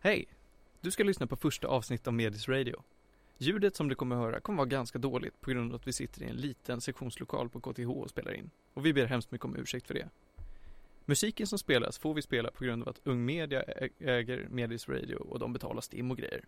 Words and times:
Hej! 0.00 0.28
Du 0.80 0.90
ska 0.90 1.04
lyssna 1.04 1.26
på 1.26 1.36
första 1.36 1.68
avsnittet 1.68 2.06
av 2.06 2.14
Medis 2.14 2.48
Radio. 2.48 2.82
Ljudet 3.38 3.76
som 3.76 3.88
du 3.88 3.94
kommer 3.94 4.16
att 4.16 4.22
höra 4.22 4.40
kommer 4.40 4.56
vara 4.56 4.68
ganska 4.68 4.98
dåligt 4.98 5.40
på 5.40 5.50
grund 5.50 5.72
av 5.72 5.76
att 5.76 5.86
vi 5.86 5.92
sitter 5.92 6.22
i 6.22 6.26
en 6.26 6.36
liten 6.36 6.80
sektionslokal 6.80 7.48
på 7.48 7.60
KTH 7.60 7.90
och 7.90 8.10
spelar 8.10 8.34
in. 8.34 8.50
Och 8.74 8.86
vi 8.86 8.92
ber 8.92 9.06
hemskt 9.06 9.30
mycket 9.30 9.44
om 9.44 9.56
ursäkt 9.56 9.86
för 9.86 9.94
det. 9.94 10.08
Musiken 11.04 11.46
som 11.46 11.58
spelas 11.58 11.98
får 11.98 12.14
vi 12.14 12.22
spela 12.22 12.50
på 12.50 12.64
grund 12.64 12.82
av 12.82 12.88
att 12.88 13.00
Ung 13.04 13.24
Media 13.24 13.62
äger 13.98 14.48
Medis 14.50 14.88
Radio 14.88 15.16
och 15.16 15.38
de 15.38 15.52
betalar 15.52 15.80
STIM 15.80 16.10
och 16.10 16.16
grejer. 16.16 16.44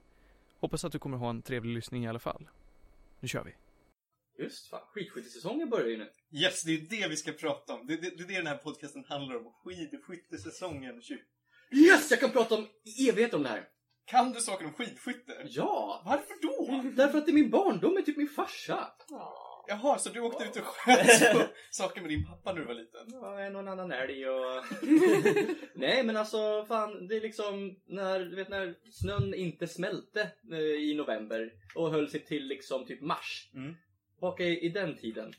Hoppas 0.60 0.84
att 0.84 0.92
du 0.92 0.98
kommer 0.98 1.16
ha 1.16 1.30
en 1.30 1.42
trevlig 1.42 1.74
lyssning 1.74 2.04
i 2.04 2.08
alla 2.08 2.18
fall. 2.18 2.48
Nu 3.20 3.28
kör 3.28 3.44
vi! 3.44 3.54
Just 4.42 4.66
fan, 4.66 4.80
skidskyttesäsongen 4.94 5.70
börjar 5.70 5.88
ju 5.88 5.96
nu. 5.96 6.10
Yes, 6.30 6.62
det 6.62 6.72
är 6.72 6.80
det 6.80 7.08
vi 7.08 7.16
ska 7.16 7.32
prata 7.32 7.74
om. 7.74 7.86
Det, 7.86 7.96
det, 7.96 8.10
det 8.10 8.22
är 8.22 8.28
det 8.28 8.34
den 8.34 8.46
här 8.46 8.56
podcasten 8.56 9.04
handlar 9.08 9.36
om. 9.36 9.52
Skidskyttesäsongen 9.64 11.02
20. 11.02 11.18
Yes! 11.72 12.10
Jag 12.10 12.20
kan 12.20 12.30
prata 12.30 12.54
om 12.54 12.66
i 12.84 13.08
evighet 13.08 13.34
om 13.34 13.42
det 13.42 13.48
här. 13.48 13.64
Kan 14.04 14.32
du 14.32 14.40
saker 14.40 14.64
om 14.66 14.72
skidskytte? 14.72 15.32
Ja! 15.44 16.02
Varför 16.06 16.34
då? 16.42 16.90
Därför 16.96 17.18
att 17.18 17.26
det 17.26 17.32
är 17.32 17.34
min 17.34 17.50
barndom 17.50 17.96
är 17.96 18.02
typ 18.02 18.16
min 18.16 18.28
farsa. 18.28 18.88
Jaha, 19.68 19.98
så 19.98 20.08
du 20.08 20.20
åkte 20.20 20.44
ut 20.44 20.56
och 20.56 20.64
sköt 20.64 21.32
på 21.32 21.42
saker 21.70 22.00
med 22.00 22.10
din 22.10 22.26
pappa 22.26 22.52
när 22.52 22.60
du 22.60 22.66
var 22.66 22.74
liten? 22.74 23.06
Ja, 23.06 23.40
en 23.40 23.56
och 23.56 23.62
en 23.62 23.68
annan 23.68 23.92
älg 23.92 24.28
och... 24.28 24.64
Nej 25.74 26.02
men 26.04 26.16
alltså 26.16 26.64
fan, 26.68 27.08
det 27.08 27.16
är 27.16 27.20
liksom 27.20 27.76
när, 27.86 28.20
du 28.20 28.36
vet 28.36 28.48
när 28.48 28.74
snön 28.92 29.34
inte 29.34 29.66
smälte 29.66 30.30
eh, 30.52 30.58
i 30.58 30.94
november 30.94 31.52
och 31.74 31.90
höll 31.90 32.10
sig 32.10 32.24
till 32.24 32.46
liksom 32.46 32.86
typ 32.86 33.00
mars. 33.00 33.50
Mm. 33.54 33.74
Tillbaka 34.14 34.44
i, 34.44 34.66
i 34.66 34.68
den 34.68 34.96
tiden. 34.96 35.32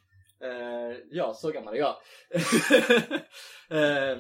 Eh, 0.44 0.98
ja, 1.10 1.34
så 1.34 1.52
gammal 1.52 1.74
är 1.74 1.78
jag. 1.78 1.96
eh, 4.12 4.18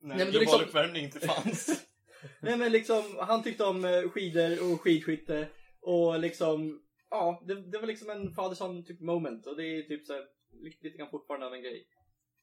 När 0.00 0.16
Nej, 0.16 0.24
global 0.24 0.40
liksom- 0.40 0.60
uppvärmning 0.62 1.04
inte 1.04 1.20
fanns. 1.20 1.86
Nej 2.40 2.56
men 2.56 2.72
liksom, 2.72 3.02
han 3.20 3.42
tyckte 3.42 3.64
om 3.64 3.84
eh, 3.84 4.02
skidor 4.08 4.72
och 4.72 4.80
skidskytte 4.80 5.48
och 5.80 6.18
liksom, 6.18 6.82
ja, 7.10 7.42
det, 7.46 7.54
det 7.70 7.78
var 7.78 7.86
liksom 7.86 8.10
en 8.10 8.32
faderson 8.32 8.84
typ 8.84 9.00
moment 9.00 9.46
och 9.46 9.56
det 9.56 9.64
är 9.64 9.82
typ 9.82 10.06
så 10.06 10.12
här, 10.12 10.24
lite, 10.52 10.84
lite 10.84 10.98
grann 10.98 11.10
fortfarande 11.10 11.46
av 11.46 11.54
en 11.54 11.62
grej. 11.62 11.86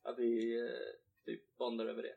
Att 0.04 0.20
vi 0.20 0.60
eh, 0.60 1.26
typ 1.26 1.58
bondar 1.58 1.86
över 1.86 2.04
det. 2.04 2.16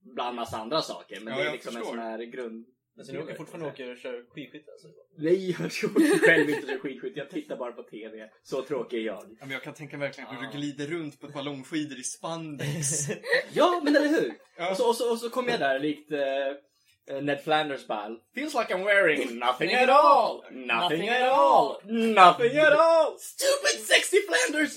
Bland 0.00 0.36
massa 0.36 0.56
andra 0.58 0.82
saker, 0.82 1.20
men 1.20 1.32
Ja, 1.34 1.42
det 1.42 1.48
är 1.48 1.52
liksom 1.52 1.76
en 1.76 1.82
förstår. 1.82 1.90
sån 1.96 2.02
här 2.04 2.18
grund... 2.18 2.66
Men 2.96 3.06
ni 3.06 3.18
åker 3.18 3.34
fortfarande 3.34 3.68
åker 3.68 3.92
och 3.92 3.98
kör 3.98 4.24
skidskytte 4.30 4.72
alltså? 4.72 4.88
Nej, 5.18 5.50
jag 5.50 5.60
åker 5.66 6.26
själv 6.26 6.50
inte 6.50 6.78
skidskytte, 6.78 7.18
jag 7.18 7.30
tittar 7.30 7.56
bara 7.56 7.72
på 7.72 7.82
TV. 7.82 8.30
Så 8.42 8.62
tråkig 8.62 8.98
är 8.98 9.02
jag. 9.02 9.16
Ja, 9.16 9.36
men 9.40 9.50
jag 9.50 9.62
kan 9.62 9.74
tänka 9.74 9.96
verkligen 9.96 10.30
hur 10.30 10.46
du 10.46 10.56
glider 10.58 10.86
runt 10.86 11.20
på 11.20 11.28
ballongskidor 11.28 11.98
i 11.98 12.02
spandex. 12.02 12.88
Ja, 13.52 13.80
men 13.84 13.96
eller 13.96 14.08
hur? 14.08 14.34
Ja. 14.56 14.70
Och, 14.70 14.76
så, 14.76 14.88
och, 14.88 14.96
så, 14.96 15.10
och 15.10 15.18
så 15.18 15.30
kom 15.30 15.48
jag 15.48 15.60
där 15.60 15.78
likt 15.78 16.12
eh, 16.12 17.22
Ned 17.22 17.40
Flanders 17.44 17.86
ball. 17.86 18.20
Feels 18.34 18.54
like 18.54 18.74
I'm 18.74 18.84
wearing 18.84 19.38
nothing 19.38 19.74
at 19.74 19.88
all! 19.88 20.44
Nothing 20.50 21.08
at 21.08 21.22
all! 21.22 21.80
Nothing 21.84 22.58
at 22.58 22.72
all! 22.72 23.18
Stupid 23.18 23.86
sexy 23.86 24.16
Flanders! 24.26 24.72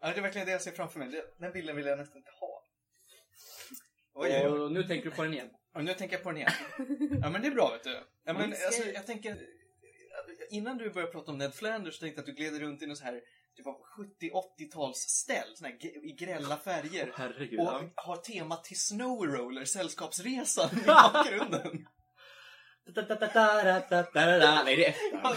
Ja, 0.00 0.12
det 0.12 0.18
är 0.18 0.22
verkligen 0.22 0.46
det 0.46 0.52
jag 0.52 0.62
ser 0.62 0.70
framför 0.70 0.98
mig. 0.98 1.22
Den 1.38 1.52
bilden 1.52 1.76
vill 1.76 1.86
jag 1.86 1.98
nästan 1.98 2.16
inte 2.18 2.30
ha. 2.40 2.62
Oj, 4.14 4.30
oj, 4.30 4.48
oj. 4.48 4.60
Och 4.60 4.72
nu 4.72 4.82
tänker 4.82 5.10
du 5.10 5.16
på 5.16 5.22
den 5.22 5.34
igen. 5.34 5.50
Ja, 5.76 5.82
nu 5.82 5.94
tänker 5.94 6.16
jag 6.16 6.22
på 6.22 6.30
den 6.30 6.38
igen. 6.38 6.52
Ja, 7.22 7.30
men 7.30 7.42
det 7.42 7.48
är 7.48 7.54
bra, 7.54 7.70
vet 7.72 7.84
du. 7.84 8.02
Ja, 8.24 8.32
men, 8.32 8.42
alltså, 8.66 8.88
jag 8.94 9.06
tänker... 9.06 9.36
Innan 10.50 10.78
du 10.78 10.90
började 10.90 11.12
prata 11.12 11.30
om 11.30 11.38
Ned 11.38 11.54
Flanders 11.54 11.94
så 11.94 12.00
tänkte 12.00 12.20
jag 12.20 12.30
att 12.30 12.36
du 12.36 12.42
gled 12.42 12.60
runt 12.60 12.82
i 12.82 12.86
någon 12.86 12.96
så 12.96 13.04
här 13.04 13.20
typ 13.56 13.66
av 13.66 13.76
70-80-tals 14.58 14.96
ställ, 14.96 15.54
här 15.62 15.86
i 16.06 16.12
grälla 16.12 16.56
färger. 16.56 17.12
Herregud. 17.14 17.60
Och 17.60 17.66
ja. 17.66 17.90
har 17.94 18.16
temat 18.16 18.64
till 18.64 18.80
Snow 18.80 19.26
Roller, 19.26 19.64
Sällskapsresan, 19.64 20.70
i 20.82 20.86
bakgrunden. 20.86 21.86
Nej, 24.64 24.76
det 24.76 24.86
är 24.86 24.90
ettan. 24.90 25.34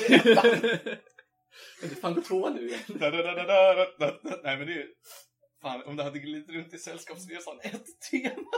det 1.81 1.86
är 1.86 1.90
det 1.90 1.96
fan 1.96 2.24
två 2.24 2.50
nu 2.50 2.68
igen. 2.68 2.80
Nej, 4.44 4.58
men 4.58 4.68
det 4.68 4.74
är. 4.74 4.88
Fan, 5.62 5.84
om 5.86 5.96
du 5.96 6.03
hade 6.03 6.20
glidit 6.20 6.50
runt 6.50 6.74
i 6.74 6.78
Sällskapsresan, 6.78 7.59
ett 7.64 7.86
tema. 8.12 8.52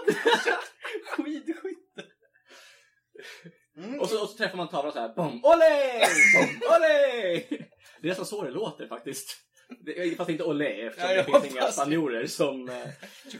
Skidskytte. 1.05 2.03
Mm. 3.77 3.99
Och 3.99 4.09
så, 4.09 4.21
och 4.23 4.29
så 4.29 4.37
träffar 4.37 4.57
man 4.57 4.67
tavlan 4.69 4.93
så 4.93 4.99
här. 4.99 5.15
Bom, 5.15 5.45
olé! 5.45 5.99
Bom, 6.35 6.75
olé! 6.77 7.43
Det 8.01 8.07
är 8.07 8.09
nästan 8.09 8.25
så 8.25 8.43
det 8.43 8.51
låter 8.51 8.87
faktiskt. 8.87 9.37
Det, 9.85 10.17
fast 10.17 10.29
inte 10.29 10.43
olé 10.43 10.81
eftersom 10.87 11.09
Ja, 11.09 11.15
det 11.17 11.23
finns 11.23 11.53
inga 11.53 11.61
spanjorer 11.71 12.25
som, 12.25 12.69
eh, 12.69 12.87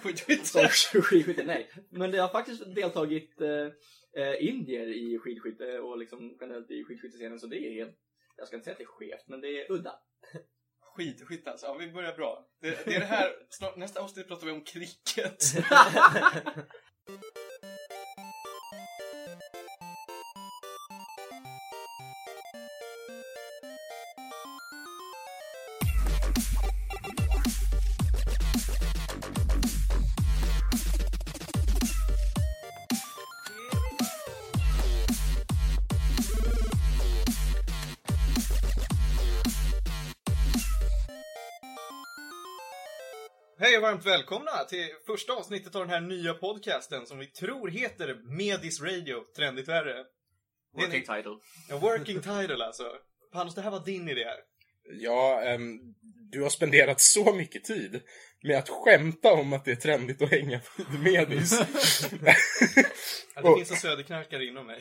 Skidskytte. 0.01 0.45
som 0.45 1.01
skidskytte. 1.01 1.43
Nej. 1.43 1.69
Men 1.89 2.11
det 2.11 2.17
har 2.17 2.29
faktiskt 2.29 2.75
deltagit 2.75 3.41
eh, 3.41 4.47
indier 4.49 4.87
i 4.87 5.19
skidskytte 5.19 5.79
och 5.79 5.97
liksom 5.97 6.37
generellt 6.41 6.71
i 6.71 6.83
skidskyttescenen 6.83 7.39
så 7.39 7.47
det 7.47 7.57
är 7.57 7.73
helt, 7.73 7.95
jag 8.37 8.47
ska 8.47 8.55
inte 8.55 8.63
säga 8.63 8.71
att 8.71 8.77
det 8.77 8.83
är 8.83 8.85
skevt, 8.85 9.27
men 9.27 9.41
det 9.41 9.47
är 9.47 9.71
udda. 9.71 9.93
Skidskytte 10.95 11.51
alltså. 11.51 11.65
Ja, 11.65 11.73
vi 11.73 11.91
börjar 11.91 12.13
bra. 12.13 12.45
Det, 12.61 12.85
det 12.85 12.95
är 12.95 12.99
det 12.99 13.05
här, 13.05 13.31
snart, 13.49 13.75
nästa 13.75 14.01
avsnitt 14.01 14.27
pratar 14.27 14.45
vi 14.45 14.51
om 14.51 14.63
cricket. 14.63 15.43
varmt 43.91 44.05
välkomna 44.05 44.51
till 44.69 44.87
första 45.05 45.33
avsnittet 45.33 45.75
av 45.75 45.81
den 45.81 45.89
här 45.89 46.01
nya 46.01 46.33
podcasten 46.33 47.05
som 47.05 47.19
vi 47.19 47.27
tror 47.27 47.69
heter 47.69 48.17
Medis 48.37 48.81
Radio, 48.81 49.23
trendigt 49.35 49.67
värre. 49.67 49.95
Working 50.73 51.03
en, 51.07 51.15
title. 51.17 51.31
en 51.69 51.79
working 51.79 52.21
title 52.21 52.65
alltså. 52.65 52.83
Panos, 53.33 53.55
det 53.55 53.61
här 53.61 53.71
var 53.71 53.85
din 53.85 54.09
idé. 54.09 54.25
Ja, 54.99 55.41
ehm, 55.41 55.79
du 56.31 56.41
har 56.41 56.49
spenderat 56.49 57.01
så 57.01 57.33
mycket 57.33 57.63
tid 57.63 58.01
med 58.43 58.57
att 58.57 58.69
skämta 58.69 59.33
om 59.33 59.53
att 59.53 59.65
det 59.65 59.71
är 59.71 59.75
trendigt 59.75 60.21
att 60.21 60.31
hänga 60.31 60.59
på 60.59 60.97
Medis. 60.97 61.59
Ja, 63.35 63.41
det 63.41 63.55
finns 63.55 63.71
en 63.71 63.77
söderknarkare 63.77 64.45
inom 64.45 64.67
mig. 64.67 64.79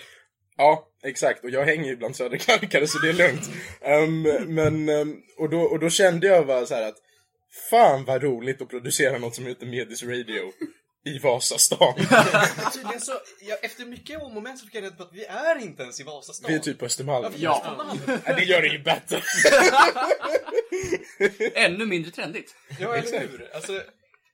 ja, 0.56 0.88
exakt. 1.02 1.44
Och 1.44 1.50
jag 1.50 1.64
hänger 1.64 1.90
ju 1.90 1.96
bland 1.96 2.16
söderknarkare 2.16 2.86
så 2.86 2.98
det 2.98 3.08
är 3.08 3.12
lugnt. 3.12 3.50
Ehm, 3.80 4.22
men, 4.54 4.88
ehm, 4.88 5.22
och, 5.38 5.50
då, 5.50 5.60
och 5.60 5.78
då 5.78 5.90
kände 5.90 6.26
jag 6.26 6.46
bara 6.46 6.66
så 6.66 6.74
här 6.74 6.88
att 6.88 6.96
fan 7.70 8.04
vad 8.04 8.22
roligt 8.22 8.62
att 8.62 8.68
producera 8.68 9.18
något 9.18 9.34
som 9.34 9.46
heter 9.46 9.66
Medis 9.66 10.02
Radio 10.02 10.52
i 11.04 11.18
Vasastan. 11.18 11.94
Tydligen 12.72 13.00
så, 13.00 13.12
ja, 13.40 13.56
efter 13.62 13.84
mycket 13.84 14.22
om 14.22 14.36
och 14.36 14.42
men 14.42 14.58
så 14.58 14.66
fick 14.66 14.74
jag 14.74 14.84
reda 14.84 14.96
på 14.96 15.02
att 15.02 15.12
vi 15.12 15.24
är 15.24 15.58
inte 15.58 15.82
ens 15.82 16.00
i 16.00 16.02
Vasastan. 16.02 16.50
Vi 16.50 16.54
är 16.56 16.60
typ 16.60 16.78
på 16.78 16.84
Östermalm. 16.84 17.34
Ja. 17.36 17.86
Ja, 18.26 18.34
det 18.34 18.44
gör 18.44 18.62
det 18.62 18.68
ju 18.68 18.78
bättre. 18.82 19.22
Ännu 21.54 21.86
mindre 21.86 22.10
trendigt. 22.10 22.54
Ja, 22.78 22.96
eller 22.96 23.20
hur? 23.20 23.50
Alltså, 23.54 23.82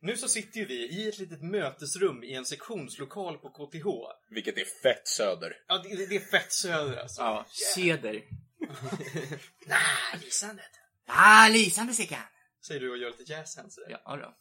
nu 0.01 0.17
så 0.17 0.29
sitter 0.29 0.59
ju 0.61 0.67
vi 0.67 0.75
i 0.75 1.09
ett 1.09 1.19
litet 1.19 1.43
mötesrum 1.43 2.25
i 2.25 2.35
en 2.35 2.45
sektionslokal 2.45 3.39
på 3.39 3.49
KTH. 3.49 3.87
Vilket 4.31 4.59
är 4.59 4.65
fett 4.83 5.09
söder. 5.09 5.53
Ja, 5.69 5.79
det, 5.79 6.07
det- 6.07 6.17
är 6.17 6.21
fett 6.21 6.53
söder 6.53 6.97
alltså. 6.97 7.21
Ja, 7.23 7.47
Ceder. 7.75 8.23
Ah, 9.71 10.17
lisandet. 10.25 10.71
Ah, 11.07 11.49
lysande 11.49 11.93
Sickan! 11.93 12.19
Säger 12.67 12.81
du 12.81 12.91
och 12.91 12.99
gör 12.99 13.11
lite 13.19 13.33
jazz 13.33 13.57
hands 13.57 13.77
där. 13.77 13.99
Ja, 14.05 14.17
då. 14.17 14.35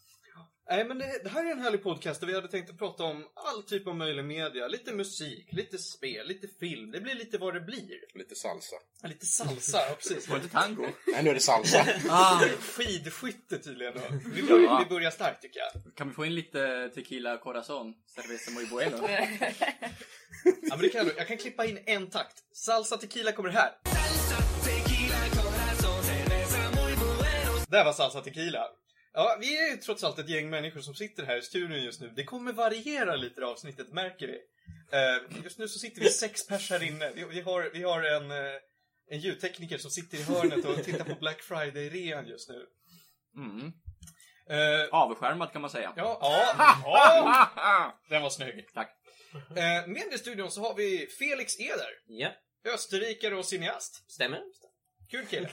Nej, 0.70 0.86
men 0.86 0.98
det, 0.98 1.24
det 1.24 1.30
här 1.30 1.46
är 1.46 1.52
en 1.52 1.60
härlig 1.60 1.84
podcast 1.84 2.20
där 2.20 2.28
vi 2.28 2.34
hade 2.36 2.48
tänkt 2.48 2.70
att 2.70 2.78
prata 2.78 3.04
om 3.04 3.26
all 3.36 3.64
typ 3.64 3.88
av 3.88 3.96
möjlig 3.96 4.26
media. 4.26 4.68
Lite 4.68 4.94
musik, 4.94 5.48
lite 5.52 5.78
spel, 5.78 6.28
lite 6.28 6.48
film. 6.60 6.92
Det 6.92 7.02
blir 7.02 7.16
lite 7.16 7.38
vad 7.38 7.54
det 7.54 7.62
blir. 7.62 8.18
Lite 8.18 8.36
salsa. 8.36 8.76
Ja, 9.02 9.08
Lite 9.08 9.26
salsa, 9.26 9.78
ja 9.90 9.96
precis. 9.96 10.28
Var 10.30 10.40
det 10.40 10.48
tango? 10.48 10.82
Nej, 11.08 11.24
nu 11.24 11.30
är 11.30 11.34
det 11.34 11.40
salsa. 11.40 11.86
Ah, 12.10 12.40
Skidskytte 12.60 13.58
tydligen 13.58 13.94
då. 13.94 14.02
Vi 14.34 14.44
börjar, 14.44 14.64
Ja. 14.64 14.84
vi 14.90 14.96
börjar 14.96 15.12
starkt 15.12 15.42
tycker 15.42 15.60
jag. 15.60 15.96
kan 15.96 16.08
vi 16.10 16.14
få 16.14 16.26
in 16.26 16.36
lite 16.36 16.90
tequila 16.96 17.38
corazon? 17.38 17.94
Cerveza 18.16 18.52
muy 18.52 18.66
bueno. 18.66 18.98
Ja, 20.44 20.70
men 20.70 20.80
det 20.80 20.90
kan 20.90 21.08
jag, 21.08 21.18
jag 21.18 21.28
kan 21.28 21.38
klippa 21.38 21.66
in 21.66 21.80
en 21.86 22.10
takt. 22.10 22.44
Salsa 22.54 22.98
tequila 22.98 23.32
kommer 23.32 23.50
här. 23.50 23.72
Där 27.70 27.86
var 27.86 27.94
salsa 27.94 28.22
tequila. 28.22 28.68
Ja, 29.14 29.38
vi 29.42 29.58
är 29.58 29.72
ju 29.72 29.78
trots 29.78 30.04
allt 30.04 30.20
ett 30.20 30.30
gäng 30.30 30.50
människor 30.50 30.82
som 30.82 30.96
sitter 30.96 31.24
här 31.26 31.38
i 31.38 31.42
studion 31.42 31.84
just 31.84 32.02
nu. 32.02 32.10
Det 32.16 32.24
kommer 32.24 32.54
variera 32.54 33.16
lite 33.16 33.42
i 33.42 33.44
avsnittet, 33.44 33.94
märker 33.94 34.28
vi. 34.28 34.40
Eh, 34.98 35.44
just 35.44 35.60
nu 35.60 35.68
så 35.68 35.80
sitter 35.80 36.02
vi 36.02 36.10
sex 36.10 36.48
pers 36.48 36.70
här 36.70 36.84
inne. 36.84 37.12
Vi, 37.12 37.24
vi, 37.24 37.42
har, 37.42 37.70
vi 37.74 37.84
har 37.84 38.04
en, 38.04 38.32
eh, 38.32 38.38
en 39.10 39.20
ljudtekniker 39.20 39.78
som 39.78 39.92
sitter 39.92 40.18
i 40.18 40.24
hörnet 40.24 40.66
och 40.66 40.84
tittar 40.84 41.06
på 41.06 41.16
Black 41.16 41.42
Friday-rean 41.42 42.28
just 42.28 42.50
nu. 42.50 42.66
Mm. 43.36 43.72
Eh, 44.50 44.88
Avskärmad 44.92 45.52
kan 45.52 45.62
man 45.62 45.70
säga. 45.70 45.94
ja, 45.96 46.18
ja, 46.22 47.52
ja, 47.56 48.00
den 48.10 48.22
var 48.22 48.30
snygg. 48.30 48.68
Tack. 48.74 48.92
Eh, 49.50 49.88
med 49.88 50.14
i 50.14 50.18
studion 50.18 50.52
så 50.52 50.62
har 50.62 50.74
vi 50.76 51.08
Felix 51.08 51.60
Eder, 51.60 51.90
Ja, 52.08 52.30
österrikare 52.74 53.36
och 53.36 53.46
cineast. 53.46 54.12
stämmer. 54.12 54.42
Kul 55.12 55.26
kille. 55.26 55.50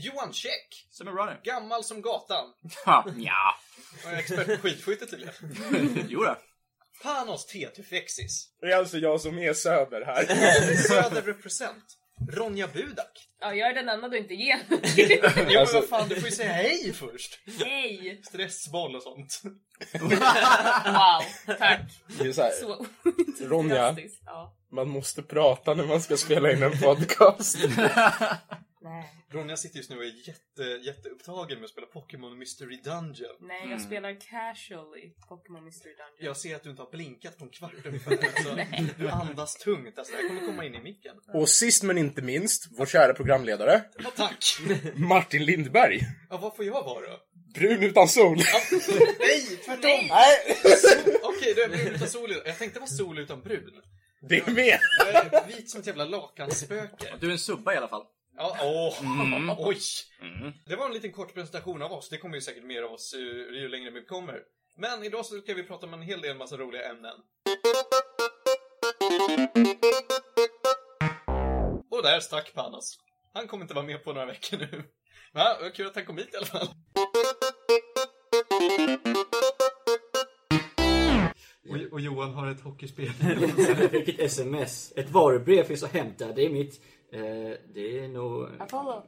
Johan 0.00 0.32
Käck, 0.32 0.86
Som 0.90 1.08
en 1.08 1.14
runner. 1.14 1.40
gammal 1.44 1.84
som 1.84 2.02
gatan. 2.02 2.46
Ha, 2.84 3.04
ja. 3.16 3.54
Och 4.04 4.12
expert 4.12 4.46
på 4.46 4.56
skidskytte 4.68 5.06
tydligen. 5.06 5.34
Jo 6.08 6.22
då. 6.24 6.36
Panos 7.02 7.46
Tetufexis. 7.46 8.48
Det 8.60 8.66
är 8.66 8.76
alltså 8.76 8.98
jag 8.98 9.20
som 9.20 9.38
är 9.38 9.52
Söder 9.54 10.04
här. 10.06 10.24
Söder 10.88 11.22
represent. 11.22 11.84
Ronja 12.32 12.66
Budak. 12.68 13.28
Ja, 13.40 13.54
jag 13.54 13.70
är 13.70 13.74
den 13.74 13.88
enda 13.88 14.08
du 14.08 14.18
inte 14.18 14.34
ger 14.34 14.58
Jo 14.68 14.78
men 15.36 15.56
Alltså- 15.58 15.74
vad 15.80 15.88
fan, 15.88 16.08
du 16.08 16.14
får 16.14 16.28
ju 16.28 16.34
säga 16.34 16.52
hej 16.52 16.92
först. 16.92 17.38
Nej! 17.58 18.20
Stressboll 18.28 18.96
och 18.96 19.02
sånt. 19.02 19.42
Wow, 20.00 21.22
tack. 21.58 21.80
Det 22.18 22.28
är 22.28 22.32
så 22.32 22.42
här, 22.42 22.50
Så 22.50 22.86
Ronja. 23.40 23.96
Ja. 24.26 24.56
man 24.72 24.88
måste 24.88 25.22
prata 25.22 25.74
när 25.74 25.84
man 25.86 26.00
ska 26.02 26.16
spela 26.16 26.52
in 26.52 26.62
en 26.62 26.78
podcast. 26.78 27.56
Nej. 28.82 29.04
Ronja 29.30 29.56
sitter 29.56 29.76
just 29.76 29.90
nu 29.90 29.96
och 29.96 30.04
är 30.04 30.28
jätte, 30.28 30.62
jätteupptagen 30.62 31.58
med 31.58 31.64
att 31.64 31.70
spela 31.70 31.86
Pokémon 31.86 32.38
Mystery 32.38 32.76
Dungeon. 32.84 33.36
Nej, 33.40 33.70
jag 33.70 33.80
spelar 33.80 34.20
casual 34.20 34.98
i 34.98 35.14
Pokémon 35.28 35.64
Mystery 35.64 35.92
Dungeon. 35.94 36.16
Jag 36.26 36.36
ser 36.36 36.56
att 36.56 36.62
du 36.62 36.70
inte 36.70 36.82
har 36.82 36.90
blinkat 36.90 37.38
på 37.38 37.44
en 37.44 37.50
kvart 37.50 37.72
ungefär. 37.84 38.10
Så 38.42 38.58
du 38.98 39.08
andas 39.08 39.54
tungt. 39.54 39.98
Alltså, 39.98 40.12
det 40.16 40.22
här 40.22 40.28
kommer 40.28 40.46
komma 40.46 40.64
in 40.64 40.74
i 40.74 40.80
micken. 40.82 41.16
Och 41.34 41.48
sist 41.48 41.82
men 41.82 41.98
inte 41.98 42.22
minst, 42.22 42.66
vår 42.78 42.86
kära 42.86 43.14
programledare, 43.14 43.82
Ja, 43.98 44.10
tack! 44.16 44.44
Martin 44.94 45.44
Lindberg. 45.44 46.00
Ja, 46.30 46.36
vad 46.36 46.56
får 46.56 46.64
jag 46.64 46.84
vara? 46.84 47.16
Brun 47.54 47.82
utan 47.82 48.08
sol. 48.08 48.36
Nej, 48.36 49.56
tvärtom! 49.64 50.06
Nej, 50.08 50.36
Okej, 51.22 51.54
då 51.56 51.62
är 51.62 51.68
brun 51.68 51.94
utan 51.94 52.08
sol. 52.08 52.34
Jag 52.44 52.58
tänkte 52.58 52.80
vara 52.80 52.90
sol 52.90 53.18
utan 53.18 53.42
brun. 53.42 53.72
det 54.28 54.36
är 54.38 54.50
med. 54.50 54.78
Jag 54.98 55.14
är 55.34 55.46
vit 55.46 55.70
som 55.70 55.80
ett 55.80 55.86
jävla 55.86 56.04
lakanspöke. 56.04 57.14
Du 57.20 57.26
är 57.26 57.30
en 57.32 57.38
subba 57.38 57.74
i 57.74 57.76
alla 57.76 57.88
fall. 57.88 58.02
Ja, 58.42 58.56
åh, 58.62 58.94
oj! 59.68 59.78
Det 60.66 60.76
var 60.76 60.86
en 60.86 60.92
liten 60.92 61.12
kort 61.12 61.34
presentation 61.34 61.82
av 61.82 61.92
oss. 61.92 62.08
Det 62.08 62.18
kommer 62.18 62.34
ju 62.34 62.40
säkert 62.40 62.64
mer 62.64 62.82
av 62.82 62.92
oss 62.92 63.14
eh, 63.14 63.20
ju 63.60 63.68
längre 63.68 63.90
vi 63.90 64.04
kommer. 64.04 64.42
Men 64.76 65.04
idag 65.04 65.26
så 65.26 65.40
ska 65.40 65.54
vi 65.54 65.62
prata 65.62 65.86
om 65.86 65.94
en 65.94 66.02
hel 66.02 66.20
del 66.20 66.36
massa 66.36 66.56
roliga 66.56 66.90
ämnen. 66.90 67.16
Och 71.90 72.02
där 72.02 72.20
stack 72.20 72.54
Panos. 72.54 72.98
Han 73.32 73.48
kommer 73.48 73.64
inte 73.64 73.74
vara 73.74 73.86
med 73.86 74.04
på 74.04 74.12
några 74.12 74.26
veckor 74.26 74.58
nu. 74.58 74.84
Men 75.32 75.42
ja, 75.42 75.58
vad 75.60 75.74
kul 75.74 75.86
att 75.86 75.94
han 75.94 76.04
kom 76.04 76.18
hit 76.18 76.34
i 76.34 76.36
alla 76.36 76.46
fall. 76.46 76.68
Och, 81.68 81.92
och 81.92 82.00
Johan 82.00 82.34
har 82.34 82.50
ett 82.50 82.60
hockeyspel. 82.60 83.12
Jag 83.80 83.90
fick 83.90 84.08
ett 84.08 84.20
sms. 84.20 84.92
Ett 84.96 85.10
varubrev 85.10 85.64
finns 85.64 85.82
att 85.82 85.92
hämta. 85.92 86.32
Det 86.32 86.44
är 86.44 86.50
mitt. 86.50 86.80
Eh, 87.12 87.56
det 87.74 87.98
är 87.98 88.08
nog... 88.08 88.48
Apollo. 88.58 89.02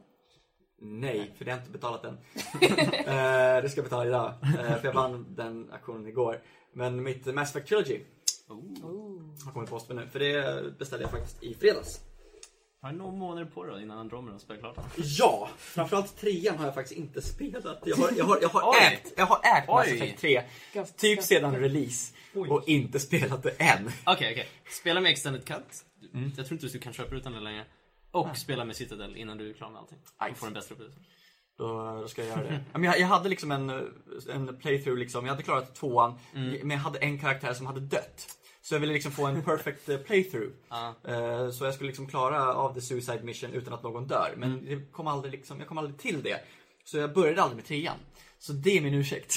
Nej, 0.81 1.33
för 1.37 1.45
det 1.45 1.51
har 1.51 1.57
jag 1.57 1.63
inte 1.63 1.71
betalat 1.71 2.05
än. 2.05 2.13
eh, 2.61 3.61
det 3.61 3.69
ska 3.69 3.79
jag 3.79 3.85
betala 3.85 4.05
idag. 4.05 4.33
Eh, 4.43 4.77
för 4.77 4.85
jag 4.87 4.93
vann 4.93 5.35
den 5.35 5.71
aktionen 5.71 6.07
igår. 6.07 6.41
Men 6.73 7.03
mitt 7.03 7.25
Mass 7.25 7.49
Effect 7.49 7.67
Trilogy 7.67 7.99
har 9.45 9.51
kommit 9.51 9.69
post 9.69 9.87
för 9.87 9.93
nu. 9.93 10.07
För 10.11 10.19
det 10.19 10.77
beställde 10.79 11.03
jag 11.03 11.11
faktiskt 11.11 11.43
i 11.43 11.53
fredags. 11.53 11.99
Har 12.81 12.91
du 12.91 12.97
några 12.97 13.11
månader 13.11 13.45
på 13.45 13.63
dig 13.63 13.83
innan 13.83 13.97
Andromeda 13.97 14.39
spelar 14.39 14.59
klart 14.59 14.75
den? 14.75 14.85
Ja! 14.97 15.49
Framförallt 15.57 16.17
trean 16.17 16.57
har 16.57 16.65
jag 16.65 16.75
faktiskt 16.75 16.99
inte 16.99 17.21
spelat. 17.21 17.77
Jag 17.85 17.95
har, 17.95 18.11
jag 18.17 18.25
har, 18.25 18.37
jag 18.41 18.49
har 18.49 18.71
Oj. 18.71 18.77
ägt, 18.81 19.13
jag 19.17 19.25
har 19.25 19.39
ägt 19.57 19.67
Mass 19.67 19.87
Oj. 19.87 19.95
Effect 19.95 20.21
3. 20.21 20.43
Typ 20.97 21.23
sedan 21.23 21.55
release. 21.55 22.13
Och 22.33 22.63
inte 22.67 22.99
spelat 22.99 23.43
det 23.43 23.49
än. 23.49 23.91
Okej, 24.05 24.31
okej. 24.31 24.47
Spela 24.81 25.01
med 25.01 25.11
Extended 25.11 25.45
Cut. 25.45 25.85
Jag 26.37 26.45
tror 26.47 26.53
inte 26.53 26.67
du 26.67 26.79
kan 26.79 26.93
köpa 26.93 27.15
utan 27.15 27.33
det 27.33 27.39
längre. 27.39 27.65
Och 28.13 28.37
spela 28.37 28.65
med 28.65 28.75
Citadel 28.75 29.15
innan 29.17 29.37
du 29.37 29.49
är 29.49 29.53
klar 29.53 29.69
med 29.69 29.79
allting. 29.79 29.99
Du 30.29 30.35
får 30.35 30.47
en 30.47 30.53
bättre 30.53 30.73
upplevelse. 30.75 30.99
Då, 31.57 31.97
då 32.01 32.07
ska 32.07 32.21
jag 32.25 32.29
göra 32.37 32.43
det. 32.49 32.63
Men 32.73 32.83
jag, 32.83 32.99
jag 32.99 33.07
hade 33.07 33.29
liksom 33.29 33.51
en, 33.51 33.69
en 34.29 34.57
playthrough 34.57 34.99
liksom. 34.99 35.25
Jag 35.25 35.31
hade 35.33 35.43
klarat 35.43 35.75
tvåan. 35.75 36.19
Men 36.33 36.69
jag 36.69 36.77
hade 36.77 36.99
en 36.99 37.19
karaktär 37.19 37.53
som 37.53 37.65
hade 37.65 37.79
dött. 37.79 38.27
Så 38.61 38.75
jag 38.75 38.79
ville 38.79 38.93
liksom 38.93 39.11
få 39.11 39.25
en 39.25 39.43
perfect 39.43 39.89
eh, 39.89 39.97
playthrough. 39.97 40.51
Eh, 41.07 41.49
Så 41.51 41.65
jag 41.65 41.73
skulle 41.73 41.87
liksom 41.87 42.07
klara 42.07 42.53
av 42.53 42.73
the 42.73 42.81
suicide 42.81 43.23
mission 43.23 43.51
utan 43.53 43.73
att 43.73 43.83
någon 43.83 44.07
dör. 44.07 44.33
Men 44.37 44.65
det 44.65 44.91
kom 44.91 45.07
aldrig 45.07 45.31
liksom, 45.31 45.59
jag 45.59 45.67
kom 45.67 45.77
aldrig 45.77 45.97
till 45.97 46.23
det. 46.23 46.39
Så 46.83 46.97
jag 46.97 47.13
började 47.13 47.41
aldrig 47.41 47.55
med 47.55 47.65
trean. 47.65 47.97
Så 48.39 48.53
det 48.53 48.77
är 48.77 48.81
min 48.81 48.93
ursäkt. 48.93 49.35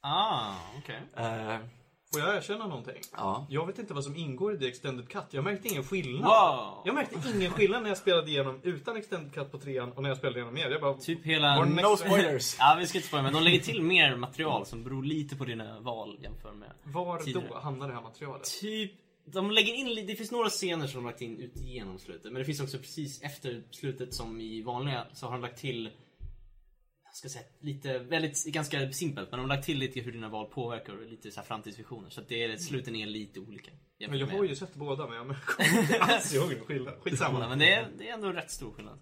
Ah, 0.00 0.54
okej. 0.78 1.00
Eh, 1.16 1.56
Får 2.12 2.20
jag 2.20 2.36
erkänna 2.36 2.66
någonting? 2.66 3.00
ja. 3.12 3.46
Jag 3.50 3.66
vet 3.66 3.78
inte 3.78 3.94
vad 3.94 4.04
som 4.04 4.16
ingår 4.16 4.54
i 4.54 4.58
The 4.58 4.68
Extended 4.68 5.08
Cut. 5.08 5.24
Jag 5.30 5.44
märkte 5.44 5.68
ingen 5.68 5.84
skillnad. 5.84 6.22
Wow! 6.22 6.82
Jag 6.84 6.94
märkte 6.94 7.28
ingen 7.34 7.52
skillnad 7.52 7.82
när 7.82 7.88
jag 7.88 7.98
spelade 7.98 8.30
igenom 8.30 8.60
utan 8.62 8.96
Extended 8.96 9.34
Cut 9.34 9.52
på 9.52 9.58
trean 9.58 9.92
och 9.92 10.02
när 10.02 10.08
jag 10.10 10.18
spelade 10.18 10.38
igenom 10.38 10.54
mer. 10.54 10.70
Jag 10.70 10.80
bara... 10.80 10.94
Typ 10.94 11.24
hela... 11.24 11.64
No 11.64 11.96
spoilers. 11.96 12.56
Ja, 12.58 12.76
vi 12.80 12.86
ska 12.86 12.98
inte 12.98 13.08
spoila, 13.08 13.22
men 13.22 13.32
de 13.32 13.42
lägger 13.42 13.60
till 13.60 13.82
mer 13.82 14.16
material 14.16 14.66
som 14.66 14.84
beror 14.84 15.04
lite 15.04 15.36
på 15.36 15.44
dina 15.44 15.80
val 15.80 16.18
jämfört 16.22 16.54
med 16.54 16.70
Var 16.84 17.18
tidigare. 17.18 17.48
då 17.48 17.58
hamnar 17.58 17.88
det 17.88 17.94
här 17.94 18.02
materialet? 18.02 18.60
Typ, 18.60 18.92
de 19.24 19.50
lägger 19.50 19.74
in 19.74 20.06
det 20.06 20.14
finns 20.16 20.30
några 20.30 20.48
scener 20.48 20.86
som 20.86 21.02
de 21.02 21.06
lagt 21.10 21.22
in 21.22 21.38
ut 21.38 21.56
genom 21.56 21.98
slutet. 21.98 22.32
Men 22.32 22.34
det 22.34 22.44
finns 22.44 22.60
också 22.60 22.78
precis 22.78 23.22
efter 23.22 23.62
slutet 23.70 24.14
som 24.14 24.40
i 24.40 24.62
vanliga 24.62 25.06
så 25.12 25.26
har 25.26 25.32
de 25.32 25.40
lagt 25.42 25.60
till 25.60 25.90
ska 27.16 27.28
säga 27.28 27.44
lite, 27.60 27.98
väldigt, 27.98 28.44
ganska 28.44 28.92
simpelt, 28.92 29.30
men 29.30 29.38
de 29.38 29.50
har 29.50 29.56
lagt 29.56 29.66
till 29.66 29.78
lite 29.78 30.00
hur 30.00 30.12
dina 30.12 30.28
val 30.28 30.46
påverkar 30.46 30.92
och 30.92 31.06
lite 31.06 31.30
så 31.30 31.40
här 31.40 31.46
framtidsvisioner. 31.46 32.10
Så 32.10 32.20
att 32.20 32.28
det 32.28 32.44
är, 32.44 32.56
sluten 32.56 32.96
är 32.96 33.06
lite 33.06 33.40
olika. 33.40 33.70
Men 34.08 34.18
jag 34.18 34.26
har 34.26 34.44
ju 34.44 34.56
sett 34.56 34.74
båda 34.74 35.06
men 35.06 35.16
jag 35.16 35.36
kommer 35.44 35.80
inte 35.80 35.98
alls 36.00 36.34
ihåg 36.34 36.52
någon 36.52 36.66
skillnad. 36.66 36.94
Skitsamma. 37.00 37.48
men 37.48 37.58
det 37.58 37.72
är, 37.72 37.88
det 37.98 38.08
är 38.08 38.14
ändå 38.14 38.32
rätt 38.32 38.50
stor 38.50 38.72
skillnad. 38.72 38.98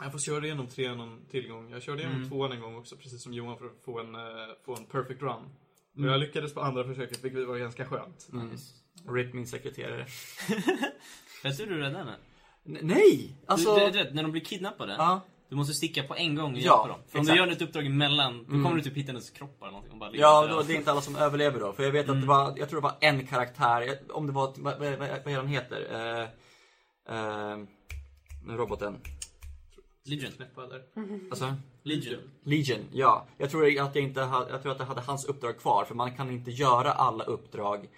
Jag 0.00 0.12
får 0.12 0.18
köra 0.18 0.44
igenom 0.44 0.66
trean 0.66 0.98
någon 0.98 1.26
tillgång. 1.26 1.70
Jag 1.70 1.82
körde 1.82 2.02
igenom 2.02 2.28
tvåan 2.28 2.52
en 2.52 2.60
gång 2.60 2.76
också, 2.76 2.96
precis 2.96 3.22
som 3.22 3.32
Johan, 3.32 3.58
för 3.58 3.66
att 3.66 3.84
få 3.84 4.00
en, 4.00 4.14
eh, 4.14 4.20
få 4.64 4.76
en 4.76 4.86
perfect 4.86 5.22
run. 5.22 5.48
Och 5.96 6.12
jag 6.12 6.20
lyckades 6.20 6.54
på 6.54 6.60
andra 6.60 6.84
försöket, 6.84 7.24
vilket 7.24 7.48
var 7.48 7.56
ganska 7.56 7.86
skönt. 7.86 8.28
Mm. 8.32 8.56
RIP 9.08 9.34
min 9.34 9.46
sekreterare. 9.46 10.06
Vet 11.42 11.56
du 11.56 11.64
hur 11.64 11.70
du 11.70 11.78
räddar 11.78 11.98
henne? 11.98 12.16
Nej! 12.62 13.36
Alltså... 13.46 13.74
du, 13.74 13.90
du, 13.90 14.04
vet, 14.04 14.14
när 14.14 14.22
de 14.22 14.32
blir 14.32 14.44
kidnappade. 14.44 14.92
ja. 14.92 15.20
Du 15.50 15.56
måste 15.56 15.74
sticka 15.74 16.02
på 16.02 16.16
en 16.16 16.34
gång 16.34 16.52
och 16.52 16.58
Ja, 16.58 16.62
hjälpa 16.62 16.88
dem. 16.88 17.00
För 17.08 17.18
om 17.18 17.24
du 17.24 17.36
gör 17.36 17.48
ett 17.48 17.62
uppdrag 17.62 17.86
emellan, 17.86 18.44
då 18.44 18.50
kommer 18.50 18.76
du 18.76 18.82
typ 18.82 18.96
hitta 18.96 19.12
hennes 19.12 19.30
kropp 19.30 19.62
eller 19.62 19.72
någonting 19.72 19.98
bara 19.98 20.10
Ja, 20.12 20.46
då, 20.46 20.62
det 20.62 20.72
är 20.72 20.76
inte 20.76 20.90
alla 20.90 21.00
som 21.00 21.16
överlever 21.16 21.60
då. 21.60 21.72
För 21.72 21.82
jag 21.82 21.90
vet 21.90 22.08
att 22.08 22.20
det 22.20 22.26
var, 22.26 22.54
jag 22.56 22.68
tror 22.68 22.80
det 22.80 22.84
var 22.84 22.96
en 23.00 23.26
karaktär, 23.26 23.98
om 24.10 24.26
det 24.26 24.32
var, 24.32 24.52
vad, 24.56 24.78
vad, 24.78 24.98
vad 25.24 25.34
han 25.34 25.46
heter? 25.46 25.86
Eh, 25.92 27.16
eh, 27.16 27.58
roboten. 28.48 29.00
Legion. 30.04 30.32
Alltså, 31.30 31.54
Legion. 31.82 32.20
Legion, 32.44 32.84
ja. 32.92 33.26
Jag 33.38 33.50
tror 33.50 33.66
att 33.66 33.94
jag 33.94 33.96
inte 33.96 34.20
hade, 34.20 34.50
jag 34.50 34.62
tror 34.62 34.72
att 34.72 34.78
jag 34.78 34.86
hade 34.86 35.00
hans 35.00 35.24
uppdrag 35.24 35.58
kvar. 35.58 35.84
För 35.84 35.94
man 35.94 36.16
kan 36.16 36.30
inte 36.30 36.50
göra 36.50 36.92
alla 36.92 37.24
uppdrag. 37.24 37.88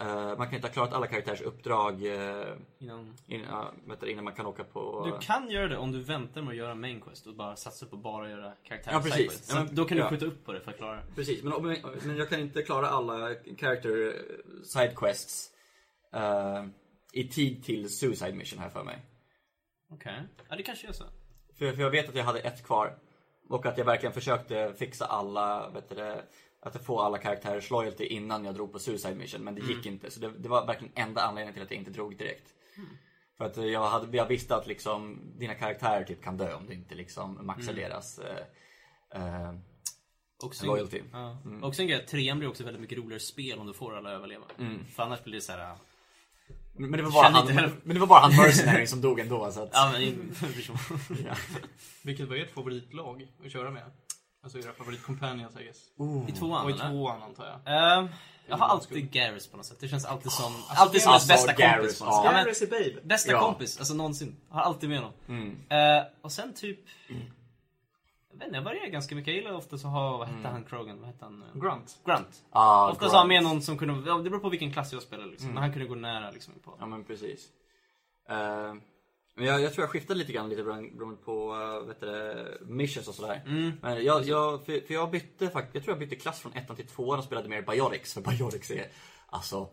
Eh, 0.00 0.38
man 0.38 0.46
kan 0.46 0.54
inte 0.54 0.68
ha 0.68 0.72
klarat 0.72 0.92
alla 0.92 1.06
karaktärers 1.06 1.40
uppdrag 1.40 2.06
eh, 2.06 2.54
Innan... 2.78 3.16
innan, 3.26 3.74
innan 4.06 4.24
man 4.24 4.34
kan 4.34 4.46
åka 4.46 4.64
på... 4.64 5.06
Du 5.06 5.26
kan 5.26 5.50
göra 5.50 5.68
det 5.68 5.76
om 5.76 5.92
du 5.92 6.02
väntar 6.02 6.42
med 6.42 6.50
att 6.50 6.56
göra 6.56 6.74
main 6.74 7.00
quest 7.00 7.26
och 7.26 7.34
bara 7.36 7.56
satsa 7.56 7.86
på 7.86 7.96
bara 7.96 8.30
göra 8.30 8.52
karaktärer 8.64 8.94
Ja, 8.94 9.00
precis. 9.00 9.48
Ja, 9.50 9.64
men- 9.64 9.74
då 9.74 9.84
kan 9.84 9.96
du 9.96 10.02
ja. 10.02 10.10
skjuta 10.10 10.26
upp 10.26 10.44
på 10.44 10.52
det 10.52 10.60
för 10.60 10.70
att 10.70 10.76
klara 10.76 10.96
det. 10.96 11.02
Precis, 11.14 11.42
men, 11.42 11.62
men, 11.62 11.76
men 12.04 12.16
jag 12.16 12.28
kan 12.28 12.40
inte 12.40 12.62
klara 12.62 12.88
alla 12.88 13.34
character 13.58 14.06
eh, 14.06 14.62
side 14.64 14.96
quests 14.96 15.50
eh, 16.14 16.64
i 17.12 17.28
tid 17.28 17.64
till 17.64 17.96
suicide 17.96 18.32
mission 18.32 18.58
här 18.58 18.70
för 18.70 18.84
mig. 18.84 18.98
Okej. 19.90 20.22
Ja, 20.48 20.56
det 20.56 20.62
kanske 20.62 20.88
är 20.88 20.92
så. 20.92 21.04
För, 21.58 21.72
för 21.72 21.82
jag 21.82 21.90
vet 21.90 22.08
att 22.08 22.14
jag 22.14 22.24
hade 22.24 22.40
ett 22.40 22.64
kvar. 22.64 22.98
Och 23.48 23.66
att 23.66 23.78
jag 23.78 23.84
verkligen 23.84 24.12
försökte 24.12 24.74
fixa 24.78 25.06
alla, 25.06 25.70
vet 25.70 25.88
du 25.88 25.94
att 26.60 26.84
få 26.84 27.00
alla 27.00 27.18
karaktärers 27.18 27.70
loyalty 27.70 28.04
innan 28.04 28.44
jag 28.44 28.54
drog 28.54 28.72
på 28.72 28.78
suicide 28.78 29.14
mission. 29.14 29.44
Men 29.44 29.54
det 29.54 29.60
gick 29.60 29.86
inte. 29.86 30.10
Så 30.10 30.20
det, 30.20 30.30
det 30.38 30.48
var 30.48 30.66
verkligen 30.66 30.92
enda 30.96 31.22
anledningen 31.22 31.54
till 31.54 31.62
att 31.62 31.70
jag 31.70 31.78
inte 31.78 31.90
drog 31.90 32.16
direkt. 32.16 32.54
För 33.38 33.44
att 33.44 33.56
jag, 33.56 33.90
hade, 33.90 34.16
jag 34.16 34.26
visste 34.26 34.56
att 34.56 34.66
liksom, 34.66 35.20
dina 35.38 35.54
karaktärer 35.54 36.04
typ 36.04 36.22
kan 36.24 36.36
dö 36.36 36.54
om 36.54 36.66
du 36.66 36.74
inte 36.74 36.94
liksom 36.94 37.46
maxar 37.46 37.72
deras 37.72 38.18
eh, 38.18 38.36
eh, 39.14 39.54
Och 40.44 40.54
sen, 40.54 40.68
loyalty. 40.68 41.02
Ja. 41.12 41.38
Och 41.62 41.74
sen 41.74 41.86
grejen, 41.86 42.06
trean 42.06 42.38
blir 42.38 42.48
också 42.48 42.64
väldigt 42.64 42.80
mycket 42.80 42.98
roligare 42.98 43.20
spel 43.20 43.58
om 43.58 43.66
du 43.66 43.72
får 43.72 43.96
alla 43.96 44.08
att 44.08 44.14
överleva. 44.16 44.44
För 44.94 45.02
annars 45.02 45.24
blir 45.24 45.34
det 45.34 45.40
så 45.40 45.52
här. 45.52 45.76
Men 46.78 46.92
det 46.92 47.02
var 47.02 47.10
bara 47.10 47.28
han, 47.28 47.48
inte 47.48 47.72
men, 47.82 47.94
det 47.94 48.00
var 48.00 48.06
bara 48.06 48.20
han 48.20 48.36
mercenary 48.36 48.86
som 48.86 49.00
dog 49.00 49.20
ändå. 49.20 49.52
Så 49.52 49.62
att, 49.62 49.70
Ja, 49.72 49.92
men 49.92 50.34
ja. 51.26 51.34
Vilket 52.02 52.28
var 52.28 52.36
ert 52.36 52.50
favoritlag 52.50 53.28
att 53.44 53.52
köra 53.52 53.70
med? 53.70 53.82
Alltså 54.46 54.58
era 54.58 54.72
favoritcompanions 54.72 55.56
I 55.60 55.64
guess. 55.64 55.88
I 56.28 56.32
tvåan 56.32 56.64
Och 56.64 56.70
i 56.70 56.72
eller? 56.72 56.88
tvåan 56.90 57.22
antar 57.22 57.46
jag. 57.64 57.98
Ehm, 57.98 58.08
jag 58.46 58.56
har 58.56 58.66
alltid 58.66 59.10
Garrus 59.10 59.46
på 59.48 59.56
något 59.56 59.66
sätt. 59.66 59.80
Det 59.80 59.88
känns 59.88 60.04
alltid 60.04 60.32
som, 60.32 60.52
alltid 60.68 61.02
som 61.02 61.12
alltså, 61.12 61.32
ens 61.32 61.46
bästa 61.46 61.62
Garrus, 61.62 61.80
kompis. 61.82 61.98
på 61.98 62.04
något 62.04 62.14
sätt. 62.14 62.24
ja. 62.24 62.32
Men, 62.32 62.44
Garrus 62.44 62.62
är 62.62 62.66
babe. 62.66 63.00
bästa 63.08 63.32
Ja. 63.32 63.40
kompis, 63.40 63.78
alltså 63.78 63.94
någonsin. 63.94 64.36
Har 64.48 64.60
alltid 64.62 64.88
med 64.88 64.98
honom. 64.98 65.12
Mm. 65.28 65.56
Eh, 65.98 66.04
och 66.22 66.32
sen 66.32 66.54
typ... 66.54 66.80
Jag 68.30 68.38
vet 68.38 68.46
inte, 68.46 68.56
jag 68.56 68.62
varierar 68.64 68.86
ganska 68.86 69.14
mycket. 69.14 69.34
Jag 69.34 69.36
gillar 69.36 69.52
ofta 69.56 69.78
så 69.78 69.88
ha, 69.88 70.16
vad 70.16 70.26
hette 70.28 70.38
Mm. 70.40 70.52
han 70.52 70.64
Krogan? 70.64 70.98
Vad 71.00 71.06
hette 71.06 71.24
han? 71.24 71.42
eh, 71.54 71.60
Grunt. 71.60 71.96
Grunt. 72.04 72.42
Ah, 72.50 72.90
Ofta 72.90 73.04
så 73.08 73.12
har 73.12 73.18
han 73.18 73.28
med 73.28 73.42
någon 73.42 73.62
som 73.62 73.78
kunde, 73.78 74.08
ja, 74.10 74.14
det 74.18 74.30
beror 74.30 74.40
på 74.40 74.48
vilken 74.48 74.72
klass 74.72 74.92
jag 74.92 75.02
spelar 75.02 75.26
liksom. 75.26 75.44
Mm. 75.46 75.54
Men 75.54 75.62
han 75.62 75.72
kunde 75.72 75.88
gå 75.88 75.94
nära 75.94 76.30
liksom 76.30 76.54
på. 76.64 76.76
Ja 76.78 76.86
men 76.86 77.04
precis. 77.04 77.48
Eh, 78.28 78.74
men 79.36 79.46
jag, 79.46 79.60
jag 79.60 79.72
tror 79.72 79.82
jag 79.82 79.90
skiftade 79.90 80.18
lite 80.18 80.32
grann 80.32 80.48
lite 80.48 80.62
beroende 80.62 81.16
på 81.24 81.54
uh, 81.54 81.86
vet 81.88 82.00
du, 82.00 82.58
missions 82.66 83.08
och 83.08 83.14
sådär. 83.14 83.42
Mm. 83.46 83.72
Men 83.82 84.04
jag, 84.04 84.24
jag, 84.24 84.66
för, 84.66 84.86
för 84.86 84.94
jag 84.94 85.10
bytte 85.10 85.50
faktiskt, 85.50 85.74
jag 85.74 85.84
tror 85.84 85.92
jag 85.92 86.08
bytte 86.08 86.16
klass 86.22 86.40
från 86.40 86.52
ettan 86.52 86.76
till 86.76 86.86
tvåan 86.86 87.18
och 87.18 87.24
spelade 87.24 87.48
mer 87.48 87.62
Bionics. 87.62 88.14
För 88.14 88.20
Bionics 88.20 88.70
är 88.70 88.88
alltså... 89.26 89.68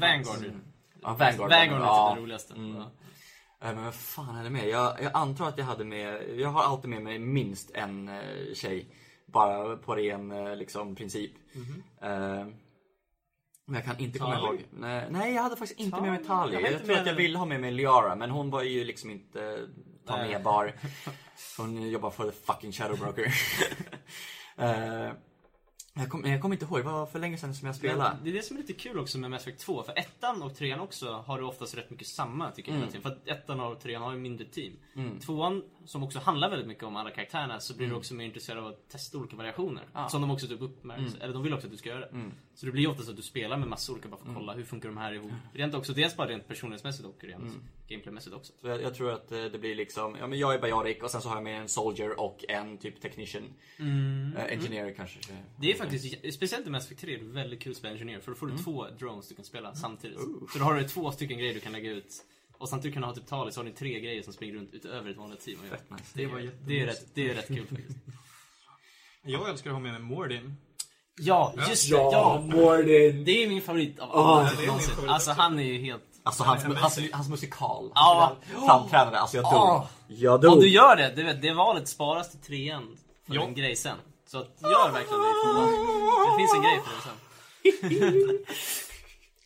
Vanguard. 0.00 0.44
Mm. 0.44 0.60
Ja, 1.02 1.14
Vanguard. 1.14 1.50
Vanguard 1.50 1.80
är 1.80 1.84
ja. 1.84 2.08
typ 2.08 2.16
det 2.16 2.22
roligaste. 2.22 2.54
Mm. 2.54 2.76
Ja. 2.76 2.90
Eh, 3.60 3.74
Men 3.74 3.84
vad 3.84 3.94
fan 3.94 4.36
är 4.36 4.44
det 4.44 4.50
med? 4.50 4.68
Jag, 4.68 5.02
jag 5.02 5.10
antar 5.14 5.48
att 5.48 5.58
jag 5.58 5.64
hade 5.64 5.84
med, 5.84 6.38
jag 6.38 6.48
har 6.48 6.62
alltid 6.62 6.90
med 6.90 7.02
mig 7.02 7.18
minst 7.18 7.70
en 7.70 8.08
eh, 8.08 8.54
tjej. 8.54 8.86
Bara 9.26 9.76
på 9.76 9.94
ren 9.94 10.32
eh, 10.32 10.56
liksom, 10.56 10.96
princip. 10.96 11.32
Eh, 12.00 12.46
men 13.66 13.74
jag 13.74 13.84
kan 13.84 13.98
inte 13.98 14.18
komma 14.18 14.34
Tali? 14.36 14.46
ihåg. 14.46 14.64
Nej, 14.72 15.06
nej, 15.10 15.34
jag 15.34 15.42
hade 15.42 15.56
faktiskt 15.56 15.80
inte 15.80 16.00
med 16.00 16.10
mig 16.12 16.24
Talia. 16.24 16.60
Jag 16.60 16.72
Jag, 16.72 16.84
tror 16.84 16.96
att 16.96 17.06
jag 17.06 17.14
ville 17.14 17.38
ha 17.38 17.44
med 17.46 17.60
mig 17.60 17.70
Liara, 17.72 18.14
men 18.16 18.30
hon 18.30 18.50
var 18.50 18.62
ju 18.62 18.84
liksom 18.84 19.10
inte 19.10 19.68
ta 20.06 20.16
med 20.16 20.42
bar. 20.42 20.72
Hon 21.58 21.90
jobbar 21.90 22.10
för 22.10 22.30
the 22.30 22.36
fucking 22.46 22.72
shadow 22.72 22.98
broker. 22.98 23.34
Eh, 24.56 25.12
jag 25.94 26.10
kommer 26.10 26.40
kom 26.40 26.52
inte 26.52 26.64
ihåg, 26.64 26.78
det 26.78 26.82
var 26.82 27.06
för 27.06 27.18
länge 27.18 27.38
sedan 27.38 27.54
som 27.54 27.66
jag 27.66 27.76
spelade. 27.76 28.16
Det 28.24 28.30
är 28.30 28.34
det 28.34 28.42
som 28.42 28.56
är 28.56 28.60
lite 28.60 28.72
kul 28.72 28.98
också 28.98 29.18
med 29.18 29.30
Mass 29.30 29.42
Effect 29.42 29.60
2. 29.60 29.82
För 29.82 29.98
ettan 29.98 30.42
och 30.42 30.56
trean 30.56 30.80
också 30.80 31.12
har 31.26 31.38
du 31.38 31.44
oftast 31.44 31.76
rätt 31.76 31.90
mycket 31.90 32.06
samma 32.06 32.50
tycker 32.50 32.72
jag 32.72 32.76
Mm. 32.76 32.88
hela 32.92 32.92
tiden. 32.92 33.02
För 33.02 33.32
att 33.32 33.38
ettan 33.38 33.60
och 33.60 33.80
trean 33.80 34.02
har 34.02 34.12
ju 34.12 34.18
mindre 34.18 34.46
team. 34.46 34.72
Mm. 34.96 35.20
Tvåan, 35.20 35.62
som 35.86 36.02
också 36.02 36.18
handlar 36.18 36.50
väldigt 36.50 36.68
mycket 36.68 36.84
om 36.84 36.96
alla 36.96 37.10
karaktärerna, 37.10 37.60
så 37.60 37.74
blir 37.76 37.88
du 37.88 37.94
också 37.94 38.14
mer 38.14 38.24
intresserad 38.24 38.58
av 38.58 38.66
att 38.66 38.88
testa 38.88 39.18
olika 39.18 39.36
variationer. 39.36 39.84
Ja. 39.94 40.08
Som 40.08 40.20
de 40.20 40.30
också 40.30 40.46
typ 40.48 40.62
uppmärks, 40.62 41.00
Mm. 41.14 41.22
eller 41.22 41.32
de 41.34 41.42
vill 41.42 41.54
också 41.54 41.66
att 41.66 41.70
du 41.70 41.76
ska 41.76 41.88
göra 41.88 42.00
det. 42.00 42.06
Mm. 42.06 42.32
Så 42.54 42.66
det 42.66 42.72
blir 42.72 42.88
ofta 42.90 43.02
så 43.02 43.10
att 43.10 43.16
du 43.16 43.22
spelar 43.22 43.56
med 43.56 43.68
massa 43.68 43.92
olika 43.92 44.08
bara 44.08 44.20
för 44.20 44.28
att 44.28 44.34
kolla 44.36 44.52
hur 44.52 44.64
funkar 44.64 44.88
de 44.88 44.98
här 44.98 45.12
ihop. 45.12 45.32
Rent 45.52 45.74
också, 45.74 45.92
dels 45.92 46.16
bara 46.16 46.28
rent 46.28 46.48
personlighetsmässigt 46.48 47.08
och 47.08 47.24
rent 47.24 47.42
Mm. 47.42 47.62
gameplaymässigt 47.88 48.36
också. 48.36 48.52
Så 48.60 48.68
jag, 48.68 48.82
jag 48.82 48.94
tror 48.94 49.10
att 49.12 49.32
eh, 49.32 49.44
det 49.44 49.58
blir 49.58 49.74
liksom, 49.74 50.16
ja 50.20 50.26
men 50.26 50.38
jag 50.38 50.54
är 50.54 50.58
Bionic 50.58 51.02
och 51.02 51.10
sen 51.10 51.20
så 51.22 51.28
har 51.28 51.36
jag 51.36 51.44
med 51.44 51.60
en 51.60 51.68
Soldier 51.68 52.20
och 52.20 52.44
en 52.48 52.78
typ 52.78 53.00
Technician. 53.00 53.42
Eh, 53.78 54.44
engineer 54.52 54.94
kanske. 54.96 55.18
Det 55.60 55.70
är 55.70 55.74
faktiskt, 55.74 56.34
speciellt 56.34 56.66
i 56.66 56.70
Mass 56.70 56.84
Effect 56.84 57.00
3, 57.00 57.14
är 57.14 57.18
det 57.18 57.24
väldigt 57.24 57.60
kul 57.62 57.70
att 57.72 57.76
spela 57.78 57.92
Engineer. 57.94 58.20
För 58.20 58.30
då 58.30 58.36
får 58.36 58.46
du 58.46 58.52
Mm. 58.52 58.64
två 58.64 58.86
drones 58.98 59.28
du 59.28 59.34
kan 59.34 59.44
spela 59.44 59.74
samtidigt. 59.74 60.18
Så 60.52 60.58
då 60.58 60.64
har 60.64 60.74
du 60.74 60.84
två 60.88 61.12
stycken 61.12 61.38
grejer 61.38 61.54
du 61.54 61.60
kan 61.60 61.72
lägga 61.72 61.90
ut. 61.90 62.24
Och 62.58 62.68
samtidigt 62.68 62.94
kan 62.94 63.00
du 63.02 63.08
ha 63.08 63.14
typ 63.14 63.26
tal 63.26 63.52
så 63.52 63.60
har 63.60 63.64
ni 63.64 63.72
tre 63.72 64.00
grejer 64.00 64.22
som 64.22 64.32
springer 64.32 64.54
runt 64.54 64.70
utöver 64.74 65.10
ett 65.10 65.16
vanligt 65.16 65.40
team. 65.40 65.58
Fett 65.70 65.90
nice. 65.90 66.02
Det, 66.14 66.26
var, 66.26 66.50
det, 66.66 66.80
är 66.80 66.86
rätt, 66.86 67.06
det 67.14 67.30
är 67.30 67.34
rätt 67.34 67.46
kul 67.48 67.66
faktiskt. 67.66 67.98
Jag 69.26 69.48
älskar 69.50 69.70
att 69.70 69.74
ha 69.74 69.80
med 69.80 69.92
mig 69.92 70.00
Mordin. 70.02 70.56
Ja, 71.20 71.54
just 71.68 71.90
det! 71.90 71.96
Ja, 71.96 72.40
Mordin! 72.44 73.24
Det 73.24 73.44
är 73.44 73.48
min 73.48 73.62
favorit 73.62 73.98
av 73.98 74.10
Ah, 74.12 74.38
alla 74.40 74.48
det 74.48 74.54
är 74.54 74.56
min 74.58 74.66
någonsin. 74.66 74.94
favorit 74.94 75.10
Alltså 75.10 75.30
han 75.30 75.58
är 75.58 75.62
ju 75.62 75.78
helt... 75.78 76.02
Alltså 76.22 76.42
hans, 76.42 76.64
hans, 76.64 76.98
hans 77.12 77.28
musikal. 77.28 77.92
Ja. 77.94 78.36
Framträdande, 78.66 79.18
alltså 79.18 79.36
jag 79.36 79.44
dog. 79.44 79.52
Ja. 79.52 79.88
Jag 80.08 80.34
Om 80.34 80.40
dog. 80.40 80.60
du 80.60 80.68
gör 80.68 80.96
det, 80.96 81.12
du 81.16 81.22
vet, 81.22 81.42
det 81.42 81.52
valet 81.52 81.88
sparas 81.88 82.30
till 82.30 82.40
trean 82.40 82.96
för 83.26 83.34
Ja. 83.34 83.42
en 83.42 83.54
grej 83.54 83.76
sen. 83.76 83.96
Så 84.26 84.38
att, 84.38 84.58
gör 84.62 84.92
verkligen 84.92 85.20
det. 85.20 86.30
Det 86.30 86.36
finns 86.38 86.54
en 86.54 86.62
grej 86.62 86.80
för 86.84 86.92
det 86.96 87.02
sen. 87.02 88.44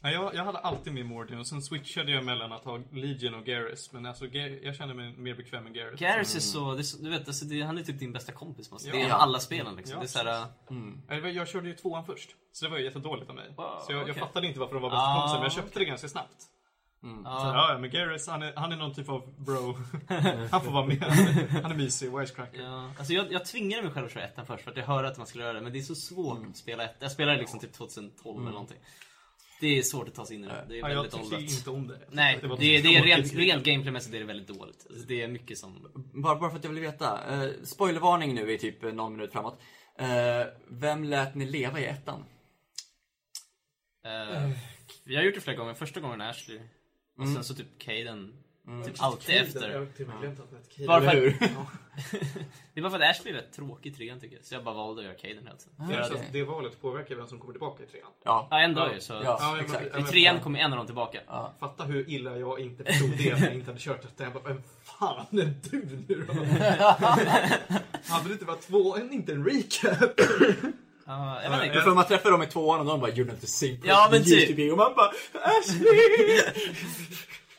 Ja, 0.03 0.11
jag, 0.11 0.35
jag 0.35 0.45
hade 0.45 0.59
alltid 0.59 0.93
med 0.95 1.07
Mordin 1.07 1.39
och 1.39 1.47
sen 1.47 1.63
switchade 1.63 2.13
jag 2.13 2.25
mellan 2.25 2.53
att 2.53 2.65
ha 2.65 2.77
Legion 2.93 3.35
och 3.35 3.45
Garrus. 3.45 3.93
Men 3.93 4.07
alltså, 4.07 4.27
jag 4.27 4.77
känner 4.77 4.95
mig 4.95 5.17
mer 5.17 5.35
bekväm 5.35 5.65
med 5.65 5.75
Garrus. 5.75 6.01
Garrus 6.01 6.37
är 6.37 6.41
så, 6.41 6.75
det 6.75 6.81
är 6.81 6.83
så, 6.83 7.03
du 7.03 7.11
vet, 7.11 7.29
alltså, 7.29 7.45
det, 7.45 7.61
han 7.63 7.79
är 7.79 7.83
typ 7.83 7.99
din 7.99 8.13
bästa 8.13 8.33
kompis. 8.33 8.71
Måste. 8.71 8.89
Ja. 8.89 8.95
Det 8.95 9.03
är 9.03 9.11
alla 9.11 9.39
spelen 9.41 9.77
liksom. 9.77 9.93
Ja, 9.95 10.01
det 10.01 10.07
är 10.07 10.09
såhär, 10.09 10.47
Mm. 10.71 11.03
Jag, 11.09 11.31
jag 11.33 11.49
körde 11.49 11.69
ju 11.69 11.75
tvåan 11.75 12.05
först. 12.07 12.31
Så 12.53 12.65
det 12.65 12.71
var 12.71 12.79
ju 12.79 12.85
jättedåligt 12.85 13.29
av 13.31 13.37
mig. 13.37 13.49
Wow, 13.57 13.79
så 13.87 13.93
jag, 13.93 13.99
jag 14.01 14.03
okej. 14.11 14.15
fattade 14.21 14.47
inte 14.47 14.61
varför 14.61 14.75
de 14.75 14.83
var 14.83 14.91
bästa 14.91 15.03
Ah, 15.03 15.15
kompisar, 15.21 15.37
men 15.37 15.43
jag 15.43 15.53
köpte 15.53 15.79
det 15.79 15.85
ganska 15.85 16.09
snabbt. 16.09 16.45
Mm. 17.03 17.25
Så, 17.25 17.31
ja, 17.31 17.79
men 17.81 17.91
Garrus, 17.91 18.29
han 18.29 18.43
är, 18.43 18.53
han 18.57 18.73
är 18.73 18.77
någon 18.77 18.95
typ 18.95 19.09
av 19.09 19.35
bro. 19.45 19.77
han 20.51 20.61
får 20.61 20.71
vara 20.71 20.87
med. 20.87 21.03
Han 21.63 21.73
är 21.73 21.77
mysig, 21.77 22.17
wisecracker. 22.19 22.61
ja. 22.63 22.91
Alltså 22.99 23.13
jag, 23.13 23.33
jag 23.33 23.45
tvingade 23.45 23.83
mig 23.83 23.93
själv 23.93 24.07
att 24.07 24.13
köra 24.13 24.25
ettan 24.25 24.47
först 24.47 24.65
för 24.65 24.71
att 24.71 24.77
jag 24.77 24.85
hörde 24.85 25.09
att 25.09 25.19
man 25.19 25.27
skulle 25.27 25.45
göra 25.45 25.53
det. 25.55 25.61
Men 25.61 25.73
det 25.73 25.79
är 25.79 25.83
så 25.83 25.95
svårt 25.95 26.37
Mm. 26.39 26.51
att 26.51 26.57
spela 26.57 26.85
ett. 26.85 26.97
Jag 26.99 27.13
spelade 27.13 27.39
liksom 27.39 27.61
typ 27.61 27.73
2012 27.73 28.41
eller 28.43 28.51
någonting. 28.51 28.79
Det 29.61 29.79
är 29.79 29.83
svårt 29.83 30.09
att 30.09 30.15
ta 30.15 30.27
sig 30.27 30.37
in 30.37 30.45
i 30.45 30.47
det. 30.47 30.65
Det 30.69 30.75
är 30.75 30.79
Ja, 30.79 30.89
jag 30.89 30.95
väldigt 30.97 31.13
tyckte 31.13 31.37
åldrat. 31.37 31.51
inte 31.53 31.71
om 31.71 31.87
det. 31.87 32.01
Nej, 32.11 32.39
det, 32.43 32.49
det, 32.49 32.83
så 32.83 32.89
är 32.89 33.03
rent, 33.03 33.35
rent 33.35 33.65
gameplaymässigt 33.65 34.15
är 34.15 34.19
det 34.19 34.25
väldigt 34.25 34.49
dåligt. 34.59 34.87
Alltså, 34.91 35.07
det 35.07 35.23
är 35.23 35.29
mycket 35.29 35.59
som... 35.59 35.89
Bara, 36.23 36.37
bara 36.37 36.51
för 36.51 36.59
att 36.59 36.65
jag 36.65 36.71
vill 36.71 36.81
veta. 36.83 37.35
Eh, 37.45 37.51
spoilervarning 37.65 38.35
nu 38.35 38.53
i 38.53 38.59
typ 38.59 38.85
eh, 38.85 38.93
någon 38.93 39.13
minut 39.17 39.33
framåt. 39.33 39.61
Eh, 39.99 40.47
vem 40.69 41.05
lät 41.05 41.35
ni 41.35 41.47
leva 41.47 41.81
i 41.81 41.85
ettan? 41.85 42.25
Uh, 44.07 44.51
vi 45.05 45.17
har 45.17 45.23
gjort 45.23 45.35
det 45.35 45.41
flera 45.41 45.57
gånger. 45.57 45.75
Första 45.75 46.01
gången 46.01 46.21
Ashley. 46.21 46.59
Och 47.17 47.23
Mm. 47.23 47.35
sen 47.35 47.45
så 47.45 47.55
typ 47.55 47.79
Caden. 47.79 48.35
Mm. 48.69 48.85
Typ 48.85 48.95
alltid 48.99 49.37
efter. 49.37 49.71
Jag 49.71 49.79
har 49.79 49.81
med 50.13 50.21
glömt 50.21 50.41
att 50.41 50.51
det. 50.77 50.87
Bara 50.87 51.01
för 51.01 51.17
hur? 51.17 51.31
det 52.75 52.81
är 52.81 52.83
bara 52.83 52.91
för 52.91 53.01
att 53.01 53.11
Ashley 53.11 53.33
är 53.33 53.37
rätt 53.37 53.53
tråkig 53.53 53.91
i 53.93 53.95
trean 53.95 54.21
tycker 54.21 54.37
jag. 54.37 54.45
Så 54.45 54.55
jag 54.55 54.65
bara 54.65 54.75
valde 54.75 55.01
att 55.01 55.05
göra 55.07 55.15
Caden 55.15 55.47
är 55.47 55.53
så 55.59 55.69
Okej. 56.15 56.27
att 56.27 56.33
det 56.33 56.43
valet 56.43 56.81
påverkar 56.81 57.15
vem 57.15 57.27
som 57.27 57.39
kommer 57.39 57.53
tillbaka 57.53 57.83
i 57.83 57.87
trean. 57.87 58.07
Ja. 58.25 58.49
Ja, 58.51 58.61
en 58.61 58.75
dag 58.75 58.95
ju. 58.95 59.01
Så 59.01 59.13
Ja, 59.13 59.39
Ja, 59.41 59.61
exakt. 59.61 59.99
i 59.99 60.03
trean 60.03 60.41
kommer 60.41 60.59
en 60.59 60.73
av 60.73 60.77
dem 60.77 60.87
tillbaka. 60.87 61.21
Ja. 61.27 61.55
Fatta 61.61 61.85
hur 61.85 62.11
illa 62.11 62.39
jag 62.39 62.61
inte 62.61 62.85
förstod 62.85 63.11
det 63.11 63.35
när 63.35 63.47
jag 63.47 63.55
inte 63.55 63.67
hade 63.71 63.81
kört 63.81 64.03
detta. 64.03 64.25
Jag 64.25 64.33
bara, 64.33 64.45
vem 64.45 64.63
fan 64.83 65.27
är 65.39 65.55
du 65.71 66.05
nu 66.09 66.25
då? 66.27 66.33
hade 68.13 68.29
det 68.29 68.33
inte 68.33 68.45
varit 68.45 68.61
två, 68.63 68.97
en, 68.97 69.13
inte 69.13 69.33
en 69.33 69.45
recap? 69.45 70.21
Ja, 71.07 71.43
jag 71.43 71.51
vet 71.51 71.59
Men 71.59 71.69
inte. 71.69 71.81
för 71.81 71.95
man 71.95 72.05
träffar 72.05 72.31
dem 72.31 72.43
i 72.43 72.47
tvåan 72.47 72.81
och 72.81 72.87
de 72.87 73.01
bara 73.01 73.11
You're 73.11 73.27
not 73.27 73.41
the 73.41 73.47
same 73.47 73.73
person 73.73 73.89
Ja, 73.89 74.09
men 74.11 74.25
typ. 74.25 74.73
Och 74.73 74.79
man 74.79 74.95
bara 74.95 75.13
Ashley! 75.43 76.41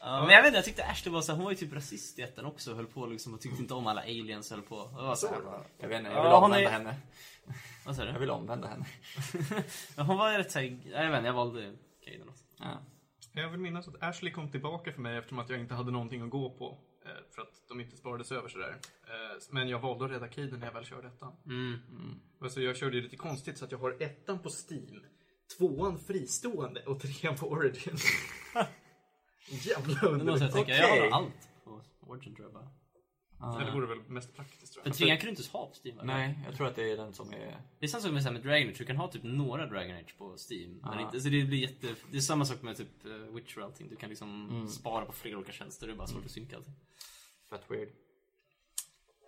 Ja, 0.01 0.25
men 0.25 0.29
jag 0.36 0.41
vet 0.41 0.48
inte, 0.48 0.58
jag 0.58 0.65
tyckte 0.65 0.86
Ashley 0.86 1.13
var 1.13 1.22
så 1.22 1.32
här, 1.32 1.38
hon 1.38 1.44
var 1.46 1.51
ju 1.51 1.58
typ 1.58 1.74
rasist 1.74 2.20
i 2.20 2.22
ettan 2.22 2.46
också. 2.46 2.74
Höll 2.74 2.86
på 2.88 3.06
liksom 3.06 3.34
och 3.34 3.41
tyckte 3.41 3.62
inte 3.62 3.74
om 3.74 3.88
alla 3.88 4.01
aliens. 4.01 4.51
Höll 4.51 4.62
på. 4.62 4.75
Det 4.98 5.01
var 5.03 5.15
så 5.15 5.27
här, 5.27 5.41
bara, 5.41 5.63
Jag 5.77 5.88
vet 5.88 6.00
inte, 6.00 6.12
Ja, 6.12 6.15
jag 6.18 6.24
vill 6.24 6.32
hon 6.34 6.44
omvända 6.44 6.70
är- 6.70 6.74
henne. 6.74 6.96
vad 7.86 7.96
sa 7.96 8.03
du? 8.06 8.10
Jag 8.12 8.20
vill 8.20 8.29
omvända 8.32 8.68
henne. 8.68 8.86
Ja, 9.98 10.03
hon 10.03 10.18
var 10.18 10.38
rätt 10.38 10.51
såhär, 10.51 10.65
jag 10.86 11.10
vet 11.10 11.18
inte, 11.18 11.27
jag 11.27 11.34
valde 11.34 11.75
Caden 12.06 12.29
också. 12.29 12.44
Ja. 12.60 12.77
Jag 13.34 13.50
vill 13.50 13.60
minnas 13.60 13.88
att 13.88 14.03
Ashley 14.03 14.32
kom 14.34 14.51
tillbaka 14.51 14.91
för 14.94 15.01
mig 15.01 15.18
eftersom 15.18 15.39
att 15.39 15.50
jag 15.50 15.60
inte 15.60 15.74
hade 15.74 15.91
någonting 15.91 16.22
att 16.22 16.29
gå 16.29 16.50
på. 16.58 16.77
eh, 17.06 17.12
För 17.36 17.41
att 17.41 17.53
de 17.68 17.79
inte 17.82 17.98
sparades 17.98 18.32
över 18.32 18.50
sådär. 18.50 18.70
Eh, 19.03 19.38
Men 19.50 19.70
jag 19.70 19.79
valde 19.79 20.06
att 20.06 20.12
rädda 20.12 20.27
Caden 20.27 20.60
när 20.60 20.68
jag 20.68 20.74
väl 20.74 20.86
körde 20.86 21.08
ettan. 21.08 21.34
Mm. 21.46 21.79
Alltså 22.41 22.62
jag 22.62 22.77
körde 22.77 22.96
ju 22.96 23.01
lite 23.03 23.15
konstigt 23.18 23.58
så 23.58 23.65
att 23.65 23.72
jag 23.72 23.79
har 23.79 23.98
ettan 24.03 24.39
på 24.39 24.50
Steam, 24.50 25.03
tvåan 25.58 26.00
fristående 26.00 26.84
och 26.86 27.00
trean 27.01 27.36
på 27.36 27.48
Origin. 27.51 27.98
Jävla 29.50 30.00
jag 30.01 30.12
underligt. 30.12 30.56
Okej. 30.56 30.77
jag 30.77 30.88
har 30.88 31.18
allt 31.18 31.50
på 31.63 31.82
Origin 32.08 32.36
tror 32.36 32.46
jag 32.46 32.53
bara. 32.53 32.68
Ja, 33.41 33.62
Det 33.65 33.72
vore 33.72 33.88
väl 33.88 33.98
mest 34.08 34.36
praktiskt 34.36 34.74
tror 34.74 34.84
För 34.84 34.89
jag. 34.89 34.98
trean 34.98 35.18
kan 35.18 35.25
du 35.25 35.29
inte 35.29 35.44
ha 35.51 35.65
på 35.65 35.74
Steam 35.84 35.98
va? 35.98 36.03
Nej, 36.03 36.39
jag 36.46 36.56
tror 36.58 36.68
att 36.68 36.75
det 36.75 36.91
är 36.91 36.98
den 36.98 37.13
som 37.13 37.34
är... 37.34 37.62
Det 37.79 37.86
är 37.86 37.88
samma 37.88 38.01
sak 38.01 38.12
med, 38.12 38.24
så 38.24 38.32
med 38.32 38.41
Dragon 38.41 38.70
Age, 38.70 38.75
du 38.77 38.86
kan 38.86 38.98
ha 38.98 39.08
typ 39.12 39.24
några 39.24 39.65
Dragon 39.65 39.96
Age 39.96 40.15
på 40.18 40.36
Steam. 40.50 40.79
Men 40.84 41.00
inte, 41.00 41.22
så 41.22 41.29
det 41.29 41.44
blir 41.44 41.58
jätte... 41.60 41.88
Det 42.12 42.18
är 42.18 42.22
samma 42.22 42.46
sak 42.46 42.62
med 42.62 42.77
typ 42.77 43.06
uh, 43.06 43.36
Witcher 43.36 43.60
och 43.60 43.65
allting. 43.65 43.89
Du 43.89 43.96
kan 43.96 44.10
liksom 44.10 44.50
Mm. 44.50 44.68
spara 44.68 45.06
på 45.06 45.12
flera 45.12 45.38
olika 45.38 45.51
tjänster, 45.51 45.88
det 45.88 45.94
är 45.94 45.98
bara 45.98 46.08
svårt 46.08 46.25
att 46.25 46.32
synka 46.32 46.56
allting. 46.58 46.74
Fett 47.50 47.62
weird. 47.72 47.89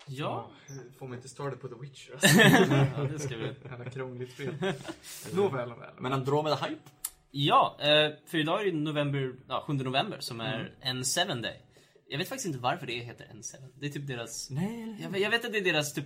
Ja, 0.07 0.51
Får 0.97 1.07
man 1.07 1.15
inte 1.17 1.29
started 1.29 1.61
på 1.61 1.67
The 1.67 1.75
Witcher 1.75 2.11
alltså. 2.13 2.27
ja 2.97 3.03
det 3.03 3.19
ska 3.19 3.37
vi... 3.37 3.53
Jävla 3.63 3.89
krångligt 3.89 4.31
spel. 4.33 4.55
Nåväl, 5.33 5.69
nåväl. 5.69 5.93
Men 5.99 6.13
Andromeda 6.13 6.55
Hype? 6.55 6.81
Ja, 7.31 7.77
eh, 7.79 8.11
för 8.25 8.37
idag 8.37 8.61
är 8.61 8.65
det 8.65 8.77
november, 8.77 9.33
ja, 9.47 9.63
7 9.67 9.73
november 9.73 10.19
som 10.19 10.41
är 10.41 10.73
Mm. 10.81 10.97
N7 11.03 11.41
Day. 11.41 11.61
Jag 12.07 12.17
vet 12.17 12.29
faktiskt 12.29 12.47
inte 12.47 12.59
varför 12.59 12.87
det 12.87 12.93
heter 12.93 13.25
N7. 13.25 13.55
Det 13.79 13.85
är 13.85 13.89
typ 13.89 14.07
deras... 14.07 14.49
Nej, 14.49 14.97
Jag 15.01 15.09
vet, 15.09 15.21
jag 15.21 15.29
vet 15.29 15.45
att 15.45 15.51
det 15.51 15.57
är 15.57 15.63
deras 15.63 15.93
typ... 15.93 16.05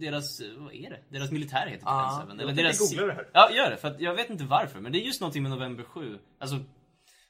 Deras, 0.00 0.40
vad 0.56 0.74
är 0.74 0.90
det? 0.90 1.00
Deras 1.10 1.30
militär 1.30 1.66
heter 1.66 1.72
typ 1.76 1.82
Ja, 1.84 2.22
N7. 2.26 2.28
Jag 2.28 2.40
Eller 2.40 2.46
tänker 2.46 2.62
deras... 2.62 2.90
googla 2.90 3.06
det 3.06 3.12
här. 3.12 3.28
Ja, 3.32 3.50
gör 3.50 3.70
det. 3.70 3.76
För 3.76 3.88
att 3.88 4.00
jag 4.00 4.14
vet 4.14 4.30
inte 4.30 4.44
varför. 4.44 4.80
Men 4.80 4.92
det 4.92 4.98
är 4.98 5.04
just 5.06 5.20
någonting 5.20 5.42
med 5.42 5.50
november 5.52 5.84
7. 5.84 6.18
Alltså... 6.40 6.60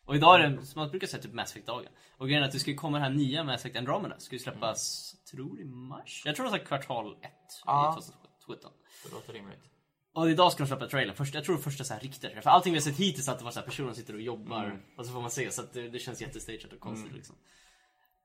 Och 0.05 0.17
idag 0.17 0.41
är 0.41 0.49
det, 0.49 0.67
som 0.67 0.81
man 0.81 0.91
brukar 0.91 1.07
säga, 1.07 1.23
typ 1.23 1.33
Mass 1.33 1.51
Effect-dagen. 1.57 1.89
Och 2.17 2.27
grejen 2.27 2.43
är 2.43 2.47
att 2.47 2.53
det 2.53 2.59
ska 2.59 2.71
ju 2.71 2.77
komma 2.77 2.97
den 2.99 3.03
här 3.05 3.11
nya 3.19 3.45
Mass 3.45 3.61
Effect 3.61 3.77
Andromeda. 3.77 4.19
Ska 4.19 4.35
ju 4.35 4.39
släppas, 4.39 5.13
tror 5.31 5.61
i 5.61 5.65
mars? 5.65 6.23
Jag 6.25 6.37
tror 6.37 6.51
det 6.51 6.57
är 6.57 6.65
kvartal 6.65 7.17
1 7.23 7.31
Ja. 7.65 7.99
i 7.99 8.03
2017. 8.03 8.71
Det 9.05 9.13
låter 9.15 9.33
rimligt. 9.33 9.59
Och 10.15 10.31
idag 10.31 10.53
ska 10.53 10.63
de 10.63 10.69
släppa 10.69 10.89
trailern. 10.89 11.17
Först, 11.17 11.35
jag 11.35 11.45
tror 11.45 11.59
första 11.59 11.85
så 11.85 11.95
här 11.95 12.01
trailern. 12.01 12.43
För 12.43 12.51
allting 12.51 12.73
vi 12.73 12.79
har 12.79 12.85
sett 12.85 12.97
hittills 12.97 13.29
att 13.29 13.39
det 13.39 13.45
var 13.45 13.53
så 13.53 13.59
här 13.61 13.67
personer 13.67 13.93
sitter 13.93 14.15
och 14.15 14.21
jobbar. 14.21 14.65
Mm. 14.65 14.79
Och 14.97 15.07
så 15.07 15.13
får 15.13 15.21
man 15.21 15.31
se. 15.31 15.51
Så 15.51 15.63
att 15.63 15.73
det, 15.73 15.89
det 15.89 15.99
känns 15.99 16.21
jättestageat 16.21 16.73
och 16.73 16.81
konstigt 16.81 17.07
Mm. 17.07 17.17
liksom. 17.17 17.37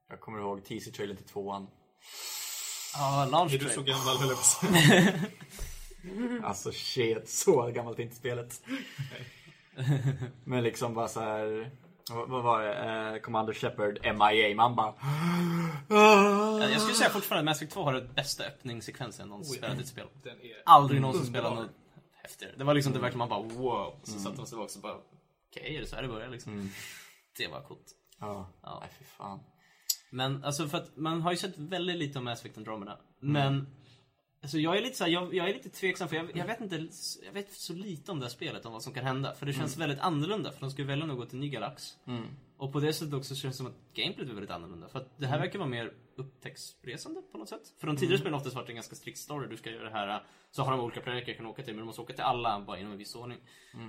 Jag 0.09 0.19
kommer 0.19 0.39
ihåg 0.39 0.65
teaser-trailern 0.65 1.17
till 1.17 1.25
tvåan. 1.25 1.67
Ja, 2.93 3.27
launch 3.31 3.53
Är 3.53 3.59
du 3.59 3.69
så 3.69 3.81
gammal 3.81 4.17
höll 4.17 4.29
jag 4.29 4.37
på. 5.21 5.27
Alltså 6.43 6.71
shit, 6.71 7.29
så 7.29 7.71
gammalt 7.71 7.99
är 7.99 8.03
inte 8.03 8.15
spelet. 8.15 8.61
Men 10.43 10.63
liksom 10.63 10.93
bara 10.93 11.07
så 11.07 11.19
här. 11.19 11.71
Vad, 12.09 12.43
var 12.43 12.61
det? 12.63 12.73
Eh, 13.15 13.21
Commander 13.21 13.53
Shepard, 13.53 13.99
MIA. 14.03 14.55
Man 14.55 14.75
bara... 14.75 14.93
Jag 15.89 16.71
jag 16.71 16.81
skulle 16.81 16.95
säga 16.95 17.09
fortfarande 17.09 17.39
att 17.39 17.45
Mass 17.45 17.57
Effect 17.57 17.73
2 17.73 17.83
har 17.83 17.93
den 17.93 18.13
bästa 18.13 18.43
öppningssekvensen 18.43 19.23
jag 19.23 19.29
någonsin 19.29 19.53
Oh, 19.53 19.57
spelat 19.57 19.77
i 19.77 19.81
ett 19.81 19.87
spel. 19.87 20.07
Den 20.23 20.41
är... 20.41 20.61
Aldrig 20.65 21.01
någonsin 21.01 21.25
spelat 21.25 21.55
något 21.55 21.69
häftigare. 22.23 22.53
Det 22.57 22.63
var 22.63 22.73
liksom 22.73 22.93
det 22.93 22.99
verkligen 22.99 23.17
man 23.17 23.29
bara 23.29 23.41
wow. 23.41 23.99
Så 24.03 24.19
satt 24.19 24.37
man 24.37 24.45
tillbaka 24.45 24.73
och 24.75 24.81
bara 24.81 24.97
okej, 25.49 25.75
är 25.75 25.81
det 25.81 25.87
så 25.87 25.95
här 25.95 26.03
det 26.03 26.09
börjar 26.09 26.29
liksom? 26.29 26.71
Det 27.37 27.47
var 27.47 27.61
coolt. 27.61 27.95
Ja. 28.19 28.49
Ja. 28.61 28.79
Nej, 28.81 28.89
fy 28.99 29.05
fan. 29.05 29.39
Men 30.09 30.43
alltså 30.43 30.67
för 30.67 30.77
att 30.77 30.97
man 30.97 31.21
har 31.21 31.31
ju 31.31 31.37
sett 31.37 31.57
väldigt 31.57 31.95
lite 31.95 32.19
om 32.19 32.25
Mass 32.25 32.39
Effect 32.39 32.57
Andromeda. 32.57 32.97
Men 33.19 33.67
Alltså 34.41 34.57
jag 34.57 34.77
är 34.77 34.81
lite 34.81 34.97
så 34.97 35.03
här, 35.03 35.11
jag, 35.11 35.33
jag 35.35 35.49
är 35.49 35.53
lite 35.53 35.69
tveksam 35.69 36.07
för 36.09 36.15
jag, 36.15 36.37
jag 36.37 36.45
vet 36.45 36.61
inte, 36.61 36.87
jag 37.25 37.33
vet 37.33 37.51
så 37.53 37.73
lite 37.73 38.11
om 38.11 38.19
det 38.19 38.25
här 38.25 38.31
spelet, 38.31 38.65
om 38.65 38.73
vad 38.73 38.83
som 38.83 38.93
kan 38.93 39.05
hända. 39.05 39.33
För 39.33 39.45
det 39.45 39.53
känns 39.53 39.77
väldigt 39.77 39.99
annorlunda, 39.99 40.51
för 40.51 40.61
de 40.61 40.71
ska 40.71 40.81
ju 40.81 40.87
välja 40.87 41.05
att 41.05 41.17
gå 41.17 41.25
till 41.25 41.37
ny 41.39 41.49
galax. 41.49 41.97
Och 42.57 42.73
på 42.73 42.79
det 42.79 42.93
sättet 42.93 43.13
också 43.13 43.35
känns 43.35 43.53
det 43.55 43.57
som 43.57 43.67
att 43.67 43.93
gameplayet 43.93 44.29
är 44.29 44.33
väldigt 44.33 44.51
annorlunda. 44.51 44.87
För 44.87 44.99
att 44.99 45.17
det 45.17 45.27
här 45.27 45.39
verkar 45.39 45.59
vara 45.59 45.69
mer 45.69 45.93
upptäcktsresande 46.15 47.21
på 47.31 47.37
något 47.37 47.49
sätt. 47.49 47.73
För 47.79 47.87
de 47.87 47.95
tidigare 47.97 48.17
spelen 48.17 48.33
har 48.33 48.39
oftast 48.39 48.55
varit 48.55 48.69
en 48.69 48.75
ganska 48.75 48.95
strikt 48.95 49.17
story, 49.17 49.47
du 49.47 49.57
ska 49.57 49.69
göra 49.69 49.83
det 49.83 49.89
här, 49.95 50.23
så 50.51 50.63
har 50.63 50.71
de 50.71 50.79
olika 50.79 51.01
planeter 51.01 51.25
du 51.27 51.33
kan 51.33 51.45
åka 51.45 51.63
till, 51.63 51.73
men 51.73 51.79
du 51.79 51.85
måste 51.85 52.01
åka 52.01 52.13
till 52.13 52.23
alla 52.23 52.61
bara 52.61 52.79
inom 52.79 52.91
en 52.91 52.97
viss 52.97 53.15
ordning. 53.15 53.37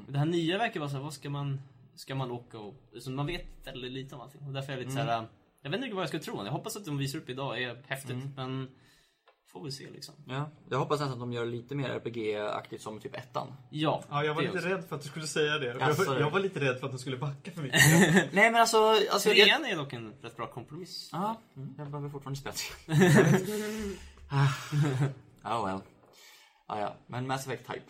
Men 0.04 0.12
det 0.12 0.18
här 0.18 0.26
nya 0.26 0.58
verkar 0.58 0.80
vara 0.80 0.90
så 0.90 0.96
här, 0.96 1.02
vad 1.02 1.12
ska 1.12 1.30
man, 1.30 1.60
ska 1.94 2.14
man 2.14 2.30
åka 2.30 2.58
och, 2.58 2.74
så 3.00 3.10
man 3.10 3.26
vet 3.26 3.46
väldigt 3.66 3.92
lite 3.92 4.14
om 4.14 4.20
allting. 4.20 4.40
Och 4.46 4.52
därför 4.52 4.72
är 4.72 4.76
jag 4.76 4.80
lite 4.84 4.90
så 4.96 4.98
här. 4.98 5.26
jag 5.62 5.70
vet 5.70 5.82
inte 5.82 5.94
vad 5.94 6.02
jag 6.02 6.08
ska 6.08 6.18
tro. 6.18 6.44
Jag 6.44 6.52
hoppas 6.52 6.76
att 6.76 6.84
de 6.84 6.98
visar 6.98 7.18
upp 7.18 7.30
idag 7.30 7.62
är 7.62 7.82
häftigt, 7.86 8.16
men 8.36 8.68
får 9.52 9.64
vi 9.64 9.72
se 9.72 9.90
liksom. 9.90 10.14
Ja. 10.26 10.50
Jag 10.68 10.78
hoppas 10.78 11.00
nästan 11.00 11.12
att 11.12 11.20
de 11.20 11.32
gör 11.32 11.46
lite 11.46 11.74
mer 11.74 11.88
RPG-aktigt 11.88 12.82
som 12.82 13.00
typ 13.00 13.16
ettan. 13.16 13.54
Ja, 13.70 14.04
Ja, 14.10 14.24
jag 14.24 14.34
var 14.34 14.42
lite 14.42 14.54
också. 14.54 14.68
rädd 14.68 14.84
för 14.88 14.96
att 14.96 15.02
du 15.02 15.08
skulle 15.08 15.26
säga 15.26 15.58
det. 15.58 15.66
Jag 15.66 15.94
var, 15.94 16.20
jag 16.20 16.30
var 16.30 16.40
lite 16.40 16.60
rädd 16.60 16.80
för 16.80 16.86
att 16.86 16.92
du 16.92 16.98
skulle 16.98 17.16
backa 17.16 17.50
för 17.50 17.62
mycket. 17.62 17.80
Nej 18.32 18.50
men 18.50 18.54
alltså... 18.54 18.78
alltså 18.78 19.28
jag... 19.28 19.46
Trean 19.46 19.64
är 19.64 19.76
dock 19.76 19.92
en 19.92 20.14
rätt 20.22 20.36
bra 20.36 20.46
kompromiss. 20.46 21.10
Ja, 21.12 21.40
mm, 21.56 21.74
jag 21.78 21.90
behöver 21.90 22.08
fortfarande 22.08 22.38
spela 22.40 22.54
Ja, 25.42 25.66
well. 25.66 25.80
Ja, 26.68 26.80
ja. 26.80 26.94
Men 27.06 27.26
Mass 27.26 27.46
Effect 27.46 27.66
type. 27.66 27.84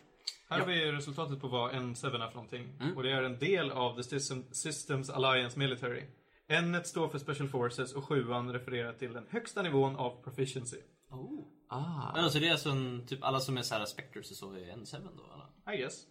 Här 0.51 0.61
har 0.61 0.67
vi 0.67 0.93
resultatet 0.93 1.41
på 1.41 1.49
vad 1.49 1.73
N7 1.73 2.07
är 2.07 2.11
för 2.11 2.19
någonting. 2.19 2.69
Och 2.97 3.03
det 3.03 3.11
är 3.13 3.23
en 3.23 3.39
del 3.39 3.71
av 3.71 3.97
The 3.97 4.03
System, 4.03 4.45
Systems 4.53 5.11
Alliance 5.11 5.59
Military. 5.59 6.03
N 6.49 6.81
står 6.85 7.09
för 7.09 7.19
Special 7.19 7.49
Forces 7.49 7.93
och 7.93 8.05
7 8.05 8.25
refererar 8.25 8.93
till 8.93 9.13
den 9.13 9.27
högsta 9.31 9.63
nivån 9.63 9.97
av 9.97 10.23
proficiency. 10.25 10.77
Oh. 11.11 11.47
Ah. 11.69 12.13
Men 12.15 12.25
alltså 12.25 12.39
det 12.39 12.47
är 12.47 12.53
alltså 12.53 12.71
en, 12.71 13.07
typ 13.07 13.25
alla 13.25 13.41
som 13.41 13.59
är 13.59 13.63
såhär 13.63 13.85
Spectres 13.85 14.31
och 14.31 14.37
så 14.37 14.53
är 14.53 14.69
en 14.69 14.87
7 14.87 14.97
då 15.17 15.25
eller? 15.35 15.75
I 15.75 15.79
guess. 15.79 16.05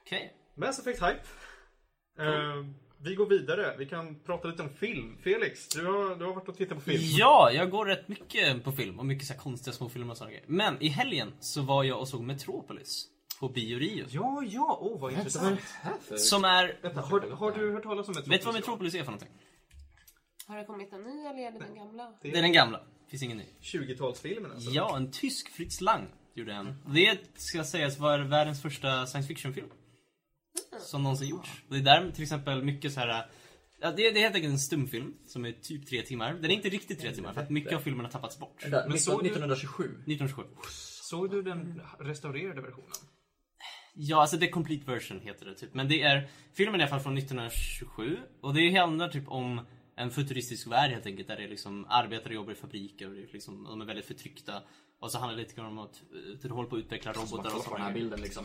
Okej. 0.00 0.36
Mass 0.54 0.78
Effect 0.78 1.02
Hype. 1.02 1.22
Eh, 2.18 2.64
vi 2.98 3.14
går 3.14 3.26
vidare. 3.26 3.76
Vi 3.78 3.86
kan 3.86 4.20
prata 4.20 4.48
lite 4.48 4.62
om 4.62 4.70
film. 4.70 5.18
Felix, 5.24 5.68
du 5.68 5.86
har, 5.86 6.16
du 6.16 6.24
har 6.24 6.34
varit 6.34 6.48
och 6.48 6.56
tittat 6.56 6.78
på 6.78 6.84
film. 6.84 7.02
Ja, 7.02 7.50
jag 7.52 7.70
går 7.70 7.86
rätt 7.86 8.08
mycket 8.08 8.64
på 8.64 8.72
film 8.72 8.98
och 8.98 9.06
mycket 9.06 9.26
så 9.26 9.32
här 9.32 9.40
konstiga 9.40 9.74
små 9.74 9.88
filmer 9.88 10.10
och 10.10 10.16
sådana 10.16 10.32
grejer. 10.32 10.46
Men 10.48 10.82
i 10.82 10.88
helgen 10.88 11.32
så 11.40 11.62
var 11.62 11.84
jag 11.84 12.00
och 12.00 12.08
såg 12.08 12.22
Metropolis 12.22 13.08
på 13.40 13.48
Bio 13.48 13.78
Rio. 13.78 14.04
Ja, 14.08 14.42
ja, 14.46 14.78
åh 14.80 15.00
vad 15.00 15.12
intressant. 15.12 15.60
Som 16.16 16.44
är... 16.44 16.78
Vänta, 16.82 17.00
har, 17.00 17.30
har 17.30 17.52
du 17.52 17.72
hört 17.72 17.82
talas 17.82 18.08
om 18.08 18.14
Metropolis? 18.14 18.28
Vet 18.28 18.40
du 18.40 18.46
vad 18.46 18.54
Metropolis 18.54 18.94
är 18.94 18.98
för 18.98 19.12
någonting? 19.12 19.30
Har 20.46 20.56
det 20.56 20.64
kommit 20.64 20.92
en 20.92 21.02
ny 21.02 21.26
eller 21.26 21.38
är 21.38 21.52
det 21.52 21.58
den 21.58 21.74
gamla? 21.74 22.12
Det 22.22 22.38
är 22.38 22.42
den 22.42 22.52
gamla. 22.52 22.80
Finns 23.10 23.22
ingen 23.22 23.38
ny. 23.38 23.44
20-talsfilmen 23.62 24.52
alltså? 24.54 24.70
Ja, 24.70 24.96
en 24.96 25.10
tysk 25.10 25.48
Fritz 25.48 25.80
Lang 25.80 26.06
gjorde 26.34 26.52
en. 26.52 26.74
Det 26.94 27.18
ska 27.34 27.64
sägas 27.64 27.98
vara 27.98 28.24
världens 28.24 28.62
första 28.62 29.06
science 29.06 29.28
fiction-film. 29.28 29.68
Som 30.80 31.02
någonsin 31.02 31.28
gjorts. 31.28 31.50
Det 31.68 31.76
är 31.76 31.80
där 31.80 32.10
till 32.10 32.22
exempel 32.22 32.64
mycket 32.64 32.92
så 32.92 33.00
här. 33.00 33.26
Ja, 33.80 33.90
det, 33.90 34.10
det 34.10 34.18
är 34.18 34.22
helt 34.22 34.34
enkelt 34.34 34.52
en 34.52 34.58
stumfilm 34.58 35.14
som 35.26 35.44
är 35.44 35.52
typ 35.52 35.86
tre 35.86 36.02
timmar. 36.02 36.34
Den 36.34 36.44
är 36.44 36.54
inte 36.54 36.68
riktigt 36.68 37.00
tre 37.00 37.12
timmar 37.14 37.32
för 37.32 37.40
att 37.40 37.50
mycket 37.50 37.72
av 37.72 37.80
filmen 37.80 38.04
har 38.04 38.12
tappats 38.12 38.38
bort. 38.38 38.64
Men 38.70 38.98
såg 38.98 39.22
du- 39.22 39.26
1927. 39.30 39.84
1927. 39.84 40.42
Såg 41.02 41.30
du 41.30 41.42
den 41.42 41.82
restaurerade 42.00 42.60
versionen? 42.60 42.90
Ja, 43.94 44.20
alltså 44.20 44.38
the 44.38 44.48
complete 44.48 44.90
version 44.92 45.20
heter 45.20 45.46
det 45.46 45.54
typ. 45.54 45.74
Men 45.74 45.88
det 45.88 46.02
är, 46.02 46.28
filmen 46.54 46.74
är 46.74 46.78
i 46.78 46.82
alla 46.82 46.90
fall 46.90 47.00
från 47.00 47.18
1927. 47.18 48.16
Och 48.42 48.54
det 48.54 48.74
handlar 48.78 49.08
typ 49.08 49.28
om 49.28 49.60
en 49.96 50.10
futuristisk 50.10 50.66
värld 50.66 50.90
helt 50.90 51.06
enkelt. 51.06 51.28
Där 51.28 51.36
det 51.36 51.44
är 51.44 51.48
liksom 51.48 51.86
arbetare 51.88 52.34
jobbar 52.34 52.52
i 52.52 52.54
fabriker 52.54 53.08
och 53.08 53.14
det 53.14 53.22
är 53.22 53.28
liksom, 53.32 53.64
de 53.64 53.80
är 53.80 53.84
väldigt 53.84 54.04
förtryckta. 54.04 54.62
Och 55.00 55.10
så 55.10 55.18
handlar 55.18 55.36
det 55.36 55.42
lite 55.42 55.54
grann 55.54 55.66
om 55.66 55.78
att 55.78 56.02
eh, 56.12 56.38
du 56.42 56.48
håller 56.48 56.68
på 56.68 56.76
att 56.76 56.80
utveckla 56.80 57.12
robotar 57.12 57.56
och 57.56 57.62
sådana 57.62 57.84
här 57.84 57.92
bilden 57.92 58.20
liksom. 58.20 58.44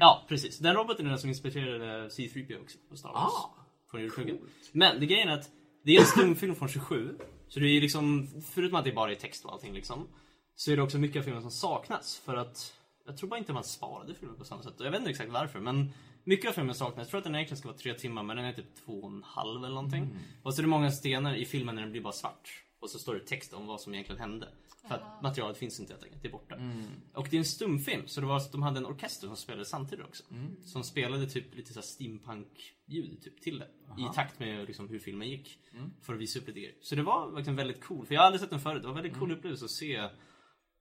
Ja, 0.00 0.24
precis. 0.28 0.58
Den 0.58 0.74
roboten 0.74 1.06
är 1.06 1.10
den 1.10 1.18
som 1.18 1.28
inspirerade 1.28 2.08
C3PO 2.08 2.62
också 2.62 2.78
på 2.88 2.96
Star 2.96 3.08
Wars. 3.08 3.32
Ah, 3.32 3.54
från 3.90 4.00
ursprunget. 4.00 4.40
Men 4.72 5.00
det 5.00 5.06
grejen 5.06 5.28
är 5.28 5.32
att 5.32 5.50
det 5.84 5.96
är 5.96 6.00
en 6.00 6.06
stumfilm 6.06 6.54
från 6.54 6.68
27. 6.68 7.18
Så 7.48 7.60
det 7.60 7.66
är 7.66 7.80
liksom, 7.80 8.28
förutom 8.42 8.78
att 8.78 8.84
det 8.84 8.92
bara 8.92 9.10
är 9.10 9.14
text 9.14 9.44
och 9.44 9.52
allting 9.52 9.74
liksom. 9.74 10.08
Så 10.56 10.72
är 10.72 10.76
det 10.76 10.82
också 10.82 10.98
mycket 10.98 11.20
av 11.20 11.24
filmen 11.24 11.42
som 11.42 11.50
saknas. 11.50 12.22
För 12.24 12.36
att 12.36 12.74
jag 13.06 13.16
tror 13.16 13.28
bara 13.28 13.38
inte 13.38 13.52
man 13.52 13.64
sparade 13.64 14.14
filmen 14.14 14.36
på 14.36 14.44
samma 14.44 14.62
sätt. 14.62 14.80
Och 14.80 14.86
jag 14.86 14.90
vet 14.90 15.00
inte 15.00 15.10
exakt 15.10 15.30
varför. 15.30 15.60
Men 15.60 15.92
mycket 16.24 16.48
av 16.48 16.52
filmen 16.52 16.74
saknas. 16.74 16.98
Jag 16.98 17.08
tror 17.08 17.18
att 17.18 17.24
den 17.24 17.34
egentligen 17.34 17.58
ska 17.58 17.68
vara 17.68 17.78
tre 17.78 17.94
timmar 17.94 18.22
men 18.22 18.36
den 18.36 18.46
är 18.46 18.52
typ 18.52 18.74
två 18.84 19.00
och 19.00 19.10
en 19.10 19.22
halv 19.22 19.64
eller 19.64 19.74
någonting. 19.74 20.16
Och 20.42 20.54
så 20.54 20.60
är 20.60 20.62
det 20.62 20.68
många 20.68 20.90
scener 20.90 21.34
i 21.34 21.44
filmen 21.44 21.74
när 21.74 21.82
den 21.82 21.90
blir 21.90 22.02
bara 22.02 22.12
svart. 22.12 22.64
Och 22.80 22.90
så 22.90 22.98
står 22.98 23.14
det 23.14 23.20
text 23.20 23.52
om 23.52 23.66
vad 23.66 23.80
som 23.80 23.94
egentligen 23.94 24.20
hände. 24.20 24.48
För 24.88 24.94
att 24.94 25.22
materialet 25.22 25.56
finns 25.58 25.80
inte 25.80 25.92
helt 25.92 26.04
enkelt, 26.04 26.22
det 26.22 26.28
är 26.28 26.32
borta. 26.32 26.54
Och 27.14 27.26
det 27.30 27.36
är 27.36 27.38
en 27.38 27.44
stumfilm, 27.44 28.02
så 28.06 28.20
det 28.20 28.26
var 28.26 28.40
så 28.40 28.46
att 28.46 28.52
de 28.52 28.62
hade 28.62 28.78
en 28.78 28.86
orkester 28.86 29.26
som 29.26 29.36
spelade 29.36 29.64
samtidigt 29.64 30.04
också. 30.04 30.22
Som 30.64 30.84
spelade 30.84 31.26
typ 31.26 31.54
lite 31.54 31.72
så 31.72 31.80
här 31.80 31.86
steampunk-ljud 31.86 33.22
typ, 33.22 33.40
till 33.40 33.58
det. 33.58 33.68
I 33.98 34.14
takt 34.14 34.38
med 34.38 34.66
liksom, 34.66 34.88
hur 34.88 34.98
filmen 34.98 35.28
gick. 35.28 35.58
För 36.02 36.14
att 36.14 36.20
visa 36.20 36.38
upp 36.38 36.46
lite 36.46 36.60
grejer. 36.60 36.74
Så 36.80 36.94
det 36.94 37.02
var 37.02 37.30
verkligen 37.30 37.56
väldigt 37.56 37.84
cool, 37.84 38.06
för 38.06 38.14
jag 38.14 38.20
har 38.20 38.26
aldrig 38.26 38.40
sett 38.40 38.50
den 38.50 38.60
förut. 38.60 38.82
Det 38.82 38.88
var 38.88 38.96
en 38.96 39.02
väldigt 39.02 39.18
cool 39.18 39.32
upplevelse 39.32 39.64
att 39.64 39.70
se 39.70 40.08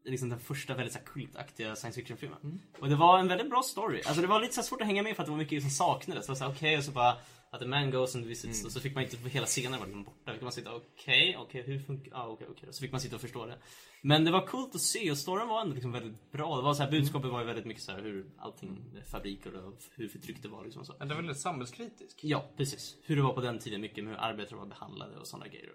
liksom 0.05 0.29
den 0.29 0.39
första 0.39 0.73
väldigt 0.73 0.93
så 0.93 0.99
här 0.99 1.05
kultaktiga 1.05 1.75
science 1.75 1.99
fiction-filmen. 2.01 2.61
Och 2.79 2.89
det 2.89 2.95
var 2.95 3.19
en 3.19 3.27
väldigt 3.27 3.49
bra 3.49 3.61
story. 3.63 4.01
Alltså 4.05 4.21
det 4.21 4.27
var 4.27 4.41
lite 4.41 4.53
så 4.53 4.63
svårt 4.63 4.81
att 4.81 4.87
hänga 4.87 5.03
med 5.03 5.15
för 5.15 5.23
att 5.23 5.27
det 5.27 5.31
var 5.31 5.37
mycket 5.37 5.61
som 5.61 5.71
saknades. 5.71 6.25
Det 6.25 6.31
var 6.31 6.35
såhär, 6.35 6.51
okej, 6.51 6.77
och 6.77 6.83
så 6.83 6.91
bara 6.91 7.17
att 7.51 7.59
the 7.59 7.67
man 7.67 7.91
goes 7.91 8.15
and 8.15 8.25
visits 8.25 8.65
och 8.65 8.71
så 8.71 8.79
fick 8.79 8.95
man 8.95 9.03
inte 9.03 9.17
hela 9.29 9.45
scenen 9.45 9.79
var 9.79 9.85
liksom 9.85 10.03
borta. 10.03 10.33
Fick 10.33 10.41
man 10.41 10.51
sitta, 10.51 10.75
okej, 10.75 11.37
okej, 11.37 11.61
hur 11.61 11.79
funkar, 11.79 12.11
ah, 12.15 12.27
okej, 12.27 12.47
okej. 12.49 12.69
Så 12.71 12.81
fick 12.81 12.91
man 12.91 13.01
sitta 13.01 13.15
och 13.15 13.21
förstå 13.21 13.45
det. 13.45 13.57
Men 14.01 14.25
det 14.25 14.31
var 14.31 14.47
coolt 14.47 14.75
att 14.75 14.81
se 14.81 15.11
och 15.11 15.17
storyn 15.17 15.47
var 15.47 15.61
ändå 15.61 15.73
liksom 15.73 15.91
väldigt 15.91 16.31
bra. 16.31 16.55
Det 16.55 16.61
var 16.61 16.73
så 16.73 16.83
här, 16.83 16.91
budskapet 16.91 17.31
var 17.31 17.39
ju 17.39 17.45
väldigt 17.45 17.65
mycket 17.65 17.83
så 17.83 17.91
här 17.91 18.01
hur 18.01 18.31
allting, 18.37 19.01
fabriker 19.11 19.65
och 19.65 19.73
hur 19.95 20.07
förtryckt 20.07 20.43
det 20.43 20.49
var 20.49 20.63
liksom 20.63 20.85
så. 20.85 20.95
Men 20.99 21.07
den 21.07 21.17
är 21.17 21.21
väldigt 21.21 21.41
samhällskritisk. 21.41 22.19
Ja, 22.23 22.51
precis. 22.57 22.97
Hur 23.03 23.15
det 23.15 23.21
var 23.21 23.33
på 23.33 23.41
den 23.41 23.59
tiden, 23.59 23.81
mycket 23.81 24.03
med 24.03 24.13
hur 24.13 24.19
arbetare 24.21 24.59
var 24.59 24.65
behandlade 24.65 25.17
och 25.17 25.27
sådana 25.27 25.47
grejer. 25.47 25.71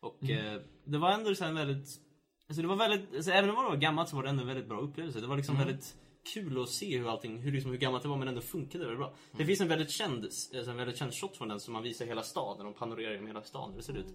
Och 0.00 0.30
eh, 0.30 0.60
det 0.84 0.98
var 0.98 1.12
ändå 1.12 1.34
så 1.34 1.44
här 1.44 1.52
väldigt, 1.52 1.88
alltså 2.48 2.62
det 2.62 2.68
var 2.68 2.76
väldigt, 2.76 3.14
alltså 3.14 3.30
även 3.30 3.50
om 3.50 3.56
det 3.56 3.70
var 3.70 3.76
gammalt 3.76 4.08
så 4.08 4.16
var 4.16 4.22
det 4.22 4.28
ändå 4.28 4.42
en 4.42 4.48
väldigt 4.48 4.68
bra 4.68 4.80
upplevelse. 4.80 5.20
Det 5.20 5.26
var 5.26 5.36
liksom 5.36 5.56
väldigt 5.56 5.96
kul 6.34 6.62
att 6.62 6.68
se 6.68 6.98
hur 6.98 7.10
allting, 7.10 7.38
hur, 7.38 7.52
liksom, 7.52 7.70
hur 7.70 7.78
gammalt 7.78 8.02
det 8.02 8.08
var 8.08 8.16
men 8.16 8.28
ändå 8.28 8.40
funkade 8.40 8.84
väldigt 8.84 8.98
bra. 8.98 9.14
Det 9.36 9.44
finns 9.44 9.60
en 9.60 9.68
väldigt 9.68 9.90
känd, 9.90 10.24
alltså 10.24 10.70
en 10.70 10.76
väldigt 10.76 10.96
känd 10.96 11.14
shot 11.14 11.36
från 11.36 11.48
den 11.48 11.60
som 11.60 11.72
man 11.72 11.82
visar 11.82 12.06
hela 12.06 12.22
staden, 12.22 12.64
de 12.64 12.74
panorerar 12.74 13.12
genom 13.12 13.26
hela 13.26 13.42
stan 13.42 13.70
hur 13.70 13.76
det 13.76 13.82
ser 13.82 13.96
ut. 13.96 14.14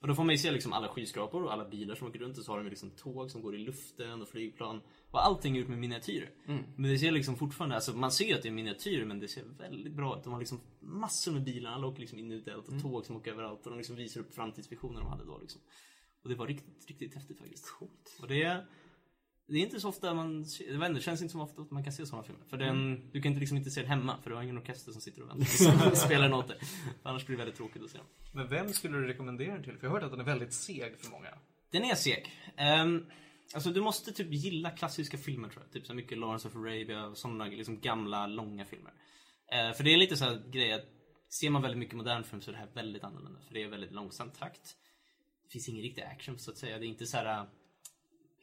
Och 0.00 0.08
då 0.08 0.14
får 0.14 0.24
man 0.24 0.34
ju 0.34 0.38
se 0.38 0.50
liksom 0.50 0.72
alla 0.72 0.88
skyskrapor 0.88 1.44
och 1.44 1.52
alla 1.52 1.68
bilar 1.68 1.94
som 1.94 2.08
åker 2.08 2.18
runt 2.18 2.38
och 2.38 2.44
så 2.44 2.52
har 2.52 2.58
de 2.58 2.70
liksom 2.70 2.90
tåg 2.90 3.30
som 3.30 3.42
går 3.42 3.54
i 3.54 3.58
luften 3.58 4.22
och 4.22 4.28
flygplan. 4.28 4.80
Och 5.10 5.26
allting 5.26 5.56
är 5.56 5.60
gjort 5.60 5.68
med 5.68 5.78
miniatyrer. 5.78 6.30
Men 6.76 6.90
det 6.90 6.98
ser 6.98 7.10
liksom 7.10 7.36
fortfarande, 7.36 7.74
alltså 7.74 7.96
man 7.96 8.12
ser 8.12 8.34
att 8.34 8.42
det 8.42 8.48
är 8.48 8.52
miniatyrer 8.52 9.04
men 9.04 9.20
det 9.20 9.28
ser 9.28 9.44
väldigt 9.58 9.92
bra 9.92 10.18
ut. 10.18 10.24
De 10.24 10.32
har 10.32 10.40
liksom 10.40 10.60
massor 10.80 11.32
med 11.32 11.44
bilar, 11.44 11.70
alla 11.70 11.86
åker 11.86 12.00
liksom 12.00 12.18
in 12.18 12.32
ut 12.32 12.48
i 12.48 12.50
allt 12.50 12.68
och 12.68 12.82
tåg 12.82 13.06
som 13.06 13.16
åker 13.16 13.30
överallt 13.30 13.64
och 13.64 13.70
de 13.70 13.76
liksom 13.76 13.96
visar 13.96 14.20
upp 14.20 14.34
framtidsvisioner 14.34 15.00
de 15.00 15.08
hade 15.08 15.24
då 15.24 15.38
liksom. 15.38 15.60
Och 16.22 16.28
det 16.28 16.34
var 16.34 16.46
riktigt, 16.46 16.88
riktigt 16.88 17.14
häftigt 17.14 17.38
faktiskt. 17.38 17.70
Coolt. 17.70 18.18
Och 18.20 18.28
det 18.28 18.66
det 19.50 19.58
är 19.58 19.62
inte 19.62 19.80
så 19.80 19.88
ofta 19.88 20.14
man, 20.14 20.44
jag 20.68 20.78
vet 20.78 20.88
inte, 20.88 20.98
det 20.98 21.04
känns 21.04 21.22
inte 21.22 21.32
så 21.32 21.40
ofta 21.40 21.62
att 21.62 21.70
man 21.70 21.84
kan 21.84 21.92
se 21.92 22.06
sådana 22.06 22.26
filmer. 22.26 22.44
För 22.50 22.56
den, 22.56 23.10
du 23.12 23.22
kan 23.22 23.30
inte 23.30 23.40
liksom 23.40 23.56
inte 23.56 23.70
se 23.70 23.80
den 23.80 23.90
hemma 23.90 24.16
för 24.22 24.30
du 24.30 24.36
har 24.36 24.42
ingen 24.42 24.58
orkester 24.58 24.92
som 24.92 25.00
sitter 25.00 25.22
och 25.22 25.28
väntar 25.28 25.86
och 25.90 25.96
spelar 25.96 26.22
den 26.22 26.32
åt 26.32 26.48
dig. 26.48 26.58
Annars 27.02 27.26
blir 27.26 27.36
det 27.36 27.38
väldigt 27.38 27.56
tråkigt 27.56 27.82
att 27.82 27.90
se 27.90 27.98
den. 27.98 28.06
Men 28.32 28.48
vem 28.48 28.72
skulle 28.72 28.98
du 28.98 29.06
rekommendera 29.06 29.54
den 29.54 29.64
till? 29.64 29.78
För 29.78 29.86
jag 29.86 29.90
har 29.90 30.00
hört 30.00 30.04
att 30.04 30.10
den 30.10 30.20
är 30.20 30.24
väldigt 30.24 30.52
seg 30.52 30.98
för 30.98 31.10
många. 31.10 31.28
Den 31.72 31.84
är 31.84 31.94
seg. 31.94 32.32
Um, 32.82 33.06
alltså 33.54 33.70
du 33.70 33.80
måste 33.80 34.12
typ 34.12 34.32
gilla 34.32 34.70
klassiska 34.70 35.18
filmer 35.18 35.48
tror 35.48 35.62
jag. 35.62 35.72
Typ 35.72 35.86
så 35.86 35.94
mycket 35.94 36.18
Lawrence 36.18 36.48
of 36.48 36.56
Arabia 36.56 37.06
och 37.06 37.18
sådana 37.18 37.44
liksom 37.44 37.80
gamla, 37.80 38.26
långa 38.26 38.64
filmer. 38.64 38.92
Eh, 39.52 39.72
för 39.72 39.84
det 39.84 39.94
är 39.94 39.96
lite 39.96 40.16
så 40.16 40.24
här 40.24 40.50
grej 40.50 40.72
att 40.72 40.86
ser 41.40 41.50
man 41.50 41.62
väldigt 41.62 41.78
mycket 41.78 41.96
modern 41.96 42.24
film 42.24 42.42
så 42.42 42.50
är 42.50 42.52
det 42.52 42.58
här 42.58 42.70
väldigt 42.74 43.04
annorlunda. 43.04 43.40
För 43.46 43.54
det 43.54 43.62
är 43.62 43.68
väldigt 43.68 43.92
långsam 43.92 44.30
takt. 44.30 44.76
Det 45.50 45.52
finns 45.52 45.68
ingen 45.68 45.82
riktig 45.82 46.02
action 46.02 46.38
så 46.38 46.50
att 46.50 46.58
säga. 46.58 46.78
Det 46.78 46.86
är 46.86 46.88
inte 46.88 47.06
så 47.06 47.16
här 47.16 47.46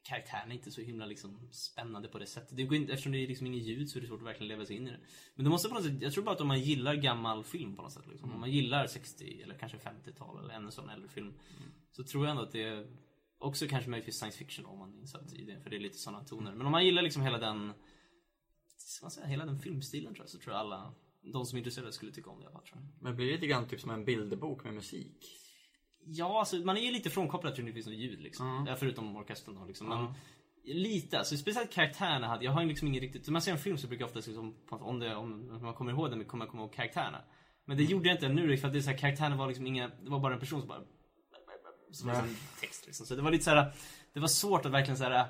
karaktären 0.07 0.51
är 0.51 0.55
inte 0.55 0.71
så 0.71 0.81
himla 0.81 1.05
liksom 1.05 1.49
spännande 1.51 2.07
på 2.07 2.19
det 2.19 2.25
sättet. 2.25 2.57
Det 2.57 2.63
går 2.63 2.77
inte, 2.77 2.93
eftersom 2.93 3.11
det 3.11 3.17
är 3.17 3.27
liksom 3.27 3.47
inget 3.47 3.63
ljud 3.63 3.89
så 3.89 3.97
är 3.97 4.01
det 4.01 4.07
svårt 4.07 4.21
att 4.21 4.27
verkligen 4.27 4.47
leva 4.47 4.65
sig 4.65 4.75
in 4.75 4.87
i 4.87 4.91
det. 4.91 4.99
Men 5.35 5.43
du 5.43 5.49
måste 5.49 5.69
på 5.69 5.75
något 5.75 5.83
sätt, 5.83 6.01
jag 6.01 6.13
tror 6.13 6.23
bara 6.23 6.35
att 6.35 6.41
om 6.41 6.47
man 6.47 6.61
gillar 6.61 6.95
gammal 6.95 7.43
film 7.43 7.75
på 7.75 7.81
något 7.81 7.93
sätt. 7.93 8.07
Liksom. 8.07 8.31
Om 8.31 8.39
man 8.39 8.51
gillar 8.51 8.87
60 8.87 9.41
eller 9.41 9.57
kanske 9.57 9.77
50-tal 9.77 10.43
eller 10.43 10.53
ännu 10.53 10.71
sån 10.71 10.89
äldre 10.89 11.09
film. 11.09 11.33
Så 11.91 12.03
tror 12.03 12.25
jag 12.25 12.31
ändå 12.31 12.43
att 12.43 12.51
det 12.51 12.63
är 12.63 12.87
också 13.37 13.67
kanske 13.67 13.89
möjligtvis 13.89 14.17
science 14.17 14.37
fiction 14.37 14.65
om 14.65 14.79
man 14.79 14.93
är 14.93 14.97
insatt 14.97 15.33
i 15.33 15.45
det. 15.45 15.61
För 15.61 15.69
det 15.69 15.75
är 15.75 15.79
lite 15.79 15.97
sådana 15.97 16.23
toner. 16.23 16.51
Men 16.55 16.65
om 16.65 16.71
man 16.71 16.85
gillar 16.85 17.01
liksom 17.01 17.21
hela 17.21 17.37
den, 17.37 17.73
man 19.01 19.11
säga, 19.11 19.27
hela 19.27 19.45
den 19.45 19.59
filmstilen 19.59 20.13
tror 20.13 20.23
jag. 20.23 20.29
Så 20.29 20.37
tror 20.37 20.53
jag 20.53 20.59
alla, 20.59 20.93
de 21.21 21.45
som 21.45 21.55
är 21.55 21.59
intresserade 21.59 21.91
skulle 21.91 22.11
tycka 22.11 22.29
om 22.29 22.39
det 22.39 22.43
i 22.43 22.47
alla 22.47 22.61
fall. 22.61 22.79
Men 23.01 23.15
blir 23.15 23.25
det 23.25 23.33
lite 23.33 23.47
grann 23.47 23.67
typ 23.67 23.81
som 23.81 23.89
en 23.89 24.05
bilderbok 24.05 24.63
med 24.63 24.73
musik? 24.73 25.46
Ja, 26.09 26.39
alltså 26.39 26.55
man 26.55 26.77
är 26.77 26.81
ju 26.81 26.91
lite 26.91 27.09
frånkopplad 27.09 27.55
till 27.55 27.65
liksom 27.65 27.93
ljud 27.93 28.21
liksom. 28.21 28.57
Mm. 28.57 28.75
Förutom 28.77 29.15
orkestern 29.15 29.55
då 29.55 29.65
liksom. 29.65 29.87
Men 29.89 30.13
lite, 30.63 31.17
alltså 31.17 31.37
speciellt 31.37 31.71
karaktärerna 31.71 32.27
hade, 32.27 32.45
jag 32.45 32.51
har 32.51 32.65
liksom 32.65 32.87
ingen 32.87 33.01
riktigt, 33.01 33.27
när 33.27 33.31
man 33.31 33.41
ser 33.41 33.51
en 33.51 33.57
film 33.57 33.77
så 33.77 33.87
brukar 33.87 34.03
jag 34.03 34.07
ofta 34.17 34.29
liksom, 34.29 34.55
om, 34.69 34.99
det, 34.99 35.15
om 35.15 35.59
man 35.61 35.73
kommer 35.73 35.91
ihåg 35.91 36.09
den, 36.09 36.25
kommer 36.25 36.45
man 36.45 36.51
komma 36.51 36.63
ihåg 36.63 36.73
karaktärerna. 36.73 37.21
Men 37.65 37.77
det 37.77 37.83
Mm. 37.83 37.91
gjorde 37.91 38.07
jag 38.07 38.15
inte 38.15 38.29
nu 38.29 38.57
för 38.57 38.67
att 38.67 38.73
det 38.73 38.79
är 38.79 38.81
så 38.81 38.89
här, 38.89 38.97
karaktärerna 38.97 39.35
var 39.35 39.47
liksom 39.47 39.67
inga, 39.67 39.87
det 39.87 40.09
var 40.09 40.19
bara 40.19 40.33
en 40.33 40.39
person 40.39 40.59
som 40.59 40.67
bara 40.67 40.81
som 41.91 42.09
liksom 42.09 42.35
text 42.59 42.85
liksom. 42.85 43.05
Så 43.05 43.15
det 43.15 43.21
var 43.21 43.31
lite 43.31 43.43
så 43.43 43.49
här, 43.49 43.71
det 44.13 44.19
var 44.19 44.27
svårt 44.27 44.65
att 44.65 44.71
verkligen 44.71 44.97
så 44.97 45.03
här 45.03 45.27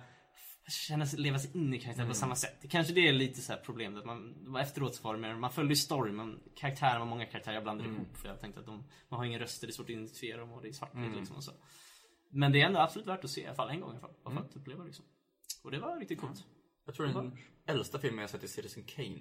känna 0.68 1.06
sig, 1.06 1.20
leva 1.20 1.40
sig 1.40 1.58
in 1.58 1.74
i 1.74 1.80
karaktären 1.80 2.06
Mm. 2.06 2.14
på 2.14 2.16
samma 2.20 2.36
sätt. 2.36 2.66
Kanske 2.70 2.94
det 2.94 3.08
är 3.08 3.14
lite 3.14 3.42
så 3.42 3.52
här 3.54 3.60
problemet. 3.66 4.00
Att 4.00 4.06
man, 4.06 4.56
efteråt 4.60 4.96
så 4.96 5.04
var 5.04 5.14
det 5.14 5.20
mer, 5.20 5.36
man 5.36 5.52
följde 5.52 5.72
ju 5.72 5.76
story 5.76 6.12
men 6.12 6.40
karaktärer 6.56 7.00
var 7.00 7.06
många 7.06 7.26
karaktärer 7.26 7.54
jag 7.56 7.64
blandade 7.64 7.90
Mm. 7.90 8.02
ihop 8.02 8.18
för 8.18 8.28
jag 8.28 8.40
tänkte 8.40 8.60
att 8.60 8.66
de, 8.66 8.84
man 9.10 9.20
har 9.20 9.26
ingen 9.26 9.40
röster, 9.40 9.68
det 9.68 9.72
är 9.72 9.74
svårt 9.74 9.86
att 9.86 9.90
identifiera 9.90 10.40
dem 10.40 10.52
och 10.52 10.62
det 10.62 10.68
är 10.68 10.74
svartvitt 10.74 11.06
Mm. 11.06 11.18
liksom 11.20 11.36
och 11.36 11.44
så. 11.44 11.52
Men 12.30 12.52
det 12.52 12.62
är 12.62 12.66
ändå 12.66 12.80
absolut 12.80 13.08
värt 13.08 13.24
att 13.24 13.30
se 13.30 13.42
i 13.42 13.46
alla 13.46 13.56
fall 13.56 13.70
en 13.70 13.80
gång 13.82 13.90
i 13.90 13.92
alla 13.92 14.00
fall. 14.00 14.12
Bara 14.24 14.32
för 14.32 14.32
Mm. 14.32 14.44
att 14.50 14.56
uppleva 14.56 14.84
liksom. 14.84 15.06
Och 15.64 15.72
det 15.72 15.80
var 15.80 16.00
riktigt 16.00 16.20
coolt. 16.22 16.44
Jag 16.86 16.96
tror 16.96 17.08
den 17.08 17.38
äldsta 17.66 18.00
filmen 18.00 18.20
jag 18.22 18.30
sett 18.30 18.44
är 18.44 18.48
Citizen 18.48 18.84
Kane. 18.84 19.20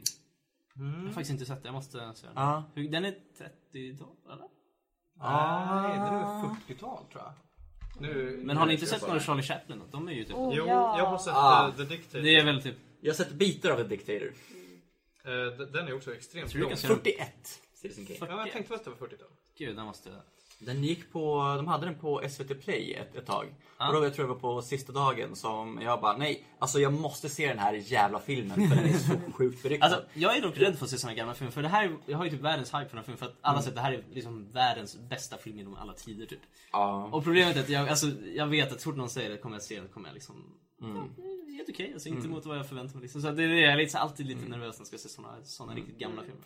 Jag 0.74 0.84
har 0.84 1.06
faktiskt 1.08 1.30
inte 1.30 1.46
sett 1.46 1.62
det, 1.62 1.66
jag 1.68 1.72
måste 1.74 2.14
se 2.14 2.26
den. 2.26 2.62
Hur- 2.74 2.88
Den 2.88 3.04
är 3.04 3.10
30-tal 3.38 4.16
eller? 4.32 4.48
Nej, 5.18 5.98
det 5.98 6.06
är 6.16 6.42
nog 6.42 6.56
40-tal 6.56 7.04
tror 7.12 7.22
jag. 7.24 7.32
Nu, 7.98 8.40
Men 8.44 8.56
har 8.56 8.66
ni 8.66 8.72
inte 8.72 8.84
jag 8.84 8.90
sett 9.00 9.08
några 9.08 9.20
Charlie 9.20 9.42
Chaplin? 9.42 9.78
då? 9.78 9.84
De 9.90 10.08
är 10.08 10.12
ju 10.12 10.24
typ... 10.24 10.36
Oh, 10.36 10.54
Jo, 10.56 10.66
ja. 10.66 10.98
jag 10.98 11.06
har 11.06 11.18
sett 11.18 11.32
Ah. 11.34 11.68
eh, 11.68 11.74
The 11.76 11.82
Dictator. 11.84 12.22
Det 12.24 12.36
är 12.36 12.44
väl 12.44 12.62
typ... 12.62 12.74
Jag 13.00 13.12
har 13.12 13.16
sett 13.16 13.32
bitar 13.32 13.70
av 13.70 13.76
The 13.76 13.82
Dictator. 13.84 14.32
D- 15.58 15.64
den 15.72 15.88
är 15.88 15.94
också 15.94 16.14
extremt 16.14 16.50
Tror 16.50 16.58
du 16.58 16.62
lång. 16.62 16.70
kan 16.70 16.78
se 16.78 16.88
den? 16.88 16.96
41. 16.96 17.60
Citizen 17.74 18.06
Kane. 18.06 18.18
Ja, 18.32 18.40
jag 18.44 18.52
tänkte 18.52 18.74
att 18.74 18.84
det 18.84 18.90
var 18.90 18.96
40-tal. 18.96 19.28
Gud, 19.58 19.76
den 19.76 19.86
måste... 19.86 20.10
Den 20.58 20.84
gick 20.84 21.12
på, 21.12 21.54
de 21.56 21.66
hade 21.68 21.86
den 21.86 21.94
på 21.98 22.22
SVT 22.30 22.60
Play 22.60 22.94
ett, 22.94 23.14
ett 23.16 23.26
tag. 23.26 23.54
Ja. 23.78 23.88
Och 23.88 23.94
då 23.94 24.04
jag 24.04 24.14
tror 24.14 24.28
jag 24.28 24.34
var 24.34 24.40
på 24.40 24.62
sista 24.62 24.92
dagen 24.92 25.36
som 25.36 25.80
jag 25.82 26.00
bara, 26.00 26.16
nej, 26.16 26.44
alltså 26.58 26.78
jag 26.78 26.92
måste 26.92 27.28
se 27.28 27.48
den 27.48 27.58
här 27.58 27.72
jävla 27.74 28.20
filmen 28.20 28.68
för 28.68 28.76
den 28.76 28.84
är 28.84 28.98
så 28.98 29.12
sjukt 29.32 29.62
beryktad. 29.62 29.86
Alltså, 29.86 30.04
jag 30.14 30.36
är 30.36 30.42
dock 30.42 30.58
rädd 30.58 30.78
för 30.78 30.84
att 30.84 30.90
se 30.90 30.98
såna 30.98 31.14
gamla 31.14 31.34
filmer. 31.34 31.50
För 31.52 31.62
det 31.62 31.68
här, 31.68 31.84
är- 31.84 31.96
jag 32.06 32.18
har 32.18 32.24
ju 32.24 32.30
typ 32.30 32.40
världens 32.40 32.68
hype 32.74 32.84
för 32.84 32.88
den 32.88 32.96
här 32.96 33.02
filmen. 33.04 33.18
För 33.18 33.26
att 33.26 33.36
alla 33.40 33.52
Mm. 33.52 33.62
säger 33.62 33.72
att 33.72 33.76
det 33.76 33.80
här 33.82 33.92
är 33.92 34.14
liksom 34.14 34.52
världens 34.52 34.98
bästa 34.98 35.36
film 35.38 35.58
genom 35.58 35.74
alla 35.74 35.92
tider 35.92 36.26
typ. 36.26 36.40
ja. 36.72 37.08
Och 37.12 37.24
problemet 37.24 37.56
är 37.56 37.60
att 37.60 37.68
jag, 37.68 37.88
alltså, 37.88 38.06
jag 38.34 38.46
vet 38.46 38.72
att 38.72 38.80
så 38.80 38.84
fort 38.90 38.96
någon 38.96 39.08
säger 39.10 39.30
det 39.30 39.36
kommer 39.36 39.56
jag 39.56 39.62
se 39.62 39.80
den, 39.80 39.88
kommer 39.88 40.08
jag 40.08 40.14
liksom... 40.14 40.44
Mm. 40.82 40.96
Ja, 40.96 41.02
det 41.46 41.52
helt 41.52 41.68
okej, 41.68 41.90
alltså 41.92 42.08
inte 42.08 42.28
mot 42.28 42.46
vad 42.46 42.58
jag 42.58 42.68
förväntar 42.68 42.94
mig 42.94 43.02
liksom. 43.02 43.22
Så 43.22 43.30
det 43.30 43.44
är, 43.44 43.48
jag 43.48 43.72
är 43.72 43.76
lite, 43.76 43.98
alltid 43.98 44.26
lite 44.26 44.48
nervös 44.48 44.78
när 44.78 44.80
jag 44.80 44.86
ska 44.86 44.98
se 44.98 45.08
såna, 45.08 45.28
såna 45.44 45.74
riktigt 45.74 45.98
gamla 45.98 46.22
filmer. 46.22 46.42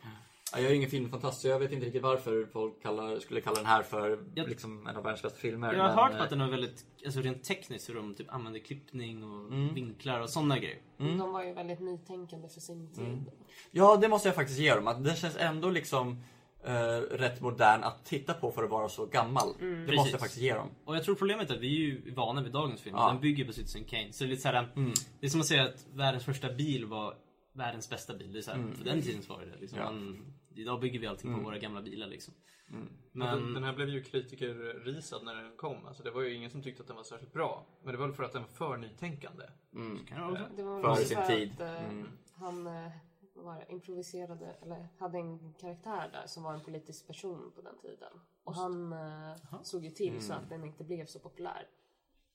Ja, 0.52 0.60
Jag 0.60 0.70
är 0.70 0.74
ingen 0.74 0.90
filmfantast 0.90 1.40
så 1.40 1.48
jag 1.48 1.58
vet 1.58 1.72
inte 1.72 1.86
riktigt 1.86 2.02
varför 2.02 2.46
folk 2.52 2.82
kallar, 2.82 3.18
skulle 3.18 3.40
kalla 3.40 3.56
den 3.56 3.66
här 3.66 3.82
för 3.82 4.24
Jag- 4.34 4.48
liksom, 4.48 4.86
en 4.86 4.96
av 4.96 5.02
världens 5.02 5.22
bästa 5.22 5.38
filmer. 5.38 5.72
Jag 5.74 5.82
har 5.82 5.88
men, 5.88 5.98
hört 5.98 6.12
eh, 6.12 6.20
att 6.22 6.30
den 6.30 6.40
är 6.40 6.48
väldigt, 6.50 6.84
alltså 7.06 7.20
rent 7.20 7.44
tekniskt 7.44 7.88
hur 7.88 7.94
de 7.94 8.14
typ 8.14 8.32
använder 8.32 8.60
klippning 8.60 9.24
och 9.24 9.52
Mm. 9.52 9.74
vinklar 9.74 10.20
och 10.20 10.30
såna 10.30 10.58
grejer. 10.58 10.78
De 10.98 11.32
var 11.32 11.44
ju 11.44 11.52
väldigt 11.54 11.80
nytänkande 11.80 12.48
för 12.48 12.60
sin 12.60 12.92
tid. 12.94 13.04
Mm. 13.06 13.24
Ja, 13.70 13.96
det 13.96 14.08
måste 14.08 14.28
jag 14.28 14.34
faktiskt 14.34 14.58
ge 14.58 14.74
dem. 14.74 14.88
Att 14.88 15.04
den 15.04 15.16
känns 15.16 15.36
ändå 15.36 15.70
liksom 15.70 16.22
eh, 16.64 16.72
rätt 17.10 17.40
modern 17.40 17.82
att 17.82 18.04
titta 18.04 18.34
på 18.34 18.52
för 18.52 18.64
att 18.64 18.70
vara 18.70 18.88
så 18.88 19.06
gammal. 19.06 19.48
Det 19.60 19.66
måste 19.66 19.86
Precis. 19.96 20.10
jag 20.12 20.20
faktiskt 20.20 20.40
ge 20.42 20.54
dem. 20.54 20.68
Och 20.84 20.96
jag 20.96 21.04
tror 21.04 21.14
problemet 21.14 21.50
är 21.50 21.54
att 21.54 21.60
vi 21.60 21.66
är 21.76 21.80
ju 21.80 22.14
vana 22.14 22.42
vid 22.42 22.52
dagens 22.52 22.80
film. 22.80 22.96
Ja. 22.98 23.08
Den 23.12 23.20
bygger 23.20 23.44
på 23.44 23.52
Citizen 23.52 23.84
Kane. 23.84 24.12
Så 24.12 24.24
det 24.24 24.28
är 24.28 24.30
lite 24.30 24.42
såhär, 24.42 24.72
Mm. 24.76 24.92
det 25.20 25.26
är 25.26 25.30
som 25.30 25.40
att 25.40 25.46
säga 25.46 25.64
att 25.64 25.86
världens 25.94 26.24
första 26.24 26.52
bil 26.52 26.86
var 26.86 27.14
världens 27.52 27.90
bästa 27.90 28.14
bil. 28.14 28.32
Det 28.32 28.38
är 28.38 28.42
såhär, 28.42 28.72
För 28.78 28.84
den 28.84 29.02
tiden 29.02 29.22
så 29.22 29.32
var 29.32 29.40
det 29.40 29.46
det. 29.46 29.60
Liksom. 29.60 29.78
Ja. 29.78 29.84
Man, 29.84 30.32
idag 30.54 30.80
bygger 30.80 31.00
vi 31.00 31.06
allting 31.06 31.30
Mm. 31.30 31.40
på 31.44 31.50
våra 31.50 31.58
gamla 31.58 31.82
bilar 31.82 32.06
liksom. 32.06 32.34
Mm. 32.70 32.88
Men... 33.12 33.54
Den, 33.54 33.64
här 33.64 33.72
blev 33.74 33.88
ju 33.88 34.02
kritikerrisad 34.02 35.24
när 35.24 35.34
den 35.34 35.56
kom. 35.56 35.86
Alltså, 35.86 36.02
det 36.02 36.10
var 36.10 36.22
ju 36.22 36.34
ingen 36.34 36.50
som 36.50 36.62
tyckte 36.62 36.82
att 36.82 36.86
den 36.86 36.96
var 36.96 37.02
särskilt 37.04 37.32
bra. 37.32 37.66
Men 37.82 37.92
det 37.92 37.98
var 37.98 38.06
väl 38.06 38.16
för 38.16 38.22
att 38.22 38.32
den 38.32 38.42
var 38.42 38.48
för 38.48 38.76
nytänkande. 38.76 39.44
Mm. 39.74 40.06
kan 40.06 40.34
det 40.56 40.62
var 40.62 40.82
väl 40.82 40.96
sin 40.96 41.16
för 41.16 41.26
tid. 41.26 41.52
att 41.52 41.60
eh, 41.60 41.84
Mm. 41.90 42.08
han 42.34 42.66
eh, 42.66 42.90
var 43.34 43.64
improviserade, 43.72 44.56
eller 44.62 44.88
hade 44.98 45.18
en 45.18 45.54
karaktär 45.54 46.10
där 46.12 46.26
som 46.26 46.42
var 46.42 46.54
en 46.54 46.60
politisk 46.60 47.06
person 47.06 47.52
på 47.54 47.62
den 47.62 47.78
tiden. 47.78 48.12
Och 48.44 48.54
han 48.54 48.92
eh, 48.92 49.62
såg 49.62 49.84
ju 49.84 49.90
till 49.90 50.20
så 50.22 50.32
Mm. 50.32 50.44
att 50.44 50.50
den 50.50 50.64
inte 50.64 50.84
blev 50.84 51.06
så 51.06 51.18
populär. 51.18 51.66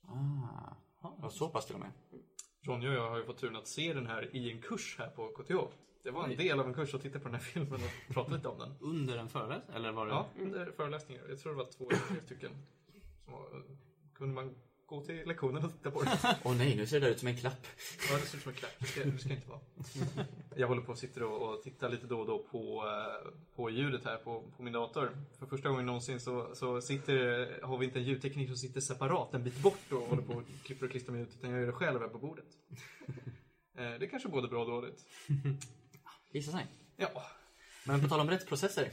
Ah. 0.01 0.75
Ja, 1.21 1.29
så 1.29 1.49
pass 1.49 1.65
till 1.65 1.75
och 1.75 1.81
med. 1.81 1.91
Ronja 2.61 2.89
och 2.89 2.95
jag 2.95 3.09
har 3.09 3.17
ju 3.17 3.25
fått 3.25 3.37
turen 3.37 3.55
att 3.55 3.67
se 3.67 3.93
den 3.93 4.07
här 4.07 4.35
i 4.35 4.51
en 4.51 4.61
kurs 4.61 4.95
här 4.99 5.09
på 5.09 5.27
KTH. 5.27 5.53
Det 6.05 6.11
var 6.11 6.23
en 6.27 6.37
del 6.37 6.59
av 6.59 6.67
en 6.67 6.73
kurs 6.73 6.93
att 6.93 7.01
titta 7.01 7.19
på 7.19 7.25
den 7.25 7.33
här 7.35 7.41
filmen 7.41 7.73
och 7.73 8.13
prata 8.13 8.31
lite 8.35 8.47
om 8.47 8.59
den. 8.59 8.71
Under 8.79 9.17
en 9.17 9.29
föreläsning? 9.29 9.75
Eller 9.77 9.91
var 9.91 10.05
det? 10.05 10.11
Ja, 10.11 10.27
under 10.41 10.71
föreläsningar. 10.71 11.23
Jag 11.29 11.39
tror 11.39 11.51
det 11.51 11.57
var 11.57 11.71
två 11.71 11.89
eller 11.89 11.99
tre 12.07 12.17
stycken. 12.25 12.51
Som 13.25 13.33
var, 13.33 13.63
kunde 14.15 14.35
man 14.35 14.55
gå 14.85 15.01
till 15.05 15.27
lektionen 15.27 15.65
och 15.65 15.71
titta 15.71 15.91
på 15.91 16.03
det. 16.03 16.37
Åh 16.43 16.55
nej, 16.57 16.75
nu 16.75 16.87
ser 16.87 16.99
det 16.99 17.09
ut 17.09 17.19
som 17.19 17.27
en 17.27 17.37
klapp. 17.37 17.67
Ja, 18.09 18.15
det 18.15 18.21
ser 18.21 18.37
ut 18.37 18.43
som 18.43 18.49
en 18.51 18.55
klapp. 18.57 18.71
Det 18.79 18.85
ska, 18.85 19.03
det 19.03 19.17
ska 19.17 19.29
inte 19.33 19.49
vara. 19.49 19.59
Jag 20.55 20.67
håller 20.67 20.81
på 20.81 20.91
och 20.91 20.97
sitter 20.97 21.23
och, 21.23 21.49
och 21.53 21.63
tittar 21.63 21.89
lite 21.89 22.07
då 22.07 22.19
och 22.19 22.27
då 22.27 22.39
på, 22.51 22.83
eh, 22.87 23.31
på 23.55 23.69
ljudet 23.69 24.05
här 24.05 24.17
på, 24.17 24.43
på 24.57 24.63
min 24.63 24.73
dator. 24.73 25.09
För 25.39 25.45
första 25.45 25.69
gången 25.69 25.85
någonsin 25.85 26.19
så, 26.19 26.55
så 26.55 26.81
sitter, 26.81 27.61
har 27.63 27.77
vi 27.77 27.85
inte 27.85 27.99
en 27.99 28.05
ljudteknik 28.05 28.47
som 28.47 28.57
sitter 28.57 28.81
separat 28.81 29.33
en 29.33 29.43
bit 29.43 29.59
bort 29.61 29.91
och 29.91 29.99
håller 30.01 30.21
på 30.23 30.33
och 30.33 30.43
klipper 30.63 30.85
och 30.85 30.91
klistrar 30.91 31.11
med 31.11 31.19
ljudet. 31.19 31.35
Utan 31.39 31.49
jag 31.49 31.59
gör 31.59 31.67
det 31.67 31.73
själv 31.73 31.99
här 32.01 32.07
på 32.07 32.17
bordet. 32.19 32.45
Eh, 33.77 33.83
Det 33.99 34.05
är 34.05 34.09
kanske 34.09 34.29
både 34.29 34.47
bra 34.47 34.61
och 34.61 34.69
dåligt. 34.69 35.05
Visa 36.35 36.51
sig. 36.51 36.65
Ja. 36.97 37.09
Men 37.83 38.01
på 38.01 38.07
tal 38.07 38.19
om 38.19 38.29
rättsprocesser. 38.29 38.89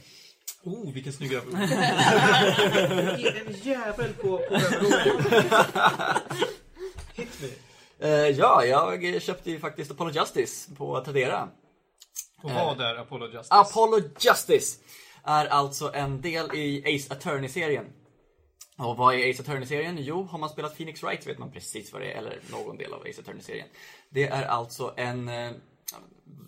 Oh, 0.63 0.93
vilken 0.93 1.13
snygg 1.13 1.33
övergång. 1.33 1.59
Ge 3.19 3.29
en 3.39 3.53
jävel 3.53 4.13
på, 4.13 4.37
på. 4.37 4.55
Hit 7.13 7.41
me. 7.41 7.47
Eh, 8.07 8.29
ja, 8.29 8.65
jag 8.65 9.21
köpte 9.21 9.51
ju 9.51 9.59
faktiskt 9.59 9.91
Apollo 9.91 10.11
Justice 10.11 10.75
på 10.75 11.03
Tradera. 11.03 11.49
Och 12.43 12.51
vad 12.51 12.81
är 12.81 12.95
Apollo 12.95 13.25
Justice? 13.25 13.53
Apollo 13.53 13.99
Justice 14.19 14.79
är 15.23 15.45
alltså 15.45 15.93
en 15.93 16.21
del 16.21 16.55
i 16.55 16.95
Ace 16.95 17.13
Attorney-serien. 17.13 17.85
Och 18.77 18.97
vad 18.97 19.15
är 19.15 19.29
Ace 19.31 19.41
Attorney-serien? 19.41 19.97
Jo, 19.99 20.23
har 20.23 20.39
man 20.39 20.49
spelat 20.49 20.77
Phoenix 20.77 21.03
Wright 21.03 21.27
vet 21.27 21.37
man 21.39 21.51
precis 21.51 21.93
vad 21.93 22.01
det 22.01 22.11
är, 22.11 22.17
eller 22.17 22.39
någon 22.51 22.77
del 22.77 22.93
av 22.93 23.01
Ace 23.01 23.21
Attorney-serien. 23.21 23.67
Det 24.09 24.27
är 24.27 24.43
alltså 24.43 24.93
en, 24.97 25.27
eh, 25.27 25.51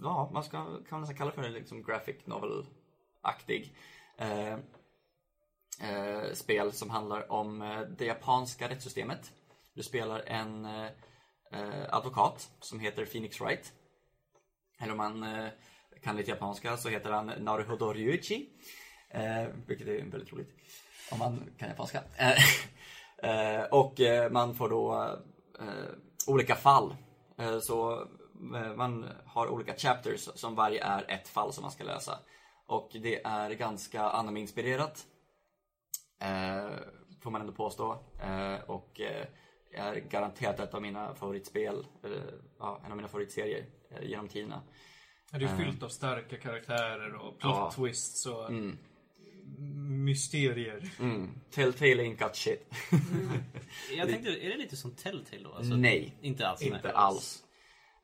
ja, 0.04 0.30
man 0.34 0.44
ska, 0.44 0.58
kan 0.58 0.86
man 0.90 1.00
nästan 1.00 1.18
kalla 1.18 1.32
det 1.32 1.36
för 1.36 1.44
en 1.44 1.54
liksom 1.54 1.84
graphic 1.84 2.16
novel-aktig 2.26 3.76
eh, 4.18 4.54
eh, 5.82 6.34
spel 6.34 6.72
som 6.72 6.90
handlar 6.90 7.32
om 7.32 7.62
eh, 7.62 7.80
det 7.80 8.06
japanska 8.06 8.70
rättssystemet. 8.70 9.32
Du 9.74 9.84
spelar 9.84 10.24
en 10.28 10.66
eh, 10.66 10.90
eh, 11.52 11.86
advokat 11.90 12.52
som 12.60 12.80
heter 12.80 13.06
Phoenix 13.06 13.42
Wright. 13.42 13.74
Eller 14.80 14.92
om 14.92 14.98
man 14.98 15.24
eh, 15.24 15.50
kan 16.02 16.16
lite 16.16 16.32
japanska 16.32 16.78
så 16.78 16.90
heter 16.90 17.12
han 17.12 17.28
Naruhodo 17.28 17.94
Ryuichi. 17.94 18.50
Eh, 19.10 19.48
vilket 19.68 19.88
är 19.88 20.06
väldigt 20.06 20.34
roligt. 20.34 20.50
Om 21.12 21.20
man 21.20 21.50
kan 21.58 21.70
japanska. 21.70 22.02
Eh, 22.18 22.38
eh 23.58 23.64
och 23.64 24.02
eh, 24.02 24.32
man 24.32 24.56
får 24.56 24.70
då 24.70 25.18
eh, 25.60 25.90
olika 26.28 26.56
fall. 26.56 26.96
Eh, 27.38 27.60
så 27.60 28.08
man 28.76 29.06
har 29.26 29.48
olika 29.48 29.76
chapters 29.78 30.30
som 30.36 30.56
varje 30.56 30.84
är 30.84 31.06
ett 31.12 31.28
fall 31.28 31.54
som 31.54 31.62
man 31.62 31.72
ska 31.72 31.84
lösa. 31.84 32.20
Och 32.68 32.90
det 32.94 33.24
är 33.26 33.50
ganska 33.52 34.02
anime-inspirerat. 34.04 35.06
Eh, 36.22 36.70
får 37.22 37.32
man 37.32 37.42
ändå 37.42 37.54
påstå. 37.54 37.92
Eh, 38.22 38.56
och 38.70 39.02
eh, 39.02 39.26
är 39.74 39.96
garanterat 39.96 40.60
ett 40.60 40.74
av 40.74 40.82
mina 40.82 41.16
favoritspel, 41.16 41.86
eller 42.04 42.34
ja, 42.60 42.82
en 42.86 42.92
av 42.92 42.98
mina 42.98 43.08
favoritserier 43.10 43.66
eh, 43.92 44.04
genom 44.10 44.28
tiderna. 44.28 44.62
Det 45.32 45.46
är 45.46 45.58
fyllt 45.58 45.84
av 45.84 45.90
starka 45.90 46.38
karaktärer 46.38 47.14
och 47.16 47.40
plot 47.40 47.56
Ja. 47.56 47.72
twists 47.76 48.26
och 48.26 48.50
Mm. 48.50 48.78
mysterier. 50.06 50.90
Mm. 51.00 51.30
Telltale 51.52 52.04
ain't 52.04 52.24
got 52.24 52.36
shit. 52.36 52.74
Jag 53.98 54.10
tänkte, 54.10 54.30
är 54.46 54.50
det 54.50 54.58
lite 54.58 54.76
som 54.78 54.92
Telltale 54.92 55.44
då? 55.44 55.54
Alltså, 55.54 55.74
Nej. 55.76 56.14
Inte 56.22 56.48
alls? 56.48 56.62
Inte 56.62 56.80
nej. 56.84 56.92
alls. 56.96 57.44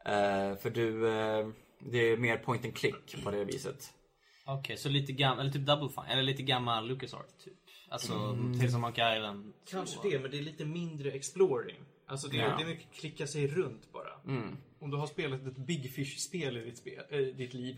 Eh, 0.05 0.55
för 0.57 0.69
du, 0.69 1.07
eh, 1.09 1.47
det 1.79 1.97
är 1.97 2.17
mer 2.17 2.37
point 2.37 2.65
and 2.65 2.75
click 2.75 3.23
på 3.23 3.31
det 3.31 3.45
viset. 3.45 3.93
Okej, 4.45 4.77
så 4.77 4.89
lite 4.89 5.11
gammal, 5.13 5.39
eller 5.39 5.51
typ 5.51 5.65
Double 5.65 5.89
Fine, 5.89 6.11
eller 6.11 6.23
lite 6.23 6.43
gammal 6.43 6.87
LucasArt 6.87 7.39
typ. 7.43 7.53
Alltså, 7.89 8.13
Mm. 8.13 8.59
Tales 8.59 8.75
of 8.75 8.81
Monkey 8.81 9.15
Island. 9.17 9.53
Kanske 9.71 10.09
det, 10.09 10.19
men 10.19 10.31
det 10.31 10.37
är 10.37 10.41
lite 10.41 10.65
mindre 10.65 11.11
exploring. 11.11 11.77
Alltså 12.07 12.27
det 12.27 12.37
är, 12.37 12.41
Ja. 12.49 12.55
det 12.57 12.63
är 12.63 12.67
mycket 12.67 12.93
klicka 12.93 13.27
sig 13.27 13.47
runt 13.47 13.91
bara. 13.93 14.21
Mm. 14.27 14.57
Om 14.79 14.91
du 14.91 14.97
har 14.97 15.07
spelat 15.07 15.47
ett 15.47 15.57
Big 15.57 15.93
Fish-spel 15.95 16.57
i 16.57 16.63
ditt, 16.65 16.77
spel, 16.77 17.03
äh, 17.09 17.19
ditt 17.19 17.53
liv. 17.53 17.75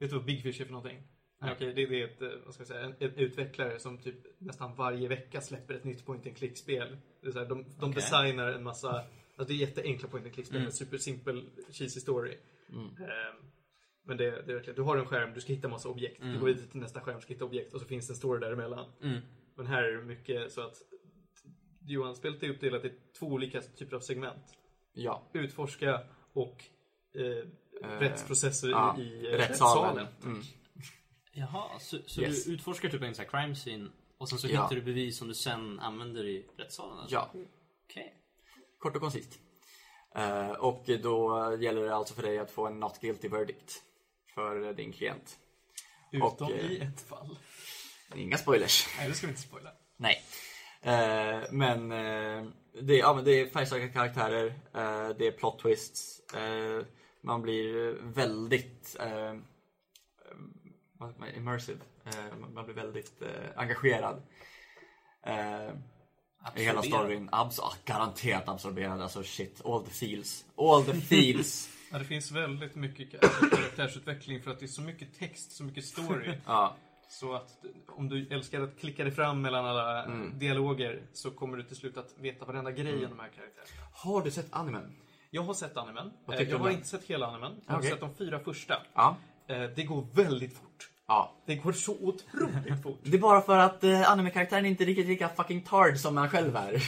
Vet 0.00 0.10
du 0.10 0.16
vad 0.16 0.24
Big 0.24 0.42
Fish 0.42 0.60
är 0.60 0.64
för 0.64 0.72
någonting? 0.72 1.02
Nej. 1.40 1.52
Okej, 1.52 1.74
det, 1.74 1.86
det 1.86 2.02
är 2.02 2.04
ett, 2.04 2.22
eh, 2.22 2.28
vad 2.44 2.54
ska 2.54 2.60
jag 2.60 2.68
säga, 2.68 2.80
en, 2.80 2.94
en 2.98 3.14
utvecklare 3.14 3.78
som 3.78 3.98
typ 3.98 4.16
nästan 4.40 4.74
varje 4.74 5.08
vecka 5.08 5.40
släpper 5.40 5.74
ett 5.74 5.84
nytt 5.84 6.06
point 6.06 6.26
and 6.26 6.36
click-spel. 6.36 6.96
De 7.22 7.30
de 7.44 7.64
Okej. 7.78 7.92
designar 7.94 8.48
en 8.52 8.62
massa, 8.62 9.04
alltså 9.36 9.52
det 9.54 9.62
är 9.62 9.66
jätteenkla 9.66 10.08
point 10.08 10.24
and 10.26 10.34
click-spel 10.34 10.60
Mm. 10.60 10.72
supersimpel 10.72 11.50
cheesy 11.70 12.00
story. 12.00 12.36
Mm. 12.72 12.84
Ehm, 12.86 13.50
men 14.04 14.16
det, 14.16 14.24
det 14.30 14.52
är 14.52 14.54
verkligen, 14.54 14.76
du 14.76 14.82
har 14.82 14.96
en 14.96 15.06
skärm, 15.06 15.34
du 15.34 15.40
ska 15.40 15.52
hitta 15.52 15.68
massa 15.68 15.88
objekt. 15.88 16.20
Du 16.20 16.26
Mm. 16.28 16.40
går 16.40 16.46
vidare 16.46 16.66
till 16.66 16.80
nästa 16.80 17.00
skärm, 17.00 17.20
ska 17.20 17.32
hitta 17.32 17.44
objekt 17.44 17.74
och 17.74 17.80
så 17.80 17.86
finns 17.86 18.06
det 18.06 18.12
en 18.12 18.16
story 18.16 18.40
däremellan. 18.40 18.92
Mm. 19.02 19.20
Men 19.56 19.66
här 19.66 19.82
är 19.82 19.92
det 19.96 20.02
mycket 20.04 20.52
så 20.52 20.60
att 20.60 20.82
Johan, 21.86 22.16
spelet 22.16 22.42
är 22.42 22.48
uppdelat 22.50 22.84
i 22.84 22.92
två 23.18 23.26
olika 23.26 23.60
typer 23.60 23.96
av 23.96 24.00
segment. 24.00 24.42
Ja. 24.92 25.30
Utforska 25.32 26.00
och 26.32 26.64
eh, 27.14 27.48
rättsprocesser 28.00 28.68
ja, 28.70 28.98
i, 28.98 29.02
i 29.02 29.26
eh, 29.26 29.36
rättssalen. 29.36 29.96
rättssalen. 29.96 30.06
Mm. 30.24 30.42
Jaha, 31.32 31.78
så, 31.78 31.98
så 32.06 32.20
Yes. 32.20 32.44
du 32.44 32.52
utforskar 32.52 32.88
typ 32.88 33.02
en 33.02 33.14
sån 33.14 33.24
här 33.24 33.30
crime 33.30 33.54
scene 33.54 33.88
och 34.18 34.28
sen 34.28 34.38
så 34.38 34.46
Ja. 34.48 34.62
hittar 34.62 34.76
du 34.76 34.82
bevis 34.82 35.18
som 35.18 35.28
du 35.28 35.34
sen 35.34 35.80
använder 35.80 36.24
i 36.26 36.46
rättssalen? 36.56 36.98
Alltså. 36.98 37.14
Ja, 37.14 37.30
Okej. 37.84 38.14
Kort 38.86 38.96
och 38.96 39.02
koncist. 39.02 39.38
Eh, 40.14 40.50
och 40.50 40.84
då 41.02 41.56
gäller 41.60 41.84
det 41.84 41.94
alltså 41.94 42.14
för 42.14 42.22
dig 42.22 42.38
att 42.38 42.50
få 42.50 42.66
en 42.66 42.80
not 42.80 43.00
guilty 43.00 43.28
verdict 43.28 43.82
för 44.34 44.72
din 44.72 44.92
klient. 44.92 45.38
Utom 46.12 46.26
Och, 46.26 46.50
eh, 46.50 46.72
i 46.72 46.80
ett 46.80 47.00
fall. 47.00 47.38
Inga 48.14 48.36
spoilers. 48.38 48.88
Nej, 48.98 49.08
det 49.08 49.14
ska 49.14 49.26
vi 49.26 49.30
inte 49.30 49.42
spoila. 49.42 49.70
Nej. 49.96 50.22
Eh, 50.82 51.42
men 51.50 51.88
det, 52.80 52.96
ja, 52.96 53.14
men 53.14 53.24
det 53.24 53.40
är 53.40 53.46
färgstarka 53.46 53.88
karaktärer, 53.88 54.54
det 55.18 55.26
är 55.26 55.32
plot 55.32 55.58
twists. 55.58 56.20
Man 57.20 57.42
blir 57.42 57.92
väldigt 58.02 58.96
immersive. 61.36 61.80
Man- 62.54 62.64
blir 62.64 62.74
väldigt 62.74 63.22
engagerad. 63.56 64.22
Eh, 66.54 66.62
I 66.62 66.64
hela 66.64 66.82
storyn. 66.82 67.28
Abs 67.32 67.58
ah, 67.60 67.74
garanterat 67.84 68.48
absorberad. 68.48 69.00
Alltså 69.00 69.22
shit, 69.22 69.60
all 69.64 69.82
the 69.84 69.90
feels. 69.90 70.44
All 70.56 70.84
the 70.84 71.00
feels. 71.00 71.68
Ja, 71.92 71.98
det 71.98 72.04
finns 72.04 72.30
väldigt 72.32 72.74
mycket 72.74 73.12
ka- 73.12 73.50
karaktärsutveckling 73.50 74.42
för 74.42 74.50
att 74.50 74.58
det 74.58 74.64
är 74.66 74.68
så 74.68 74.82
mycket 74.82 75.18
text, 75.18 75.52
så 75.52 75.64
mycket 75.64 75.84
story. 75.84 76.32
ja. 76.46 76.76
Så 77.08 77.34
att 77.34 77.48
om 77.88 78.08
du 78.08 78.26
älskar 78.30 78.60
att 78.60 78.78
klicka 78.80 79.04
dig 79.04 79.12
fram 79.12 79.42
mellan 79.42 79.66
alla 79.66 80.04
Mm. 80.04 80.38
dialoger 80.38 81.02
så 81.12 81.30
kommer 81.30 81.56
du 81.56 81.62
till 81.62 81.76
slut 81.76 81.96
att 81.96 82.14
veta 82.18 82.44
varenda 82.44 82.70
grej 82.70 83.02
i 83.02 83.06
de 83.06 83.18
här 83.20 83.28
karaktärerna. 83.28 83.86
Har 83.92 84.22
du 84.22 84.30
sett 84.30 84.46
animen? 84.50 84.96
Jag 85.30 85.42
har 85.42 85.54
sett 85.54 85.76
animen. 85.76 86.12
Eh, 86.32 86.42
Jag 86.42 86.58
har 86.58 86.66
om 86.66 86.72
inte 86.72 86.88
sett 86.88 87.04
hela 87.04 87.26
animen. 87.26 87.52
Jag 87.66 87.74
har 87.74 87.82
sett 87.82 88.00
de 88.00 88.14
fyra 88.14 88.38
första. 88.40 88.82
Ja. 88.94 89.16
Eh, 89.46 89.62
Det 89.62 89.84
går 89.84 90.06
väldigt 90.14 90.54
fort. 90.56 90.90
Ja. 91.08 91.32
Det 91.46 91.54
går 91.54 91.72
så 91.72 91.92
otroligt 91.92 92.82
fort. 92.82 92.98
Det 93.02 93.16
är 93.16 93.20
bara 93.20 93.40
för 93.40 93.58
att 93.58 93.84
eh, 93.84 94.10
anime-karaktären 94.10 94.66
inte 94.66 94.84
är 94.84 94.86
riktigt 94.86 95.06
lika 95.06 95.28
fucking 95.28 95.62
tard 95.62 95.98
som 95.98 96.14
man 96.14 96.30
själv 96.30 96.56
är. 96.56 96.72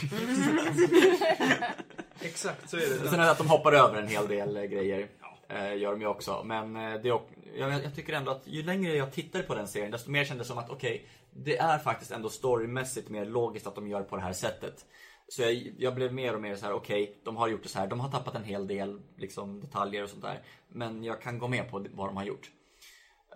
Exakt, 2.21 2.69
så 2.69 2.77
är 2.77 2.81
det. 2.81 3.09
Sen 3.09 3.19
är 3.19 3.23
det 3.23 3.31
att 3.31 3.37
de 3.37 3.47
hoppar 3.47 3.71
över 3.71 4.01
en 4.01 4.07
hel 4.07 4.27
del 4.27 4.57
eh, 4.57 4.63
grejer. 4.63 5.07
Eh, 5.49 5.77
gör 5.77 5.91
de 5.91 6.01
ju 6.01 6.07
också. 6.07 6.43
Men 6.43 6.75
eh, 6.75 7.01
det 7.01 7.09
är, 7.09 7.19
jag, 7.57 7.83
jag 7.83 7.95
tycker 7.95 8.13
ändå 8.13 8.31
att 8.31 8.47
ju 8.47 8.63
längre 8.63 8.95
jag 8.95 9.11
tittar 9.13 9.41
på 9.41 9.55
den 9.55 9.67
serien 9.67 9.91
desto 9.91 10.11
mer 10.11 10.25
kändes 10.25 10.47
det 10.47 10.53
som 10.53 10.63
att 10.63 10.69
okej, 10.69 11.07
det 11.31 11.57
är 11.57 11.77
faktiskt 11.77 12.11
ändå 12.11 12.29
storymässigt 12.29 13.09
mer 13.09 13.25
logiskt 13.25 13.67
att 13.67 13.75
de 13.75 13.87
gör 13.87 14.03
på 14.03 14.15
det 14.15 14.21
här 14.21 14.33
sättet. 14.33 14.85
Så 15.27 15.41
jag, 15.41 15.73
jag 15.77 15.95
blev 15.95 16.13
mer 16.13 16.35
och 16.35 16.41
mer 16.41 16.55
så 16.55 16.65
här: 16.65 16.73
okej, 16.73 17.21
de 17.25 17.37
har 17.37 17.47
gjort 17.47 17.63
det 17.63 17.69
så 17.69 17.79
här. 17.79 17.87
De 17.87 17.99
har 17.99 18.11
tappat 18.11 18.35
en 18.35 18.43
hel 18.43 18.67
del 18.67 19.01
liksom, 19.17 19.61
detaljer 19.61 20.03
och 20.03 20.09
sånt 20.09 20.21
där. 20.21 20.41
Men 20.67 21.03
jag 21.03 21.21
kan 21.21 21.39
gå 21.39 21.47
med 21.47 21.71
på 21.71 21.85
vad 21.91 22.09
de 22.09 22.17
har 22.17 22.23
gjort. 22.23 22.51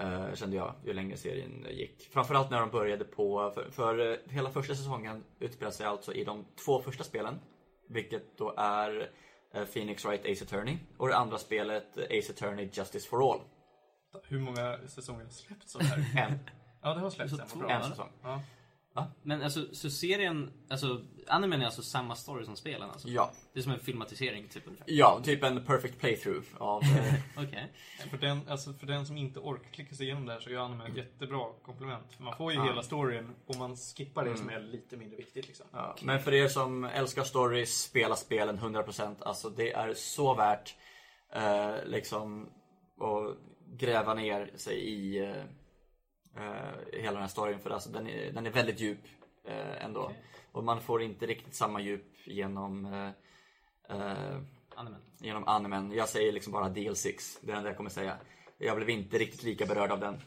Uh, 0.01 0.33
kände 0.33 0.55
jag 0.55 0.75
ju 0.85 0.93
längre 0.93 1.17
serien 1.17 1.67
gick. 1.69 2.09
Framförallt 2.13 2.49
när 2.49 2.59
de 2.59 2.69
började 2.69 3.05
på, 3.05 3.51
för, 3.51 3.69
för 3.71 4.11
eh, 4.11 4.17
hela 4.29 4.49
första 4.49 4.75
säsongen 4.75 5.23
utspelar 5.39 5.71
sig 5.71 5.85
alltså 5.85 6.13
i 6.13 6.23
de 6.23 6.45
två 6.65 6.81
första 6.81 7.03
spelen. 7.03 7.39
Vilket 7.89 8.37
då 8.37 8.53
är 8.57 9.09
eh, 9.53 9.65
Phoenix 9.65 10.05
Wright 10.05 10.25
Ace 10.25 10.43
Attorney 10.45 10.77
och 10.97 11.07
det 11.07 11.15
andra 11.15 11.37
spelet 11.37 11.97
Ace 11.97 12.33
Attorney 12.33 12.69
Justice 12.73 13.09
for 13.09 13.31
All. 13.31 13.39
Hur 14.23 14.39
många 14.39 14.77
säsonger 14.87 15.23
har 15.23 15.31
släppts 15.31 15.75
av 15.75 15.81
det 15.81 15.87
här? 15.87 16.27
En. 16.31 16.39
Ja, 16.81 16.93
det 16.93 16.99
har 16.99 17.09
släppts 17.09 17.33
en. 17.33 17.69
En 17.69 17.83
säsong. 17.83 18.09
Ja. 18.23 18.41
Men 19.23 19.41
alltså, 19.43 19.65
så 19.75 19.89
serien, 19.89 20.51
alltså 20.69 21.01
animen 21.27 21.61
är 21.61 21.65
alltså 21.65 21.81
samma 21.81 22.15
story 22.15 22.45
som 22.45 22.55
spelen 22.55 22.89
alltså? 22.89 23.07
Ja. 23.09 23.31
Det 23.53 23.59
är 23.59 23.63
som 23.63 23.71
en 23.71 23.79
filmatisering 23.79 24.47
typ 24.47 24.63
ungefär? 24.67 24.85
Ja, 24.89 25.21
typ 25.23 25.43
en 25.43 25.65
perfect 25.65 25.99
playthrough 25.99 26.47
av... 26.57 26.83
eh, 26.83 27.13
Okej. 27.43 27.71
För 28.09 28.17
den, 28.17 28.39
alltså 28.49 28.73
för 28.73 28.87
den 28.87 29.05
som 29.05 29.17
inte 29.17 29.39
orkar 29.39 29.69
klicka 29.69 29.95
sig 29.95 30.05
igenom 30.05 30.25
det 30.25 30.33
här 30.33 30.39
så 30.39 30.49
är 30.49 30.55
anime 30.57 30.85
ett 30.87 30.97
jättebra 30.97 31.45
komplement. 31.65 32.13
För 32.17 32.23
man 32.23 32.37
får 32.37 32.51
ju 32.51 32.57
Ja. 32.57 32.65
hela 32.65 32.83
storyn 32.83 33.29
och 33.47 33.55
man 33.55 33.75
skippar 33.77 34.23
det 34.23 34.29
Mm. 34.29 34.39
som 34.41 34.49
är 34.49 34.59
lite 34.59 34.97
mindre 34.97 35.17
viktigt. 35.17 35.47
Liksom. 35.47 35.65
Ja, 35.71 35.95
Men 36.01 36.19
för 36.19 36.33
er 36.33 36.47
som 36.47 36.83
älskar 36.83 37.23
stories, 37.23 37.81
spela 37.81 38.15
spelen 38.15 38.59
100% 38.59 39.15
alltså 39.19 39.49
det 39.49 39.71
är 39.73 39.93
så 39.93 40.33
värt 40.33 40.75
eh, 41.35 41.75
liksom 41.85 42.49
att 42.99 43.37
gräva 43.79 44.13
ner 44.13 44.51
sig 44.55 44.75
i 44.79 45.17
eh, 45.29 45.33
hela 46.93 47.11
den 47.11 47.21
här 47.21 47.27
storyn 47.27 47.59
för 47.59 47.69
alltså 47.69 47.89
den 47.89 48.07
är, 48.07 48.31
den 48.31 48.45
är 48.45 48.51
väldigt 48.51 48.79
djup 48.79 48.99
eh, 49.47 49.85
ändå. 49.85 50.11
Och 50.51 50.63
man 50.63 50.81
får 50.81 51.01
inte 51.01 51.25
riktigt 51.25 51.55
samma 51.55 51.81
djup 51.81 52.27
genom 52.27 52.85
eh, 52.85 53.09
eh, 53.97 54.39
Animen. 54.75 55.01
genom 55.19 55.47
animen. 55.47 55.91
Jag 55.91 56.09
säger 56.09 56.31
liksom 56.31 56.53
bara 56.53 56.69
DL6, 56.69 57.37
det 57.41 57.51
är 57.51 57.61
det 57.61 57.67
jag 57.67 57.77
kommer 57.77 57.89
säga. 57.89 58.17
Jag 58.57 58.75
blev 58.75 58.89
inte 58.89 59.17
riktigt 59.17 59.43
lika 59.43 59.65
berörd 59.65 59.91
av 59.91 59.99
den 59.99 60.21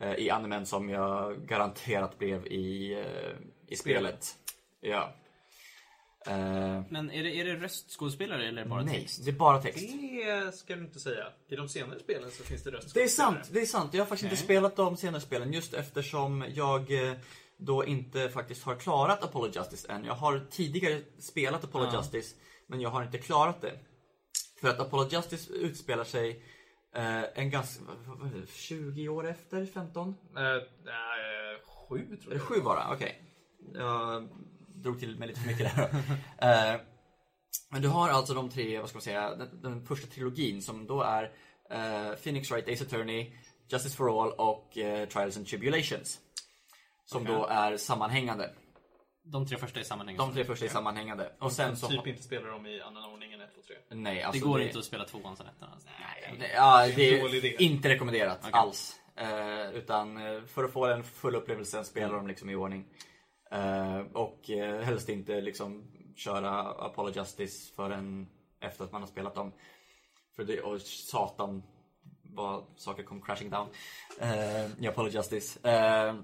eh, 0.00 0.14
i 0.14 0.30
animen 0.30 0.66
som 0.66 0.88
jag 0.88 1.46
garanterat 1.46 2.18
blev 2.18 2.46
i, 2.46 2.92
eh, 2.92 3.36
i 3.66 3.76
spelet. 3.76 4.36
Ja. 4.80 5.12
Eh, 6.28 6.82
Men 6.90 7.10
är 7.10 7.22
det, 7.24 7.36
är 7.40 7.44
det 7.44 7.54
röstskådespelare 7.54 8.48
eller 8.48 8.64
bara 8.64 8.82
nej, 8.82 9.00
text? 9.00 9.24
det 9.24 9.30
är 9.30 9.34
bara 9.34 9.62
text. 9.62 9.78
Det 9.88 10.54
ska 10.54 10.76
du 10.76 10.82
inte 10.84 11.00
säga. 11.00 11.24
I 11.48 11.56
de 11.56 11.68
senare 11.68 11.98
spelen 11.98 12.30
så 12.30 12.42
finns 12.44 12.62
det 12.62 12.70
röst. 12.70 12.94
Det 12.94 13.02
är 13.02 13.08
sant, 13.08 13.38
det 13.52 13.60
är 13.60 13.66
sant. 13.66 13.94
Jag 13.94 14.00
har 14.00 14.06
faktiskt 14.06 14.24
inte 14.24 14.34
Nej. 14.34 14.44
spelat 14.44 14.76
de 14.76 14.96
senare 14.96 15.20
spelen 15.20 15.52
just 15.52 15.74
eftersom 15.74 16.44
jag 16.54 17.08
eh, 17.08 17.12
då 17.56 17.84
inte 17.84 18.28
faktiskt 18.28 18.62
har 18.64 18.74
klarat 18.76 19.24
Apollo 19.24 19.52
Justice 19.54 19.92
än. 19.92 20.04
Jag 20.04 20.14
har 20.14 20.46
tidigare 20.50 21.00
spelat 21.18 21.64
Apollo 21.64 21.84
Ja. 21.92 21.98
Justice 21.98 22.36
men 22.66 22.80
jag 22.80 22.90
har 22.90 23.02
inte 23.04 23.18
klarat 23.18 23.60
det. 23.60 23.72
För 24.60 24.68
att 24.68 24.80
Apollo 24.80 25.08
Justice 25.10 25.52
utspelar 25.52 26.04
sig 26.04 26.42
eh, 26.94 27.22
en 27.34 27.50
ganska, 27.50 27.82
vad- 28.06 28.32
är 28.34 28.40
det, 28.40 28.46
20 28.52 29.08
år 29.08 29.28
efter? 29.28 29.66
15? 29.66 30.08
Eh, 30.08 30.14
nej, 30.84 31.60
sju 31.88 31.98
tror 31.98 32.16
Är 32.16 32.22
jag. 32.26 32.32
det 32.36 32.40
sju 32.40 32.60
bara? 32.60 32.92
Okej. 32.92 33.22
Jag 33.74 34.28
drog 34.82 34.98
till 35.00 35.18
med 35.18 35.28
lite 35.28 35.40
för 35.40 35.48
mycket 35.48 35.76
där. 35.76 35.90
Eh, 36.74 36.80
men 37.70 37.82
du 37.82 37.88
har 37.88 38.08
alltså 38.08 38.34
de 38.34 38.50
tre, 38.50 38.80
vad 38.80 38.88
ska 38.88 38.96
man 38.96 39.02
säga, 39.02 39.34
den, 39.34 39.62
den 39.62 39.86
första 39.86 40.06
trilogin 40.06 40.62
som 40.62 40.86
då 40.86 41.02
är 41.02 41.32
eh, 41.70 42.14
Phoenix 42.22 42.50
Wright 42.50 42.68
Ace 42.68 42.84
Attorney, 42.84 43.32
Justice 43.68 43.96
for 43.96 44.22
All 44.22 44.32
och 44.32 44.78
eh, 44.78 45.08
Trials 45.08 45.36
and 45.36 45.46
Tribulations. 45.46 46.18
Som 47.04 47.22
Okej. 47.22 47.34
då 47.34 47.46
är 47.46 47.76
sammanhängande. 47.76 48.50
De 49.22 49.46
tre 49.46 49.58
första 49.58 49.80
är 49.80 49.84
sammanhängande? 49.84 50.26
De 50.26 50.34
tre 50.34 50.44
första 50.44 50.64
är 50.64 50.68
sammanhängande. 50.68 51.32
Och 51.38 51.52
sen 51.52 51.76
så... 51.76 51.88
Typ 51.88 52.06
inte 52.06 52.22
spelar 52.22 52.50
dem 52.50 52.66
i 52.66 52.80
annan 52.80 53.04
ordning 53.12 53.32
än 53.32 53.40
1, 53.40 53.54
2, 53.54 53.60
3. 53.66 53.76
Nej, 53.90 54.14
Det 54.14 54.22
alltså 54.22 54.46
går 54.46 54.62
inte 54.62 54.78
att 54.78 54.84
spela 54.84 55.04
tvåan 55.04 55.36
sen 55.36 55.46
ettan? 55.46 55.68
Alltså. 55.72 55.88
Nej, 56.38 56.52
ja, 56.54 56.86
Det 56.96 57.20
är 57.20 57.40
det 57.42 57.54
är 57.54 57.62
inte 57.62 57.88
rekommenderat 57.88 58.38
Okej. 58.40 58.50
alls. 58.52 58.96
Eh, 59.16 59.70
utan 59.70 60.18
för 60.46 60.64
att 60.64 60.72
få 60.72 60.86
den 60.86 61.04
fulla 61.04 61.38
upplevelsen 61.38 61.84
spelar 61.84 62.14
de 62.14 62.26
liksom 62.26 62.50
i 62.50 62.54
ordning. 62.54 62.84
Eh, 63.50 64.00
och 64.12 64.50
eh, 64.50 64.80
helst 64.80 65.08
inte 65.08 65.40
liksom 65.40 65.84
köra 66.16 66.50
Apollo 66.60 67.10
Justice 67.10 67.74
förrän 67.74 68.28
efter 68.60 68.84
att 68.84 68.92
man 68.92 69.02
har 69.02 69.08
spelat 69.08 69.34
dem. 69.34 69.52
För 70.36 70.44
det, 70.44 70.60
och 70.60 70.80
satan 70.80 71.62
vad 72.22 72.64
saker 72.76 73.02
kom 73.02 73.22
crashing 73.22 73.50
down 73.50 73.68
eh, 74.20 74.82
i 74.82 74.86
Apollo 74.86 75.08
Justice. 75.08 75.68
Eh, 75.68 76.14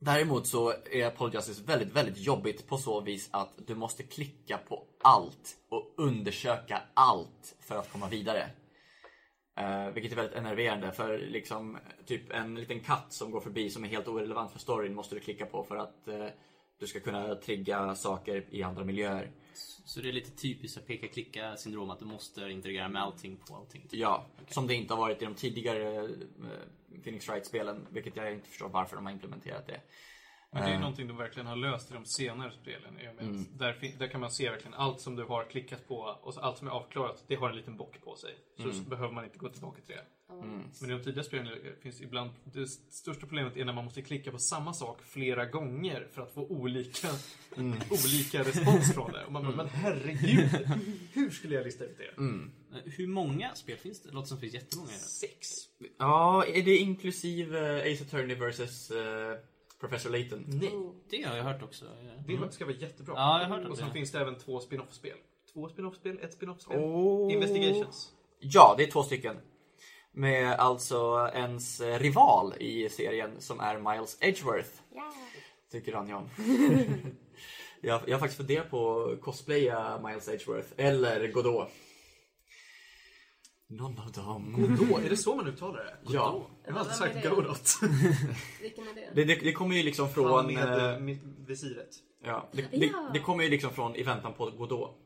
däremot 0.00 0.46
så 0.46 0.72
är 0.90 1.06
Apollo 1.06 1.32
Justice 1.32 1.62
väldigt, 1.62 1.92
väldigt 1.92 2.18
jobbigt 2.18 2.68
på 2.68 2.78
så 2.78 3.00
vis 3.00 3.28
att 3.32 3.52
du 3.66 3.74
måste 3.74 4.02
klicka 4.02 4.58
på 4.58 4.86
allt 5.02 5.56
och 5.68 5.94
undersöka 5.96 6.82
allt 6.94 7.56
för 7.60 7.76
att 7.76 7.92
komma 7.92 8.08
vidare. 8.08 8.50
Eh, 9.56 9.90
vilket 9.90 10.12
är 10.12 10.16
väldigt 10.16 10.36
enerverande 10.36 10.92
för 10.92 11.18
liksom 11.18 11.78
typ 12.06 12.32
en 12.32 12.54
liten 12.54 12.80
katt 12.80 13.12
som 13.12 13.30
går 13.30 13.40
förbi 13.40 13.70
som 13.70 13.84
är 13.84 13.88
helt 13.88 14.08
orelevant 14.08 14.52
för 14.52 14.58
storyn 14.58 14.94
måste 14.94 15.14
du 15.14 15.20
klicka 15.20 15.46
på 15.46 15.64
för 15.64 15.76
att 15.76 16.08
eh, 16.08 16.26
du 16.78 16.86
ska 16.86 17.00
kunna 17.00 17.34
trigga 17.34 17.94
saker 17.94 18.44
i 18.50 18.62
andra 18.62 18.84
miljöer. 18.84 19.30
Så 19.84 20.00
det 20.00 20.08
är 20.08 20.12
lite 20.12 20.30
typiskt 20.30 20.78
att 20.78 20.86
peka-klicka 20.86 21.56
syndrom 21.56 21.90
att 21.90 21.98
du 21.98 22.04
måste 22.04 22.40
interagera 22.40 22.88
med 22.88 23.02
allting 23.02 23.36
på 23.36 23.56
allting. 23.56 23.82
typ. 23.82 24.00
Ja, 24.00 24.26
som 24.48 24.66
det 24.66 24.74
inte 24.74 24.94
har 24.94 25.00
varit 25.00 25.22
i 25.22 25.24
de 25.24 25.34
tidigare 25.34 26.04
eh, 26.04 26.10
Phoenix 27.02 27.28
Wright-spelen, 27.28 27.86
vilket 27.90 28.16
jag 28.16 28.32
inte 28.32 28.48
förstår 28.48 28.68
varför 28.68 28.96
de 28.96 29.06
har 29.06 29.12
implementerat 29.12 29.66
det. 29.66 29.80
Men 30.52 30.62
det 30.62 30.68
är 30.68 30.70
ju 30.70 30.74
Eh, 30.74 30.80
någonting 30.80 31.06
de 31.08 31.16
verkligen 31.16 31.46
har 31.46 31.56
löst 31.56 31.90
i 31.90 31.94
de 31.94 32.04
senare 32.04 32.52
spelen. 32.62 32.98
Mm. 33.18 33.44
Där, 33.58 33.94
där 33.98 34.06
kan 34.08 34.20
man 34.20 34.30
se 34.30 34.50
verkligen 34.50 34.74
allt 34.74 35.00
som 35.00 35.16
du 35.16 35.24
har 35.24 35.44
klickat 35.44 35.88
på 35.88 35.96
och 36.22 36.34
allt 36.44 36.58
som 36.58 36.66
är 36.66 36.70
avklarat, 36.72 37.24
det 37.26 37.34
har 37.34 37.50
en 37.50 37.56
liten 37.56 37.76
bock 37.76 38.00
på 38.04 38.16
sig. 38.16 38.34
Så, 38.56 38.62
Mm. 38.62 38.74
så 38.76 38.82
behöver 38.90 39.12
man 39.14 39.24
inte 39.24 39.38
gå 39.38 39.48
tillbaka 39.48 39.80
till 39.86 39.94
det. 39.94 40.04
Mm. 40.34 40.62
Men 40.80 40.90
i 40.90 40.92
de 40.92 41.02
tidiga 41.04 41.24
spelen 41.24 41.58
finns 41.82 42.00
ibland, 42.00 42.30
det 42.44 42.66
största 42.68 43.20
problemet 43.26 43.56
är 43.56 43.64
när 43.64 43.72
man 43.72 43.84
måste 43.84 44.02
klicka 44.02 44.30
på 44.30 44.38
samma 44.38 44.72
sak 44.72 44.98
flera 45.02 45.46
gånger 45.46 46.08
för 46.12 46.22
att 46.22 46.34
få 46.34 46.46
olika, 46.46 47.08
Mm. 47.56 47.78
olika 47.90 48.40
respons 48.40 48.94
från 48.94 49.12
det. 49.12 49.24
Och 49.24 49.32
man 49.32 49.42
bara, 49.42 49.56
men 49.56 49.68
herregud, 49.68 50.48
hur 51.12 51.30
skulle 51.30 51.54
jag 51.54 51.64
lista 51.64 51.84
ut 51.84 51.98
det? 51.98 52.16
Mm. 52.18 52.50
Eh, 52.72 52.92
Hur 52.92 53.06
många 53.06 53.54
spel 53.54 53.76
finns 53.78 54.02
det? 54.02 54.08
Det 54.08 54.14
låter 54.14 54.28
som 54.28 54.36
det 54.36 54.40
finns 54.40 54.54
jättemånga. 54.54 54.88
Sex. 54.90 55.48
Ja, 55.98 56.44
är 56.46 56.62
det 56.62 56.76
inklusive 56.76 57.58
eh, 57.86 57.92
Ace 57.94 58.04
Attorney 58.04 58.36
vs. 58.36 58.90
Uh, 58.90 58.96
Professor 59.80 60.10
Layton. 60.10 60.44
Nej, 60.46 60.72
Det 61.10 61.22
har 61.22 61.36
jag 61.36 61.44
hört 61.44 61.62
också. 61.62 61.84
det 62.26 62.52
ska 62.52 62.64
vara 62.64 62.76
jättebra. 62.76 63.14
Ja, 63.16 63.40
jag 63.42 63.48
har 63.48 63.56
hört 63.56 63.64
om 63.64 63.70
Och 63.72 63.78
sen 63.78 63.86
det. 63.88 63.92
finns 63.92 64.12
det 64.12 64.18
även 64.20 64.38
två 64.38 64.60
spin-off-spel. 64.60 65.16
Två 65.52 65.68
spin-off-spel, 65.68 66.18
ett 66.22 66.32
spin-off-spel. 66.32 66.78
Oh. 66.78 67.32
Investigations. 67.32 68.12
Ja, 68.38 68.74
det 68.78 68.84
är 68.84 68.90
två 68.90 69.02
stycken. 69.02 69.36
Med 70.12 70.52
alltså 70.52 71.30
ens 71.34 71.80
rival 71.80 72.54
i 72.60 72.88
serien 72.88 73.30
som 73.40 73.60
är 73.60 73.78
Miles 73.78 74.18
Edgeworth. 74.20 74.70
Ja. 74.94 75.12
Tycker 75.72 75.94
Anja 75.94 76.16
om. 76.16 76.28
jag, 77.80 78.00
jag 78.06 78.14
har 78.14 78.18
faktiskt 78.18 78.36
funderat 78.36 78.70
på 78.70 79.02
att 79.04 79.20
cosplaya 79.20 80.00
Miles 80.04 80.28
Edgeworth 80.28 80.68
eller 80.76 81.32
Godot. 81.32 81.68
Någon 83.72 83.98
av 83.98 84.12
dem. 84.12 84.52
Godot, 84.78 85.04
är 85.04 85.10
det 85.10 85.16
så 85.16 85.34
man 85.36 85.46
uttalar 85.46 85.84
det? 85.84 85.96
Ja. 86.12 86.46
Jag 86.64 86.72
har 86.72 86.80
alltid 86.80 86.94
sagt? 86.94 87.28
Godot. 87.30 87.70
Vilken 88.62 88.88
är 88.88 88.94
det? 88.94 89.10
Det, 89.14 89.24
det, 89.24 89.34
det 89.34 89.52
kommer 89.52 89.76
ju 89.76 89.82
liksom 89.82 90.04
Han 90.04 90.14
från... 90.14 90.46
med 90.54 90.78
eh, 90.78 90.94
eh, 90.94 91.00
med 91.00 91.18
visiret. 91.46 91.88
Ja, 92.24 92.48
det, 92.52 92.62
det, 92.70 92.86
Ja. 92.86 93.10
det 93.12 93.20
kommer 93.20 93.44
ju 93.44 93.50
liksom 93.50 93.70
från 93.70 93.96
i 93.96 94.02
väntan 94.02 94.32
på 94.34 94.50
Godot. 94.50 94.96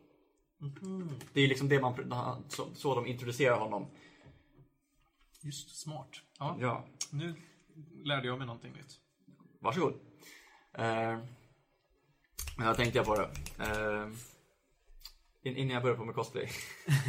Det 1.33 1.41
är 1.41 1.43
ju 1.43 1.49
liksom 1.49 1.69
det 1.69 1.81
man, 1.81 2.45
så, 2.49 2.67
så 2.75 2.95
de 2.95 3.07
introducerar 3.07 3.59
honom. 3.59 3.87
Just 5.43 5.77
smart. 5.83 6.11
Ja, 6.39 6.57
Ja, 6.61 6.85
nu 7.11 7.35
lärde 8.05 8.27
jag 8.27 8.39
mig 8.39 8.47
någonting 8.47 8.73
nytt. 8.73 8.99
varsågod. 9.61 9.95
Eh, 10.79 11.19
jag 12.59 12.77
tänkte 12.77 12.99
jag 12.99 13.07
på 13.07 13.15
det. 13.17 13.31
Eh, 13.59 14.09
innan 15.45 15.71
jag 15.75 15.83
börjar 15.83 15.97
på 15.97 16.05
med 16.05 16.15
cosplay. 16.15 16.49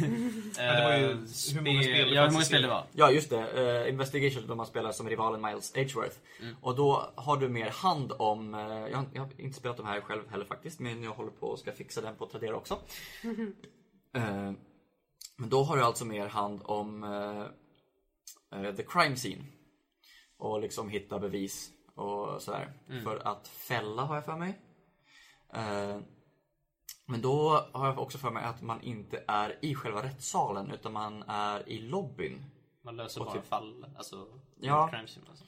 det 0.56 0.84
var 0.84 0.96
ju 0.96 1.06
hur 1.06 1.12
Eh, 1.58 1.62
många 1.62 1.80
spe- 1.80 1.82
spel 1.82 2.08
det 2.08 2.14
Ja, 2.14 2.24
hur 2.24 2.32
många 2.32 2.44
spel 2.44 2.62
det 2.62 2.68
var. 2.68 2.86
Ja, 2.92 3.10
just 3.10 3.30
det. 3.30 3.82
Uh, 3.82 3.88
Investigation, 3.90 4.46
då 4.46 4.54
man 4.54 4.66
spelar 4.66 4.92
som 4.92 5.08
rivalen 5.08 5.42
Miles 5.42 5.76
Edgeworth. 5.76 6.16
Och 6.60 6.76
då 6.76 7.12
har 7.14 7.36
du 7.36 7.48
mer 7.48 7.68
hand 7.70 8.12
om, 8.18 8.54
eh, 8.54 8.60
jag, 8.60 8.96
har- 8.96 9.06
jag 9.12 9.22
har 9.22 9.30
inte 9.38 9.58
spelat 9.58 9.76
de 9.76 9.86
här 9.86 10.00
själv 10.00 10.28
heller 10.30 10.44
faktiskt, 10.44 10.80
men 10.80 11.02
jag 11.02 11.10
håller 11.12 11.30
på 11.30 11.46
och 11.46 11.58
ska 11.58 11.72
fixa 11.72 12.00
den 12.00 12.16
på 12.16 12.26
Tradera 12.26 12.56
också. 12.56 12.78
Eh, 14.16 14.52
men 15.36 15.48
då 15.48 15.62
har 15.62 15.76
du 15.76 15.82
alltså 15.82 16.04
mer 16.04 16.26
hand 16.26 16.60
om 16.64 17.02
the 18.76 18.82
crime 18.82 19.16
scene. 19.16 19.44
Och 20.38 20.60
liksom 20.60 20.88
hitta 20.88 21.18
bevis 21.18 21.70
och 21.94 22.42
sådär. 22.42 22.72
För 23.04 23.26
att 23.28 23.48
fälla 23.48 24.02
har 24.02 24.14
jag 24.14 24.24
för 24.24 24.36
mig. 24.36 24.58
Men 27.06 27.20
då 27.22 27.66
har 27.72 27.86
jag 27.86 27.98
också 27.98 28.18
för 28.18 28.30
mig 28.30 28.44
att 28.44 28.62
man 28.62 28.80
inte 28.80 29.24
är 29.26 29.58
i 29.62 29.74
själva 29.74 30.02
rättssalen 30.02 30.70
utan 30.70 30.92
man 30.92 31.22
är 31.26 31.68
i 31.68 31.78
lobbyn. 31.78 32.44
Man 32.84 32.96
löser 32.96 33.20
bara 33.20 33.32
typ- 33.32 33.46
fall, 33.46 33.86
alltså 33.96 34.26
Ja. 34.60 34.88
crime 34.88 35.06
scene 35.06 35.26
alltså. 35.30 35.44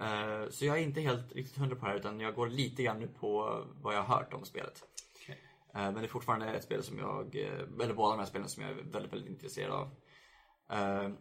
Eh, 0.00 0.50
Så 0.50 0.64
jag 0.64 0.78
är 0.78 0.82
inte 0.82 1.00
helt 1.00 1.32
riktigt 1.32 1.58
hundra 1.58 1.76
på 1.76 1.84
det 1.84 1.90
här 1.90 1.98
utan 1.98 2.20
jag 2.20 2.34
går 2.34 2.46
lite 2.48 2.82
grann 2.82 2.98
nu 3.00 3.08
på 3.08 3.62
vad 3.82 3.94
jag 3.94 4.02
har 4.02 4.16
hört 4.16 4.32
om 4.34 4.44
spelet. 4.44 4.82
Okej. 5.22 5.38
Eh, 5.74 5.80
Men 5.80 5.94
det 5.94 6.02
är 6.02 6.08
fortfarande 6.08 6.46
ett 6.46 6.64
spel 6.64 6.82
som 6.82 6.98
jag, 6.98 7.36
eh, 7.36 7.60
eller 7.84 7.94
båda 7.94 8.10
de 8.10 8.18
här 8.18 8.26
spelen 8.26 8.48
som 8.48 8.62
jag 8.62 8.72
är 8.72 8.74
väldigt, 8.82 9.12
väldigt 9.12 9.30
intresserad 9.30 9.72
av. 9.72 9.90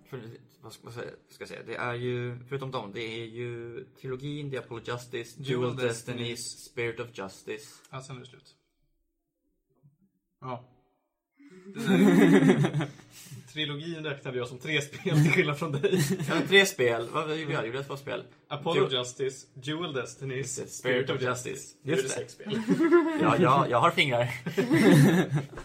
För, 0.09 0.21
vad 0.61 0.73
ska, 0.73 0.83
vad 0.83 0.93
ska 0.93 1.01
ska 1.29 1.41
jag 1.41 1.49
säga? 1.49 1.63
Det 1.63 1.75
är 1.75 1.93
ju, 1.93 2.39
förutom 2.49 2.71
dem, 2.71 2.91
det 2.93 3.01
är 3.01 3.25
ju 3.25 3.83
trilogin, 4.01 4.51
The 4.51 4.57
Apollo 4.57 4.81
Justice, 4.85 5.43
Dual 5.43 5.61
Dual 5.61 5.75
Destinies. 5.75 6.05
Destinies, 6.05 6.65
Spirit 6.65 6.99
of 6.99 7.07
Justice. 7.17 7.83
Ja, 7.91 8.01
sen 8.01 8.15
är 8.15 8.19
det 8.19 8.25
slut. 8.25 8.55
Ja. 10.45 10.63
Trilogin 13.53 14.03
räknade 14.03 14.37
jag 14.37 14.47
som 14.47 14.59
tre 14.59 14.81
spel 14.81 15.15
till 15.23 15.31
skillnad 15.31 15.59
från 15.59 15.71
dig. 15.71 15.99
Ja, 16.29 16.35
tre 16.47 16.65
spel, 16.65 17.07
vad 17.11 17.37
gjorde 17.37 17.53
jag? 17.53 17.65
Gjorde 17.65 17.77
jag 17.77 17.87
två 17.87 17.97
spel? 17.97 18.23
Apollo 18.47 18.87
Du- 18.87 18.97
Justice, 18.97 19.47
Dual 19.53 19.93
Destinies, 19.93 20.53
Spirit 20.53 20.71
Spirit 20.73 21.09
of 21.09 21.21
Justice. 21.21 21.49
Justice. 21.49 21.75
Just 21.83 21.83
Nu 21.83 21.93
är 21.93 22.03
det. 22.03 22.09
sex 22.09 22.33
spel. 22.33 22.61
Ja, 23.21 23.35
ja, 23.39 23.67
jag 23.69 23.79
har 23.79 23.91
fingrar. 23.91 24.29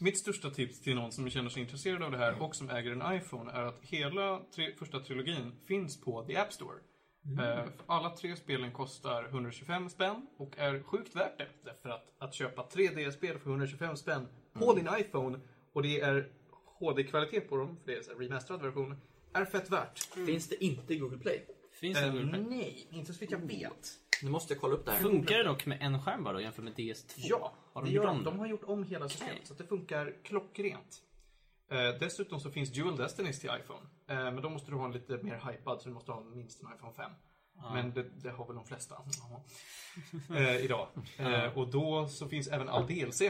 Mitt 0.00 0.18
största 0.18 0.50
tips 0.50 0.80
till 0.80 0.94
någon 0.94 1.12
som 1.12 1.30
känner 1.30 1.50
sig 1.50 1.62
intresserad 1.62 2.02
av 2.02 2.10
det 2.10 2.18
här 2.18 2.42
och 2.42 2.56
som 2.56 2.70
äger 2.70 2.90
en 2.92 3.16
iPhone 3.16 3.52
är 3.52 3.62
att 3.62 3.78
hela 3.82 4.40
tre, 4.54 4.72
första 4.78 5.00
trilogin 5.00 5.52
finns 5.68 6.00
på 6.00 6.22
The 6.24 6.36
App 6.36 6.52
Store. 6.52 6.76
Eh, 7.24 7.36
för 7.36 7.72
alla 7.86 8.10
tre 8.10 8.36
spelen 8.36 8.72
kostar 8.72 9.24
125 9.24 9.88
spänn 9.88 10.26
och 10.36 10.58
är 10.58 10.82
sjukt 10.82 11.16
värt 11.16 11.38
det. 11.38 11.46
Därför 11.64 11.88
att, 11.88 12.12
att 12.18 12.34
köpa 12.34 12.62
tre 12.62 12.88
DS-spel 12.88 13.38
för 13.38 13.50
125 13.50 13.96
spänn 13.96 14.26
på 14.52 14.74
din 14.74 14.88
iPhone 14.98 15.38
och 15.72 15.82
det 15.82 16.00
är 16.00 16.28
HD-kvalitet 16.78 17.40
på 17.40 17.56
dem, 17.56 17.76
för 17.84 17.92
det 17.92 18.06
är 18.08 18.12
en 18.12 18.18
remasterad 18.20 18.62
version, 18.62 18.96
är 19.32 19.44
fett 19.44 19.70
värt. 19.70 19.98
Finns 19.98 20.48
det 20.48 20.64
inte 20.64 20.94
i 20.94 20.98
Google 20.98 21.18
Play? 21.18 21.46
Finns 21.72 21.98
det 21.98 22.06
Eh, 22.06 22.12
Google 22.12 22.28
Play? 22.28 22.42
nej, 22.48 22.86
inte 22.90 23.12
så 23.12 23.20
vitt 23.20 23.30
jag 23.30 23.38
vet. 23.38 23.88
Nu 24.22 24.30
måste 24.30 24.52
jag 24.54 24.60
kolla 24.60 24.74
upp 24.74 24.84
det 24.84 24.92
här. 24.92 24.98
Funkar 24.98 25.38
det 25.38 25.44
dock 25.44 25.66
med 25.66 25.78
en 25.82 26.02
skärm 26.02 26.24
bara 26.24 26.40
jämfört 26.40 26.64
med 26.64 26.74
DS2? 26.74 27.12
Ja, 27.16 27.52
har 27.72 27.82
det 27.82 27.88
de 27.88 27.94
gör 27.94 28.02
gjort 28.14 28.24
de. 28.24 28.32
det? 28.32 28.38
har 28.38 28.46
gjort 28.46 28.64
om 28.64 28.84
hela 28.84 29.08
systemet 29.08 29.32
Okej. 29.34 29.46
så 29.46 29.52
att 29.52 29.58
det 29.58 29.66
funkar 29.66 30.14
klockrent. 30.24 31.02
Eh, 31.70 31.94
dessutom 32.00 32.40
så 32.40 32.50
finns 32.50 32.72
Dual 32.72 32.96
Destinies 32.96 33.40
till 33.40 33.50
iPhone. 33.60 33.86
Eh, 34.06 34.16
men 34.32 34.42
då 34.42 34.48
måste 34.50 34.70
du 34.70 34.76
ha 34.76 34.84
en 34.84 34.92
lite 34.92 35.12
mer 35.22 35.42
hypad 35.50 35.80
så 35.82 35.88
du 35.88 35.94
måste 35.94 36.12
ha 36.12 36.20
minst 36.20 36.62
en 36.62 36.68
iPhone 36.76 36.92
5. 36.92 37.10
Men 37.72 37.92
det, 37.94 38.02
det 38.02 38.30
har 38.30 38.46
väl 38.46 38.56
de 38.56 38.64
flesta 38.64 38.96
eh, 40.34 40.56
idag. 40.56 40.88
Eh, 41.18 41.58
och 41.58 41.68
då 41.68 42.08
så 42.08 42.28
finns 42.28 42.48
även 42.48 42.68
all 42.68 42.86
DLC 42.86 43.20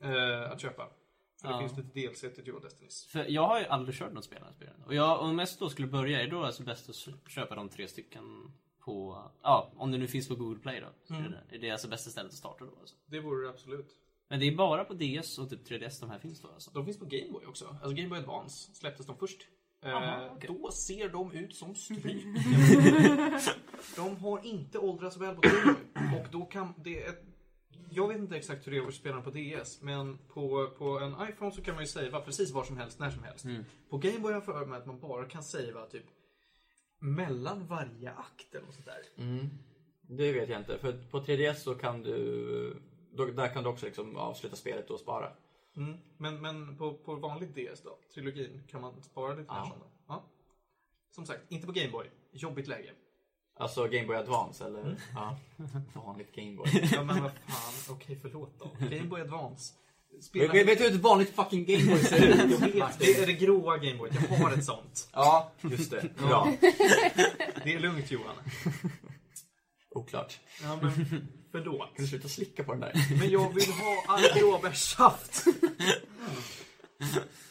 eh, 0.00 0.50
att 0.50 0.60
köpa. 0.60 0.88
För 1.40 1.48
det 1.48 1.54
Ja. 1.54 1.60
finns 1.60 1.76
lite 1.76 2.00
DLC 2.00 2.20
till 2.34 2.44
Dual 2.44 2.62
Destinies. 2.62 3.06
För 3.06 3.24
jag 3.24 3.46
har 3.46 3.60
ju 3.60 3.66
aldrig 3.66 3.98
kört 3.98 4.12
något 4.12 4.24
spel 4.24 4.42
av 4.48 4.52
spelen. 4.52 4.82
Och 4.86 4.94
jag, 4.94 5.20
om 5.20 5.36
mest 5.36 5.58
då 5.58 5.70
skulle 5.70 5.88
börja, 5.88 6.20
är 6.20 6.24
det 6.24 6.30
då 6.30 6.44
alltså 6.44 6.62
bäst 6.62 6.88
att 6.88 7.30
köpa 7.30 7.54
de 7.54 7.68
tre 7.68 7.88
stycken 7.88 8.52
på, 8.84 9.22
ja, 9.42 9.72
om 9.76 9.90
det 9.92 9.98
nu 9.98 10.08
finns 10.08 10.28
på 10.28 10.34
Google 10.34 10.58
Play 10.60 10.80
då. 10.80 11.14
Mm. 11.14 11.24
är, 11.26 11.42
det, 11.50 11.56
är 11.56 11.60
det 11.60 11.70
alltså 11.70 11.88
bästa 11.88 12.10
stället 12.10 12.32
att 12.32 12.38
starta 12.38 12.64
då 12.64 12.76
alltså. 12.80 12.96
Det 13.06 13.20
vore 13.20 13.44
det 13.44 13.50
absolut. 13.50 13.86
Men 14.34 14.40
det 14.40 14.46
är 14.46 14.56
bara 14.56 14.84
på 14.84 14.94
DS 14.94 15.38
och 15.38 15.50
typ 15.50 15.68
3DS 15.68 16.00
de 16.00 16.10
här 16.10 16.18
finns 16.18 16.40
då 16.40 16.48
alltså. 16.48 16.70
De 16.70 16.84
finns 16.84 16.98
på 16.98 17.04
Game 17.04 17.32
Boy 17.32 17.46
också. 17.46 17.66
Alltså 17.82 17.90
Game 17.96 18.08
Boy 18.08 18.18
Advance 18.18 18.74
släpptes 18.74 19.06
de 19.06 19.16
först. 19.16 19.46
Eh, 19.82 19.94
Aha, 19.94 20.30
okej. 20.36 20.50
Då 20.62 20.70
ser 20.70 21.08
de 21.08 21.32
ut 21.32 21.54
som 21.54 21.74
stryk. 21.74 22.24
de 23.96 24.16
har 24.16 24.46
inte 24.46 24.78
åldrats 24.78 25.16
väl 25.16 25.34
på 25.34 25.40
Game 25.40 25.64
Boy. 25.64 26.20
Och 26.20 26.26
då 26.30 26.44
kan 26.44 26.74
det... 26.76 27.02
Ett, 27.02 27.24
jag 27.90 28.08
vet 28.08 28.16
inte 28.16 28.36
exakt 28.36 28.66
hur 28.66 28.72
det 28.72 28.78
är 28.78 28.86
att 28.86 28.94
spela 28.94 29.20
på 29.20 29.30
DS, 29.30 29.82
men 29.82 30.18
på, 30.18 30.70
på 30.78 30.98
en 30.98 31.28
iPhone 31.28 31.52
så 31.52 31.62
kan 31.62 31.74
man 31.74 31.84
ju 31.84 31.88
savea 31.88 32.20
precis 32.20 32.50
var 32.52 32.64
som 32.64 32.76
helst, 32.76 32.98
när 32.98 33.10
som 33.10 33.22
helst. 33.22 33.46
På 33.90 33.98
Game 33.98 34.18
Boy 34.18 34.32
har 34.32 34.40
jag 34.40 34.44
för 34.44 34.66
mig 34.66 34.78
att 34.78 34.86
man 34.86 35.00
bara 35.00 35.24
kan 35.24 35.42
savea 35.42 35.86
typ 35.86 36.06
mellan 36.98 37.66
varje 37.66 38.10
akt 38.10 38.54
eller 38.54 38.66
något 38.66 38.74
sånt 38.74 38.86
där. 38.86 39.24
Mm. 39.24 39.48
Det 40.02 40.32
vet 40.32 40.48
jag 40.48 40.60
inte. 40.60 40.78
För 40.78 40.92
på 41.10 41.20
3DS 41.20 41.54
så 41.54 41.74
kan 41.74 42.02
du... 42.02 42.76
Då, 43.16 43.24
där 43.24 43.48
kan 43.48 43.62
du 43.62 43.68
också 43.68 43.86
liksom 43.86 44.16
avsluta 44.16 44.56
spelet 44.56 44.90
och 44.90 45.00
spara. 45.00 45.30
Mm. 45.76 45.96
Men, 46.16 46.40
men 46.42 46.76
på, 46.76 46.94
på 46.94 47.14
vanlig 47.14 47.48
DS 47.48 47.80
då, 47.82 47.98
trilogin, 48.14 48.62
kan 48.70 48.80
man 48.80 49.02
spara 49.02 49.34
lite 49.34 49.44
Ja. 49.48 49.64
mer? 49.64 49.86
Ja. 50.08 50.22
Som 51.10 51.26
sagt, 51.26 51.40
inte 51.48 51.66
på 51.66 51.72
Game 51.72 51.90
Boy. 51.90 52.06
Jobbigt 52.32 52.66
läge. 52.68 52.90
Alltså 53.56 53.88
Game 53.88 54.06
Boy 54.06 54.16
Advance 54.16 54.64
eller? 54.66 54.96
Ja. 55.14 55.38
Vanligt 56.04 56.34
Game 56.34 56.56
Boy. 56.56 56.88
Ja 56.92 57.02
men 57.04 57.22
vad 57.22 57.32
fan, 57.32 57.94
okej 57.96 58.18
förlåt 58.22 58.58
då. 58.58 58.70
Game 58.90 59.04
Boy 59.08 59.20
Advance. 59.20 59.74
Spela... 60.20 60.52
vet, 60.52 60.66
vet 60.66 60.78
du 60.78 60.84
hur 60.84 60.94
ett 60.94 61.00
vanligt 61.02 61.30
fucking 61.34 61.64
Game 61.64 61.84
Boy 61.84 61.98
ser 61.98 62.26
ut? 62.28 62.50
Jag 62.60 62.86
vet, 62.86 62.98
det 62.98 63.22
är 63.22 63.26
det 63.26 63.32
gråa 63.32 63.76
Game 63.78 63.98
Boy. 63.98 64.10
Jag 64.30 64.36
har 64.38 64.52
ett 64.52 64.64
sånt. 64.64 65.08
Ja, 65.12 65.52
just 65.62 65.90
det. 65.90 66.16
Bra. 66.16 66.52
Det 67.64 67.72
är 67.74 67.78
lugnt 67.80 68.10
Johan. 68.10 68.34
Oklart. 69.90 70.40
Ja 70.62 70.78
men, 70.82 71.28
förlåt. 71.54 71.96
Kan 71.96 72.04
du 72.04 72.06
sluta 72.06 72.28
slicka 72.28 72.64
på 72.64 72.72
den 72.72 72.80
där? 72.80 72.92
Men 73.18 73.30
jag 73.30 73.54
vill 73.54 73.72
ha 73.72 74.04
all 74.08 74.22
blåbärssaft. 74.34 75.44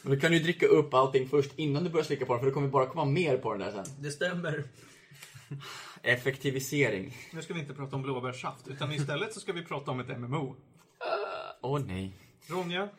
Men 0.01 0.11
du 0.11 0.19
kan 0.19 0.33
ju 0.33 0.39
dricka 0.39 0.65
upp 0.65 0.93
allting 0.93 1.27
först 1.27 1.51
innan 1.55 1.83
du 1.83 1.89
börjar 1.89 2.03
slicka 2.05 2.25
på 2.25 2.33
den 2.33 2.39
för 2.39 2.45
det 2.45 2.53
kommer 2.53 2.67
bara 2.67 2.85
komma 2.85 3.05
mer 3.05 3.37
på 3.37 3.53
den 3.53 3.59
där 3.61 3.71
sen. 3.71 3.95
Det 3.99 4.11
stämmer. 4.11 4.63
Effektivisering. 6.01 7.17
Nu 7.33 7.41
ska 7.41 7.53
vi 7.53 7.59
inte 7.59 7.73
prata 7.73 7.95
om 7.95 8.01
blåbärssaft, 8.01 8.67
utan 8.67 8.91
istället 8.91 9.33
så 9.33 9.39
ska 9.39 9.53
vi 9.53 9.65
prata 9.65 9.91
om 9.91 9.99
ett 9.99 10.19
MMO. 10.19 10.55
Åh 11.61 11.81
nej. 11.85 12.13
Ronja, 12.47 12.89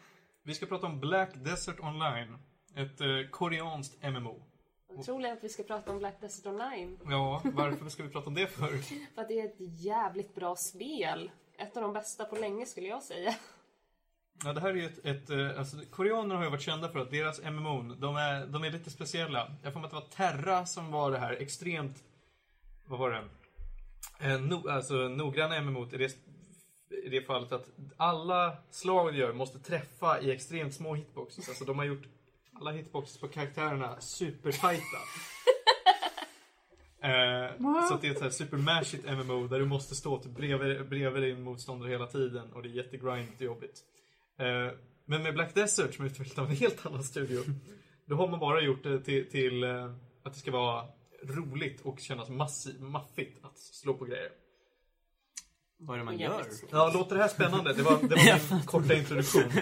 vi 0.42 0.54
ska 0.54 0.66
prata 0.66 0.86
om 0.86 1.00
Black 1.00 1.30
Desert 1.34 1.80
Online. 1.80 2.38
Ett 2.76 3.00
eh, 3.00 3.30
koreanskt 3.30 4.02
MMO. 4.02 4.42
Otroligt 4.96 5.32
att 5.32 5.44
vi 5.44 5.48
ska 5.48 5.62
prata 5.62 5.92
om 5.92 5.98
Black 5.98 6.20
Desert 6.20 6.46
Online. 6.46 6.98
Ja, 7.10 7.42
varför 7.44 7.88
ska 7.88 8.02
vi 8.02 8.08
prata 8.08 8.26
om 8.26 8.34
det 8.34 8.46
för? 8.46 8.78
För 9.14 9.22
att 9.22 9.28
det 9.28 9.40
är 9.40 9.44
ett 9.44 9.84
jävligt 9.84 10.34
bra 10.34 10.56
spel. 10.56 11.30
Ett 11.58 11.76
av 11.76 11.82
de 11.82 11.92
bästa 11.92 12.24
på 12.24 12.36
länge 12.36 12.66
skulle 12.66 12.88
jag 12.88 13.02
säga. 13.02 13.34
Ja, 14.44 14.52
det 14.52 14.60
här 14.60 14.68
är 14.68 14.74
ju 14.74 14.86
ett, 14.86 15.04
ett 15.04 15.30
eh, 15.30 15.58
alltså, 15.58 15.76
koreaner 15.90 16.34
har 16.34 16.44
ju 16.44 16.50
varit 16.50 16.62
kända 16.62 16.88
för 16.88 16.98
att 16.98 17.10
deras 17.10 17.42
MMO, 17.42 17.82
de 17.82 18.16
är, 18.16 18.46
de 18.46 18.64
är 18.64 18.70
lite 18.70 18.90
speciella. 18.90 19.52
Jag 19.62 19.72
får 19.72 19.84
att 19.84 19.90
det 19.90 19.96
var 19.96 20.08
Terra 20.16 20.66
som 20.66 20.90
var 20.90 21.10
det 21.10 21.18
här 21.18 21.32
extremt, 21.32 22.04
vad 22.86 22.98
var 22.98 23.10
det? 23.10 23.24
Eh, 24.20 24.40
no, 24.40 24.68
alltså 24.68 24.94
noggranna 24.94 25.60
MMO 25.60 25.86
i 25.92 25.96
det, 25.96 26.16
i 27.04 27.08
det 27.08 27.22
fallet 27.22 27.52
att 27.52 27.70
alla 27.96 28.56
slag 28.70 29.12
de 29.12 29.18
gör 29.18 29.32
måste 29.32 29.58
träffa 29.58 30.20
i 30.20 30.30
extremt 30.30 30.74
små 30.74 30.94
hitboxes. 30.94 31.48
Alltså 31.48 31.64
de 31.64 31.78
har 31.78 31.84
gjort 31.84 32.06
alla 32.54 32.70
hitboxes 32.72 33.18
på 33.18 33.28
karaktärerna 33.28 34.00
supertajta. 34.00 34.82
Eh, 37.04 37.50
så 37.88 37.94
att 37.94 38.00
det 38.00 38.06
är 38.06 38.10
ett 38.10 38.18
så 38.18 38.24
här 38.24 38.30
supermashigt 38.30 39.04
MMO 39.04 39.46
där 39.46 39.58
du 39.58 39.64
måste 39.64 39.94
stå 39.94 40.18
typ 40.18 40.32
bredvid, 40.32 40.88
bredvid 40.88 41.22
din 41.22 41.42
motståndare 41.42 41.90
hela 41.90 42.06
tiden 42.06 42.52
och 42.52 42.62
det 42.62 42.68
är 42.68 42.70
jättegrindigt 42.70 43.40
och 43.40 43.46
jobbigt. 43.46 43.80
Eh, 44.38 44.78
men 45.04 45.22
med 45.22 45.34
Black 45.34 45.54
Desert 45.54 45.94
som 45.94 46.04
är 46.04 46.08
utvecklat 46.10 46.38
av 46.38 46.50
en 46.50 46.56
helt 46.56 46.86
annan 46.86 47.04
studio, 47.04 47.42
då 48.06 48.16
har 48.16 48.28
man 48.28 48.40
bara 48.40 48.60
gjort 48.60 48.82
det 48.82 49.00
till, 49.00 49.30
till 49.30 49.64
eh, 49.64 49.84
att 50.22 50.32
det 50.32 50.38
ska 50.38 50.50
vara 50.50 50.84
roligt 51.22 51.80
och 51.80 52.00
kännas 52.00 52.28
massi- 52.28 52.80
maffigt 52.80 53.44
att 53.44 53.58
slå 53.58 53.94
på 53.94 54.04
grejer. 54.04 54.30
Vad 55.78 55.94
är 55.94 55.98
det 55.98 56.04
man 56.04 56.18
gör? 56.18 56.44
Ja, 56.70 56.90
låter 56.94 57.16
det 57.16 57.22
här 57.22 57.28
spännande? 57.28 57.72
Det 57.72 57.82
var, 57.82 57.98
det 58.02 58.08
var 58.14 58.50
min 58.54 58.66
korta 58.66 58.94
introduktion. 58.94 59.52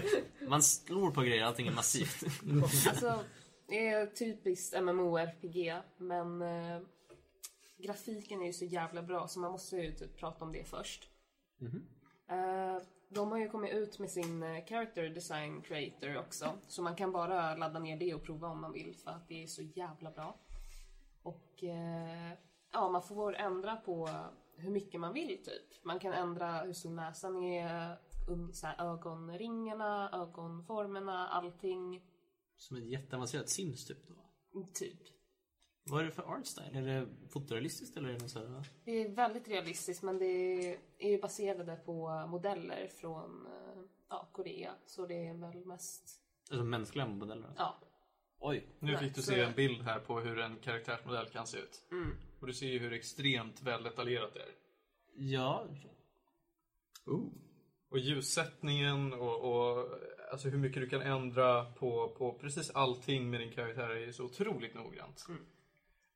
Man 0.49 0.63
slår 0.63 1.11
på 1.11 1.21
grejer, 1.21 1.45
allting 1.45 1.67
är 1.67 1.73
massivt. 1.73 2.23
Alltså, 2.89 3.25
det 3.69 3.89
är 3.89 4.07
typiskt 4.07 4.83
MMORPG, 4.83 5.75
men 5.97 6.43
eh, 6.43 6.81
grafiken 7.79 8.43
är 8.43 8.47
ju 8.47 8.53
så 8.53 8.65
jävla 8.65 9.03
bra 9.03 9.29
så 9.29 9.41
man 9.41 9.53
måste 9.53 9.77
ju 9.77 9.93
typ 9.93 10.17
prata 10.17 10.45
om 10.45 10.53
det 10.53 10.65
först. 10.65 11.09
Eh, 12.29 12.83
de 13.09 13.31
har 13.31 13.39
ju 13.39 13.49
kommit 13.49 13.73
ut 13.73 13.99
med 13.99 14.11
sin 14.11 14.43
eh, 14.43 14.65
Character 14.65 15.09
Design 15.09 15.63
Creator 15.63 16.19
också, 16.19 16.59
så 16.69 16.83
man 16.83 16.97
kan 16.97 17.13
bara 17.13 17.57
ladda 17.57 17.79
ner 17.79 17.97
det 17.97 18.15
och 18.15 18.23
prova 18.23 18.49
om 18.49 18.61
man 18.61 18.73
vill 18.73 18.97
för 19.05 19.11
att 19.11 19.29
det 19.29 19.43
är 19.43 19.47
så 19.47 19.63
jävla 19.63 20.11
bra. 20.11 20.41
Och 21.23 21.65
eh, 21.65 22.33
ja, 22.73 22.89
man 22.89 23.03
får 23.03 23.37
ändra 23.37 23.77
på 23.77 24.11
hur 24.57 24.71
mycket 24.71 25.01
man 25.01 25.13
vill 25.13 25.45
typ. 25.45 25.85
Man 25.85 25.99
kan 25.99 26.13
ändra 26.13 26.63
hur 26.63 26.73
stor 26.73 26.91
näsan 26.91 27.43
är, 27.45 27.97
um, 28.29 28.53
så 28.53 28.67
här, 28.67 28.93
ögonringarna, 28.93 30.11
ögonformerna, 30.13 31.29
allting. 31.29 32.03
Som 32.57 32.77
ett 32.77 32.85
jätteavancerat 32.85 33.49
Sims 33.49 33.87
typ. 33.87 33.99
Då. 34.09 34.67
Typ. 34.75 35.01
Vad 35.85 36.01
är 36.01 36.05
det 36.05 36.13
för 36.13 36.23
art 36.23 36.47
style? 36.47 36.79
Är 36.79 36.83
det 36.83 37.09
fotorealistiskt 37.29 37.97
eller 37.97 38.09
är 38.09 38.19
det 38.19 38.29
så 38.29 38.39
här? 38.39 38.65
Det 38.85 38.93
är 38.93 39.09
väldigt 39.09 39.49
realistiskt 39.49 40.03
men 40.03 40.19
det 40.19 40.27
är 40.99 41.11
ju 41.11 41.21
baserade 41.21 41.77
på 41.77 42.27
modeller 42.29 42.89
från 42.89 43.47
eh, 43.47 43.83
ja, 44.09 44.29
Korea. 44.33 44.75
Så 44.87 45.07
det 45.07 45.27
är 45.27 45.35
väl 45.35 45.65
mest... 45.67 46.21
Alltså 46.51 46.65
mänskliga 46.65 47.07
modeller? 47.07 47.47
Alltså. 47.47 47.63
Ja. 47.63 47.79
Oj. 48.39 48.67
Nu 48.79 48.93
Nej, 48.93 49.01
fick 49.01 49.15
du 49.15 49.23
se 49.23 49.41
en 49.41 49.55
bild 49.55 49.83
här 49.83 50.01
på 50.01 50.21
hur 50.21 50.39
en 50.39 50.57
karaktärsmodell 50.57 51.27
kan 51.27 51.47
se 51.47 51.59
ut. 51.59 51.83
Mm. 51.91 52.17
Och 52.41 52.47
du 52.47 52.53
ser 52.53 52.67
ju 52.67 52.79
hur 52.79 52.93
extremt 52.93 53.63
väl 53.63 53.83
detaljerat 53.83 54.35
det 54.35 54.41
är. 54.41 54.55
Ja. 55.15 55.67
Och 57.93 57.99
ljussättningen 57.99 59.13
och, 59.13 59.41
och 59.75 59.89
alltså 60.33 60.49
hur 60.49 60.59
mycket 60.59 60.83
du 60.83 60.89
kan 60.89 61.03
ändra 61.03 61.65
på, 61.65 62.09
på 62.19 62.33
precis 62.33 62.71
allting 62.71 63.31
med 63.31 63.41
din 63.41 63.53
karaktär 63.53 63.91
är 64.09 64.13
så 64.13 64.25
otroligt 64.25 64.75
noggrant. 64.75 65.27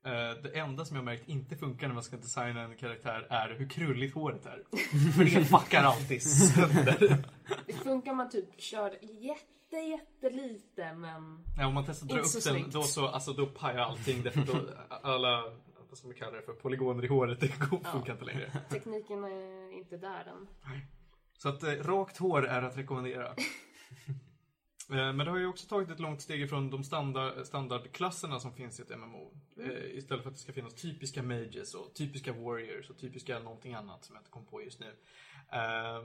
Eh, 0.06 0.42
det 0.42 0.58
enda 0.58 0.84
som 0.84 0.96
jag 0.96 1.04
märkt 1.04 1.28
inte 1.28 1.56
funkar 1.56 1.86
när 1.86 1.94
man 1.94 2.02
ska 2.02 2.16
designa 2.16 2.60
en 2.62 2.76
karaktär 2.76 3.26
är 3.30 3.54
hur 3.58 3.68
krulligt 3.68 4.14
håret 4.14 4.46
är. 4.46 4.62
För 5.16 5.24
det 5.24 5.44
fuckar 5.44 5.82
alltid 5.82 6.22
sönder. 6.22 7.24
Det 7.66 7.72
funkar 7.72 8.10
om 8.10 8.16
man 8.16 8.30
typ 8.30 8.60
kör 8.60 8.98
jätte, 9.02 9.76
jättelite 9.76 10.94
men... 10.94 11.44
Ja, 11.58 11.66
om 11.66 11.74
man 11.74 11.84
testar 11.86 12.04
att 12.06 12.10
dra 12.10 12.16
Inte 12.18 12.28
så 12.28 12.50
upp 12.50 12.56
den, 12.62 12.70
då, 12.70 12.82
så, 12.82 13.06
alltså, 13.08 13.32
då 13.32 13.46
pajar 13.46 13.78
allting. 13.78 14.22
Därför 14.22 14.40
då, 14.40 14.70
alla, 15.02 15.42
vad 15.88 15.98
ska 15.98 16.06
man 16.08 16.16
kalla 16.16 16.36
det 16.36 16.42
för, 16.42 16.52
polygoner 16.52 17.04
i 17.04 17.08
håret, 17.08 17.40
det 17.40 17.58
går- 17.58 17.80
Ja. 17.84 17.90
funkar 17.92 18.12
inte 18.12 18.24
längre. 18.24 18.52
Tekniken 18.70 19.24
är 19.24 19.72
inte 19.78 19.96
där 19.96 20.24
än. 20.24 20.46
Så 21.38 21.48
att 21.48 21.62
eh, 21.62 21.70
rakt 21.70 22.16
hår 22.16 22.46
är 22.46 22.62
att 22.62 22.76
rekommendera. 22.78 23.34
Eh, 24.90 25.12
Men 25.12 25.18
det 25.18 25.30
har 25.30 25.38
ju 25.38 25.46
också 25.46 25.68
tagit 25.68 25.90
ett 25.90 26.00
långt 26.00 26.22
steg 26.22 26.40
ifrån 26.40 26.70
de 26.70 26.84
standard, 26.84 27.46
standardklasserna 27.46 28.40
som 28.40 28.52
finns 28.52 28.80
i 28.80 28.82
ett 28.82 28.98
MMO. 28.98 29.32
Eh, 29.60 29.96
istället 29.96 30.22
för 30.22 30.30
att 30.30 30.36
det 30.36 30.42
ska 30.42 30.52
finnas 30.52 30.74
typiska 30.74 31.22
mages 31.22 31.74
och 31.74 31.94
typiska 31.94 32.32
warriors 32.32 32.90
och 32.90 32.98
typiska 32.98 33.38
någonting 33.38 33.74
annat 33.74 34.04
som 34.04 34.14
jag 34.14 34.20
inte 34.20 34.30
kom 34.30 34.46
på 34.46 34.62
just 34.62 34.80
nu. 34.80 34.86
Eh, 35.52 36.04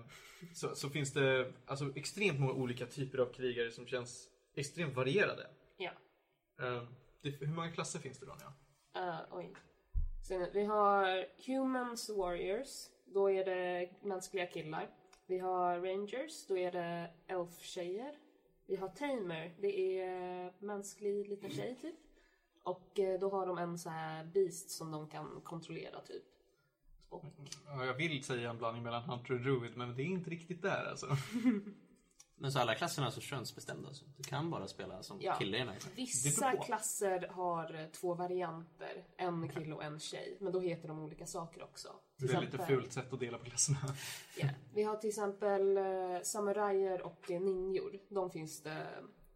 så, 0.54 0.76
så 0.76 0.90
finns 0.90 1.14
det 1.14 1.54
alltså 1.66 1.92
extremt 1.96 2.40
många 2.40 2.54
olika 2.54 2.86
typer 2.86 3.18
av 3.18 3.34
krigare 3.34 3.72
som 3.72 3.88
känns 3.88 4.28
extremt 4.56 4.96
varierade. 4.96 5.48
Ja. 5.78 5.92
Det, 7.22 7.30
hur 7.30 7.54
många 7.54 7.72
klasser 7.72 8.00
finns 8.00 8.20
det 8.20 8.26
Ronja? 8.26 8.54
Uh, 8.98 9.22
oj. 9.32 9.54
Sen, 10.28 10.48
vi 10.54 10.64
har 10.64 11.26
Humans 11.48 12.10
Warriors. 12.10 12.70
Då 13.06 13.32
är 13.32 13.46
det 13.46 13.90
mänskliga 14.04 14.48
killar. 14.48 14.90
Vi 15.32 15.40
har 15.40 15.80
Rangers. 15.80 16.46
Då 16.48 16.58
är 16.58 16.72
det 16.72 17.10
elf-tjejer. 17.28 18.16
Vi 18.66 18.76
har 18.76 18.88
Tamer. 18.90 19.54
Det 19.60 20.00
är 20.00 20.54
mänsklig 20.60 21.30
liten 21.30 21.50
tjej 21.50 21.78
typ. 21.82 21.96
Och 22.64 23.00
eh, 23.00 23.20
då 23.20 23.30
har 23.30 23.48
de 23.48 23.58
en 23.58 23.80
så 23.80 23.90
här 23.90 24.24
beast 24.24 24.70
som 24.70 24.92
de 24.92 25.08
kan 25.08 25.42
kontrollera 25.44 26.02
typ. 26.02 26.24
Och, 27.10 27.26
Ja, 27.66 27.86
jag 27.86 27.94
vill 27.94 28.24
säga 28.24 28.50
en 28.50 28.58
blandning 28.58 28.84
mellan 28.84 29.04
Hunter 29.04 29.34
och 29.34 29.40
Druid, 29.40 29.78
men 29.78 29.96
det 29.96 30.04
är 30.04 30.06
inte 30.06 30.30
riktigt 30.30 30.62
där 30.62 30.86
alltså. 30.90 31.08
Men 32.42 32.52
så 32.52 32.60
alla 32.60 32.76
klasserna 32.76 33.08
är 33.08 33.12
så 33.12 33.22
könsbestämda 33.22 33.88
alltså. 33.88 34.06
Du 34.18 34.24
kan 34.24 34.50
bara 34.50 34.68
spela 34.68 35.04
som 35.04 35.22
Ja. 35.22 35.36
kille 35.36 35.58
egentligen. 35.58 35.96
vissa 35.96 36.52
klasser 36.58 37.28
har 37.28 37.74
eh, 37.76 37.86
två 37.88 38.14
varianter. 38.14 39.06
En 39.18 39.50
kille 39.50 39.74
och 39.76 39.84
en 39.84 40.00
tjej. 40.00 40.38
Men 40.40 40.54
då 40.54 40.60
heter 40.60 40.88
de 40.88 41.00
olika 41.00 41.26
saker 41.26 41.64
också. 41.64 41.90
Till 42.18 42.28
Det 42.28 42.34
är 42.34 42.42
lite 42.42 42.56
exempel- 42.58 42.76
fult 42.76 42.94
sätt 42.94 43.14
att 43.14 43.20
dela 43.20 43.38
på 43.38 43.46
klasserna. 43.46 43.78
Ja. 44.38 44.48
Vi 44.74 44.84
har 44.84 44.96
till 44.96 45.10
exempel 45.10 45.78
eh, 45.78 45.84
samurajer 46.24 47.02
och 47.02 47.30
ninjor. 47.30 48.00
De 48.10 48.32
finns 48.32 48.64
det 48.64 48.88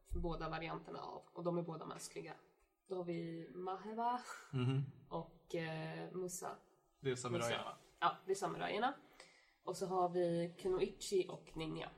båda 0.10 0.50
varianterna 0.50 1.00
av. 1.00 1.22
Och 1.34 1.44
de 1.44 1.58
är 1.58 1.62
båda 1.62 1.86
mänskliga. 1.86 2.34
Då 2.88 2.96
har 2.96 3.04
vi 3.04 3.50
Maheva 3.54 4.22
och 5.10 5.56
eh, 5.56 6.12
Musa. 6.14 6.56
Det 7.00 7.12
är 7.12 7.16
samurajerna. 7.16 7.78
Ja, 8.00 8.18
det 8.26 8.32
är 8.32 8.36
samurajerna. 8.36 8.94
Och 9.64 9.78
så 9.78 9.86
har 9.86 10.10
vi 10.10 10.54
Kunoichi 10.62 11.26
och 11.30 11.50
Ninja. 11.54 11.90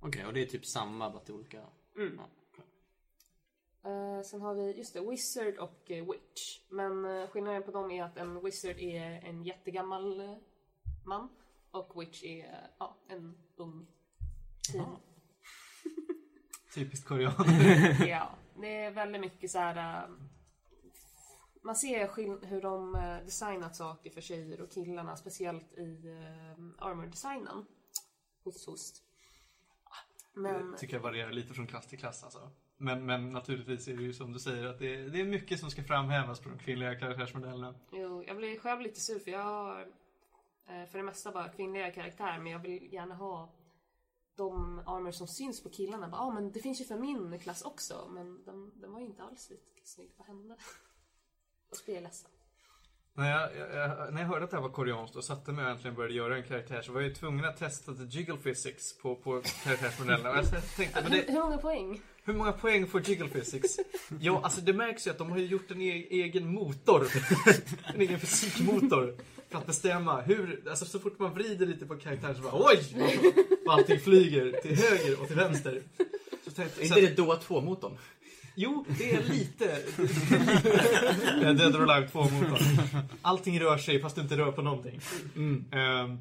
Okej, 0.00 0.26
och 0.26 0.32
det 0.32 0.40
är 0.42 0.46
typ 0.46 0.66
samma 0.66 1.10
bara 1.10 1.20
till 1.24 1.34
olika... 1.34 1.66
Mm. 1.96 2.16
Ja, 2.18 2.28
okej. 2.52 2.64
Eh, 3.92 4.22
sen 4.22 4.40
har 4.40 4.54
vi, 4.54 4.72
just 4.78 4.94
det, 4.94 5.00
Wizard 5.10 5.58
och 5.58 5.90
eh, 5.90 6.04
Witch. 6.10 6.60
Men 6.68 7.04
eh, 7.04 7.28
skillnaden 7.28 7.62
på 7.62 7.70
dem 7.70 7.90
är 7.90 8.04
att 8.04 8.16
en 8.16 8.44
Wizard 8.44 8.76
är 8.78 9.20
en 9.24 9.44
jättegammal 9.44 10.20
eh, 10.20 10.36
man. 11.04 11.28
Och 11.70 12.00
Witch 12.00 12.24
är 12.24 12.44
eh, 12.44 12.68
ja, 12.78 12.96
en 13.08 13.38
ung 13.56 13.86
teen. 14.72 14.96
Typiskt 16.74 17.06
koreaner. 17.08 18.06
Ja, 18.08 18.30
det 18.60 18.84
är 18.84 18.90
väldigt 18.90 19.20
mycket 19.20 19.50
så 19.50 19.58
här. 19.58 20.04
äh, 20.04 20.10
Man 21.62 21.76
ser 21.76 22.08
skill- 22.08 22.44
hur 22.46 22.60
de 22.62 22.94
äh, 22.94 23.24
designat 23.24 23.76
saker 23.76 24.10
för 24.10 24.20
tjejer 24.20 24.60
och 24.60 24.70
killarna, 24.70 25.16
speciellt 25.16 25.72
i 25.72 26.08
äh, 26.08 26.86
armor-designen. 26.86 27.66
Host, 28.44 28.66
host. 28.66 29.02
Men 30.38 30.76
tycker 30.76 30.96
jag 30.96 31.02
varierar 31.02 31.32
lite 31.32 31.54
från 31.54 31.66
klass 31.66 31.86
till 31.86 31.98
klass 31.98 32.24
alltså. 32.24 32.50
Men, 32.76 33.06
men 33.06 33.32
naturligtvis 33.32 33.88
är 33.88 33.96
det 33.96 34.02
ju 34.02 34.12
som 34.12 34.32
du 34.32 34.38
säger 34.38 34.66
att 34.66 34.78
det 34.78 34.94
är, 34.94 35.08
det 35.08 35.20
är 35.20 35.24
mycket 35.24 35.60
som 35.60 35.70
ska 35.70 35.84
framhävas 35.84 36.40
på 36.40 36.48
de 36.48 36.58
kvinnliga 36.58 36.94
karaktärsmodellerna. 36.94 37.74
jo, 37.92 38.24
jag 38.26 38.36
blir 38.36 38.58
själv 38.58 38.80
lite 38.80 39.00
sur 39.00 39.18
för 39.18 39.30
jag 39.30 39.42
har 39.42 39.80
äh, 40.66 40.86
för 40.86 40.98
det 40.98 41.04
mesta 41.04 41.32
bara 41.32 41.48
kvinnliga 41.48 41.90
karaktärer, 41.90 42.38
men 42.38 42.52
jag 42.52 42.58
vill 42.58 42.92
gärna 42.92 43.14
ha 43.14 43.52
de 44.34 44.78
armor 44.86 45.10
som 45.10 45.26
syns 45.26 45.62
på 45.62 45.70
killarna. 45.70 46.08
Ja, 46.12 46.18
ah, 46.18 46.30
men 46.30 46.52
det 46.52 46.60
finns 46.60 46.80
ju 46.80 46.84
för 46.84 46.98
min 46.98 47.38
klass 47.38 47.62
också, 47.62 48.08
men 48.10 48.44
den, 48.44 48.80
den 48.80 48.92
var 48.92 49.00
ju 49.00 49.06
inte 49.06 49.22
alls 49.22 49.50
lika 49.50 49.84
snygg. 49.84 50.10
Vad 50.16 50.26
hände? 50.26 50.54
Och 51.70 51.76
så 51.76 51.84
blir 51.84 51.94
jag 51.94 52.02
ledsen. 52.02 52.30
När 53.18 53.30
jag, 53.30 53.48
jag, 53.74 54.12
när 54.14 54.20
jag 54.20 54.28
hörde 54.28 54.44
att 54.44 54.50
det 54.50 54.56
här 54.56 54.62
var 54.62 54.68
koreanskt 54.70 55.16
och 55.16 55.24
satte 55.24 55.52
mig 55.52 55.64
och 55.64 55.70
äntligen 55.70 55.94
började 55.94 56.14
göra 56.14 56.36
en 56.36 56.42
karaktär 56.42 56.82
så 56.82 56.92
var 56.92 57.00
jag 57.00 57.08
ju 57.08 57.14
tvungen 57.14 57.44
att 57.44 57.56
testa 57.58 57.92
the 57.94 58.02
jiggle 58.04 58.36
physics 58.36 58.98
på, 58.98 59.14
på 59.16 59.42
karaktärsmodellerna. 59.64 60.30
Och 60.30 60.36
jag 60.36 60.76
tänkte, 60.76 61.02
men 61.02 61.12
Hur, 61.12 61.22
det, 61.26 61.32
hur 61.32 61.40
många 61.40 61.58
poäng? 61.58 62.00
hur 62.24 62.32
många 62.34 62.52
poäng 62.52 62.86
får 62.86 63.00
jiggle 63.08 63.28
physics? 63.28 63.76
Ja, 64.20 64.40
alltså 64.44 64.60
det 64.60 64.72
märks 64.72 65.06
ju 65.06 65.10
att 65.10 65.18
de 65.18 65.30
har 65.30 65.38
ju 65.38 65.46
gjort 65.46 65.70
en 65.70 65.80
e 65.82 66.06
egen 66.10 66.52
motor. 66.52 67.06
en 67.94 68.00
egen 68.00 68.20
fysikmotor. 68.20 69.14
För 69.50 69.58
att 69.58 69.66
bestämma 69.66 70.20
hur, 70.20 70.62
alltså 70.68 70.84
så 70.84 70.98
fort 70.98 71.18
man 71.18 71.34
vrider 71.34 71.66
lite 71.66 71.86
på 71.86 71.96
karaktären 71.96 72.34
så 72.36 72.42
bara 72.42 72.52
oj! 72.72 72.94
Vad 73.66 73.78
allting 73.78 74.00
flyger 74.00 74.52
till 74.62 74.76
höger 74.76 75.20
och 75.20 75.26
till 75.26 75.36
vänster. 75.36 75.82
Så 76.44 76.50
tänkte, 76.50 76.82
Är 76.82 76.86
så 76.86 76.98
inte 76.98 77.10
att- 77.10 77.16
det 77.16 77.22
då 77.22 77.34
2-motorn? 77.34 77.98
Jo, 78.60 78.84
det 78.98 79.14
är 79.14 79.22
lite. 79.22 79.64
Dead 81.54 81.76
or 81.76 81.90
Alive 81.90 82.06
2-motorn. 82.06 83.02
Allting 83.22 83.60
rör 83.60 83.76
sig 83.78 84.00
fast 84.00 84.16
du 84.16 84.22
inte 84.22 84.36
rör 84.36 84.52
på 84.52 84.62
någonting. 84.62 85.00
Ehm, 85.72 86.18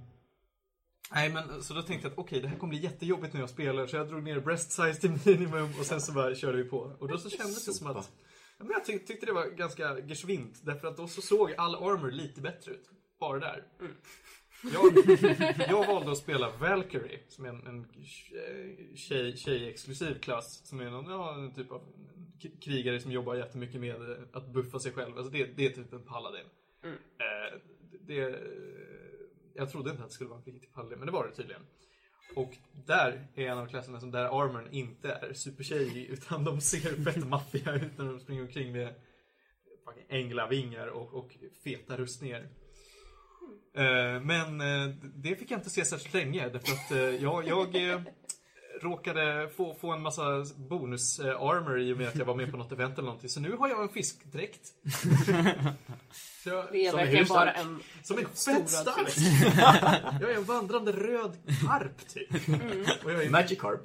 nej 1.12 1.30
men 1.30 1.64
så 1.64 1.74
då 1.74 1.82
tänkte 1.82 2.06
jag 2.08 2.12
att 2.12 2.18
okej, 2.18 2.42
det 2.42 2.48
här 2.48 2.58
kommer 2.58 2.70
bli 2.70 2.84
jättejobbigt 2.84 3.34
när 3.34 3.40
jag 3.40 3.50
spelar. 3.50 3.88
Så 3.88 3.96
jag 3.96 4.08
drog 4.08 4.24
ner 4.24 4.40
breast 4.40 4.72
size 4.72 4.94
till 4.94 5.20
minimum 5.26 5.70
och 5.80 5.86
sen 5.86 6.02
så 6.02 6.12
bara 6.12 6.36
körde 6.36 6.58
vi 6.58 6.64
på. 6.64 6.78
Och 7.00 7.08
då 7.08 7.18
så 7.18 7.30
kändes 7.30 7.66
det 7.66 7.74
som 7.74 7.88
att 7.88 8.12
ja, 8.58 8.64
men 8.64 8.72
jag 8.72 8.86
tyck, 8.86 9.08
tyckte 9.08 9.26
det 9.26 9.34
var 9.34 9.46
ganska 9.46 10.00
geschwint. 10.00 10.60
Därför 10.66 10.88
att 10.88 10.98
då 10.98 11.08
så 11.08 11.22
såg 11.22 11.54
all 11.58 11.76
armor 11.76 12.12
lite 12.12 12.42
bättre 12.42 12.72
ut. 12.72 12.90
Bara 13.20 13.40
där. 13.40 13.64
Jag, 14.74 14.94
jag 15.70 15.88
valde 15.88 16.12
att 16.12 16.18
spela 16.18 16.52
Valkyrie, 16.60 17.20
som 17.30 17.46
är 17.46 17.50
en, 17.50 17.68
en 17.68 17.88
tjej, 18.96 19.38
tjej-exklusiv 19.38 20.20
klass. 20.20 20.68
Som 20.68 20.80
är 20.80 20.90
någon, 20.90 21.06
ja, 21.06 21.52
typ 21.56 21.72
av 21.72 21.82
krigare 22.62 23.00
som 23.00 23.12
jobbar 23.12 23.36
jättemycket 23.36 23.82
med 23.82 24.12
eh, 24.12 24.18
att 24.34 24.48
buffa 24.48 24.80
sig 24.80 24.92
själv. 24.92 25.18
Alltså 25.18 25.32
det, 25.32 25.46
det 25.46 25.66
är 25.66 25.70
typ 25.70 25.94
en 25.94 26.04
paladin. 26.04 26.46
Mm. 26.84 26.96
Eh, 26.96 27.60
det, 28.08 28.40
jag 29.54 29.72
trodde 29.72 29.90
inte 29.90 30.04
att 30.04 30.10
det 30.10 30.14
skulle 30.14 30.30
vara 30.30 30.40
en 30.40 30.54
riktig 30.54 30.74
paladin, 30.74 30.98
men 31.00 31.06
det 31.06 31.12
var 31.12 31.28
det 31.28 31.36
tydligen. 31.36 31.62
Och 32.36 32.58
där 32.86 33.28
är 33.36 33.48
en 33.48 33.58
av 33.58 33.68
klasserna 33.68 34.00
som 34.00 34.12
där 34.12 34.44
armorn 34.44 34.68
inte 34.72 35.12
är 35.12 35.34
supertjejig 35.34 36.06
utan 36.10 36.44
de 36.44 36.62
ser 36.62 37.04
fett 37.04 37.28
maffiga 37.28 37.74
ut 37.76 37.98
när 37.98 38.06
de 38.06 38.20
springer 38.20 38.42
omkring 38.42 38.72
med 38.72 38.94
änglavingar 40.10 40.88
och, 40.88 41.14
och 41.14 41.38
feta 41.64 41.98
rustningar. 41.98 42.50
Eh, 43.74 44.22
Men 44.22 44.62
eh, 44.62 44.96
det 45.16 45.36
fick 45.36 45.52
jag 45.52 45.60
inte 45.60 45.70
se 45.70 45.86
särskilt 45.86 46.14
länge 46.14 46.50
därför 46.50 46.74
att 46.74 46.92
eh, 46.92 47.24
jag, 47.24 47.48
jag 47.48 47.76
eh, 47.76 48.02
råkade 48.82 49.50
få, 49.50 49.74
få 49.74 49.92
en 49.92 50.02
massa 50.02 50.46
bonus-armor 50.56 51.80
i 51.80 51.94
och 51.94 51.98
med 51.98 52.08
att 52.08 52.16
jag 52.16 52.26
var 52.26 52.36
med 52.36 52.52
på 52.52 52.58
något 52.58 52.72
event 52.72 52.94
eller 52.94 53.06
någonting. 53.06 53.30
Så 53.30 53.40
nu 53.40 53.52
har 53.52 53.70
jag 53.70 53.84
en 53.84 53.90
fiskdräkt. 53.90 54.68
Så 56.44 56.50
jag, 56.50 56.66
Det 56.72 56.86
är 56.86 56.90
som 56.90 57.00
verkligen 57.00 57.26
bara 57.28 57.52
en 57.52 57.80
Som 58.04 58.18
är 58.18 58.22
fett 58.22 58.70
stark! 58.70 59.18
jag 60.22 60.32
är 60.32 60.36
en 60.36 60.44
vandrande 60.44 60.92
röd 60.92 61.38
karp 61.68 62.08
typ. 62.08 62.32
Och 63.06 63.12
jag 63.12 63.24
är 63.24 63.30
Magikarp. 63.30 63.82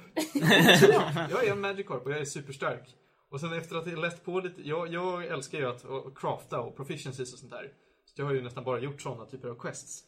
Ja, 0.93 1.27
jag 1.29 1.47
är 1.47 1.51
en 1.51 1.61
Magikarp 1.61 2.05
och 2.05 2.11
jag 2.11 2.19
är 2.19 2.25
superstark. 2.25 2.95
Och 3.31 3.39
sen 3.39 3.53
efter 3.53 3.75
att 3.75 3.87
jag 3.87 3.99
läst 3.99 4.25
på 4.25 4.39
lite, 4.39 4.61
jag, 4.61 4.93
jag 4.93 5.25
älskar 5.25 5.57
ju 5.57 5.69
att, 5.69 5.85
att 5.85 6.15
crafta 6.15 6.59
och 6.59 6.75
proficiencies 6.75 7.33
och 7.33 7.39
sånt 7.39 7.51
där. 7.51 7.71
Så 8.05 8.21
jag 8.21 8.25
har 8.25 8.33
ju 8.33 8.41
nästan 8.41 8.63
bara 8.63 8.79
gjort 8.79 9.01
sådana 9.01 9.25
typer 9.25 9.47
av 9.47 9.55
quests. 9.55 10.03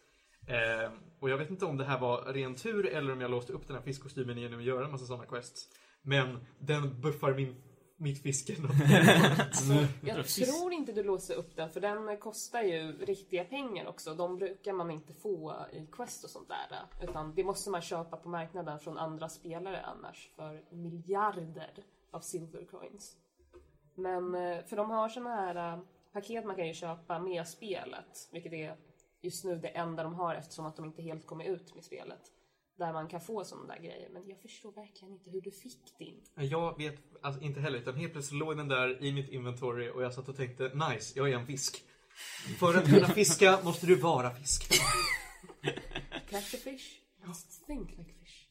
Eh, 0.47 0.91
och 1.19 1.29
jag 1.29 1.37
vet 1.37 1.49
inte 1.49 1.65
om 1.65 1.77
det 1.77 1.85
här 1.85 1.99
var 1.99 2.33
ren 2.33 2.55
tur 2.55 2.85
eller 2.85 3.13
om 3.13 3.21
jag 3.21 3.31
låste 3.31 3.53
upp 3.53 3.67
den 3.67 3.75
här 3.75 3.83
fiskkostymen 3.83 4.37
genom 4.37 4.59
att 4.59 4.65
göra 4.65 4.85
en 4.85 4.91
massa 4.91 5.05
sådana 5.05 5.25
quests. 5.25 5.69
Men 6.01 6.45
den 6.59 7.01
buffar 7.01 7.33
min, 7.33 7.55
mitt 7.97 8.21
fiske. 8.21 8.53
Jag 10.01 10.27
tror 10.27 10.73
inte 10.73 10.91
du 10.91 11.03
låser 11.03 11.35
upp 11.35 11.55
den 11.55 11.69
för 11.69 11.81
den 11.81 12.17
kostar 12.17 12.61
ju 12.61 13.05
riktiga 13.05 13.43
pengar 13.43 13.87
också. 13.87 14.13
De 14.13 14.37
brukar 14.37 14.73
man 14.73 14.91
inte 14.91 15.13
få 15.13 15.55
i 15.71 15.85
Quest 15.91 16.23
och 16.23 16.29
sånt 16.29 16.49
där. 16.49 17.07
Utan 17.09 17.35
det 17.35 17.43
måste 17.43 17.69
man 17.69 17.81
köpa 17.81 18.17
på 18.17 18.29
marknaden 18.29 18.79
från 18.79 18.97
andra 18.97 19.29
spelare 19.29 19.81
annars 19.81 20.31
för 20.35 20.63
miljarder 20.69 21.73
av 22.11 22.19
silver 22.19 22.65
coins. 22.65 23.17
Men 23.95 24.35
eh, 24.35 24.65
för 24.65 24.75
de 24.75 24.89
har 24.89 25.09
såna 25.09 25.35
här 25.35 25.73
eh, 25.73 25.79
paket 26.13 26.45
man 26.45 26.55
kan 26.55 26.67
ju 26.67 26.73
köpa 26.73 27.19
med 27.19 27.47
spelet. 27.47 28.29
Vilket 28.31 28.53
är 28.53 28.75
just 29.25 29.43
nu 29.43 29.55
det 29.55 29.67
enda 29.67 30.03
de 30.03 30.13
har 30.13 30.35
eftersom 30.35 30.65
att 30.65 30.75
de 30.75 30.85
inte 30.85 31.01
helt 31.01 31.25
kommer 31.25 31.45
ut 31.45 31.75
med 31.75 31.83
spelet. 31.83 32.31
Där 32.77 32.93
man 32.93 33.07
kan 33.07 33.21
få 33.21 33.43
sådana 33.43 33.73
där 33.73 33.81
grejer. 33.81 34.09
Men 34.09 34.29
jag 34.29 34.41
förstår 34.41 34.71
verkligen 34.71 35.13
inte 35.13 35.29
hur 35.29 35.41
du 35.41 35.51
fick 35.51 35.97
din. 35.99 36.21
Jag 36.35 36.77
vet 36.77 36.99
alltså, 37.21 37.41
inte 37.41 37.59
heller, 37.59 37.79
utan 37.79 37.95
helt 37.95 38.13
plötsligt 38.13 38.39
låg 38.39 38.57
den 38.57 38.67
där 38.67 39.03
i 39.03 39.13
mitt 39.13 39.29
inventory 39.29 39.89
och 39.89 40.03
jag 40.03 40.13
satt 40.13 40.29
och 40.29 40.35
tänkte 40.35 40.63
nice, 40.63 41.19
jag 41.19 41.29
är 41.29 41.35
en 41.35 41.45
fisk. 41.45 41.83
För 42.59 42.75
att 42.75 42.85
kunna 42.85 43.07
fiska 43.07 43.59
måste 43.63 43.85
du 43.85 43.95
vara 43.95 44.31
fisk. 44.31 44.81
Catch 46.29 46.53
a 46.53 46.57
fish, 46.63 47.01
must 47.27 47.65
think 47.67 47.89
like 47.97 48.13
fish. 48.13 48.45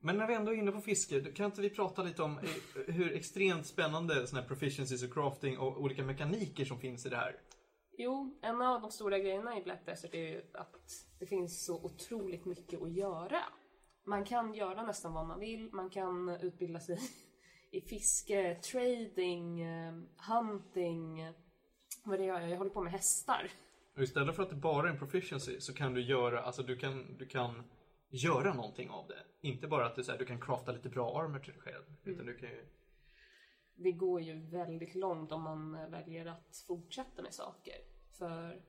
Men 0.00 0.18
när 0.18 0.26
vi 0.26 0.34
ändå 0.34 0.52
är 0.52 0.56
inne 0.56 0.72
på 0.72 0.80
fiske, 0.80 1.20
kan 1.20 1.46
inte 1.46 1.60
vi 1.60 1.70
prata 1.70 2.02
lite 2.02 2.22
om 2.22 2.38
eh, 2.38 2.94
hur 2.94 3.16
extremt 3.16 3.66
spännande 3.66 4.26
såna 4.26 4.40
här 4.40 4.48
proficiencies 4.48 5.02
och 5.02 5.12
crafting 5.12 5.58
och 5.58 5.82
olika 5.82 6.04
mekaniker 6.04 6.64
som 6.64 6.80
finns 6.80 7.06
i 7.06 7.08
det 7.08 7.16
här? 7.16 7.36
Jo, 8.00 8.38
en 8.42 8.62
av 8.62 8.80
de 8.80 8.90
stora 8.90 9.18
grejerna 9.18 9.58
i 9.58 9.62
Black 9.62 9.86
Desert 9.86 10.14
är 10.14 10.18
ju 10.18 10.42
att 10.54 11.06
det 11.18 11.26
finns 11.26 11.66
så 11.66 11.84
otroligt 11.84 12.44
mycket 12.44 12.82
att 12.82 12.92
göra. 12.92 13.42
Man 14.04 14.24
kan 14.24 14.54
göra 14.54 14.82
nästan 14.82 15.12
vad 15.12 15.26
man 15.26 15.40
vill. 15.40 15.70
Man 15.72 15.90
kan 15.90 16.28
utbilda 16.28 16.80
sig 16.80 16.98
i 17.72 17.80
fiske, 17.80 18.54
trading, 18.54 19.60
eh, 19.60 19.92
hunting. 20.28 21.32
Vad 22.04 22.14
är 22.14 22.18
det 22.18 22.24
jag 22.24 22.40
gör? 22.42 22.48
Jag 22.48 22.58
håller 22.58 22.70
på 22.70 22.82
med 22.82 22.92
hästar. 22.92 23.50
Och 23.96 24.02
istället 24.02 24.36
för 24.36 24.42
att 24.42 24.50
det 24.50 24.56
bara 24.56 24.88
är 24.88 24.92
en 24.92 24.98
proficiency 24.98 25.60
så 25.60 25.74
kan 25.74 25.94
du 25.94 26.00
göra, 26.02 26.42
alltså 26.42 26.62
du 26.62 26.76
kan, 26.76 27.16
du 27.18 27.26
kan 27.26 27.62
göra 28.08 28.54
någonting 28.54 28.90
av 28.90 29.08
det. 29.08 29.48
Inte 29.48 29.68
bara 29.68 29.86
att 29.86 29.96
du, 29.96 30.04
så 30.04 30.12
här, 30.12 30.18
du 30.18 30.24
kan 30.24 30.40
crafta 30.40 30.72
lite 30.72 30.88
bra 30.88 31.20
armor 31.20 31.38
till 31.38 31.52
dig 31.52 31.62
själv. 31.62 31.84
Utan 32.04 32.26
du 32.26 32.36
kan 32.36 32.48
ju... 32.48 32.66
Det 33.76 33.92
går 33.92 34.20
ju 34.20 34.50
väldigt 34.50 34.94
långt 34.94 35.32
om 35.32 35.42
man 35.42 35.90
väljer 35.90 36.26
att 36.26 36.64
fortsätta 36.66 37.22
med 37.22 37.34
saker. 37.34 37.87
För 38.18 38.62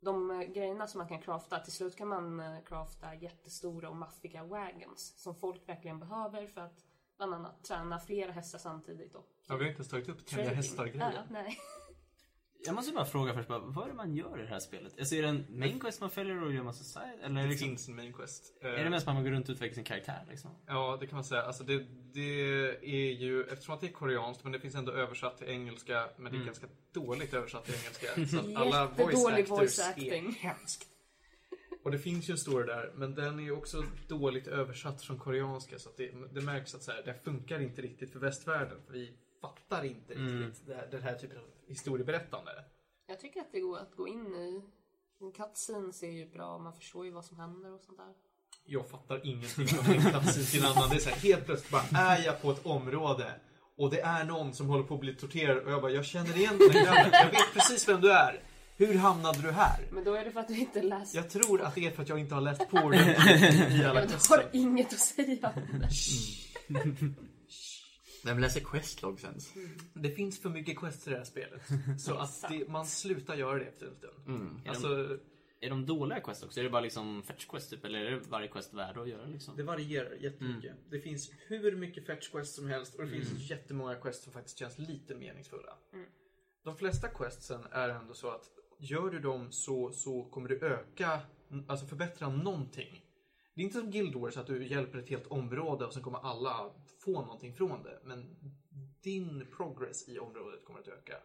de 0.00 0.30
eh, 0.30 0.40
grejerna 0.40 0.86
som 0.86 0.98
man 0.98 1.08
kan 1.08 1.22
crafta, 1.22 1.58
till 1.58 1.72
slut 1.72 1.96
kan 1.96 2.08
man 2.08 2.40
eh, 2.40 2.62
crafta 2.64 3.14
jättestora 3.14 3.88
och 3.88 3.96
maffiga 3.96 4.44
wagons 4.44 5.14
som 5.16 5.34
folk 5.34 5.68
verkligen 5.68 5.98
behöver 5.98 6.46
för 6.46 6.60
att 6.60 6.84
bland 7.16 7.34
annat 7.34 7.64
träna 7.64 7.98
flera 7.98 8.32
hästar 8.32 8.58
samtidigt 8.58 9.14
och 9.14 9.28
Ja, 9.46 9.56
vi 9.56 9.64
har 9.64 9.70
inte 9.70 9.78
ens 9.78 9.88
tagit 9.88 10.08
upp 10.08 10.26
tämja 10.26 10.50
hästar-grejen. 10.54 11.12
Ja, 11.14 11.22
nej. 11.30 11.58
Jag 12.64 12.74
måste 12.74 12.92
bara 12.92 13.04
fråga 13.04 13.34
först, 13.34 13.48
bara, 13.48 13.58
vad 13.58 13.84
är 13.84 13.88
det 13.88 13.94
man 13.94 14.14
gör 14.14 14.38
i 14.38 14.42
det 14.42 14.48
här 14.48 14.60
spelet? 14.60 14.98
Alltså 14.98 15.14
är 15.14 15.22
det 15.22 15.28
en 15.28 15.46
main 15.48 15.80
quest 15.80 16.00
man 16.00 16.10
följer 16.10 16.42
och 16.42 16.52
gör 16.52 16.62
massa 16.62 16.84
side? 16.84 17.18
Eller 17.22 17.40
är 17.40 17.44
det, 17.44 17.48
liksom, 17.50 17.68
finns 17.68 17.88
en 17.88 17.96
main 17.96 18.12
quest. 18.12 18.58
är 18.60 18.78
Eh, 18.78 18.84
det 18.84 18.90
mest 18.90 19.08
att 19.08 19.14
man 19.14 19.24
går 19.24 19.30
runt 19.30 19.48
och 19.48 19.52
utvecklar 19.52 19.74
sin 19.74 19.84
karaktär 19.84 20.26
liksom? 20.30 20.50
Ja, 20.66 20.96
det 21.00 21.06
kan 21.06 21.16
man 21.16 21.24
säga. 21.24 21.42
Alltså 21.42 21.64
det, 21.64 21.86
det 22.14 22.70
är 22.82 23.12
ju, 23.12 23.44
eftersom 23.44 23.74
att 23.74 23.80
det 23.80 23.86
är 23.86 23.92
koreanskt, 23.92 24.44
men 24.44 24.52
det 24.52 24.60
finns 24.60 24.74
ändå 24.74 24.92
översatt 24.92 25.38
till 25.38 25.48
engelska, 25.48 26.08
men 26.16 26.32
det 26.32 26.38
är 26.38 26.44
ganska 26.44 26.66
dåligt 26.92 27.34
översatt 27.34 27.64
till 27.64 27.74
engelska. 27.74 28.26
Så 28.26 28.38
att 28.38 28.56
alla 28.66 28.86
voice 28.86 29.26
actors 29.26 29.50
voice 29.50 29.78
är 29.78 29.90
acting. 29.90 30.32
hemskt. 30.32 30.88
Och 31.84 31.90
det 31.90 31.98
finns 31.98 32.28
ju 32.28 32.32
en 32.32 32.38
story 32.38 32.66
där, 32.66 32.92
men 32.94 33.14
den 33.14 33.38
är 33.38 33.42
ju 33.42 33.52
också 33.52 33.84
dåligt 34.08 34.46
översatt 34.46 35.02
från 35.02 35.18
koreanska. 35.18 35.78
Så 35.78 35.88
att 35.88 35.96
det, 35.96 36.10
det 36.32 36.40
märks 36.40 36.74
att 36.74 36.82
så 36.82 36.92
här, 36.92 37.02
det 37.04 37.14
funkar 37.24 37.60
inte 37.60 37.82
riktigt 37.82 38.12
för 38.12 38.18
västvärlden. 38.18 38.78
För 38.86 38.92
vi 38.92 39.12
fattar 39.40 39.84
inte 39.84 40.14
riktigt 40.14 40.66
det 40.66 40.74
här, 40.74 40.88
den 40.90 41.02
här 41.02 41.14
typen 41.14 41.38
av 41.38 41.44
historieberättande. 41.68 42.50
Jag 43.06 43.20
tycker 43.20 43.40
att 43.40 43.52
det 43.52 43.60
går 43.60 43.78
att 43.78 43.96
gå 43.96 44.08
in 44.08 44.34
i. 44.34 44.62
En 45.20 45.32
cutscene 45.32 45.92
är 46.02 46.10
ju 46.10 46.26
bra, 46.30 46.58
man 46.58 46.72
förstår 46.72 47.04
ju 47.04 47.10
vad 47.10 47.24
som 47.24 47.36
händer 47.36 47.72
och 47.72 47.80
sånt 47.80 47.98
där. 47.98 48.12
Jag 48.64 48.88
fattar 48.88 49.26
ingenting 49.26 49.66
från 49.66 49.94
en 49.94 50.02
plats 50.02 50.50
till 50.50 50.64
en 50.64 50.70
annan. 50.70 50.90
Det 50.90 50.96
är 50.96 51.00
så 51.00 51.10
här, 51.10 51.16
helt 51.16 51.46
plötsligt 51.46 51.70
bara 51.70 52.00
är 52.00 52.24
jag 52.24 52.42
på 52.42 52.50
ett 52.50 52.66
område 52.66 53.32
och 53.76 53.90
det 53.90 54.00
är 54.00 54.24
någon 54.24 54.54
som 54.54 54.68
håller 54.68 54.84
på 54.84 54.94
att 54.94 55.00
bli 55.00 55.14
torterad 55.14 55.58
och 55.58 55.72
jag 55.72 55.82
bara, 55.82 55.92
jag 55.92 56.04
känner 56.04 56.36
igen 56.36 56.58
den 56.58 56.84
grabben. 56.84 57.10
Jag 57.12 57.30
vet 57.30 57.52
precis 57.52 57.88
vem 57.88 58.00
du 58.00 58.12
är. 58.12 58.42
Hur 58.76 58.94
hamnade 58.94 59.42
du 59.42 59.50
här? 59.50 59.88
Men 59.90 60.04
då 60.04 60.14
är 60.14 60.24
det 60.24 60.30
för 60.30 60.40
att 60.40 60.48
du 60.48 60.58
inte 60.58 60.82
läst. 60.82 61.14
Jag 61.14 61.30
tror 61.30 61.62
att 61.62 61.74
det 61.74 61.86
är 61.86 61.90
för 61.90 62.02
att 62.02 62.08
jag 62.08 62.18
inte 62.18 62.34
har 62.34 62.42
läst 62.42 62.70
på 62.70 62.76
i 62.76 63.84
alla 63.84 64.04
Jag 64.04 64.18
har 64.28 64.48
inget 64.52 64.92
att 64.92 64.98
säga 64.98 65.52
om 65.56 65.78
det. 65.78 65.88
Vem 68.28 68.38
läser 68.38 68.60
questlogsen? 68.60 69.34
Det 69.94 70.10
finns 70.10 70.42
för 70.42 70.50
mycket 70.50 70.78
quests 70.78 71.06
i 71.06 71.10
det 71.10 71.16
här 71.16 71.24
spelet. 71.24 71.62
Så 71.98 72.14
att 72.14 72.44
det, 72.48 72.68
man 72.68 72.86
slutar 72.86 73.36
göra 73.36 73.58
det 73.58 73.64
efter 73.64 73.86
en 73.86 73.94
stund. 73.94 74.26
Mm. 74.26 74.60
Alltså, 74.68 75.18
Är 75.60 75.70
de 75.70 75.86
dåliga 75.86 76.20
quest 76.20 76.44
också? 76.44 76.60
Är 76.60 76.64
det 76.64 76.70
bara 76.70 76.82
liksom 76.82 77.22
fetch 77.22 77.46
quest 77.46 77.70
typ? 77.70 77.84
Eller 77.84 77.98
är 77.98 78.10
det 78.10 78.20
varje 78.28 78.48
quest 78.48 78.74
värd 78.74 78.98
att 78.98 79.08
göra 79.08 79.26
liksom? 79.26 79.56
det 79.56 79.62
varierar 79.62 80.14
jättemycket. 80.14 80.72
Det 80.90 81.00
finns 81.00 81.30
hur 81.46 81.76
mycket 81.76 82.06
fetch 82.06 82.28
quests 82.30 82.56
som 82.56 82.68
helst 82.68 82.94
och 82.94 83.04
det 83.04 83.10
finns 83.10 83.50
jättemånga 83.50 83.94
quests 83.94 84.24
som 84.24 84.32
faktiskt 84.32 84.58
känns 84.58 84.78
lite 84.78 85.14
meningsfulla. 85.14 85.74
De 86.64 86.76
flesta 86.76 87.08
questsen 87.08 87.60
är 87.70 87.88
ändå 87.88 88.14
så 88.14 88.30
att 88.30 88.44
gör 88.78 89.10
du 89.10 89.18
dem 89.18 89.52
så, 89.52 89.92
så 89.92 90.24
kommer 90.24 90.48
du 90.48 90.58
öka, 90.60 91.20
alltså 91.66 91.86
förbättra 91.86 92.28
någonting. 92.28 93.04
Det 93.54 93.62
är 93.62 93.64
inte 93.64 93.78
som 93.80 93.90
Guild 93.90 94.14
Wars 94.14 94.36
att 94.36 94.46
du 94.46 94.66
hjälper 94.66 94.98
ett 94.98 95.08
helt 95.08 95.26
område 95.26 95.86
och 95.86 95.92
sen 95.92 96.02
kommer 96.02 96.18
alla 96.18 96.70
få 97.12 97.22
någonting 97.22 97.54
från 97.54 97.82
det. 97.82 97.98
Men 98.04 98.36
din 99.02 99.46
progress 99.56 100.08
i 100.08 100.18
området 100.18 100.64
kommer 100.64 100.80
att 100.80 100.88
öka. 100.88 101.16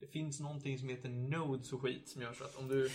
Det 0.00 0.06
finns 0.06 0.40
någonting 0.40 0.78
som 0.78 0.88
heter 0.88 1.08
nodes 1.08 1.72
och 1.72 1.82
skit 1.82 2.08
som 2.08 2.22
gör 2.22 2.32
så 2.32 2.44
att 2.44 2.56
om 2.56 2.68
du 2.68 2.90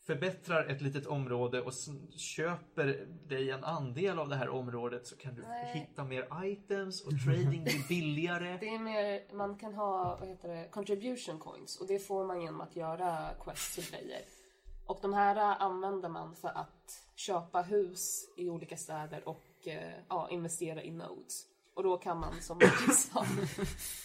förbättrar 0.00 0.66
ett 0.66 0.80
litet 0.80 1.06
område 1.06 1.62
och 1.62 1.72
köper 2.16 3.06
dig 3.28 3.50
en 3.50 3.64
andel 3.64 4.18
av 4.18 4.28
det 4.28 4.36
här 4.36 4.48
området 4.48 5.06
så 5.06 5.16
kan 5.16 5.34
du 5.34 5.42
Nej. 5.42 5.78
hitta 5.78 6.04
mer 6.04 6.44
items 6.44 7.06
och 7.06 7.12
trading 7.24 7.64
blir 7.64 7.88
billigare. 7.88 8.58
Det 8.60 8.68
är 8.68 8.78
mer, 8.78 9.34
man 9.34 9.58
kan 9.58 9.74
ha, 9.74 10.16
vad 10.20 10.28
heter 10.28 10.48
det, 10.48 10.68
contribution 10.70 11.38
coins 11.38 11.80
och 11.80 11.86
det 11.86 11.98
får 11.98 12.24
man 12.26 12.40
genom 12.42 12.60
att 12.60 12.76
göra 12.76 13.28
quests 13.44 13.78
och 13.78 13.84
grejer. 13.84 14.22
Och 14.86 14.98
de 15.02 15.14
här 15.14 15.36
använder 15.58 16.08
man 16.08 16.34
för 16.34 16.48
att 16.48 17.04
köpa 17.14 17.62
hus 17.62 18.24
i 18.36 18.50
olika 18.50 18.76
städer 18.76 19.28
och 19.28 19.47
och 19.58 19.68
eh, 19.68 20.00
ja, 20.08 20.28
investera 20.30 20.82
i 20.82 20.90
nodes. 20.90 21.46
Och 21.74 21.82
då 21.82 21.98
kan 21.98 22.20
man 22.20 22.42
som 22.42 22.58
liksom 22.88 23.26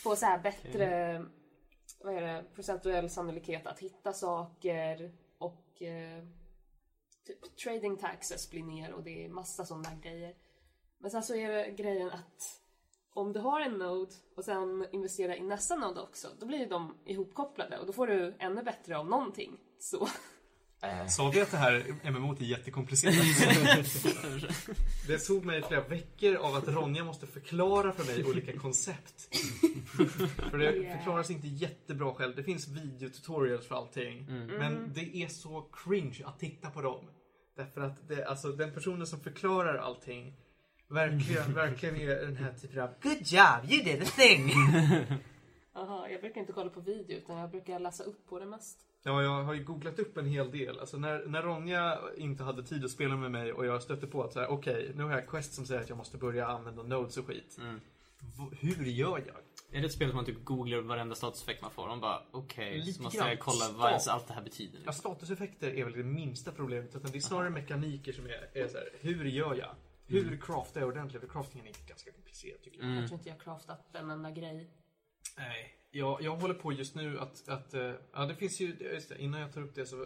få 0.03 0.15
så 0.15 0.25
här 0.25 0.39
bättre, 0.39 1.25
vad 2.03 2.13
är 2.13 2.21
det, 2.21 2.45
procentuell 2.53 3.09
sannolikhet 3.09 3.67
att 3.67 3.79
hitta 3.79 4.13
saker 4.13 5.13
och 5.37 5.81
eh, 5.81 6.23
typ 7.25 7.55
trading 7.63 7.97
taxes 7.97 8.49
blir 8.49 8.63
ner 8.63 8.93
och 8.93 9.03
det 9.03 9.25
är 9.25 9.29
massa 9.29 9.65
sådana 9.65 9.95
grejer. 9.95 10.35
Men 10.97 11.11
sen 11.11 11.23
så 11.23 11.35
är 11.35 11.49
det 11.49 11.71
grejen 11.71 12.09
att 12.09 12.61
om 13.13 13.33
du 13.33 13.39
har 13.39 13.61
en 13.61 13.73
node 13.73 14.11
och 14.35 14.45
sen 14.45 14.85
investerar 14.91 15.33
i 15.33 15.41
nästa 15.41 15.75
node 15.75 16.01
också, 16.01 16.27
då 16.39 16.45
blir 16.45 16.59
ju 16.59 16.65
de 16.65 16.97
ihopkopplade 17.05 17.79
och 17.79 17.85
då 17.85 17.93
får 17.93 18.07
du 18.07 18.35
ännu 18.39 18.63
bättre 18.63 18.97
av 18.97 19.05
någonting. 19.05 19.57
Så 19.79 20.07
Sa 21.09 21.29
vi 21.29 21.41
att 21.41 21.51
det 21.51 21.57
här 21.57 21.83
MMO 22.11 22.35
är 22.35 22.43
jättekomplicerat? 22.43 23.15
det 25.07 25.17
tog 25.17 25.45
mig 25.45 25.61
flera 25.61 25.81
veckor 25.81 26.35
av 26.35 26.55
att 26.55 26.67
Ronja 26.67 27.03
måste 27.03 27.27
förklara 27.27 27.93
för 27.93 28.03
mig 28.03 28.25
olika 28.25 28.57
koncept. 28.57 29.35
för 30.51 30.57
det 30.57 30.97
förklaras 30.97 31.31
inte 31.31 31.47
jättebra 31.47 32.13
själv. 32.13 32.35
Det 32.35 32.43
finns 32.43 32.67
videotutorials 32.67 33.67
för 33.67 33.75
allting. 33.75 34.25
Men 34.47 34.91
det 34.93 35.17
är 35.17 35.27
så 35.27 35.61
cringe 35.61 36.21
att 36.25 36.39
titta 36.39 36.69
på 36.69 36.81
dem. 36.81 37.09
Därför 37.55 37.81
att 37.81 38.07
det, 38.07 38.25
alltså, 38.25 38.47
den 38.47 38.73
personen 38.73 39.07
som 39.07 39.19
förklarar 39.19 39.77
allting 39.77 40.33
verkligen, 40.87 41.53
verkligen 41.55 41.95
är 41.95 42.15
den 42.15 42.35
här 42.35 42.53
typen 42.53 42.79
av 42.79 42.89
Good 43.01 43.21
job, 43.21 43.71
you 43.71 43.83
did 43.83 44.01
a 44.01 44.05
thing! 44.05 44.51
Aha, 45.75 46.07
jag 46.09 46.21
brukar 46.21 46.41
inte 46.41 46.53
kolla 46.53 46.69
på 46.69 46.81
video 46.81 47.17
utan 47.17 47.37
jag 47.37 47.51
brukar 47.51 47.79
läsa 47.79 48.03
upp 48.03 48.27
på 48.29 48.39
det 48.39 48.45
mest. 48.45 48.79
Ja, 49.05 49.23
jag 49.23 49.43
har 49.43 49.53
ju 49.53 49.63
googlat 49.63 49.99
upp 49.99 50.17
en 50.17 50.25
hel 50.25 50.51
del. 50.51 50.79
Alltså 50.79 50.97
när, 50.97 51.25
när 51.25 51.41
Ronja 51.41 51.99
inte 52.17 52.43
hade 52.43 52.63
tid 52.63 52.85
att 52.85 52.91
spela 52.91 53.15
med 53.15 53.31
mig 53.31 53.53
och 53.53 53.65
jag 53.65 53.81
stötte 53.81 54.07
på 54.07 54.23
att 54.23 54.33
så 54.33 54.39
här, 54.39 54.47
okej, 54.47 54.91
nu 54.95 55.03
har 55.03 55.11
jag 55.11 55.27
quest 55.27 55.53
som 55.53 55.65
säger 55.65 55.81
att 55.81 55.89
jag 55.89 55.97
måste 55.97 56.17
börja 56.17 56.47
använda 56.47 56.83
nodes 56.83 57.17
och 57.17 57.27
skit. 57.27 57.57
Mm. 57.59 57.81
Hur 58.59 58.85
gör 58.85 59.17
jag? 59.17 59.35
Är 59.71 59.81
det 59.81 59.87
ett 59.87 59.93
spel 59.93 60.09
som 60.09 60.15
man 60.15 60.25
typ 60.25 60.45
googlar 60.45 60.81
varenda 60.81 61.15
statuseffekt 61.15 61.61
man 61.61 61.71
får? 61.71 61.87
De 61.87 61.99
bara 61.99 62.21
okej, 62.31 62.77
Lite 62.79 62.93
så 62.93 63.03
måste 63.03 63.17
jag 63.17 63.39
kolla 63.39 63.69
vad 63.75 63.89
ens 63.89 64.07
allt 64.07 64.27
det 64.27 64.33
här 64.33 64.41
betyder. 64.41 64.81
Ja, 64.85 64.91
statuseffekter 64.91 65.75
är 65.75 65.83
väl 65.83 65.93
det 65.93 66.03
minsta 66.03 66.51
problemet. 66.51 66.95
Utan 66.95 67.11
det 67.11 67.17
är 67.17 67.21
snarare 67.21 67.49
mekaniker 67.49 68.13
som 68.13 68.25
är, 68.25 68.49
är 68.53 68.67
så 68.67 68.77
här, 68.77 68.89
hur 69.01 69.25
gör 69.25 69.55
jag? 69.55 69.75
Hur 70.05 70.37
craftar 70.37 70.81
jag 70.81 70.89
ordentligt? 70.89 71.21
För 71.21 71.29
craftingen 71.29 71.67
är 71.67 71.87
ganska 71.87 72.11
komplicerad 72.11 72.61
tycker 72.61 72.77
jag. 72.77 72.87
Mm. 72.87 72.99
Jag 72.99 73.07
tror 73.07 73.19
inte 73.19 73.29
jag 73.29 73.41
craftat 73.41 73.95
en 73.95 74.09
enda 74.09 74.31
grej. 74.31 74.69
Nej, 75.37 75.82
jag, 75.93 76.21
jag 76.21 76.35
håller 76.35 76.53
på 76.53 76.73
just 76.73 76.95
nu 76.95 77.19
att, 77.19 77.49
att 77.49 77.73
eh, 77.73 77.91
ja 78.13 78.25
det 78.25 78.35
finns 78.35 78.59
ju, 78.59 78.75
just 78.93 79.09
det, 79.09 79.21
innan 79.21 79.41
jag 79.41 79.53
tar 79.53 79.61
upp 79.61 79.75
det 79.75 79.85
så 79.85 80.05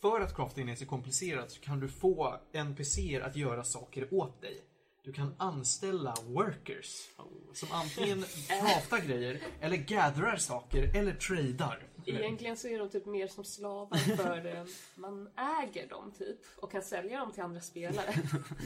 För 0.00 0.20
att 0.20 0.36
crafting 0.36 0.70
är 0.70 0.74
så 0.74 0.86
komplicerat 0.86 1.50
så 1.50 1.60
kan 1.60 1.80
du 1.80 1.88
få 1.88 2.40
NPCer 2.52 3.20
att 3.20 3.36
göra 3.36 3.64
saker 3.64 4.14
åt 4.14 4.42
dig. 4.42 4.64
Du 5.04 5.12
kan 5.12 5.34
anställa 5.38 6.14
workers 6.26 7.08
som 7.54 7.68
antingen 7.72 8.22
craftar 8.48 9.06
grejer 9.06 9.40
eller 9.60 9.76
gatherar 9.76 10.36
saker 10.36 10.96
eller 10.96 11.14
tradar. 11.14 11.82
Egentligen 12.06 12.56
så 12.56 12.68
är 12.68 12.78
de 12.78 12.88
typ 12.88 13.06
mer 13.06 13.26
som 13.26 13.44
slavar 13.44 13.98
för 13.98 14.66
man 15.00 15.28
äger 15.62 15.88
dem 15.88 16.12
typ 16.18 16.38
och 16.56 16.72
kan 16.72 16.82
sälja 16.82 17.18
dem 17.18 17.32
till 17.32 17.42
andra 17.42 17.60
spelare. 17.60 18.14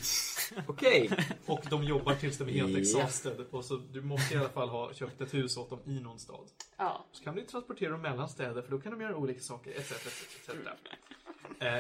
Okej. 0.66 1.10
Och 1.46 1.60
de 1.70 1.84
jobbar 1.84 2.14
tills 2.14 2.38
de 2.38 2.48
är 2.48 2.52
helt 2.52 2.76
exhausted. 2.78 3.40
Och 3.50 3.64
så 3.64 3.76
du 3.76 4.02
måste 4.02 4.34
i 4.34 4.38
alla 4.38 4.48
fall 4.48 4.68
ha 4.68 4.94
köpt 4.94 5.20
ett 5.20 5.34
hus 5.34 5.56
åt 5.56 5.70
dem 5.70 5.80
i 5.84 6.00
någon 6.00 6.18
stad. 6.18 6.46
Ja, 6.76 7.04
Så 7.12 7.24
kan 7.24 7.34
du 7.34 7.42
transportera 7.42 7.90
dem 7.90 8.02
mellan 8.02 8.28
städer 8.28 8.62
för 8.62 8.70
då 8.70 8.80
kan 8.80 8.92
de 8.92 9.00
göra 9.00 9.16
olika 9.16 9.40
saker 9.40 9.70
etc. 9.70 9.92
etc, 9.92 10.06
etc. 10.48 10.56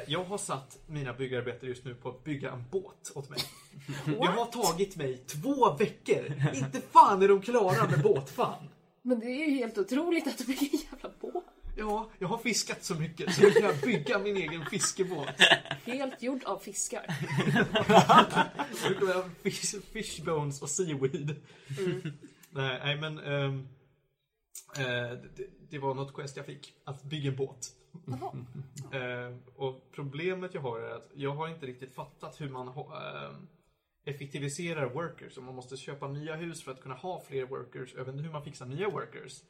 Jag 0.06 0.24
har 0.24 0.38
satt 0.38 0.78
mina 0.86 1.12
byggarbetare 1.12 1.68
just 1.70 1.84
nu 1.84 1.94
på 1.94 2.08
att 2.08 2.24
bygga 2.24 2.50
en 2.50 2.64
båt 2.70 3.12
åt 3.14 3.28
mig. 3.30 3.38
Det 4.06 4.26
har 4.26 4.46
tagit 4.46 4.96
mig 4.96 5.18
två 5.18 5.74
veckor. 5.74 6.32
Inte 6.54 6.80
fan 6.80 7.22
är 7.22 7.28
de 7.28 7.40
klara 7.42 7.86
med 7.90 8.02
båtfan. 8.02 8.68
Men 9.06 9.20
det 9.20 9.26
är 9.26 9.46
ju 9.48 9.54
helt 9.54 9.78
otroligt 9.78 10.26
att 10.26 10.38
de 10.38 10.44
bygger 10.44 10.66
en 10.72 10.80
jävla 10.92 11.10
båt. 11.20 11.44
Ja, 11.78 12.10
jag 12.18 12.28
har 12.28 12.38
fiskat 12.38 12.84
så 12.84 12.94
mycket 12.94 13.34
så 13.34 13.42
nu 13.42 13.50
kan 13.50 13.62
jag 13.62 13.80
bygga 13.80 14.18
min 14.18 14.36
egen 14.36 14.64
fiskebåt. 14.66 15.28
Helt 15.84 16.22
gjord 16.22 16.44
av 16.44 16.58
fiskar. 16.58 17.06
Nu 18.88 18.94
kommer 18.94 19.12
jag 19.12 19.22
ha 19.22 19.30
fish, 19.42 19.80
fish 19.92 20.24
bones 20.24 20.62
och 20.62 20.70
seaweed. 20.70 21.36
Nej, 22.50 22.80
nej, 22.84 22.96
men... 22.96 23.18
ehm, 23.18 23.68
eh, 24.76 25.18
det, 25.36 25.46
det 25.70 25.78
var 25.78 25.94
något 25.94 26.14
quest 26.14 26.36
jag 26.36 26.46
fick. 26.46 26.72
Att 26.84 27.02
bygga 27.02 27.30
en 27.30 27.36
båt. 27.36 27.68
Jaha. 28.06 28.32
Eh, 29.00 29.36
och 29.56 29.88
problemet 29.92 30.54
jag 30.54 30.60
har 30.60 30.80
är 30.80 30.90
att 30.96 31.10
jag 31.14 31.34
har 31.34 31.48
inte 31.48 31.66
riktigt 31.66 31.94
fattat 31.94 32.40
hur 32.40 32.48
man 32.50 32.68
ha- 32.68 33.22
eh, 33.24 33.30
effektiviserar 34.06 34.86
workers. 34.90 35.36
Och 35.36 35.42
man 35.44 35.54
måste 35.54 35.76
köpa 35.76 36.08
nya 36.08 36.34
hus 36.36 36.62
för 36.64 36.72
att 36.72 36.80
kunna 36.80 36.94
ha 36.94 37.20
fler 37.20 37.44
workers. 37.46 37.94
Jag 37.94 38.04
vet 38.04 38.14
inte 38.14 38.24
hur 38.24 38.32
man 38.32 38.44
fixar 38.44 38.66
nya 38.66 38.88
workers. 38.90 39.42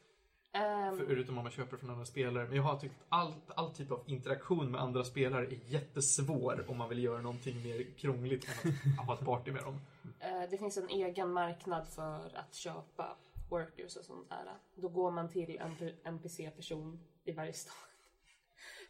Ehm, 0.53 0.97
Förutom 0.97 1.37
om 1.37 1.43
man 1.43 1.51
köper 1.51 1.77
från 1.77 1.89
andra 1.89 2.05
spelare. 2.05 2.47
Men 2.47 2.55
jag 2.55 2.63
har 2.63 2.77
tyckt 2.79 2.95
att 2.95 3.05
all, 3.09 3.33
all 3.55 3.71
typ 3.75 3.91
av 3.91 4.03
interaktion 4.07 4.71
med 4.71 4.81
andra 4.81 5.03
spelare 5.03 5.45
är 5.45 5.59
jättesvår 5.65 6.65
om 6.67 6.77
man 6.77 6.89
vill 6.89 7.03
göra 7.03 7.21
någonting 7.21 7.63
mer 7.63 7.83
krångligt 7.97 8.47
än 8.63 8.71
att 8.99 9.05
ha 9.07 9.13
ett 9.13 9.25
party 9.25 9.51
med 9.51 9.63
dem. 9.63 9.79
eh, 10.19 10.49
det 10.51 10.57
finns 10.57 10.77
en 10.77 10.89
egen 10.89 11.31
marknad 11.31 11.87
för 11.87 12.31
att 12.37 12.53
köpa 12.55 13.17
workers 13.49 13.95
och 13.97 14.05
sånt 14.05 14.29
där. 14.29 14.53
Då 14.75 14.89
går 14.89 15.11
man 15.11 15.29
till 15.29 15.57
en 15.57 15.91
NPC-person 16.13 16.99
i 17.25 17.31
varje 17.31 17.53
stad. 17.53 17.73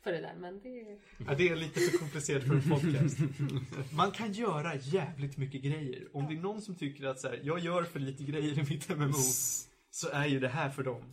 För 0.03 0.11
det 0.11 0.21
där, 0.21 0.35
men 0.35 0.59
det 0.59 0.69
är... 0.69 0.97
Ja, 1.27 1.35
det 1.35 1.49
är 1.49 1.55
lite 1.55 1.79
för 1.79 1.97
komplicerat 1.97 2.43
för 2.43 2.53
en 2.53 2.69
podcast. 2.69 3.17
Man 3.91 4.11
kan 4.11 4.33
göra 4.33 4.75
jävligt 4.75 5.37
mycket 5.37 5.61
grejer. 5.61 6.07
Om 6.13 6.27
det 6.27 6.33
är 6.33 6.41
någon 6.41 6.61
som 6.61 6.75
tycker 6.75 7.05
att 7.05 7.19
så 7.19 7.27
här, 7.27 7.39
jag 7.43 7.59
gör 7.59 7.83
för 7.83 7.99
lite 7.99 8.23
grejer 8.23 8.59
i 8.59 8.63
mitt 8.69 8.89
MMO, 8.89 9.13
så 9.91 10.09
är 10.09 10.25
ju 10.25 10.39
det 10.39 10.49
här 10.49 10.69
för 10.69 10.83
dem. 10.83 11.03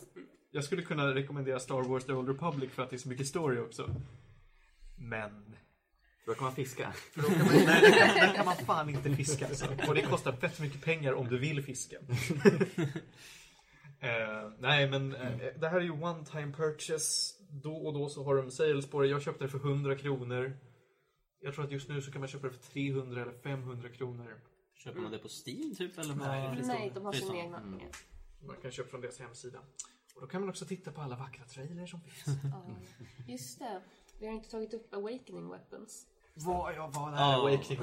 Jag 0.50 0.64
skulle 0.64 0.82
kunna 0.82 1.14
rekommendera 1.14 1.60
Star 1.60 1.82
Wars 1.82 2.04
The 2.04 2.12
Old 2.12 2.28
Republic 2.28 2.70
för 2.70 2.82
att 2.82 2.90
det 2.90 2.96
är 2.96 2.98
så 2.98 3.08
mycket 3.08 3.26
story 3.26 3.58
också. 3.58 3.94
Men... 4.98 5.56
Då 6.26 6.34
kan 6.34 6.44
man 6.44 6.54
fiska. 6.54 6.92
För 6.92 7.22
då 7.22 7.28
kan 7.28 7.38
man, 7.38 7.54
nej, 7.66 7.80
där 7.80 8.18
kan, 8.18 8.34
kan 8.34 8.44
man 8.46 8.56
fan 8.56 8.90
inte 8.90 9.16
fiska 9.16 9.46
alltså. 9.46 9.66
Och 9.88 9.94
det 9.94 10.02
kostar 10.02 10.32
fett 10.32 10.60
mycket 10.60 10.82
pengar 10.84 11.12
om 11.12 11.28
du 11.28 11.38
vill 11.38 11.62
fiska. 11.62 11.96
Eh, 14.00 14.50
nej 14.58 14.90
men 14.90 15.14
eh, 15.14 15.30
det 15.56 15.68
här 15.68 15.76
är 15.76 15.84
ju 15.84 15.90
one 15.90 16.24
time 16.24 16.52
purchase. 16.52 17.34
Då 17.62 17.76
och 17.76 17.94
då 17.94 18.08
så 18.08 18.24
har 18.24 18.36
de 18.36 18.50
sales 18.50 18.90
på 18.90 19.02
det. 19.02 19.08
Jag 19.08 19.22
köpte 19.22 19.44
det 19.44 19.48
för 19.48 19.58
100 19.58 19.96
kronor. 19.96 20.56
Jag 21.40 21.54
tror 21.54 21.64
att 21.64 21.72
just 21.72 21.88
nu 21.88 22.02
så 22.02 22.12
kan 22.12 22.20
man 22.20 22.28
köpa 22.28 22.46
det 22.46 22.52
för 22.52 22.62
300 22.72 23.22
eller 23.22 23.32
500 23.32 23.88
kronor. 23.88 24.40
Köper 24.74 25.00
man 25.00 25.12
det 25.12 25.18
på 25.18 25.28
Steam 25.28 25.74
typ? 25.74 25.98
Eller 25.98 26.14
Nej. 26.14 26.62
Nej, 26.64 26.92
de 26.94 27.04
har 27.04 27.12
sin 27.12 27.34
egna. 27.34 27.58
Mm. 27.58 27.80
Man 28.46 28.56
kan 28.62 28.70
köpa 28.70 28.90
från 28.90 29.00
deras 29.00 29.18
hemsida. 29.18 29.58
Och 30.14 30.20
då 30.20 30.26
kan 30.26 30.40
man 30.40 30.50
också 30.50 30.66
titta 30.66 30.92
på 30.92 31.00
alla 31.00 31.16
vackra 31.16 31.44
trailers 31.44 31.90
som 31.90 32.00
finns. 32.00 32.38
Ja, 32.44 32.76
just 33.28 33.58
det. 33.58 33.80
Vi 34.18 34.26
har 34.26 34.34
inte 34.34 34.50
tagit 34.50 34.74
upp 34.74 34.94
Awakening 34.94 35.50
Weapons. 35.50 36.06
Vad 36.36 36.74
jag 36.74 36.88
var 36.88 37.10
där 37.10 37.18
Ja. 37.18 37.34
Awakening. 37.34 37.80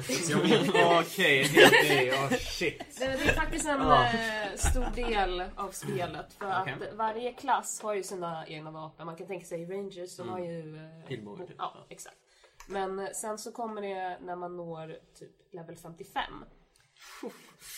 Okej, 1.00 1.44
okej, 1.68 2.06
ja 2.08 2.30
shit. 2.38 3.00
Det, 3.00 3.06
det 3.08 3.12
är 3.30 3.34
faktiskt 3.34 3.66
en 3.68 3.82
Ja. 3.82 4.06
eh, 4.06 4.56
stor 4.56 4.96
del 4.96 5.44
av 5.56 5.72
spelet. 5.72 6.34
För 6.34 6.62
Okej. 6.62 6.74
att 6.90 6.94
varje 6.98 7.34
klass 7.34 7.82
har 7.82 7.94
ju 7.94 8.04
sina 8.04 8.48
egna 8.48 8.72
vapen. 8.72 9.06
Man 9.06 9.16
kan 9.16 9.28
tänka 9.28 9.46
sig 9.46 9.66
Rangers, 9.66 10.16
de 10.18 10.22
Mm. 10.22 10.34
har 10.34 10.40
ju... 10.40 10.78
eh, 10.78 11.08
typ. 11.08 11.50
Ja, 11.58 11.86
exakt. 11.90 12.16
Men 12.68 13.00
eh, 13.00 13.10
sen 13.14 13.38
så 13.38 13.52
kommer 13.52 13.82
det 13.82 14.18
när 14.22 14.36
man 14.36 14.58
når 14.58 14.98
typ 15.20 15.32
level 15.54 15.78
55. 15.78 16.24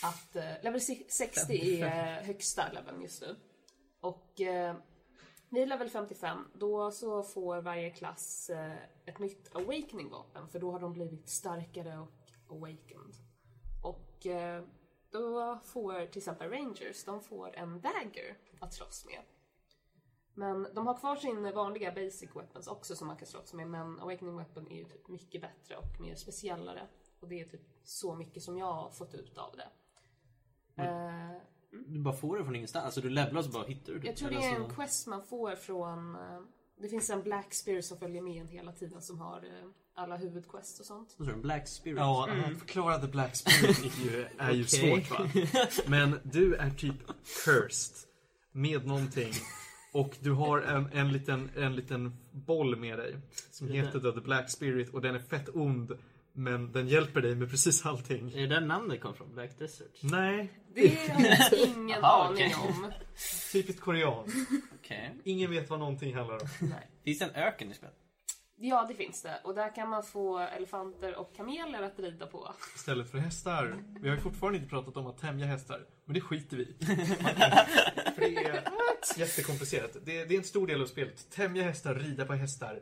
Att 0.02 0.36
eh, 0.36 0.62
level 0.62 0.80
si- 0.80 1.06
60 1.08 1.80
är 1.82 2.18
eh, 2.20 2.26
högsta 2.26 2.72
leveln 2.72 3.02
just 3.02 3.20
nu. 3.22 3.36
Och 4.00 4.40
eh, 4.40 4.74
vid 5.54 5.68
level 5.68 5.88
55 5.88 6.38
då 6.54 6.90
så 6.90 7.22
får 7.22 7.62
varje 7.62 7.90
klass 7.90 8.50
eh, 8.50 8.76
ett 9.06 9.18
nytt 9.18 9.56
awakening 9.56 10.10
vapen 10.10 10.48
för 10.48 10.58
då 10.58 10.72
har 10.72 10.80
de 10.80 10.92
blivit 10.92 11.28
starkare 11.28 11.98
och 11.98 12.12
awakened. 12.56 13.14
Och 13.82 14.26
eh, 14.26 14.64
då 15.10 15.58
får 15.64 16.06
till 16.06 16.18
exempel 16.18 16.50
Rangers, 16.50 17.04
de 17.04 17.20
får 17.20 17.56
en 17.56 17.80
dagger 17.80 18.38
att 18.60 18.74
slåss 18.74 19.06
med. 19.06 19.20
Men 20.34 20.68
de 20.74 20.86
har 20.86 20.98
kvar 20.98 21.16
sin 21.16 21.54
vanliga 21.54 21.92
basic 21.92 22.36
weapons 22.36 22.66
också 22.66 22.96
som 22.96 23.06
man 23.06 23.16
kan 23.16 23.26
slåss 23.26 23.52
med 23.52 23.66
men 23.68 24.00
awakening 24.00 24.36
weapon 24.36 24.66
är 24.66 24.76
ju 24.76 24.84
typ 24.84 25.08
mycket 25.08 25.40
bättre 25.40 25.76
och 25.76 26.00
mer 26.00 26.14
speciellare. 26.14 26.86
Och 27.20 27.28
det 27.28 27.40
är 27.40 27.44
typ 27.44 27.62
så 27.84 28.14
mycket 28.14 28.42
som 28.42 28.58
jag 28.58 28.72
har 28.72 28.90
fått 28.90 29.14
ut 29.14 29.38
av 29.38 29.56
det. 29.56 29.68
Eh, 30.82 31.36
Du 31.86 31.98
bara 32.00 32.14
får 32.16 32.38
det 32.38 32.44
från 32.44 32.56
ingenstans? 32.56 32.84
Alltså 32.84 33.00
du 33.00 33.10
levlar 33.10 33.38
och 33.38 33.44
så 33.44 33.50
bara 33.50 33.64
hittar 33.64 33.92
du 33.92 33.98
det? 33.98 34.06
jag 34.06 34.16
tror 34.16 34.30
det 34.30 34.36
är 34.36 34.56
en 34.56 34.70
quest 34.70 35.06
man 35.06 35.22
får 35.26 35.56
från... 35.56 36.14
eh, 36.14 36.20
Det 36.80 36.88
finns 36.88 37.10
en 37.10 37.22
Black 37.22 37.54
Spirit 37.54 37.84
som 37.84 37.98
följer 37.98 38.22
med 38.22 38.40
en 38.40 38.48
hela 38.48 38.72
tiden 38.72 39.02
som 39.02 39.18
har 39.18 39.36
eh, 39.36 39.68
alla 39.94 40.16
huvudquest 40.16 40.80
och 40.80 40.86
sånt. 40.86 41.14
Vad 41.16 41.28
sa 41.28 41.34
du? 41.34 41.40
Black 41.40 41.68
Spirit? 41.68 41.98
Ja, 41.98 42.28
att 42.52 42.58
förklara 42.58 42.98
The 42.98 43.06
Black 43.06 43.36
Spirit 43.36 43.78
är 43.84 44.04
ju, 44.04 44.26
är 44.38 44.50
ju 44.52 44.64
svårt 44.64 45.10
va. 45.10 45.28
Men 45.86 46.20
du 46.22 46.54
är 46.54 46.70
typ 46.70 46.96
cursed 47.44 47.96
med 48.52 48.86
någonting. 48.86 49.32
Och 49.92 50.16
du 50.20 50.32
har 50.32 50.60
en, 50.60 50.88
en, 50.92 51.12
liten, 51.12 51.50
en 51.56 51.76
liten 51.76 52.16
boll 52.32 52.76
med 52.76 52.98
dig 52.98 53.16
som 53.50 53.68
heter 53.68 54.12
The 54.12 54.20
Black 54.20 54.50
Spirit 54.50 54.94
och 54.94 55.00
den 55.00 55.14
är 55.14 55.18
fett 55.18 55.48
ond. 55.54 55.92
Men 56.36 56.72
den 56.72 56.88
hjälper 56.88 57.20
dig 57.20 57.34
med 57.34 57.50
precis 57.50 57.86
allting. 57.86 58.32
Är 58.32 58.40
det 58.40 58.46
där 58.46 58.60
namnet 58.60 59.00
kom 59.00 59.14
från? 59.14 59.34
Black 59.34 59.58
Desert? 59.58 59.98
Nej, 60.02 60.52
Det 60.74 60.88
har 61.12 61.22
jag 61.24 61.52
ingen 61.76 61.88
Jaha, 62.02 62.28
aning 62.28 62.46
okej. 62.46 62.54
om. 62.68 62.92
typiskt 63.52 63.80
korean. 63.80 64.24
Okej. 64.80 65.14
Ingen 65.24 65.50
vet 65.50 65.70
vad 65.70 65.78
någonting 65.78 66.14
handlar 66.14 66.34
om. 66.34 66.48
Nej. 66.60 66.90
Finns 67.04 67.18
det 67.18 67.24
en 67.24 67.34
öken 67.34 67.70
i 67.70 67.74
spelet? 67.74 67.94
Ja, 68.56 68.86
det 68.88 68.94
finns 68.94 69.22
det. 69.22 69.40
Och 69.44 69.54
där 69.54 69.74
kan 69.74 69.88
man 69.88 70.02
få 70.02 70.38
elefanter 70.38 71.16
och 71.16 71.36
kameler 71.36 71.82
att 71.82 71.98
rida 71.98 72.26
på. 72.26 72.54
Istället 72.76 73.10
för 73.10 73.18
hästar. 73.18 73.82
Vi 74.00 74.08
har 74.08 74.16
ju 74.16 74.22
fortfarande 74.22 74.58
inte 74.58 74.70
pratat 74.70 74.96
om 74.96 75.06
att 75.06 75.18
tämja 75.18 75.46
hästar. 75.46 75.86
Men 76.04 76.14
det 76.14 76.20
skiter 76.20 76.56
vi 76.56 76.62
i. 76.62 76.76
För 78.14 78.20
det 78.20 78.36
är 78.36 78.62
jättekomplicerat. 79.16 79.96
Det 80.04 80.18
är, 80.20 80.26
det 80.26 80.34
är 80.34 80.38
en 80.38 80.44
stor 80.44 80.66
del 80.66 80.82
av 80.82 80.86
spelet. 80.86 81.30
Tämja 81.30 81.62
hästar, 81.62 81.94
rida 81.94 82.24
på 82.26 82.32
hästar. 82.32 82.80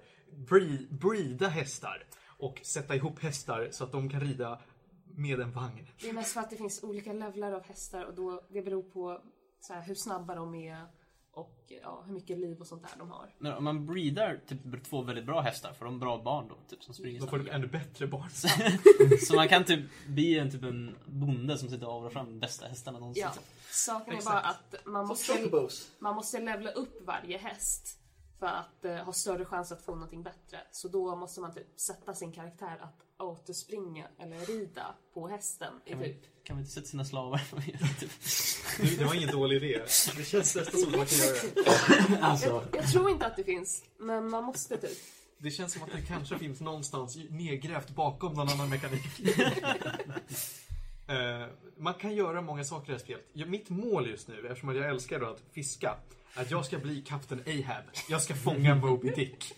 bre- 0.49 0.87
breeda 0.91 1.49
hästar 1.49 2.05
och 2.43 2.61
sätta 2.63 2.95
ihop 2.95 3.23
hästar 3.23 3.69
så 3.71 3.85
att 3.85 3.93
de 3.93 4.09
kan 4.09 4.21
rida 4.21 4.61
med 5.05 5.41
en 5.41 5.53
vagn. 5.53 5.87
Det 6.01 6.09
är 6.09 6.13
mest 6.13 6.33
för 6.33 6.41
att 6.41 6.51
det 6.51 6.57
finns 6.57 6.83
olika 6.83 7.13
levlar 7.13 7.53
av 7.53 7.63
hästar 7.63 8.05
och 8.05 8.15
då, 8.15 8.43
det 8.49 8.63
beror 8.63 8.83
på 8.83 9.21
så 9.61 9.73
här, 9.73 9.83
hur 9.83 9.95
snabba 9.95 10.35
de 10.35 10.55
är 10.55 10.87
och 11.33 11.73
ja, 11.83 12.03
hur 12.07 12.15
mycket 12.15 12.39
liv 12.39 12.61
och 12.61 12.67
sånt 12.67 12.83
där 12.83 12.99
de 12.99 13.11
har. 13.11 13.35
Men 13.39 13.53
om 13.53 13.65
man 13.65 13.87
breedar 13.87 14.41
typ 14.47 14.85
två 14.85 15.03
väldigt 15.03 15.27
bra 15.27 15.41
hästar, 15.41 15.73
får 15.73 15.85
de 15.85 15.99
bra 16.01 16.23
barn 16.23 16.49
då? 16.49 16.57
Typ 16.69 16.85
som 16.85 16.95
springer 16.95 17.21
Då 17.21 17.27
får 17.27 17.39
de 17.39 17.51
ännu 17.51 17.67
bättre 17.67 18.07
barn. 18.07 18.31
Så 19.27 19.35
man 19.35 19.49
kan 19.49 19.65
typ 19.65 19.81
bli 20.07 20.39
en 20.39 20.51
typ 20.51 20.63
en 20.63 20.97
bonde 21.07 21.59
som 21.59 21.69
sitter 21.69 21.87
och 21.87 21.93
avlar 21.93 22.11
fram 22.11 22.27
de 22.27 22.41
bästa 22.41 22.67
hästarna 22.67 22.99
någonsin. 22.99 23.23
Ja, 23.23 23.33
saken 23.71 24.15
är 24.15 24.23
bara 24.23 24.41
att 24.41 24.75
man 24.85 25.07
måste, 25.07 25.69
man 25.99 26.15
måste 26.15 26.41
levla 26.41 26.71
upp 26.71 27.07
varje 27.07 27.39
häst 27.39 28.02
för 28.43 28.47
att 28.49 28.85
eh, 28.85 28.95
ha 28.97 29.13
större 29.13 29.45
chans 29.45 29.73
att 29.73 29.83
få 29.83 29.93
någonting 29.95 30.23
bättre. 30.23 30.59
Så 30.71 30.89
då 30.89 31.17
måste 31.17 31.41
man 31.41 31.55
typ 31.55 31.67
sätta 31.81 32.15
sin 32.15 32.33
karaktär 32.33 32.79
att 32.81 32.95
autospringa 33.17 34.07
eller 34.19 34.39
rida 34.41 34.95
på 35.15 35.29
hästen 35.29 35.75
i 35.85 35.91
Kan 35.91 35.99
man, 35.99 36.07
typ 36.09 36.45
kan 36.45 36.57
man 36.57 36.61
inte 36.61 36.73
sätta 36.73 36.87
sina 36.87 37.05
slavar. 37.05 37.41
Det, 38.81 38.99
det 38.99 39.05
var 39.05 39.15
ingen 39.15 39.31
dålig 39.31 39.57
idé. 39.57 39.79
Det 40.17 40.25
känns 40.25 40.57
nästan 40.57 40.81
som 40.81 40.89
att 40.91 40.97
man 40.97 41.07
kan 41.07 41.19
göra 41.19 41.37
det. 41.55 42.19
Alltså, 42.23 42.47
jag, 42.47 42.63
jag 42.73 42.91
tror 42.93 43.11
inte 43.11 43.27
att 43.27 43.37
det 43.37 43.45
finns, 43.45 43.85
men 43.99 44.31
man 44.31 44.45
måste 44.45 44.77
typ. 44.77 44.99
Det 45.39 45.51
känns 45.51 45.73
som 45.73 45.83
att 45.83 45.93
det 45.93 46.03
kanske 46.03 46.39
finns 46.39 46.61
någonstans 46.61 47.17
i- 47.17 47.29
nedgrävt 47.31 47.91
bakom 47.91 48.33
någon 48.35 48.49
annan 48.49 48.69
mekanik. 48.71 49.03
Eh, 51.07 51.47
man 51.77 51.95
kan 51.95 52.15
göra 52.15 52.41
många 52.43 52.65
saker 52.65 52.85
i 52.85 52.87
det 52.87 52.93
här 52.93 52.99
spelet. 53.05 53.49
Mitt 53.49 53.69
mål 53.71 54.11
just 54.11 54.29
nu, 54.29 54.47
eftersom 54.49 54.77
jag 54.77 54.89
älskar 54.91 55.21
att 55.21 55.41
fiska, 55.53 55.97
att 56.35 56.51
jag 56.51 56.65
ska 56.67 56.79
bli 56.79 57.01
kapten 57.03 57.43
Ahab. 57.47 57.85
Jag 58.09 58.23
ska 58.23 58.35
fånga 58.35 58.75
Moby 58.75 59.11
Dick. 59.11 59.55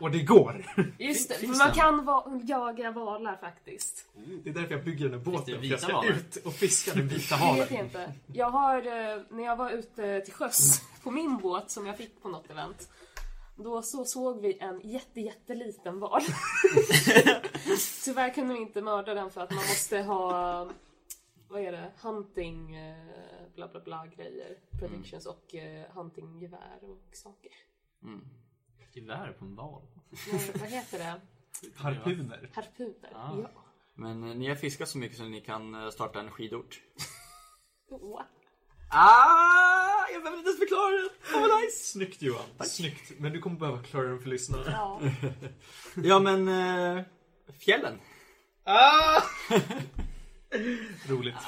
Och 0.00 0.10
det 0.10 0.22
går! 0.22 0.64
Just 0.98 1.28
det, 1.28 1.34
för 1.34 1.46
man 1.46 1.72
kan 1.72 2.04
va- 2.04 2.40
jaga 2.44 2.90
valar 2.90 3.36
faktiskt. 3.36 4.04
Det 4.44 4.50
är 4.50 4.54
därför 4.54 4.74
jag 4.74 4.84
bygger 4.84 5.04
den 5.08 5.18
här 5.18 5.24
båten. 5.24 5.58
För 5.60 5.66
jag 5.66 5.80
ska 5.80 5.92
havet? 5.92 6.16
ut 6.36 6.36
och 6.46 6.52
fiska 6.54 6.94
den 6.94 7.08
vita 7.08 7.36
Det 7.36 7.42
vet 7.42 7.48
havet. 7.48 7.70
jag 7.70 7.80
inte. 7.84 8.12
Jag 8.32 8.50
har, 8.50 8.76
eh, 8.78 9.20
när 9.30 9.44
jag 9.44 9.56
var 9.56 9.70
ute 9.70 10.20
till 10.20 10.32
sjöss 10.34 10.82
på 11.02 11.10
min 11.10 11.36
båt 11.38 11.70
som 11.70 11.86
jag 11.86 11.96
fick 11.96 12.22
på 12.22 12.28
något 12.28 12.50
event. 12.50 12.88
Då 13.56 13.82
så 13.82 14.04
såg 14.04 14.40
vi 14.40 14.58
en 14.60 14.80
jätte, 14.80 15.20
jätteliten 15.20 16.00
val. 16.00 16.20
Tyvärr 18.04 18.34
kunde 18.34 18.54
vi 18.54 18.60
inte 18.60 18.80
mörda 18.82 19.14
den 19.14 19.30
för 19.30 19.40
att 19.40 19.50
man 19.50 19.64
måste 19.64 19.98
ha, 19.98 20.68
vad 21.48 21.60
är 21.60 21.72
det, 21.72 21.92
hunting, 22.02 22.74
eh, 22.76 22.96
bla 23.54 23.68
bla 23.68 23.80
bla 23.80 24.06
grejer. 24.06 24.58
Predictions 24.80 25.26
och 25.26 25.54
eh, 25.54 25.90
huntinggevär 25.94 26.78
och 26.82 27.08
saker. 27.12 27.50
Gevär 28.92 29.32
på 29.32 29.44
en 29.44 29.56
val. 29.56 29.82
Men, 30.30 30.40
vad 30.60 30.68
heter 30.70 30.98
det? 30.98 31.20
Harpuner. 31.76 32.50
Harpuner. 32.54 33.12
Ah. 33.14 33.38
Ja. 33.42 33.50
men 33.94 34.24
eh, 34.24 34.36
ni 34.36 34.48
har 34.48 34.56
fiskat 34.56 34.88
så 34.88 34.98
mycket 34.98 35.18
så 35.18 35.24
ni 35.24 35.40
kan 35.40 35.74
eh, 35.74 35.90
starta 35.90 36.20
en 36.20 36.30
skidort. 36.30 36.80
Ah, 38.90 40.08
jag 40.12 40.22
behöver 40.22 40.38
inte 40.38 40.48
ens 40.48 40.58
förklara 40.58 40.90
det. 40.90 41.10
Vad 41.48 41.60
nice! 41.60 41.84
Snyggt 41.92 42.22
Johan. 42.22 42.44
Snyggt. 42.60 43.12
Men 43.18 43.32
du 43.32 43.40
kommer 43.40 43.58
behöva 43.58 43.82
klara 43.82 44.08
den 44.08 44.20
för 44.20 44.28
lyssnarna. 44.28 44.64
Ja. 44.66 45.00
Ja 46.04 46.18
men, 46.18 46.48
eh, 46.48 47.04
fjällen. 47.58 48.00
Ah! 48.64 49.22
Roligt. 51.08 51.34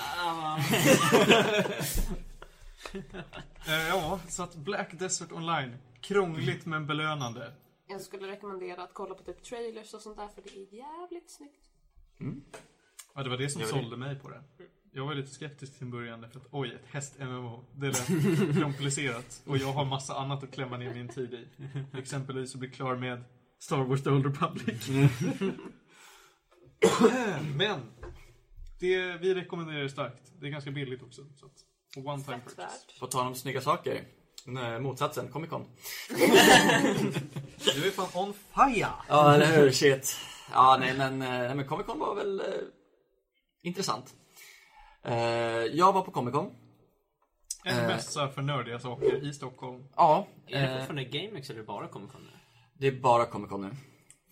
Eh, 3.66 3.88
ja, 3.88 4.20
så 4.28 4.42
att 4.42 4.54
Black 4.56 4.98
Desert 4.98 5.32
Online. 5.32 5.76
Krångligt 6.00 6.66
men 6.66 6.86
belönande. 6.86 7.52
Jag 7.88 8.00
skulle 8.00 8.26
rekommendera 8.28 8.82
att 8.82 8.94
kolla 8.94 9.14
på 9.14 9.22
typ 9.22 9.42
trailers 9.42 9.94
och 9.94 10.00
sånt 10.00 10.16
där 10.16 10.28
för 10.28 10.42
det 10.42 10.50
är 10.50 10.74
jävligt 10.74 11.30
snyggt. 11.30 11.64
Ja, 13.14 13.22
det 13.22 13.30
var 13.30 13.36
det 13.36 13.48
som 13.50 13.60
Det 13.62 13.66
var 13.66 13.74
det. 13.78 13.82
sålde 13.82 13.96
mig 13.96 14.16
på 14.18 14.28
det. 14.30 14.42
Jag 14.92 15.06
var 15.06 15.14
lite 15.14 15.30
skeptisk 15.30 15.74
till 15.74 15.82
en 15.84 15.90
början 15.90 16.30
för 16.30 16.40
att 16.40 16.46
oj, 16.50 16.72
ett 16.74 16.86
häst-MMO. 16.94 17.64
Det 17.76 17.86
lät 17.86 18.06
komplicerat. 18.62 19.42
Och 19.46 19.56
jag 19.58 19.72
har 19.72 19.84
massa 19.84 20.14
annat 20.14 20.42
att 20.44 20.52
klämma 20.52 20.76
ner 20.76 20.94
min 20.94 21.08
tid 21.08 21.34
i. 21.34 21.48
Exempelvis 21.98 22.54
att 22.54 22.60
bli 22.60 22.70
klar 22.70 22.96
med 22.96 23.24
Star 23.58 23.84
Wars 23.84 24.02
The 24.02 24.10
Old 24.10 24.26
Republic. 24.26 24.88
Men! 27.56 27.80
Det, 28.80 29.16
vi 29.18 29.34
rekommenderar 29.34 29.82
det 29.82 29.88
starkt. 29.90 30.22
Det 30.40 30.46
är 30.46 30.50
ganska 30.50 30.70
billigt 30.70 31.02
också. 31.02 31.22
Så 31.36 31.46
att, 31.46 31.52
och 31.96 32.06
one 32.06 32.22
time 32.24 32.36
Fett 32.38 32.44
purchase. 32.56 32.62
värt. 32.62 33.00
På 33.00 33.06
tal 33.06 33.26
om 33.26 33.34
snygga 33.34 33.60
saker. 33.60 34.04
Nej, 34.46 34.80
motsatsen, 34.80 35.28
Comic 35.32 35.50
Con. 35.50 35.64
Du 37.74 37.86
är 37.86 37.90
fan 37.90 38.08
on 38.28 38.32
fire! 38.34 38.88
Ja, 39.08 39.34
eller 39.34 39.56
hur? 39.56 39.72
Shit. 39.72 40.16
Ja, 40.52 40.76
nej 40.80 40.94
men, 40.98 41.22
eh, 41.22 41.28
nej, 41.28 41.54
men 41.54 41.66
Comic 41.66 41.86
Con 41.86 41.98
var 41.98 42.14
väl 42.14 42.40
eh, 42.40 42.46
intressant. 43.62 44.14
Eh, 45.04 45.16
jag 45.64 45.92
var 45.92 46.02
på 46.02 46.10
Comic 46.10 46.34
Con. 46.34 46.50
En 47.64 47.78
Eh. 47.78 47.86
mässa 47.86 48.28
för 48.28 48.42
nördiga 48.42 48.78
saker 48.80 49.24
i 49.28 49.32
Stockholm. 49.32 49.84
Ja, 49.96 50.26
Är 50.46 50.60
det 50.60 50.66
eh, 50.68 50.76
fortfarande 50.76 51.04
GameX 51.04 51.50
eller 51.50 51.58
är 51.60 51.62
det 51.62 51.66
bara 51.66 51.88
Comic 51.88 52.12
Con 52.12 52.22
nu? 52.22 52.30
det 52.78 52.86
är 52.86 53.00
bara 53.00 53.26
Comic 53.26 53.50
Con 53.50 53.60
nu. 53.62 53.70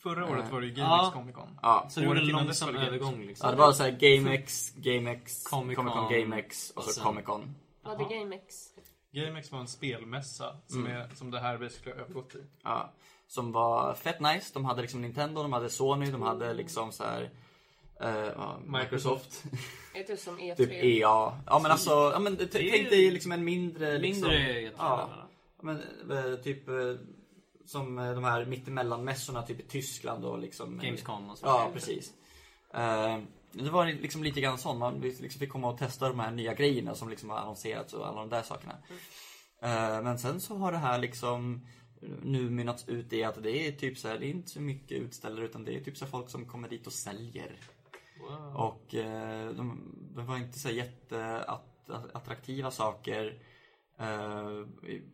Förra 0.07 0.27
året 0.27 0.53
var 0.53 0.61
det 0.61 0.67
ju 0.67 0.73
Ja. 0.73 0.85
GameX 0.87 1.15
Comic 1.15 1.35
Con. 1.35 1.59
Ja. 1.63 1.87
Så 1.91 2.01
det 2.01 2.07
var 2.07 2.17
en 2.17 2.27
långsam 2.27 2.77
övergång 2.77 3.27
liksom? 3.27 3.47
Ja, 3.47 3.51
det 3.51 3.59
var 3.59 3.73
så 3.73 3.83
här 3.83 3.91
GameX, 3.91 4.73
GameX, 4.77 5.45
Comic 5.45 5.77
Comic 5.77 5.95
Con, 5.95 6.13
GameX 6.13 6.71
och 6.71 6.83
så 6.83 7.03
Comic 7.03 7.25
Con. 7.25 7.55
Vad 7.83 8.01
är 8.01 8.19
GameX? 8.19 8.69
GameX 9.13 9.53
var 9.53 9.61
en 9.61 9.67
spelmässa 9.67 10.57
som, 10.67 10.87
är, 10.87 11.09
som 11.15 11.31
det 11.31 11.41
här 11.41 11.59
basically 11.59 11.97
har 11.97 12.05
övergått 12.05 12.35
i. 12.35 12.39
Ja, 12.63 12.93
som 13.27 13.53
var 13.53 13.95
fett 13.95 14.21
nice. 14.21 14.51
De 14.55 14.65
hade 14.65 14.83
liksom 14.83 15.03
Nintendo, 15.03 15.43
de 15.43 15.53
hade 15.53 15.71
Sony, 15.71 16.11
de 16.11 16.23
hade 16.23 16.55
liksom 16.55 16.93
så 16.93 17.05
här 17.05 17.31
eh, 18.01 18.33
ja, 18.37 18.59
Microsoft. 18.67 19.45
Är 19.95 19.99
det 19.99 20.05
typ 20.05 20.21
som 20.21 20.39
E3? 20.39 20.57
typ 20.57 20.73
EA. 20.73 21.33
Ja 21.47 21.61
men 21.63 21.71
alltså, 21.71 21.91
ja, 21.91 22.19
men, 22.19 22.37
tänk 22.37 22.91
dig 22.91 23.11
liksom 23.11 23.33
en 23.33 23.45
mindre... 23.45 23.99
Liksom, 23.99 24.29
Mindre 24.29 24.61
E3. 24.61 24.71
ja, 24.79 25.11
men, 25.63 25.83
eh, 26.11 26.35
typ 26.35 26.69
eh, 26.69 26.75
som 27.67 27.99
eh, 27.99 28.15
de 28.15 28.25
här 28.25 28.45
mittemellanmässorna 28.45 29.43
typ 29.43 29.61
i 29.61 29.63
Tyskland 29.63 30.25
och 30.25 30.39
liksom... 30.39 30.79
Gamescom 30.79 31.31
och 31.31 31.39
så. 31.39 31.47
Ja, 31.47 31.71
precis. 31.73 32.13
Eh, 32.75 33.19
det 33.53 33.71
var 33.71 33.87
liksom 33.87 34.25
lite 34.25 34.41
grann 34.41 34.59
sånt. 34.59 34.79
Man 34.79 35.01
liksom 35.01 35.41
fick 35.41 35.51
komma 35.51 35.69
och 35.69 35.79
testa 35.79 36.09
de 36.09 36.21
här 36.21 36.31
nya 36.31 36.55
grejerna 36.55 36.95
som 36.95 37.09
liksom 37.09 37.31
har 37.31 37.39
annonserats 37.39 37.95
och 37.95 38.09
alla 38.09 38.21
de 38.21 38.29
där 38.29 38.43
sakerna. 38.43 38.77
Eh, 39.63 40.03
men 40.03 40.19
sen 40.19 40.41
så 40.41 40.57
har 40.57 40.73
det 40.73 40.79
här 40.79 40.99
liksom 40.99 41.67
nu 42.23 42.51
mynnats 42.51 42.89
ut 42.89 43.13
i 43.13 43.25
att 43.25 43.43
det 43.43 43.69
är 43.69 43.73
typ 43.73 43.99
så 43.99 44.09
här, 44.09 44.19
det 44.19 44.27
är 44.27 44.31
inte 44.31 44.51
så 44.51 44.61
mycket 44.61 44.99
utställare 44.99 45.45
utan 45.45 45.65
det 45.65 45.77
är 45.77 45.81
typ 45.81 45.97
så 45.97 46.07
folk 46.07 46.31
som 46.31 46.45
kommer 46.45 46.69
dit 46.69 46.87
och 46.87 46.93
säljer. 46.93 47.57
Wow. 48.21 48.57
Och 48.57 48.87
de, 49.57 49.95
det 50.15 50.23
var 50.23 50.37
inte 50.37 50.59
så 50.59 50.71
jätteattraktiva 50.71 52.71
saker 52.71 53.39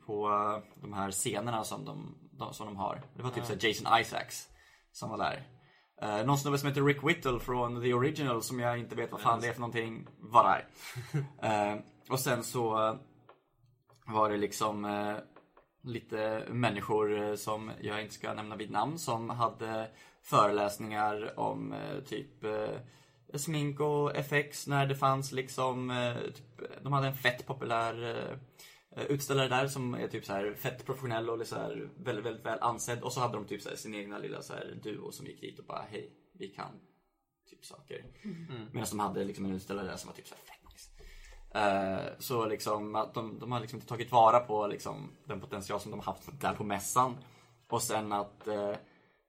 på 0.06 0.28
de 0.74 0.92
här 0.92 1.10
scenerna 1.10 1.64
som 1.64 1.84
de, 1.84 2.14
de, 2.44 2.54
som 2.54 2.66
de 2.66 2.76
har. 2.76 3.02
Det 3.16 3.22
var 3.22 3.30
typ 3.30 3.44
så 3.44 3.52
här 3.52 3.66
Jason 3.66 4.00
Isaacs 4.00 4.48
som 4.92 5.10
var 5.10 5.18
där. 5.18 5.42
Eh, 6.02 6.26
någon 6.26 6.38
snubbe 6.38 6.58
som 6.58 6.68
heter 6.68 6.82
Rick 6.82 7.04
Whittle 7.04 7.38
från 7.38 7.82
The 7.82 7.94
Original 7.94 8.42
som 8.42 8.60
jag 8.60 8.78
inte 8.78 8.96
vet 8.96 9.12
vad 9.12 9.20
fan 9.20 9.40
det 9.40 9.48
är 9.48 9.52
för 9.52 9.60
någonting 9.60 10.06
var 10.18 10.44
där. 10.44 10.66
Eh, 11.42 11.76
och 12.08 12.20
sen 12.20 12.44
så 12.44 12.88
eh, 12.88 12.94
var 14.06 14.30
det 14.30 14.36
liksom 14.36 14.84
eh, 14.84 15.16
lite 15.82 16.44
människor 16.50 17.22
eh, 17.22 17.34
som 17.34 17.70
jag 17.80 18.02
inte 18.02 18.14
ska 18.14 18.34
nämna 18.34 18.56
vid 18.56 18.70
namn 18.70 18.98
som 18.98 19.30
hade 19.30 19.88
föreläsningar 20.22 21.38
om 21.38 21.72
eh, 21.72 22.04
typ 22.04 22.44
smink 23.34 23.80
och 23.80 24.16
FX 24.16 24.66
när 24.66 24.86
det 24.86 24.94
fanns 24.94 25.32
liksom 25.32 25.92
typ, 26.34 26.82
de 26.82 26.92
hade 26.92 27.06
en 27.06 27.14
fett 27.14 27.46
populär 27.46 28.26
utställare 28.96 29.48
där 29.48 29.66
som 29.66 29.94
är 29.94 30.08
typ 30.08 30.24
så 30.24 30.32
här 30.32 30.54
fett 30.54 30.86
professionell 30.86 31.30
och 31.30 31.46
så 31.46 31.56
här 31.56 31.90
väldigt, 31.96 32.24
väldigt 32.24 32.46
väl 32.46 32.58
ansedd 32.60 33.02
och 33.02 33.12
så 33.12 33.20
hade 33.20 33.34
de 33.34 33.44
typ 33.44 33.62
så 33.62 33.68
här 33.68 33.76
sin 33.76 33.94
egna 33.94 34.18
lilla 34.18 34.42
så 34.42 34.52
här 34.52 34.78
duo 34.82 35.12
som 35.12 35.26
gick 35.26 35.40
dit 35.40 35.58
och 35.58 35.64
bara 35.64 35.86
hej, 35.90 36.12
vi 36.32 36.48
kan 36.48 36.80
typ 37.50 37.64
saker. 37.64 38.04
Medan 38.72 38.88
de 38.90 39.00
hade 39.00 39.24
liksom 39.24 39.44
en 39.44 39.52
utställare 39.52 39.86
där 39.86 39.96
som 39.96 40.08
var 40.08 40.14
typ 40.14 40.26
så 40.26 40.34
här 40.34 40.42
fett 40.42 40.72
nice. 40.72 40.90
Eh, 41.54 42.18
så 42.18 42.46
liksom 42.46 42.94
att 42.94 43.14
de, 43.14 43.38
de 43.38 43.52
har 43.52 43.60
liksom 43.60 43.76
inte 43.76 43.88
tagit 43.88 44.12
vara 44.12 44.40
på 44.40 44.66
liksom 44.66 45.10
den 45.24 45.40
potential 45.40 45.80
som 45.80 45.90
de 45.90 46.00
haft 46.00 46.40
där 46.40 46.54
på 46.54 46.64
mässan. 46.64 47.16
Och 47.68 47.82
sen 47.82 48.12
att 48.12 48.46
eh, 48.46 48.74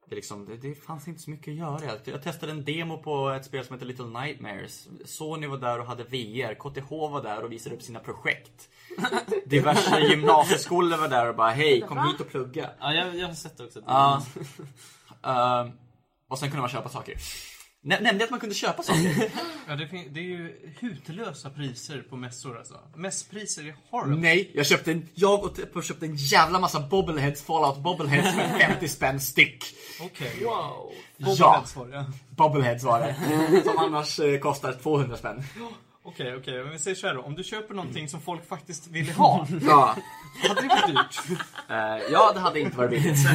det, 0.10 0.16
liksom, 0.16 0.46
det, 0.46 0.58
det 0.58 0.76
fanns 0.76 1.08
inte 1.08 1.22
så 1.22 1.30
mycket 1.30 1.48
att 1.52 1.58
göra. 1.58 1.80
Jag, 1.86 2.00
jag 2.14 2.24
testade 2.24 2.52
en 2.52 2.64
demo 2.66 2.98
på 2.98 3.30
ett 3.30 3.46
spel 3.46 3.66
som 3.66 3.74
heter 3.74 3.86
Little 3.86 4.06
Nightmares. 4.22 4.88
Sony 5.06 5.48
var 5.48 5.58
där 5.58 5.80
och 5.80 5.86
hade 5.86 6.04
VR. 6.04 6.54
KTH 6.54 6.90
var 6.90 7.24
där 7.24 7.44
och 7.44 7.52
visade 7.52 7.76
upp 7.76 7.82
sina 7.82 8.00
projekt. 8.00 8.70
Diverse 9.46 10.00
gymnasieskolor 10.00 10.98
var 10.98 11.08
där 11.08 11.30
och 11.30 11.36
bara 11.36 11.52
hej, 11.52 11.82
kom 11.82 12.08
hit 12.08 12.20
och 12.22 12.30
plugga. 12.30 12.70
Ja, 12.80 12.94
jag, 12.94 13.16
jag 13.16 13.28
har 13.28 13.34
sett 13.36 13.60
också. 13.60 13.80
att- 13.80 13.86
Ja. 13.88 14.24
Ehm, 15.62 15.72
och 16.28 16.40
sen 16.40 16.50
kunde 16.50 16.62
man 16.62 16.70
köpa 16.70 16.90
saker. 16.90 17.16
Nä- 17.86 18.00
Nämnde 18.00 18.10
jag 18.22 18.24
att 18.24 18.32
man 18.32 18.40
kunde 18.40 18.56
köpa 18.56 18.84
saker? 18.84 19.30
Ja, 19.68 19.76
det, 19.76 19.86
det 20.12 20.20
är 20.20 20.24
ju 20.24 20.56
hutlösa 20.80 21.50
priser 21.50 22.02
på 22.10 22.16
mässor 22.16 22.58
alltså. 22.58 22.80
Mässpriser 22.96 23.64
är 23.68 23.76
horrible. 23.90 24.22
Nej, 24.22 24.52
jag 24.54 24.66
köpte 24.66 24.92
en, 24.92 25.10
jag 25.14 25.44
och 25.44 25.56
Teppo 25.56 25.82
köpte 25.82 26.06
en 26.06 26.16
jävla 26.16 26.60
massa 26.60 26.80
bobbleheads, 26.80 27.42
fallout 27.44 27.78
bobbleheads 27.84 28.36
med 28.38 28.62
50 28.62 28.88
spänn 28.88 29.20
styck. 29.20 29.64
Okej. 30.02 30.44
Wow. 30.44 30.92
Bobbleheads 31.18 31.76
var 31.76 31.88
det, 31.88 31.96
ja. 31.96 32.06
Bobbleheads 32.30 32.84
var 32.84 33.00
det. 33.00 33.16
Som 33.66 33.78
annars 33.78 34.20
eh, 34.20 34.40
kostar 34.40 34.74
200 34.74 35.18
spänn. 35.18 35.44
Okej, 36.06 36.36
okej. 36.36 36.64
Men 36.64 36.72
vi 36.72 36.80
säger 36.80 36.96
så 36.96 37.08
här 37.08 37.16
då. 37.16 37.22
Om 37.22 37.36
du 37.36 37.44
köper 37.44 37.74
någonting 37.74 38.10
som 38.10 38.22
folk 38.22 38.46
faktiskt 38.46 38.88
vill 38.88 39.12
ha, 39.12 39.48
Ja. 39.62 39.96
hade 40.48 40.62
det 40.62 40.68
varit 40.68 40.88
dyrt? 40.88 41.40
Eh, 41.70 42.12
ja, 42.12 42.32
det 42.34 42.40
hade 42.40 42.60
inte 42.60 42.78
varit 42.78 42.90
billigt. 42.90 43.18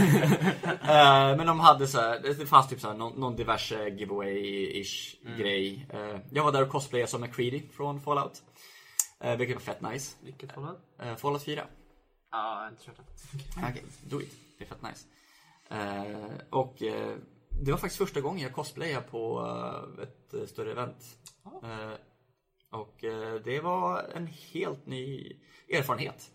Eh, 0.83 1.37
men 1.37 1.47
de 1.47 1.61
hade 1.61 1.87
så 1.87 2.01
här, 2.01 2.21
det 2.39 2.47
fanns 2.47 2.69
typ 2.69 2.81
så 2.81 2.89
här, 2.89 2.95
någon, 2.95 3.21
någon 3.21 3.37
diverse 3.37 3.89
giveaway-ish 3.89 5.17
grej. 5.39 5.87
Eh, 5.93 6.21
jag 6.31 6.45
var 6.45 6.53
där 6.53 6.63
och 6.63 6.69
cosplayade 6.69 7.11
som 7.11 7.21
McCready 7.21 7.63
från 7.77 8.01
Fallout. 8.01 8.43
Uh, 9.25 9.37
vilket 9.37 9.57
var 9.57 9.61
fett 9.61 9.81
nice. 9.81 10.17
Vilket 10.21 10.53
Fallout? 10.53 10.79
Uh, 11.05 11.17
Fallout 11.17 11.43
4. 11.43 11.65
Ja, 12.33 12.55
jag 12.55 12.61
har 12.61 12.69
inte 12.69 12.85
kört 12.85 12.97
det. 12.97 13.03
Okej, 13.71 13.85
do 14.05 14.21
it. 14.21 14.33
Det 14.59 14.65
är 14.65 14.69
fett 14.69 14.83
nice. 14.83 15.07
Och 16.51 16.77
det 17.65 17.71
var 17.71 17.79
faktiskt 17.79 17.99
första 17.99 18.21
gången 18.21 18.43
jag 18.43 18.53
cosplayade 18.53 19.07
på 19.11 19.47
ett 20.03 20.51
större 20.51 20.73
event. 20.73 20.97
Eh, 21.63 21.93
och 22.71 23.05
eh, 23.05 23.35
det 23.35 23.61
var 23.61 24.03
en 24.15 24.27
helt 24.27 24.87
ny 24.87 25.37
erfarenhet. 25.73 26.31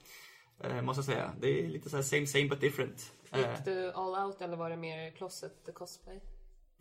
Eh, 0.63 0.81
måste 0.81 0.97
jag 0.99 1.05
säga. 1.05 1.31
Det 1.41 1.47
är 1.65 1.67
lite 1.67 1.89
så 1.89 1.95
här 1.95 2.03
same 2.03 2.27
same 2.27 2.47
but 2.47 2.61
different. 2.61 3.13
Eh, 3.31 3.39
Gick 3.39 3.65
du 3.65 3.91
all 3.91 4.25
out 4.27 4.41
eller 4.41 4.57
var 4.57 4.69
det 4.69 4.77
mer 4.77 5.11
closet 5.11 5.69
cosplay? 5.73 6.21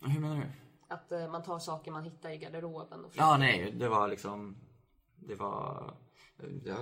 hur 0.05 0.19
menar 0.19 0.35
du? 0.35 0.43
Att 0.87 1.11
eh, 1.11 1.31
man 1.31 1.43
tar 1.43 1.59
saker 1.59 1.91
man 1.91 2.03
hittar 2.03 2.29
i 2.29 2.37
garderoben 2.37 3.05
och 3.05 3.11
Ja, 3.15 3.37
nej, 3.37 3.71
det 3.75 3.89
var 3.89 4.07
liksom... 4.07 4.57
Det 5.15 5.35
var... 5.35 5.93
Ja, 6.65 6.75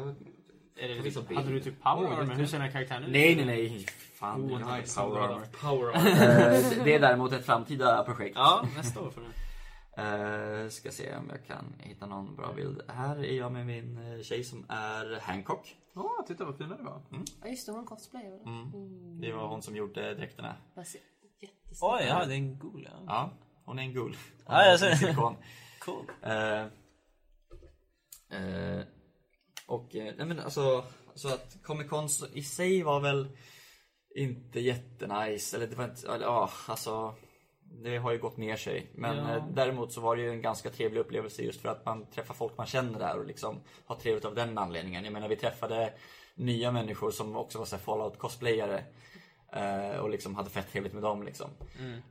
Är 0.75 0.87
det, 0.87 0.95
Får 0.95 1.03
visa 1.03 1.21
hade 1.35 1.49
du 1.51 1.59
typ 1.59 1.81
power 1.83 2.07
armor? 2.11 2.25
det- 2.25 2.35
Hur 2.35 2.45
ser 2.45 2.57
den 2.57 2.65
här 2.65 2.71
karaktären 2.71 3.03
ut? 3.03 3.11
nej, 3.11 3.35
nej, 3.35 3.45
nej. 3.45 3.85
Fan, 4.15 4.51
Oh, 4.51 4.75
nice. 4.77 4.99
power 5.01 5.19
armor. 5.21 5.45
Power 5.61 5.95
Eh, 5.95 6.83
det 6.83 6.95
är 6.95 6.99
däremot 6.99 7.31
ett 7.33 7.45
framtida 7.45 8.03
projekt. 8.03 8.35
Ja, 8.35 8.67
nästa 8.75 9.01
år 9.01 9.09
får 9.09 9.21
du. 9.21 9.27
Uh, 9.99 10.69
ska 10.69 10.91
se 10.91 11.15
om 11.15 11.29
jag 11.29 11.45
kan 11.45 11.75
hitta 11.79 12.05
någon 12.05 12.35
bra 12.35 12.53
bild. 12.53 12.81
Här 12.87 13.25
är 13.25 13.37
jag 13.37 13.51
med 13.51 13.65
min 13.65 13.97
eh, 13.97 14.21
tjej 14.21 14.43
som 14.43 14.65
är 14.69 15.19
Hancock. 15.21 15.75
Åh, 15.95 16.25
titta 16.27 16.45
vad 16.45 16.57
fina 16.57 16.77
det 16.77 16.83
var. 16.83 17.01
Ja 17.41 17.47
just 17.47 17.65
det, 17.65 17.71
hon 17.71 17.85
cosplayar 17.85 18.31
väl? 18.31 18.41
Mm. 18.41 19.21
Det 19.21 19.31
var 19.33 19.47
hon 19.47 19.61
som 19.61 19.75
gjorde 19.75 20.15
dräkterna. 20.15 20.55
Jättesnyggt. 21.41 21.79
Oj, 21.81 22.03
ja, 22.07 22.25
det 22.25 22.33
är 22.33 22.37
en 22.37 22.59
gul 22.59 22.89
ja. 22.91 23.03
Ja, 23.07 23.33
hon 23.65 23.79
är 23.79 23.83
en 23.83 23.93
gul. 23.93 24.17
Ja, 24.47 24.65
jag 24.65 24.79
ser. 24.79 24.95
Silikon. 24.95 25.35
Cool. 25.79 26.05
Eh, 26.21 26.61
eh, 28.39 28.83
och, 29.67 29.89
nej 29.93 30.25
men 30.25 30.39
alltså, 30.39 30.83
så 31.15 31.27
att 31.27 31.63
Comic 31.63 31.89
Con 31.89 32.07
i 32.33 32.43
sig 32.43 32.83
var 32.83 32.99
väl 32.99 33.37
inte 34.15 34.59
jättenice. 34.59 35.57
Eller 35.57 35.67
det 35.67 35.75
var 35.75 35.85
inte, 35.85 36.07
ja, 36.21 36.51
alltså. 36.67 37.15
Det 37.71 37.97
har 37.97 38.11
ju 38.11 38.17
gått 38.17 38.37
ner 38.37 38.55
sig. 38.55 38.91
Men 38.95 39.17
Ja. 39.17 39.35
eh, 39.35 39.45
däremot 39.53 39.91
så 39.91 40.01
var 40.01 40.15
det 40.15 40.21
ju 40.21 40.29
en 40.29 40.41
ganska 40.41 40.69
trevlig 40.69 40.99
upplevelse 41.01 41.41
just 41.41 41.61
för 41.61 41.69
att 41.69 41.85
man 41.85 42.05
träffar 42.05 42.33
folk 42.33 42.57
man 42.57 42.65
känner 42.67 42.99
där 42.99 43.19
och 43.19 43.25
liksom 43.25 43.59
har 43.85 43.95
trevligt 43.95 44.25
av 44.25 44.35
den 44.35 44.57
anledningen. 44.57 45.03
Jag 45.03 45.13
menar 45.13 45.27
vi 45.29 45.35
träffade 45.35 45.93
nya 46.35 46.71
människor 46.71 47.11
som 47.11 47.35
också 47.35 47.57
var 47.59 47.65
så 47.65 47.75
här 47.75 47.83
Fallout 47.83 48.17
cosplayare. 48.17 48.83
eh, 49.53 49.97
Och 49.99 50.09
liksom 50.09 50.35
hade 50.35 50.49
fett 50.49 50.71
trevligt 50.71 50.93
med 50.93 51.03
dem 51.03 51.23
liksom. 51.23 51.49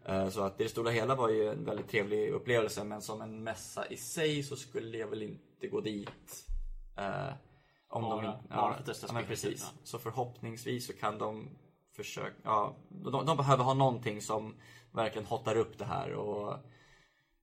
Eh, 0.05 0.29
Så 0.29 0.41
att 0.43 0.61
i 0.61 0.63
det 0.63 0.69
stora 0.69 0.91
hela 0.91 1.15
var 1.15 1.29
ju 1.29 1.49
en 1.49 1.65
väldigt 1.65 1.89
trevlig 1.89 2.31
upplevelse 2.31 2.85
men 2.85 3.03
som 3.03 3.21
en 3.23 3.43
mässa 3.45 3.87
i 3.87 3.97
sig 3.97 4.43
så 4.43 4.57
skulle 4.57 4.99
jag 4.99 5.07
väl 5.09 5.23
inte 5.23 5.67
gå 5.71 5.81
dit. 5.81 6.47
Om 7.93 8.03
Bara- 8.03 8.23
de 8.23 8.49
bara 8.49 8.73
för 8.73 8.81
att 8.81 8.87
testa 8.87 9.07
ja, 9.15 9.21
precis. 9.29 9.61
ja. 9.75 9.81
Så 9.85 9.99
förhoppningsvis 9.99 10.87
så 10.87 10.93
kan 10.93 11.19
de 11.19 11.49
försöka, 11.97 12.35
ja, 12.45 12.77
de, 12.89 13.27
de 13.27 13.37
behöver 13.37 13.65
ha 13.65 13.75
någonting 13.75 14.21
som 14.23 14.55
verkligen 14.93 15.27
hottar 15.27 15.57
upp 15.57 15.79
det 15.79 15.85
här 15.85 16.13
och 16.13 16.59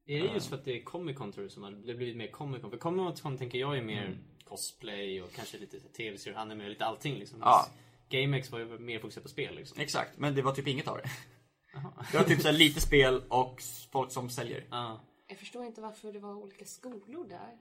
Är 0.05 0.21
det 0.21 0.33
just 0.33 0.49
för 0.49 0.55
att 0.55 0.65
det 0.65 0.77
är 0.77 0.83
Comic 0.83 1.17
Con 1.17 1.31
tror 1.31 1.43
du 1.43 1.49
som 1.49 1.63
har 1.63 1.71
det 1.71 1.91
har 1.91 1.97
blivit 1.97 2.17
mer 2.17 2.31
Comic 2.31 2.61
Con? 2.61 2.71
För 2.71 2.77
Comic 2.77 3.21
Con 3.21 3.37
tänker 3.37 3.57
jag 3.57 3.77
är 3.77 3.81
mer 3.81 4.17
cosplay 4.43 5.21
och 5.21 5.31
kanske 5.31 5.57
lite 5.57 5.79
tv-serier, 5.79 6.37
anime 6.37 6.63
och 6.63 6.69
lite 6.69 6.85
allting 6.85 7.15
liksom. 7.15 7.39
Ja. 7.41 7.67
GameX 8.09 8.51
var 8.51 8.59
ju 8.59 8.79
mer 8.79 8.99
fokuserat 8.99 9.23
på 9.23 9.29
spel 9.29 9.55
liksom. 9.55 9.81
Exakt, 9.81 10.17
men 10.17 10.35
det 10.35 10.41
var 10.41 10.51
typ 10.51 10.67
inget 10.67 10.87
av 10.87 10.97
det. 10.97 11.09
Det 12.11 12.17
var 12.17 12.23
typ 12.23 12.41
så 12.41 12.47
här 12.47 12.57
lite 12.57 12.81
spel 12.81 13.23
och 13.29 13.61
folk 13.91 14.11
som 14.11 14.29
säljer. 14.29 14.67
Ja. 14.71 14.99
Jag 15.27 15.37
förstår 15.37 15.65
inte 15.65 15.81
varför 15.81 16.13
det 16.13 16.19
var 16.19 16.35
olika 16.35 16.65
skolor 16.65 17.27
där. 17.29 17.57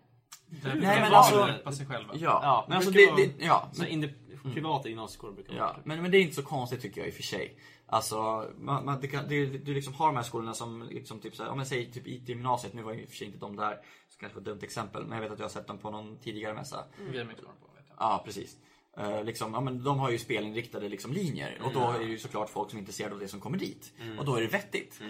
Nej, 0.48 0.76
men 1.00 1.14
alltså- 1.14 1.48
På 1.64 1.72
sig 1.72 1.86
själva. 1.86 2.14
Ja, 2.14 2.40
Ja, 2.42 2.64
men 2.68 2.76
alltså 2.76 2.90
det, 2.90 3.06
vara- 3.06 3.16
det 3.16 3.44
ja, 3.44 3.68
Så 3.72 3.82
men, 3.82 3.90
in 3.90 4.00
det 4.00 4.10
privata 4.54 4.88
gymnasieskolor 4.88 5.34
brukar 5.34 5.54
vara 5.58 5.66
ja, 5.76 5.80
men, 5.84 6.02
men 6.02 6.10
det 6.10 6.18
är 6.18 6.22
inte 6.22 6.34
så 6.34 6.42
konstigt 6.42 6.82
tycker 6.82 7.00
jag 7.00 7.08
i 7.08 7.10
och 7.10 7.14
för 7.14 7.22
sig. 7.22 7.58
Alltså, 7.86 8.50
man, 8.58 8.84
man, 8.84 9.00
det 9.00 9.08
kan, 9.08 9.28
det, 9.28 9.46
du 9.46 9.74
liksom 9.74 9.94
har 9.94 10.06
de 10.06 10.16
här 10.16 10.22
skolorna 10.22 10.54
som 10.54 10.82
liksom 10.90 11.20
typ 11.20 11.36
så 11.36 11.42
här, 11.42 11.50
om 11.50 11.58
jag 11.58 11.66
säger 11.68 11.92
typ 11.92 12.06
IT-gymnasiet, 12.06 12.74
nu 12.74 12.82
var 12.82 12.92
ju 12.92 13.02
i 13.02 13.04
och 13.04 13.08
för 13.08 13.16
sig 13.16 13.26
inte 13.26 13.38
de 13.38 13.56
där, 13.56 13.78
så 14.08 14.18
kanske 14.18 14.34
var 14.36 14.40
ett 14.40 14.46
dumt 14.46 14.58
exempel, 14.62 15.02
men 15.06 15.12
jag 15.12 15.22
vet 15.22 15.32
att 15.32 15.38
jag 15.38 15.44
har 15.44 15.50
sett 15.50 15.66
dem 15.66 15.78
på 15.78 15.90
någon 15.90 16.16
tidigare 16.18 16.54
mässa. 16.54 16.84
Gaming 16.98 17.36
står 17.36 17.46
de 17.46 17.56
på, 17.66 17.72
vet 17.76 17.84
jag. 17.88 17.96
Ja, 17.98 18.22
precis. 18.24 18.56
Eh, 18.98 19.24
liksom, 19.24 19.54
ja, 19.54 19.60
men 19.60 19.84
de 19.84 19.98
har 19.98 20.10
ju 20.10 20.18
spelinriktade 20.18 20.88
liksom, 20.88 21.12
linjer 21.12 21.60
och 21.64 21.72
då 21.72 21.80
är 21.90 21.98
det 21.98 22.04
ju 22.04 22.18
såklart 22.18 22.50
folk 22.50 22.70
som 22.70 22.76
är 22.76 22.80
intresserade 22.80 23.14
av 23.14 23.20
det 23.20 23.28
som 23.28 23.40
kommer 23.40 23.58
dit. 23.58 23.92
Och 24.18 24.24
då 24.24 24.34
är 24.36 24.40
det 24.40 24.46
vettigt. 24.46 25.00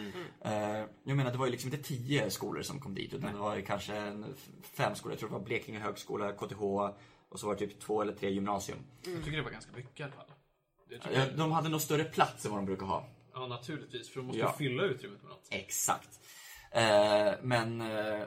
Eh, 0.40 0.52
jag 1.04 1.16
menar, 1.16 1.32
det 1.32 1.38
var 1.38 1.46
ju 1.46 1.52
liksom 1.52 1.72
inte 1.72 1.84
tio 1.88 2.30
skolor 2.30 2.62
som 2.62 2.80
kom 2.80 2.94
dit 2.94 3.14
utan 3.14 3.32
det 3.32 3.38
var 3.38 3.56
ju 3.56 3.62
kanske 3.62 3.96
en, 3.96 4.34
fem 4.62 4.94
skolor. 4.94 5.12
Jag 5.12 5.18
tror 5.18 5.28
det 5.28 5.34
var 5.38 5.44
Blekinge 5.44 5.78
högskola, 5.78 6.32
KTH 6.32 6.62
och 7.28 7.40
så 7.40 7.46
var 7.46 7.54
det 7.54 7.58
typ 7.66 7.80
två 7.80 8.02
eller 8.02 8.12
tre 8.12 8.30
gymnasium. 8.30 8.78
Jag 9.04 9.24
tycker 9.24 9.36
det 9.36 9.42
var 9.42 9.50
ganska 9.50 9.72
mycket 9.76 10.00
i 10.00 10.02
alla 10.02 10.12
fall. 10.12 10.26
Jag. 11.12 11.36
de 11.36 11.52
hade 11.52 11.68
nog 11.68 11.80
större 11.80 12.04
plats 12.04 12.44
än 12.44 12.50
vad 12.50 12.58
de 12.60 12.66
brukar 12.66 12.86
ha. 12.86 13.08
Ja, 13.34 13.46
naturligtvis. 13.46 14.08
För 14.10 14.20
de 14.20 14.26
måste 14.26 14.38
Ja. 14.40 14.52
fylla 14.58 14.82
utrymmet 14.82 15.22
med 15.22 15.30
något. 15.30 15.46
Exakt. 15.50 16.20
Eh, 16.72 17.32
men, 17.42 17.80
eh, 17.80 18.22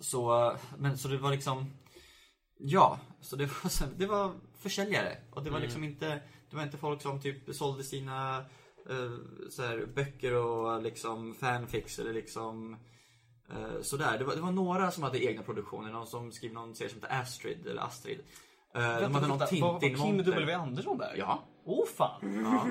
så, 0.00 0.56
men 0.78 0.98
så 0.98 1.08
det 1.08 1.18
var 1.18 1.30
liksom 1.30 1.70
Ja, 2.58 2.98
så 3.20 3.36
det 3.36 3.46
var, 3.46 3.68
så, 3.70 3.84
det 3.96 4.06
var 4.06 4.32
försäljare 4.64 5.16
och 5.30 5.44
det 5.44 5.50
var 5.50 5.60
liksom 5.60 5.84
inte 5.84 6.20
Det 6.50 6.56
var 6.56 6.62
inte 6.62 6.76
folk 6.76 7.02
som 7.02 7.20
typ 7.20 7.54
sålde 7.54 7.84
sina 7.84 8.38
eh, 8.90 9.12
så 9.50 9.62
här, 9.62 9.86
böcker 9.94 10.34
och 10.34 10.82
liksom 10.82 11.34
fanfics 11.34 11.98
eller 11.98 12.12
liksom 12.12 12.76
eh, 13.50 13.80
sådär. 13.82 14.18
Det 14.18 14.24
var, 14.24 14.34
det 14.34 14.40
var 14.40 14.52
några 14.52 14.90
som 14.90 15.02
hade 15.02 15.24
egna 15.24 15.42
produktioner. 15.42 15.92
Någon 15.92 16.06
som 16.06 16.32
skrev 16.32 16.52
någon 16.52 16.74
serie 16.74 16.90
som 16.90 17.02
heter 17.02 17.20
Astrid 17.20 17.66
eller 17.66 17.82
Astrid. 17.82 18.20
Eh, 18.74 19.00
de 19.00 19.14
hade 19.14 19.26
någon 19.26 19.38
var, 19.38 19.60
var 19.60 19.80
Kim 19.80 19.80
Tintin-monter. 19.80 20.30
W. 20.32 20.52
Andersson 20.54 20.98
där? 20.98 21.14
Ja. 21.16 21.42
Oh 21.64 21.86
fan! 21.86 22.42
Ja. 22.44 22.66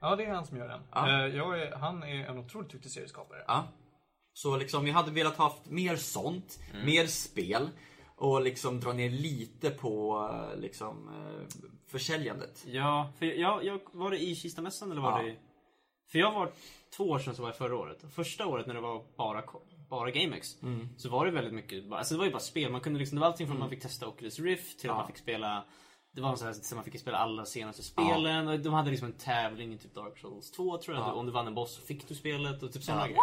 Ja, 0.00 0.16
det 0.16 0.24
är 0.24 0.34
han 0.34 0.46
som 0.46 0.56
gör 0.56 0.68
den. 0.68 0.80
Ja. 0.92 1.26
Eh, 1.26 1.36
jag 1.36 1.62
är, 1.62 1.76
han 1.76 2.02
är 2.02 2.26
en 2.26 2.38
otroligt 2.38 2.70
duktig 2.70 2.90
serieskapare. 2.90 3.44
Ja. 3.46 3.68
Så 4.32 4.56
liksom, 4.56 4.84
vi 4.84 4.90
hade 4.90 5.10
velat 5.10 5.36
haft 5.36 5.66
mer 5.66 5.96
sånt, 5.96 6.58
mer 6.84 7.06
spel 7.06 7.70
och 8.16 8.40
liksom 8.42 8.80
dra 8.80 8.92
ner 8.92 9.10
lite 9.10 9.70
på 9.70 10.18
eh, 10.32 10.60
liksom 10.60 11.08
eh, 11.08 11.46
försäljandet. 11.86 12.64
Ja, 12.66 13.12
för 13.18 13.26
jag, 13.26 13.64
jag 13.64 13.80
var 13.92 14.10
det 14.10 14.18
i 14.22 14.34
Kistamässan 14.36 14.90
eller 14.92 15.00
var 15.02 15.10
Ja. 15.18 15.22
det 15.24 15.30
i... 15.30 15.36
För 16.08 16.18
jag 16.18 16.32
var 16.32 16.50
två 16.96 17.04
år 17.04 17.18
sedan 17.18 17.34
så 17.34 17.42
var 17.42 17.48
jag 17.48 17.56
förra 17.56 17.76
året. 17.76 18.04
Första 18.14 18.46
året 18.46 18.66
när 18.66 18.74
det 18.74 18.80
var 18.80 19.04
bara, 19.16 19.42
bara 19.90 20.10
GameX 20.10 20.56
så 20.96 21.08
var 21.08 21.26
det 21.26 21.30
väldigt 21.32 21.54
mycket, 21.54 21.92
alltså 21.92 22.14
det 22.14 22.18
var 22.18 22.24
ju 22.26 22.30
bara 22.32 22.40
spel. 22.40 22.72
Man 22.72 22.80
kunde 22.80 22.98
liksom, 22.98 23.16
det 23.16 23.20
var 23.20 23.26
allting 23.28 23.46
från 23.46 23.56
att 23.56 23.60
man 23.60 23.70
fick 23.70 23.82
testa 23.82 24.08
Oculus 24.08 24.38
Rift 24.40 24.78
till 24.80 24.90
att 24.90 24.94
Ja. 24.94 24.98
man 24.98 25.06
fick 25.06 25.16
spela 25.18 25.64
det 26.16 26.22
var 26.22 26.30
en 26.30 26.36
sån 26.36 26.46
här, 26.46 26.54
så 26.54 26.74
man 26.74 26.84
fick 26.84 27.00
spela 27.00 27.18
alla 27.18 27.44
senaste 27.44 27.82
spelen 27.82 28.48
och 28.48 28.60
de 28.60 28.72
hade 28.72 28.90
liksom 28.90 29.08
en 29.08 29.14
tävling 29.18 29.72
i 29.74 29.78
typ 29.78 29.94
Dark 29.94 30.18
Souls 30.18 30.50
2 30.50 30.78
tror 30.78 30.96
jag. 30.96 31.06
Ja. 31.06 31.12
Om 31.12 31.26
du 31.26 31.32
vann 31.32 31.46
en 31.46 31.54
boss 31.54 31.74
så 31.74 31.82
fick 31.82 32.08
du 32.08 32.14
spelet 32.14 32.62
och 32.62 32.72
typ 32.72 32.82
sådana 32.82 33.02
Ja. 33.02 33.06
grejer. 33.06 33.20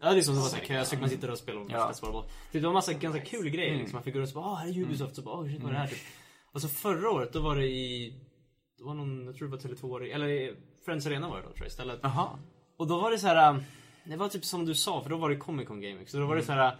Ja 0.00 0.12
det 0.12 0.18
är 0.18 0.22
som 0.22 0.34
det 0.34 0.40
var 0.40 0.48
såhär 0.48 0.64
kö, 0.64 0.84
så 0.84 0.90
fick 0.90 1.00
man 1.00 1.08
sitta 1.08 1.32
och 1.32 1.38
spela 1.38 1.60
och 1.60 1.70
Ja. 1.70 1.92
svara 1.94 2.12
boss. 2.12 2.26
Typ, 2.52 2.62
Det 2.62 2.66
var 2.66 2.72
massa 2.72 2.92
ganska 2.92 3.20
kul 3.24 3.50
grejer 3.50 3.76
liksom. 3.76 3.96
Man 3.96 4.02
fick 4.02 4.14
gå 4.14 4.20
och 4.22 4.28
så 4.28 4.34
bara, 4.34 4.44
ah 4.44 4.54
här 4.54 4.68
är 4.68 4.78
Ubisoft, 4.82 5.16
så 5.16 5.22
bara, 5.22 5.40
oh, 5.40 5.46
shit 5.46 5.62
vad 5.62 5.70
är 5.70 5.74
det 5.74 5.80
här 5.80 5.86
typ. 5.88 5.98
Och 6.52 6.60
så 6.60 6.68
förra 6.68 7.10
året 7.10 7.32
då 7.32 7.40
var 7.40 7.56
det 7.56 7.66
i, 7.68 8.14
det 8.78 8.84
var 8.84 8.94
någon, 8.94 9.24
jag 9.26 9.36
tror 9.36 9.48
det 9.48 9.56
var 9.56 9.62
Tele2, 9.62 10.14
eller 10.14 10.54
Friends 10.84 11.06
Arena 11.06 11.28
var 11.28 11.36
det 11.36 11.42
då 11.42 11.48
tror 11.48 11.58
jag 11.60 11.66
istället. 11.68 12.00
Jaha. 12.02 12.28
Och 12.76 12.86
då 12.86 13.00
var 13.00 13.10
det 13.10 13.18
så 13.18 13.26
här. 13.26 13.54
äh, 13.54 13.60
Det 14.04 14.16
var 14.16 14.28
typ 14.28 14.44
som 14.44 14.64
du 14.66 14.74
sa, 14.74 15.02
för 15.02 15.10
då 15.10 15.16
var 15.16 15.30
det 15.30 15.36
Comic 15.36 15.68
Con 15.68 15.80
GameX. 15.80 16.12
Så 16.12 16.18
då 16.18 16.26
var 16.26 16.36
det 16.36 16.42
så 16.42 16.52
här. 16.52 16.76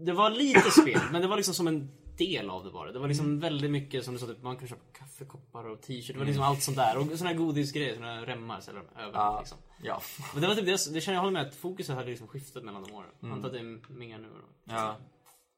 Det 0.00 0.12
var 0.12 0.30
lite 0.30 0.70
spel, 0.70 1.00
men 1.12 1.22
det 1.22 1.28
var 1.28 1.36
liksom 1.36 1.54
som 1.54 1.68
en 1.68 1.90
del 2.18 2.50
av 2.50 2.64
det 2.64 2.70
bara. 2.70 2.92
Det 2.92 2.98
var 2.98 3.08
liksom 3.08 3.40
väldigt 3.40 3.70
mycket 3.70 4.04
som 4.04 4.14
du 4.14 4.20
sa, 4.20 4.26
typ, 4.26 4.42
man 4.42 4.56
kunde 4.56 4.68
köpa 4.68 4.82
kaffekoppar 4.92 5.64
och 5.64 5.80
t-shirt. 5.82 6.12
Det 6.12 6.18
var 6.18 6.26
liksom 6.26 6.42
allt 6.44 6.62
sånt 6.62 6.76
där. 6.76 6.98
Och 6.98 7.18
såna 7.18 7.30
här 7.30 7.36
godisgrejer, 7.36 7.94
såna 7.94 8.14
här 8.14 8.26
remmar 8.26 8.62
överallt 8.68 9.14
Ja. 9.14 9.38
liksom. 9.40 9.58
Ja. 9.82 10.00
Men 10.32 10.42
det 10.42 10.48
var 10.48 10.54
typ 10.54 10.66
det, 10.66 10.92
det 10.94 11.00
känner 11.00 11.16
jag 11.16 11.22
håller 11.22 11.32
med 11.32 11.46
att 11.48 11.54
fokuset 11.54 11.94
hade 11.96 12.10
liksom 12.10 12.28
skiftat 12.28 12.64
mellan 12.64 12.84
de 12.84 12.92
åren. 12.94 13.10
Jag 13.20 13.30
antar 13.30 13.48
att 13.48 13.52
det 13.54 13.60
är 13.60 13.92
mer 13.92 14.18
nu 14.18 14.28
då. 14.28 14.74
ja. 14.74 14.96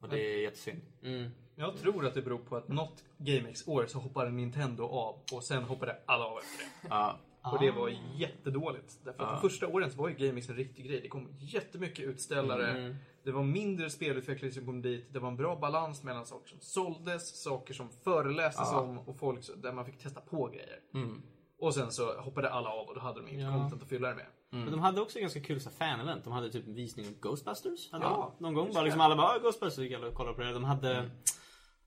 Och 0.00 0.08
det 0.08 0.34
är 0.34 0.38
jättesynd. 0.42 0.80
Mm. 1.02 1.30
Jag 1.56 1.76
tror 1.76 2.06
att 2.06 2.14
det 2.14 2.22
beror 2.22 2.38
på 2.38 2.56
att 2.56 2.68
något 2.68 3.04
GameX-år 3.18 3.86
så 3.88 3.98
hoppade 3.98 4.30
Nintendo 4.30 4.84
av 4.84 5.16
och 5.32 5.44
sen 5.44 5.62
hoppade 5.62 5.96
alla 6.06 6.24
av 6.24 6.38
efter 6.38 6.58
det. 6.64 6.88
Ja. 6.94 7.18
Och 7.42 7.58
det 7.60 7.70
var 7.70 7.92
jättedåligt. 8.16 8.98
Därför 9.04 9.22
att 9.24 9.42
de 9.42 9.48
första 9.48 9.66
åren 9.66 9.90
så 9.90 9.98
var 9.98 10.08
ju 10.08 10.14
GameX 10.26 10.48
en 10.48 10.56
riktig 10.56 10.86
grej. 10.86 11.00
Det 11.00 11.08
kom 11.08 11.28
jättemycket 11.38 12.04
utställare. 12.04 12.70
Mm. 12.70 12.96
Det 13.24 13.30
var 13.32 13.42
mindre 13.42 13.90
spelutvecklare 13.90 14.52
som 14.52 14.66
kom 14.66 14.82
dit. 14.82 15.06
Det 15.12 15.18
var 15.18 15.28
en 15.28 15.36
bra 15.36 15.56
balans 15.56 16.02
mellan 16.02 16.26
saker 16.26 16.48
som 16.48 16.58
såldes, 16.60 17.42
saker 17.42 17.74
som 17.74 17.88
förelästes 18.04 18.68
Ja. 18.72 18.80
om 18.80 18.98
och 18.98 19.18
folk 19.18 19.40
där 19.62 19.72
man 19.72 19.84
fick 19.84 19.98
testa 19.98 20.20
på 20.20 20.46
grejer. 20.46 20.78
Mm. 20.94 21.22
Och 21.58 21.74
sen 21.74 21.90
så 21.92 22.20
hoppade 22.20 22.50
alla 22.50 22.70
av 22.70 22.88
och 22.88 22.94
då 22.94 23.00
hade 23.00 23.20
de 23.20 23.28
inget 23.28 23.46
Ja. 23.46 23.52
content 23.52 23.82
att 23.82 23.88
fylla 23.88 24.08
det 24.08 24.14
med. 24.14 24.26
Men 24.50 24.70
de 24.70 24.80
hade 24.80 25.00
också 25.00 25.18
ganska 25.20 25.40
kul 25.40 25.60
fan-event. 25.60 26.24
De 26.24 26.32
hade 26.32 26.50
typ 26.50 26.66
en 26.66 26.74
visning 26.74 27.06
av 27.06 27.12
Ghostbusters. 27.20 27.92
Hade 27.92 28.04
Ja, 28.04 28.34
de, 28.38 28.44
någon 28.44 28.54
gång. 28.54 28.72
Bara 28.74 28.84
liksom 28.84 29.00
alla 29.00 29.16
bara 29.16 29.26
"Ah, 29.26 29.38
Ghostbusters 29.38 29.84
gick 29.84 29.92
alla 29.92 30.06
och 30.08 30.14
kollade 30.14 30.34
på 30.36 30.42
det. 30.42 30.52
De 30.52 30.64
hade 30.64 31.10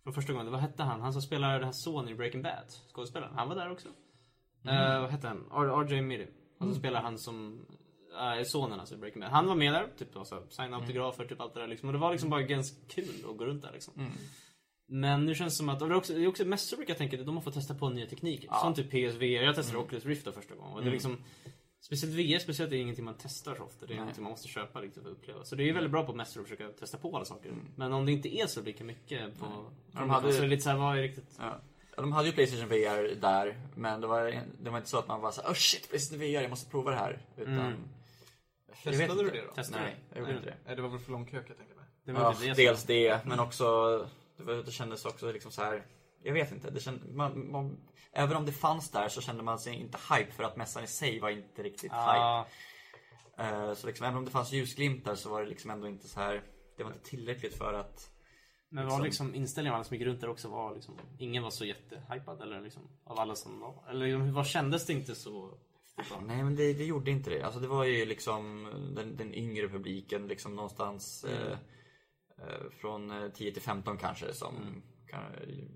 från 0.04 0.14
första 0.14 0.34
gången, 0.34 0.52
vad 0.52 0.62
hette 0.62 0.84
han? 0.84 1.02
Han 1.02 1.14
som 1.14 1.22
spelar 1.22 1.54
den 1.54 1.64
här 1.64 1.72
sonen 1.72 2.10
i 2.10 2.16
Breaking 2.16 2.42
Bad. 2.42 2.66
Skådespelaren. 2.94 3.34
Han 3.36 3.50
var 3.50 3.56
där 3.56 3.72
också. 3.72 3.88
Eh, 4.66 5.02
vad 5.02 5.10
hette 5.10 5.28
han? 5.28 5.46
RJ 5.88 6.02
Mitty. 6.02 6.26
Han 6.60 6.68
som 6.74 6.80
spelar 6.80 7.02
han 7.02 7.18
som 7.18 7.66
äh, 8.38 8.44
sonen 8.44 8.80
alltså 8.80 8.96
i 8.96 8.98
Breaking 8.98 9.20
Bad. 9.22 9.30
Han 9.32 9.48
var 9.48 9.56
med 9.56 9.74
där. 9.74 9.88
Typ 9.98 10.18
alltså, 10.18 10.44
signa 10.50 10.78
autografer, 10.78 11.26
typ 11.26 11.42
allt 11.42 11.54
det 11.54 11.60
där 11.60 11.68
liksom. 11.68 11.90
Och 11.90 11.94
det 11.94 12.00
var 12.00 12.12
liksom 12.12 12.30
bara 12.30 12.42
ganska 12.42 12.78
kul 12.88 13.26
att 13.32 13.38
gå 13.38 13.46
runt 13.46 13.62
där 13.62 13.72
liksom. 13.74 13.94
Men 14.88 15.26
nu 15.26 15.36
känns 15.36 15.54
det 15.54 15.58
som 15.58 15.70
att, 15.70 15.82
och 15.82 15.90
det 15.90 15.96
är 15.96 15.98
också, 15.98 16.14
det 16.14 16.24
är 16.24 16.28
också 16.28 16.46
mest 16.46 16.70
så 16.70 16.76
brukar 16.76 16.92
jag 16.92 16.98
tänka 16.98 17.20
att 17.20 17.26
de 17.26 17.36
har 17.36 17.42
fått 17.42 17.54
testa 17.54 17.76
på 17.76 17.90
nya 17.90 18.06
tekniker. 18.06 18.48
Ja. 18.52 18.60
Som 18.60 18.74
typ 18.74 18.90
PSVR. 18.90 19.24
Jag 19.44 19.56
testade 19.56 19.78
Oculus 19.80 20.06
Rift 20.06 20.26
då 20.26 20.32
första 20.32 20.56
gången. 20.56 20.74
Och 20.74 20.82
det 20.82 20.88
är 20.88 20.92
liksom 20.92 21.18
Speciellt 21.86 22.14
VR 22.16 22.40
speciellt 22.40 22.72
är 22.72 22.76
ingenting 22.76 23.06
man 23.06 23.16
testar 23.18 23.56
så 23.56 23.64
ofta. 23.64 23.86
Det 23.86 23.94
är 23.94 23.96
Nej. 23.96 24.00
någonting 24.00 24.24
man 24.24 24.32
måste 24.32 24.48
köpa 24.48 24.80
liksom, 24.82 25.04
för 25.04 25.10
att 25.12 25.18
uppleva. 25.18 25.44
Så 25.46 25.56
det 25.56 25.70
är 25.70 25.74
väldigt 25.74 25.92
bra 25.92 26.06
på 26.06 26.14
mässor 26.14 26.42
att 26.42 26.48
försöka 26.48 26.70
testa 26.70 26.98
på 26.98 27.16
alla 27.16 27.26
saker. 27.26 27.52
Men 27.76 27.94
om 27.94 28.06
det 28.06 28.12
inte 28.12 28.38
är 28.38 28.48
så 28.48 28.62
lika 28.62 28.84
mycket 28.84 29.40
på... 29.40 29.46
De 29.46 30.00
De 30.00 30.10
hade- 30.10 30.32
Så 30.32 30.38
är 30.38 30.42
det 30.42 30.48
lite 30.48 30.62
såhär, 30.62 30.78
vad 30.78 30.98
är 30.98 31.02
riktigt... 31.02 31.36
Ja. 31.40 31.60
Ja, 31.96 32.02
de 32.02 32.12
hade 32.12 32.28
ju 32.28 32.34
Playstation 32.34 32.68
VR 32.68 33.16
där, 33.16 33.58
men 33.76 34.02
det 34.02 34.08
var, 34.08 34.44
det 34.60 34.70
var 34.70 34.78
inte 34.78 34.90
så 34.90 34.98
att 35.00 35.08
man 35.08 35.22
var 35.22 35.32
såhär 35.32 35.50
oh 35.50 35.54
shit, 35.54 35.90
Playstation 35.90 36.20
VR, 36.20 36.42
jag 36.42 36.50
måste 36.50 36.72
prova 36.72 36.92
det 36.92 36.98
här. 36.98 37.26
Utan... 37.38 37.60
Mm. 37.60 37.90
Testade 38.84 39.08
du 39.08 39.28
inte. 39.28 39.38
det 39.38 39.46
då? 39.46 39.54
Testa 39.54 39.78
Nej, 39.78 39.96
jag 40.10 40.20
gjorde 40.20 40.32
inte 40.32 40.46
det. 40.46 40.58
Nej, 40.66 40.76
det 40.76 40.82
var 40.82 40.90
väl 40.90 41.00
för 41.00 41.12
lång 41.12 41.26
kö 41.26 41.38
jag 41.48 41.58
tänka 41.58 41.76
mig. 41.76 41.86
Det 42.06 42.12
var 42.12 42.22
Ja, 42.22 42.36
det 42.42 42.54
dels 42.54 42.80
som- 42.80 42.88
det, 42.88 43.26
men 43.26 43.40
också 43.40 43.66
det, 44.38 44.44
var, 44.44 44.54
det 44.54 44.72
kändes 44.72 45.06
också 45.06 45.32
liksom 45.32 45.52
så 45.52 45.62
här. 45.62 45.86
Jag 46.24 46.34
vet 46.34 46.52
inte, 46.52 46.70
det 46.70 46.80
känd, 46.80 47.16
man, 47.16 47.52
man, 47.52 47.78
även 48.14 48.38
om 48.38 48.46
det 48.46 48.52
fanns 48.52 48.92
där 48.92 49.10
så 49.10 49.22
kände 49.22 49.44
man 49.44 49.60
sig 49.60 49.74
inte 49.76 49.98
hype 50.14 50.32
för 50.32 50.44
att 50.44 50.58
mässan 50.58 50.84
i 50.84 50.88
sig 50.88 51.20
var 51.20 51.30
inte 51.30 51.64
riktigt 51.64 51.92
Ja, 51.92 52.46
hype. 53.38 53.44
Eh, 53.44 53.74
så 53.74 53.88
liksom, 53.88 54.06
även 54.06 54.18
om 54.18 54.26
det 54.26 54.32
fanns 54.32 54.52
ljusglimtar 54.52 55.16
så 55.16 55.30
var 55.30 55.42
det 55.44 55.50
liksom 55.50 55.72
ändå 55.72 55.88
inte 55.88 56.08
så 56.08 56.20
här. 56.20 56.44
Det 56.78 56.84
var 56.84 56.92
inte 56.92 57.10
tillräckligt 57.10 57.58
för 57.58 57.74
att 57.74 58.10
men 58.74 58.84
Liksom. 58.84 59.00
var 59.00 59.06
liksom 59.06 59.36
inställningen 59.36 59.74
av 59.74 59.76
alla 59.76 59.84
som 59.84 59.98
gick 59.98 60.06
runt 60.08 60.22
där 60.22 60.30
också 60.30 60.48
var 60.50 60.74
liksom... 60.76 60.96
Ingen 61.18 61.44
var 61.44 61.50
så 61.50 61.66
jättehypad 61.66 62.42
eller 62.42 62.62
liksom, 62.62 62.82
av 63.04 63.20
alla 63.20 63.36
som 63.36 63.60
var... 63.60 63.84
Eller 63.90 64.06
liksom, 64.06 64.34
vad 64.34 64.48
kändes 64.48 64.86
det 64.86 64.94
inte 64.94 65.16
så... 65.16 65.58
Nej 66.26 66.44
men 66.44 66.56
det, 66.56 66.74
det 66.74 66.86
gjorde 66.86 67.12
inte 67.12 67.30
det. 67.30 67.42
Alltså 67.44 67.60
det 67.60 67.68
var 67.68 67.84
ju 67.84 68.06
liksom 68.06 68.68
den, 68.96 69.16
den 69.18 69.34
yngre 69.34 69.70
publiken 69.70 70.28
liksom 70.28 70.56
någonstans 70.56 71.26
Mm. 71.30 71.48
eh, 71.48 71.58
eh, 72.38 72.70
från 72.82 73.12
eh, 73.24 73.30
10 73.32 73.52
till 73.54 73.62
15 73.62 73.98
kanske 73.98 74.34
som 74.34 74.56
Mm. 74.58 74.82
kan, 75.08 75.22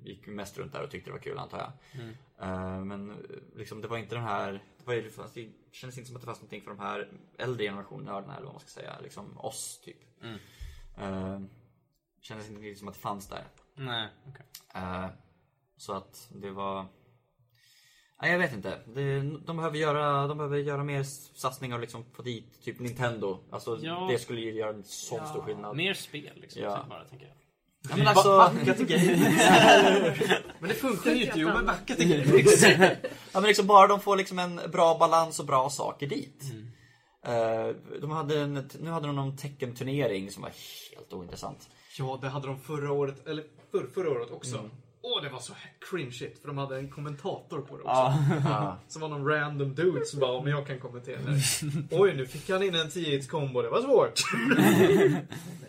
gick 0.04 0.28
mest 0.28 0.58
runt 0.58 0.74
där 0.74 0.84
och 0.84 0.92
tyckte 0.92 1.10
det 1.10 1.14
var 1.14 1.20
kul 1.20 1.38
antar 1.38 1.58
jag. 1.58 2.02
Mm. 2.02 2.14
Eh, 2.42 2.86
men 2.86 3.10
eh, 3.12 3.16
liksom 3.56 3.82
det 3.82 3.88
var 3.88 3.98
inte 3.98 4.16
den 4.16 4.24
här, 4.24 4.52
det, 4.78 4.86
var 4.86 4.94
ju, 4.94 5.12
fast 5.12 5.34
det 5.34 5.50
kändes 5.72 5.98
inte 5.98 6.08
som 6.08 6.16
att 6.16 6.22
det 6.22 6.26
fanns 6.26 6.40
någonting 6.40 6.62
för 6.62 6.70
de 6.72 6.80
här 6.80 7.12
äldre 7.38 7.64
generationernördarna 7.64 8.36
eller 8.36 8.46
vad 8.46 8.54
man 8.54 8.60
ska 8.62 8.70
säga. 8.70 9.00
Liksom 9.04 9.38
oss 9.38 9.82
typ. 9.86 9.98
Kändes 12.22 12.50
inte 12.50 12.62
riktigt 12.62 12.80
som 12.80 12.88
att 12.88 12.94
det 12.94 13.00
fanns 13.00 13.28
där. 13.28 13.44
Nej, 13.76 14.08
okej. 14.28 14.46
Eh, 14.76 15.08
så 15.78 15.94
att 15.94 16.28
det 16.30 16.52
var... 16.52 16.86
Nej, 18.22 18.32
jag 18.32 18.40
vet 18.40 18.54
inte. 18.54 18.80
Det, 18.96 19.22
de, 19.46 19.58
behöver 19.58 19.78
göra, 19.78 20.28
de 20.28 20.38
behöver 20.38 20.58
göra 20.58 20.84
mer 20.84 21.04
satsningar 21.38 21.76
och 21.76 21.82
liksom 21.82 22.06
få 22.14 22.22
dit 22.22 22.64
typ 22.64 22.80
Nintendo. 22.80 23.40
Alltså, 23.52 23.80
Ja. 23.82 24.08
det 24.12 24.20
skulle 24.20 24.42
ju 24.42 24.52
göra 24.54 24.70
en 24.70 24.84
sån 24.84 25.28
stor 25.28 25.42
skillnad. 25.42 25.76
Mer 25.76 25.94
spel 25.94 26.32
liksom, 26.36 26.62
Ja. 26.62 26.86
bara 26.90 27.04
tänker 27.04 27.26
jag. 27.26 27.36
Ja, 27.90 27.98
men 27.98 28.08
alltså, 28.08 28.38
Backa 28.38 28.74
till 28.74 28.86
grejer. 28.86 29.18
Men 30.60 30.70
det 30.70 30.76
funkar 30.76 31.12
ju 31.12 31.26
inte. 31.26 31.40
Jo, 31.40 31.48
men 31.48 31.66
backa 31.66 31.96
till 31.96 32.08
grejer. 32.10 33.00
ja, 33.34 33.40
men 33.40 33.44
liksom 33.44 33.68
bara 33.68 33.88
de 33.88 34.00
får 34.00 34.18
liksom 34.18 34.40
en 34.40 34.62
bra 34.72 34.98
balans 34.98 35.40
och 35.40 35.46
bra 35.46 35.70
saker 35.70 36.08
dit. 36.08 36.44
Mm. 36.44 36.68
Eh, 37.24 37.76
de 38.02 38.12
hade 38.12 38.40
en, 38.42 38.70
nu 38.80 38.90
hade 38.90 39.08
de 39.08 39.16
någon 39.16 39.38
teckenturnering 39.38 40.32
som 40.32 40.44
var 40.44 40.52
helt 40.96 41.14
ointressant. 41.14 41.70
Ja, 42.00 42.20
det 42.22 42.30
hade 42.30 42.48
de 42.48 42.60
förra 42.60 42.92
året, 42.92 43.28
eller 43.28 43.44
för, 43.72 43.88
förra 43.94 44.10
året 44.10 44.32
också. 44.32 44.58
Mm. 44.58 44.72
Åh, 45.02 45.22
det 45.24 45.30
var 45.30 45.40
så 45.40 45.54
cringeigt 45.90 46.42
för 46.42 46.48
de 46.48 46.58
hade 46.58 46.78
en 46.78 46.90
kommentator 46.90 47.62
på 47.62 47.78
det 47.78 47.84
också. 47.84 48.14
Ja. 48.50 48.78
Som 48.88 49.02
var 49.02 49.10
någon 49.10 49.28
random 49.28 49.76
dude 49.76 50.06
som 50.06 50.20
bara, 50.20 50.32
om 50.32 50.48
jag 50.48 50.68
kan 50.68 50.80
kommentera 50.80 51.20
det. 51.22 51.42
Oj, 51.92 52.14
nu 52.16 52.26
fick 52.26 52.50
han 52.50 52.64
in 52.64 52.76
en 52.76 52.90
10 52.90 53.10
hits 53.10 53.28
combo, 53.28 53.62
det 53.62 53.70
var 53.70 53.82
svårt. 53.82 54.14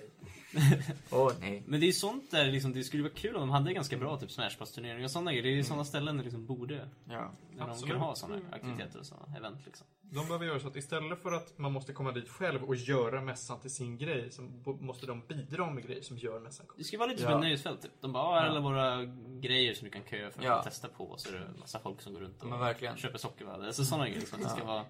Åh 1.11 1.33
nej. 1.41 1.63
Men 1.67 1.81
det 1.81 1.85
är 1.85 1.89
ju 1.89 1.93
sånt 1.93 2.31
där 2.31 2.47
liksom, 2.53 2.73
det 2.73 2.85
skulle 2.85 3.03
vara 3.03 3.13
kul 3.13 3.35
om 3.35 3.41
de 3.41 3.51
hade 3.51 3.73
ganska 3.73 3.97
bra 3.97 4.17
typ 4.19 4.31
Smash 4.31 4.51
Bros 4.59 4.73
turneringar 4.73 5.05
och 5.05 5.11
sådana 5.11 5.31
grejer. 5.33 5.43
Det 5.43 5.49
är 5.49 5.57
ju 5.57 5.65
sådana 5.65 5.85
ställen 5.85 6.17
där 6.17 6.25
liksom 6.25 6.47
borde, 6.47 6.75
Ja. 6.75 7.15
där 7.15 7.31
de 7.59 7.61
Absolut. 7.71 7.93
kan 7.93 8.01
ha 8.01 8.15
sådana 8.15 8.41
aktiviteter 8.53 8.99
och 8.99 9.07
sådana 9.07 9.37
event 9.37 9.59
liksom. 9.65 9.87
De 10.03 10.27
behöver 10.27 10.47
göra 10.47 10.61
så 10.61 10.69
att 10.69 10.77
istället 10.77 11.23
för 11.23 11.33
att 11.33 11.59
man 11.59 11.73
måste 11.73 11.93
komma 11.93 12.13
dit 12.13 12.29
själv 12.29 12.65
och 12.65 12.77
göra 12.77 13.21
mässan 13.21 13.61
till 13.61 13.71
sin 13.75 13.99
grej, 13.99 14.31
så 14.31 14.43
måste 14.81 15.07
de 15.07 15.23
bidra 15.29 15.71
med 15.71 15.87
grejer 15.87 16.03
som 16.03 16.19
gör 16.19 16.41
mässan 16.41 16.67
cool. 16.67 16.75
Det 16.79 16.85
ska 16.85 16.99
vara 16.99 17.09
lite 17.09 17.23
som 17.23 17.31
Ja. 17.31 17.37
ett 17.39 17.43
nöjesfält 17.43 17.83
typ. 17.83 17.91
De 18.01 18.13
bara, 18.13 18.23
"Ah, 18.25 18.35
här 18.41 18.47
är 18.47 18.51
alla 18.51 18.61
våra 18.61 19.05
grejer 19.41 19.75
som 19.75 19.85
du 19.85 19.91
kan 19.91 20.03
köa 20.11 20.31
för 20.31 20.39
att 20.39 20.45
Ja. 20.45 20.63
testa 20.63 20.89
på. 20.89 21.05
Och 21.05 21.21
så 21.21 21.29
är 21.29 21.33
det 21.33 21.59
massa 21.61 21.79
folk 21.79 22.01
som 22.01 22.15
går 22.15 22.21
runt 22.21 22.43
och 22.43 22.99
köper 22.99 23.19
sockervadd. 23.19 23.65
Alltså 23.65 23.85
sådana 23.85 24.05
grejer. 24.05 24.21
Liksom. 24.21 24.41
Det 24.43 24.49
ska 24.49 24.65
vara 24.65 24.85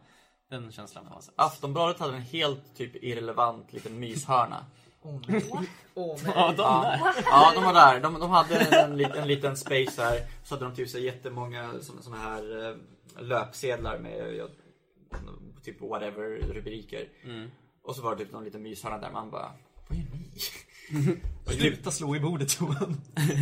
den 0.51 0.73
känslan 0.73 1.05
på 1.07 1.15
något 1.15 1.25
sätt. 1.25 1.35
Aftonbladet 1.37 1.99
hade 1.99 2.15
en 2.17 2.23
helt 2.23 2.77
typ 2.77 2.97
irrelevant 3.05 3.73
liten 3.73 3.99
myshörna. 4.01 4.67
Nej. 5.03 5.44
Åh 5.94 6.18
nej. 6.24 6.32
Ja, 6.34 6.46
de 6.49 6.57
där. 6.57 7.01
Ja, 7.24 7.53
de 7.55 7.64
var 7.64 7.72
där. 7.72 8.01
De, 8.01 8.20
de 8.20 8.30
hade 8.30 8.59
en, 8.59 9.01
en 9.01 9.28
liten 9.28 9.57
space 9.57 10.03
här. 10.03 10.20
Så 10.44 10.55
hade 10.55 10.64
de 10.64 10.74
typ 10.74 10.88
så 10.88 10.99
jättemånga 10.99 11.70
såna 12.01 12.16
här 12.16 12.68
eh, 12.68 12.76
löpsedlar 13.22 13.99
med 13.99 14.34
ja, 14.34 14.49
typ 15.64 15.80
whatever 15.80 16.55
rubriker. 16.55 17.09
Mm. 17.24 17.51
Och 17.82 17.96
så 17.96 18.03
var 18.03 18.16
det 18.16 18.24
typ 18.24 18.32
någon 18.32 18.44
liten 18.44 18.62
myshörna 18.62 18.99
där 18.99 19.11
man 19.11 19.30
bara, 19.30 19.53
vad 19.88 19.99
gör 19.99 20.05
ni? 20.12 20.40
Sluta 21.59 21.90
slå 21.90 22.16
i 22.16 22.20
bordet 22.20 22.61
Johan. 22.61 23.01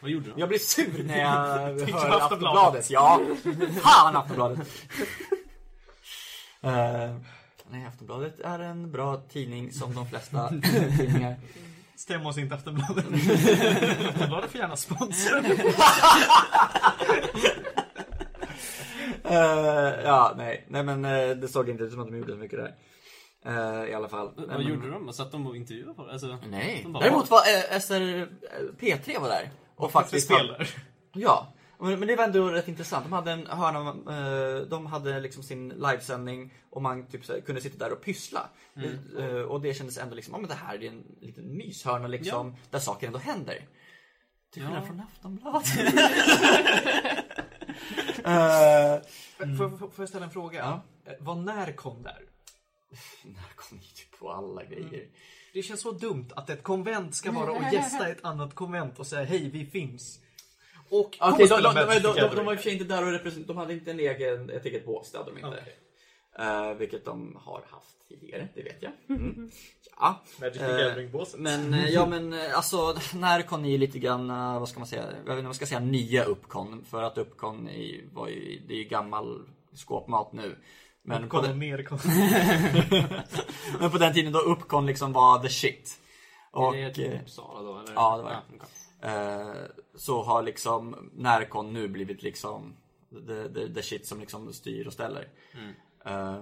Vad 0.00 0.10
gjorde 0.10 0.30
de? 0.30 0.40
Jag 0.40 0.48
blir 0.48 0.58
sur 0.58 1.04
när 1.04 1.18
jag 1.18 1.88
hör 1.92 2.20
Aftonbladet. 2.20 2.90
Ja, 2.90 3.20
fan 3.82 4.16
Aftonbladet. 4.16 4.68
Eh, 6.60 7.16
nej, 7.70 7.86
Aftonbladet 7.86 8.40
är 8.40 8.58
en 8.58 8.92
bra 8.92 9.16
tidning 9.16 9.72
som 9.72 9.94
de 9.94 10.06
flesta 10.08 10.48
tidningar. 10.98 11.36
Stäm 11.96 12.26
oss 12.26 12.38
inte 12.38 12.54
Aftonbladet. 12.54 13.04
Aftonbladet 14.08 14.50
får 14.50 14.60
gärna 14.60 14.76
sponsra. 14.76 15.42
Eh, 19.24 20.00
ja, 20.04 20.34
nej. 20.36 20.64
Nej 20.68 20.82
men 20.82 21.04
eh, 21.04 21.36
det 21.36 21.48
såg 21.48 21.68
inte 21.68 21.84
ut 21.84 21.92
som 21.92 22.00
att 22.00 22.06
de 22.08 22.16
gjorde 22.18 22.32
så 22.32 22.38
mycket 22.38 22.58
där. 22.58 22.74
Eh, 23.46 23.90
I 23.90 23.94
alla 23.94 24.08
fall. 24.08 24.30
Vad 24.36 24.48
Men- 24.48 24.66
gjorde 24.66 24.90
de? 24.90 25.12
Satt 25.12 25.32
de 25.32 25.46
och 25.46 25.56
intervjuade 25.56 25.94
folk? 25.94 26.12
Alltså, 26.12 26.38
Nej. 26.50 26.80
de 26.82 26.92
bara, 26.92 27.04
Däremot 27.04 27.30
var 27.30 27.38
eh, 27.38 27.78
SR 27.80 27.92
eh, 28.20 28.26
P3 28.80 29.20
var 29.20 29.28
där. 29.28 29.50
Och 29.76 29.92
faktiskt... 29.92 30.26
spelar. 30.26 30.68
Ja. 31.12 31.52
Men 31.78 32.00
det 32.00 32.16
var 32.16 32.24
ändå 32.24 32.48
rätt 32.48 32.68
intressant. 32.68 33.04
De 33.06 33.12
hade 33.12 33.30
en 33.32 33.46
hörna, 33.46 33.88
eh, 33.90 34.60
de 34.66 34.86
hade 34.86 35.20
liksom 35.20 35.42
sin 35.42 35.68
livesändning 35.68 36.54
och 36.70 36.82
man 36.82 37.06
typ 37.06 37.44
kunde 37.46 37.60
sitta 37.60 37.84
där 37.84 37.92
och 37.92 38.02
pyssla. 38.02 38.48
Eh, 39.18 39.26
Och 39.42 39.60
det 39.60 39.74
kändes 39.74 39.98
ändå 39.98 40.14
liksom, 40.14 40.34
ja 40.34 40.38
men 40.40 40.48
det 40.48 40.54
här 40.54 40.82
är 40.84 40.88
en 40.88 41.02
liten 41.20 41.56
myshörna 41.56 42.08
liksom, 42.08 42.56
där 42.70 42.78
saker 42.78 43.06
ändå 43.06 43.18
händer. 43.18 43.66
Till 44.52 44.62
skillnad 44.62 44.82
Ja. 44.82 44.86
från 44.86 45.00
Aftonbladet. 45.00 45.66
Eh, 48.24 49.00
Får, 49.56 49.90
jag 49.96 50.08
ställa 50.08 50.24
en 50.24 50.30
fråga? 50.30 50.58
Ja. 50.58 50.82
Eh, 51.12 51.16
Vad 51.20 51.38
när 51.38 51.72
kom 51.72 52.02
där? 52.02 52.18
När 53.24 53.54
kom 53.56 53.78
ni 53.78 53.84
typ 53.84 54.18
på 54.18 54.32
alla 54.32 54.64
grejer? 54.64 55.06
Det 55.52 55.62
känns 55.62 55.80
så 55.80 55.92
dumt 55.92 56.28
att 56.36 56.50
ett 56.50 56.62
konvent 56.62 57.14
ska 57.14 57.32
vara 57.32 57.50
och 57.52 57.72
gästa 57.72 58.08
ett 58.08 58.24
annat 58.24 58.54
konvent 58.54 58.98
och 58.98 59.06
säga 59.06 59.24
hej, 59.24 59.50
vi 59.50 59.66
finns. 59.66 60.20
Och 60.90 60.98
och 60.98 61.38
de, 61.38 61.46
de, 61.46 61.48
de, 61.48 61.48
de, 61.48 61.72
de, 61.72 62.02
Gathering. 62.02 62.36
de 62.36 62.46
var 62.46 62.52
i 62.52 62.56
och 62.56 62.60
för 62.60 62.64
sig 62.64 62.72
inte 62.72 62.84
där 62.84 63.06
och 63.06 63.12
representerade, 63.12 63.52
de 63.52 63.56
hade 63.56 63.72
inte 63.72 63.90
en 63.90 64.00
egen, 64.00 64.50
ett 64.50 64.66
eget 64.66 64.86
bås, 64.86 65.10
det 65.12 65.18
hade 65.18 65.30
de 65.30 65.36
inte. 65.36 65.48
Okej. 65.48 65.76
Eh, 66.38 66.74
vilket 66.74 67.04
de 67.04 67.36
har 67.44 67.62
haft 67.70 68.08
tidigare, 68.08 68.48
det 68.54 68.62
vet 68.62 68.82
jag. 68.82 68.92
Mm. 69.08 69.50
Ja. 70.00 70.22
Magic 70.40 70.58
the 70.58 70.64
Eh, 70.64 70.70
Gathering-båset. 70.78 71.40
Men 71.40 71.74
eh, 71.74 71.88
ja 71.88 72.06
men 72.06 72.34
alltså 72.54 72.96
när 73.14 73.42
kom 73.42 73.62
ni 73.62 73.78
lite 73.78 73.98
grann, 73.98 74.30
eh, 74.30 74.58
vad 74.60 74.68
ska 74.68 74.78
man 74.78 74.88
säga, 74.88 75.02
jag 75.02 75.10
vet 75.10 75.18
inte 75.20 75.32
vad 75.34 75.44
man 75.44 75.54
ska 75.54 75.66
säga, 75.66 75.80
nya 75.80 76.24
Uppcon. 76.24 76.84
För 76.90 77.02
att 77.02 77.18
Uppcon 77.18 77.68
är, 77.68 78.00
var 78.12 78.28
ju, 78.28 78.60
det 78.68 78.74
är 78.74 78.78
ju 78.78 78.84
gammal 78.84 79.42
skåpmat 79.74 80.32
nu. 80.32 80.56
Men 81.02 81.22
på, 81.22 81.28
Kom 81.28 81.42
den, 81.42 81.58
mer 81.58 81.78
men 83.80 83.90
på 83.90 83.98
den 83.98 84.14
tiden 84.14 84.32
då 84.32 84.38
Uppcon 84.38 84.86
liksom 84.86 85.12
var 85.12 85.38
the 85.38 85.48
shit. 85.48 85.98
Och, 86.52 86.76
är 86.76 86.82
det 86.82 86.94
typ 86.94 87.14
eh, 87.14 87.20
Uppsala 87.20 87.62
då? 87.62 87.78
Eller? 87.78 87.92
ja, 87.94 88.16
det 88.16 88.22
var 88.22 88.30
det. 88.30 88.38
okej. 88.54 88.68
Så 89.96 90.22
har 90.22 90.42
liksom 90.42 91.10
Närcon 91.12 91.72
nu 91.72 91.88
blivit 91.88 92.22
liksom 92.22 92.76
the, 93.26 93.48
the, 93.48 93.74
the 93.74 93.82
shit 93.82 94.06
som 94.06 94.20
liksom 94.20 94.52
styr 94.52 94.86
och 94.86 94.92
ställer. 94.92 95.28
Eh, 96.04 96.36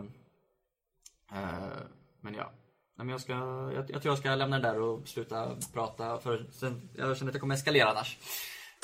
eh, 1.32 1.78
men 2.20 2.34
ja. 2.34 2.52
Nej, 2.96 3.06
men 3.06 3.08
jag, 3.08 3.20
ska, 3.20 3.32
jag, 3.74 3.90
jag 3.90 4.02
tror 4.02 4.06
jag 4.06 4.18
ska 4.18 4.34
lämna 4.34 4.58
det 4.58 4.68
där 4.68 4.80
och 4.80 5.08
sluta 5.08 5.56
prata 5.72 6.18
för 6.18 6.46
sen, 6.52 6.88
jag 6.96 7.16
känner 7.16 7.30
att 7.30 7.34
jag 7.34 7.40
kommer 7.40 7.54
eskalera 7.54 7.90
annars. 7.90 8.18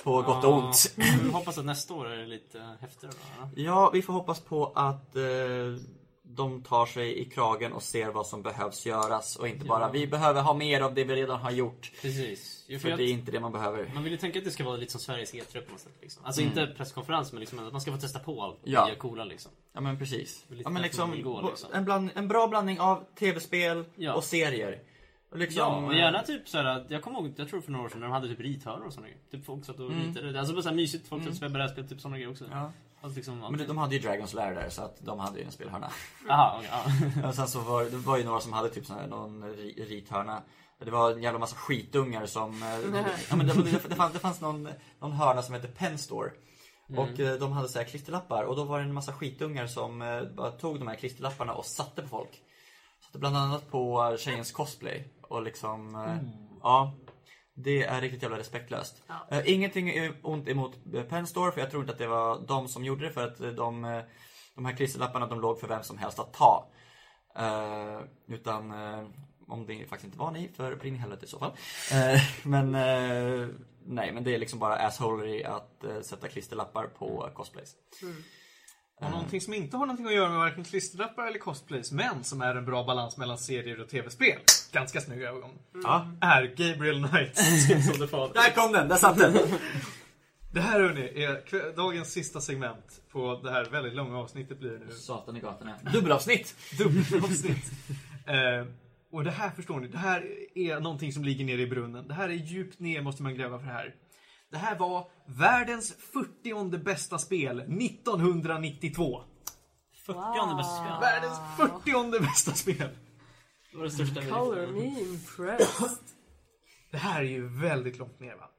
På 0.05 0.23
gott 0.23 0.45
och 0.45 0.55
ont. 0.55 0.95
Ja, 0.97 1.05
vi 1.23 1.31
hoppas 1.31 1.59
att 1.59 1.64
nästa 1.64 1.95
år 1.95 2.09
är 2.09 2.27
lite 2.27 2.77
häftigare 2.81 3.14
då. 3.14 3.21
ja. 3.39 3.51
Ja, 3.55 3.91
vi 3.93 4.03
får 4.03 4.12
hoppas 4.12 4.41
på 4.41 4.73
att 4.75 5.16
eh, 5.16 5.23
de 6.35 6.62
tar 6.62 6.87
sig 6.87 7.18
i 7.18 7.24
kragen 7.24 7.72
och 7.72 7.83
ser 7.83 8.09
vad 8.09 8.26
som 8.26 8.43
behövs 8.43 8.87
göras 8.87 9.37
och 9.37 9.49
inte 9.49 9.64
bara 9.64 9.91
vi 9.91 10.07
behöver 10.07 10.43
ha 10.43 10.55
mer 10.55 10.81
av 10.81 10.95
det 10.95 11.05
vi 11.05 11.14
redan 11.16 11.41
har 11.41 11.51
gjort. 11.51 11.93
Precis. 12.03 12.64
Jo, 12.68 12.78
för 12.78 12.91
För 12.91 12.97
det 12.97 13.03
är 13.03 13.12
inte 13.12 13.33
det 13.33 13.41
man 13.41 13.53
behöver. 13.53 13.91
Man 13.95 14.03
vill 14.03 14.12
ju 14.12 14.18
tänka 14.18 14.39
att 14.39 14.45
det 14.45 14.51
ska 14.51 14.64
vara 14.64 14.76
lite 14.76 14.93
som 14.93 15.01
Sveriges 15.01 15.35
E3 15.35 15.61
på 15.61 15.72
något 15.72 15.81
sätt. 15.81 15.93
Liksom. 16.01 16.24
Alltså 16.24 16.43
inte 16.43 16.66
presskonferens, 16.66 17.33
men 17.33 17.41
liksom 17.41 17.59
att 17.66 17.72
man 17.72 17.81
ska 17.81 17.93
få 17.93 17.99
testa 17.99 18.18
på 18.18 18.43
allt 18.43 18.59
Ja. 18.64 18.87
nya 18.87 18.95
coola 18.95 19.24
liksom. 19.24 19.53
Ja 19.72 19.81
men 19.81 19.99
precis. 19.99 20.45
Ja, 20.64 20.70
men 20.70 20.83
liksom, 20.83 21.22
gå, 21.22 21.43
liksom. 21.49 21.70
En, 21.72 21.85
bland, 21.85 22.11
en 22.14 22.28
bra 22.28 22.49
blandning 22.49 22.81
av 22.81 23.05
tv-spel 23.18 23.85
Ja. 23.97 24.14
och 24.14 24.24
serier. 24.24 24.83
Liksom, 25.35 25.59
Ja, 25.59 25.87
och 25.87 25.95
gärna 25.95 26.22
typ 26.22 26.49
såhär, 26.49 26.87
jag 26.89 27.03
kommer 27.03 27.18
ihåg, 27.20 27.33
jag 27.37 27.49
tror 27.49 27.61
för 27.61 27.70
några 27.72 27.85
år 27.85 27.89
sedan 27.89 28.01
när 28.01 28.07
de 28.07 28.12
hade 28.12 28.28
typ 28.28 28.41
rithörnor 28.41 28.87
och 28.87 28.93
sådana 28.93 29.09
grejer. 29.09 29.22
Typ 29.31 29.45
folk 29.45 29.64
satt 29.64 29.81
och 29.81 29.91
ritade. 29.91 30.39
Alltså 30.39 30.55
bara 30.55 30.62
såhär 30.62 30.76
mysigt, 30.76 31.09
folk 31.09 31.22
satt 31.22 31.31
och 31.31 31.37
spelade 31.37 31.53
brädspel, 31.55 31.89
typ 31.89 32.01
sådana 32.01 32.16
grejer 32.16 32.31
också. 32.31 32.45
Ja. 32.51 32.72
Alltså 33.03 33.16
liksom, 33.16 33.38
Men 33.38 33.59
de, 33.59 33.64
de 33.64 33.78
hade 33.78 33.94
ju 33.94 34.01
Dragons 34.01 34.34
Lair 34.34 34.55
där 34.55 34.68
så 34.68 34.82
att 34.82 34.96
de 35.01 35.18
hade 35.18 35.38
ju 35.38 35.44
en 35.44 35.53
spelhörna. 35.53 35.90
Aha, 36.30 36.57
okej, 36.59 36.70
ja. 37.22 37.28
och 37.28 37.34
sen 37.34 37.48
så 37.48 37.61
var 37.61 37.84
det 37.84 37.96
var 37.96 38.16
ju 38.18 38.24
några 38.24 38.40
som 38.40 38.53
hade 38.53 38.68
typ 38.68 38.86
sån 38.86 38.96
här, 38.98 39.07
någon 39.07 39.44
ri- 39.44 39.84
rithörna. 39.88 40.42
Det 40.84 40.90
var 40.90 41.12
en 41.12 41.22
jävla 41.22 41.38
massa 41.38 41.57
skitungar 41.57 42.26
som... 42.26 42.62
eh, 42.62 42.68
ja, 43.30 43.36
men 43.36 43.46
det, 43.46 43.53
det, 43.88 43.94
fanns, 43.94 44.12
det 44.12 44.18
fanns 44.18 44.40
någon, 44.40 44.68
någon 45.01 45.12
hörna 45.12 45.42
som 45.42 45.55
hette 45.55 45.68
Pen 45.68 45.98
Store. 45.98 46.30
Och 46.96 47.20
eh, 47.20 47.34
de 47.38 47.53
hade 47.53 47.68
så 47.68 47.78
här 47.78 47.86
klisterlappar 47.86 48.44
och 48.44 48.57
då 48.57 48.64
var 48.64 48.78
det 48.78 48.84
en 48.84 48.94
massa 48.94 49.12
skitungar 49.12 49.66
som 49.66 50.03
eh, 50.03 50.22
bara 50.22 50.51
tog 50.51 50.78
de 50.78 50.88
här 50.88 50.94
klisterlapparna 50.94 51.53
och 51.55 51.64
satte 51.66 52.03
på 52.03 52.09
folk. 52.09 52.42
Satte 53.07 53.18
bland 53.18 53.36
annat 53.36 53.70
på 53.70 54.16
tjejens 54.18 54.53
cosplay. 54.53 55.09
Och 55.22 55.42
liksom, 55.42 55.94
eh, 55.94 56.16
ja. 56.62 56.92
Det 57.62 57.82
är 57.82 58.00
riktigt 58.00 58.22
jävla 58.22 58.38
respektlöst. 58.38 59.02
Ja. 59.06 59.26
Eh, 59.30 59.52
ingenting 59.54 59.88
är 59.88 60.14
ont 60.22 60.48
emot 60.48 60.76
eh, 60.94 61.02
Pen 61.02 61.26
Store 61.26 61.52
för 61.52 61.61
jag 61.61 61.70
tror 61.70 61.82
inte 61.82 61.92
att 61.92 61.98
det 61.98 62.06
var 62.06 62.40
de 62.48 62.68
som 62.68 62.84
gjorde 62.84 63.06
det 63.06 63.12
för 63.12 63.26
att 63.26 63.40
eh, 63.40 63.48
de, 63.48 64.02
de 64.54 64.64
här 64.64 64.76
klisterlapparna 64.76 65.26
de 65.26 65.40
låg 65.40 65.61
för 65.61 65.68
vem 65.68 65.82
som 65.82 65.98
helst 65.98 66.18
att 66.18 66.32
ta. 66.32 66.70
Eh, 67.36 68.00
utan 68.28 68.70
eh, 68.70 69.06
om 69.48 69.66
det 69.66 69.86
faktiskt 69.86 70.04
inte 70.04 70.18
var 70.18 70.30
ni, 70.30 70.48
för 70.56 70.76
brinn 70.76 70.94
i 70.94 70.98
helvete 70.98 71.24
i 71.24 71.28
så 71.28 71.38
fall. 71.38 71.52
Men 72.42 72.72
nej, 73.86 74.12
men 74.12 74.24
det 74.24 74.34
är 74.34 74.38
liksom 74.38 74.58
bara 74.58 74.76
assholery 74.76 75.44
att 75.44 75.84
sätta 76.02 76.28
klisterlappar 76.28 76.86
på 76.86 77.30
cosplays. 77.34 77.74
Och 79.00 79.11
någonting 79.11 79.40
som 79.40 79.54
inte 79.54 79.76
har 79.76 79.86
någonting 79.86 80.06
att 80.06 80.14
göra 80.14 80.28
med 80.28 80.38
varken 80.38 80.64
klisterlappar 80.64 81.26
eller 81.26 81.38
cosplays, 81.38 81.92
men 81.92 82.24
som 82.24 82.40
är 82.40 82.54
en 82.54 82.64
bra 82.64 82.84
balans 82.84 83.16
mellan 83.16 83.38
serier 83.38 83.80
och 83.80 83.88
tv-spel. 83.88 84.40
Ganska 84.73 85.01
snygg 85.01 85.23
övergång. 85.23 85.59
Ja. 85.83 86.07
Är 86.21 86.43
Gabriel 86.43 87.09
Knights 87.09 87.66
som 87.87 87.95
the 87.95 88.07
Father. 88.07 88.35
Där 88.35 88.51
kom 88.51 88.73
den, 88.73 88.89
där 88.89 88.97
satt 88.97 89.18
den! 89.18 89.35
Det 90.53 90.61
här 90.61 90.81
hörni 90.81 91.23
är 91.23 91.77
dagens 91.77 92.12
sista 92.12 92.41
segment 92.41 93.01
på 93.12 93.41
det 93.43 93.51
här 93.51 93.64
väldigt 93.64 93.95
långa 93.95 94.18
avsnittet 94.18 94.59
blir 94.59 94.71
det 94.71 94.79
nu. 94.79 94.91
Satan 94.93 95.37
i 95.37 95.41
gatorna. 95.41 95.77
Dubbelavsnitt! 95.93 96.55
Dubbelavsnitt. 96.79 97.71
eh, 98.27 98.66
och 99.12 99.25
det 99.25 99.31
här 99.31 99.51
förstår 99.51 99.81
ni, 99.81 99.89
det 99.89 99.99
här 99.99 100.27
är 100.55 100.81
någonting 100.81 101.12
som 101.12 101.25
ligger 101.25 101.45
nere 101.45 101.61
i 101.61 101.66
brunnen. 101.66 102.09
Det 102.09 102.14
här 102.14 102.29
är 102.29 102.33
djupt 102.33 102.79
ner 102.81 103.03
måste 103.03 103.23
man 103.23 103.35
gräva 103.35 103.59
för 103.59 103.66
det 103.66 103.73
här. 103.73 103.95
Det 104.51 104.59
här 104.59 104.79
var 104.79 105.09
världens 105.27 105.95
40 106.12 106.79
bästa 106.79 107.18
spel 107.18 107.61
1992. 107.61 109.23
40 110.07 110.57
bästa 110.57 110.75
spel. 110.75 111.01
Världens 111.01 111.39
40 111.57 112.21
bästa 112.21 112.55
spel. 112.55 112.89
Det 113.71 113.77
var 113.77 113.85
det 113.85 113.91
största 113.91 114.23
Color 114.23 114.66
me 114.66 115.01
impressed. 115.01 115.99
Det 116.91 116.97
här 116.97 117.21
är 117.21 117.29
ju 117.29 117.49
väldigt 117.49 117.99
långt 117.99 118.21
ner 118.21 118.35
va? 118.37 118.51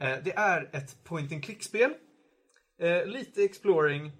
Eh, 0.00 0.24
det 0.24 0.32
är 0.36 0.70
ett 0.72 1.04
point 1.04 1.32
and 1.32 1.44
click-spel. 1.44 1.94
Eh, 2.78 3.06
lite 3.06 3.42
exploring. 3.42 4.12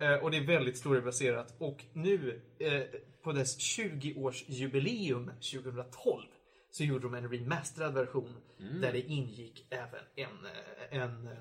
Eh, 0.00 0.14
och 0.14 0.30
det 0.30 0.36
är 0.36 0.46
väldigt 0.46 0.78
storybaserat. 0.78 1.54
Och 1.58 1.84
nu 1.92 2.42
eh, 2.58 2.82
på 3.22 3.32
dess 3.32 3.58
20-årsjubileum 3.58 5.26
2012 5.26 6.26
så 6.70 6.84
gjorde 6.84 7.04
de 7.04 7.14
en 7.14 7.30
remasterad 7.32 7.94
version 7.94 8.36
där 8.80 8.92
det 8.92 9.00
ingick 9.00 9.66
även 9.70 10.04
en, 10.16 10.46
eh, 10.46 11.02
en 11.02 11.26
eh, 11.26 11.38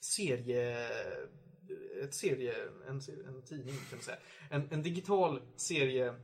serie... 0.00 0.88
Ett 2.02 2.14
serie... 2.14 2.54
En, 2.88 3.00
en 3.26 3.42
tidning 3.42 3.74
kan 3.74 3.98
man 3.98 4.02
säga. 4.02 4.18
En, 4.50 4.68
en 4.70 4.82
digital 4.82 5.40
serie... 5.56 6.14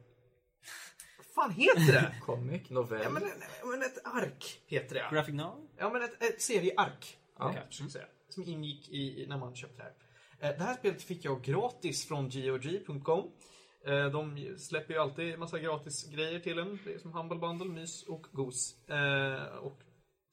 Fan 1.37 1.51
heter 1.51 1.93
det? 1.93 2.14
Comic, 2.22 2.70
novell. 2.70 3.01
Ja, 3.03 3.11
men, 3.11 3.22
men 3.70 3.82
ett 3.82 4.07
ark 4.07 4.61
heter 4.66 4.95
det. 4.95 5.09
Graphic 5.12 5.34
novel? 5.34 5.68
Ja, 5.78 5.91
men 5.93 6.03
ett, 6.03 6.22
ett 6.22 6.43
serieark. 6.43 7.16
Ja. 7.39 7.55
försöka 7.68 7.91
säga. 7.91 8.07
Som 8.28 8.43
ingick 8.45 8.89
i, 8.89 9.26
när 9.28 9.39
man 9.39 9.55
köpte 9.57 9.76
det 9.76 9.82
här. 9.82 9.93
Eh, 10.53 10.59
Det 10.59 10.64
här 10.64 10.74
spelet 10.74 11.03
fick 11.03 11.24
jag 11.24 11.43
gratis 11.43 12.09
från 12.09 12.24
GOG.com. 12.30 13.30
Eh, 13.87 14.07
De 14.11 14.55
släpper 14.59 14.95
ju 14.95 15.01
alltid 15.01 15.39
massa 15.39 15.59
gratis 15.59 16.09
grejer 16.11 16.41
till 16.41 16.59
en. 16.59 16.78
Det 16.84 16.95
är 16.95 16.99
som 16.99 17.12
Humble 17.12 17.39
Bundle, 17.39 17.66
mys 17.68 18.03
och 18.03 18.26
gos. 18.32 18.89
Eh, 18.89 19.57
Och 19.57 19.80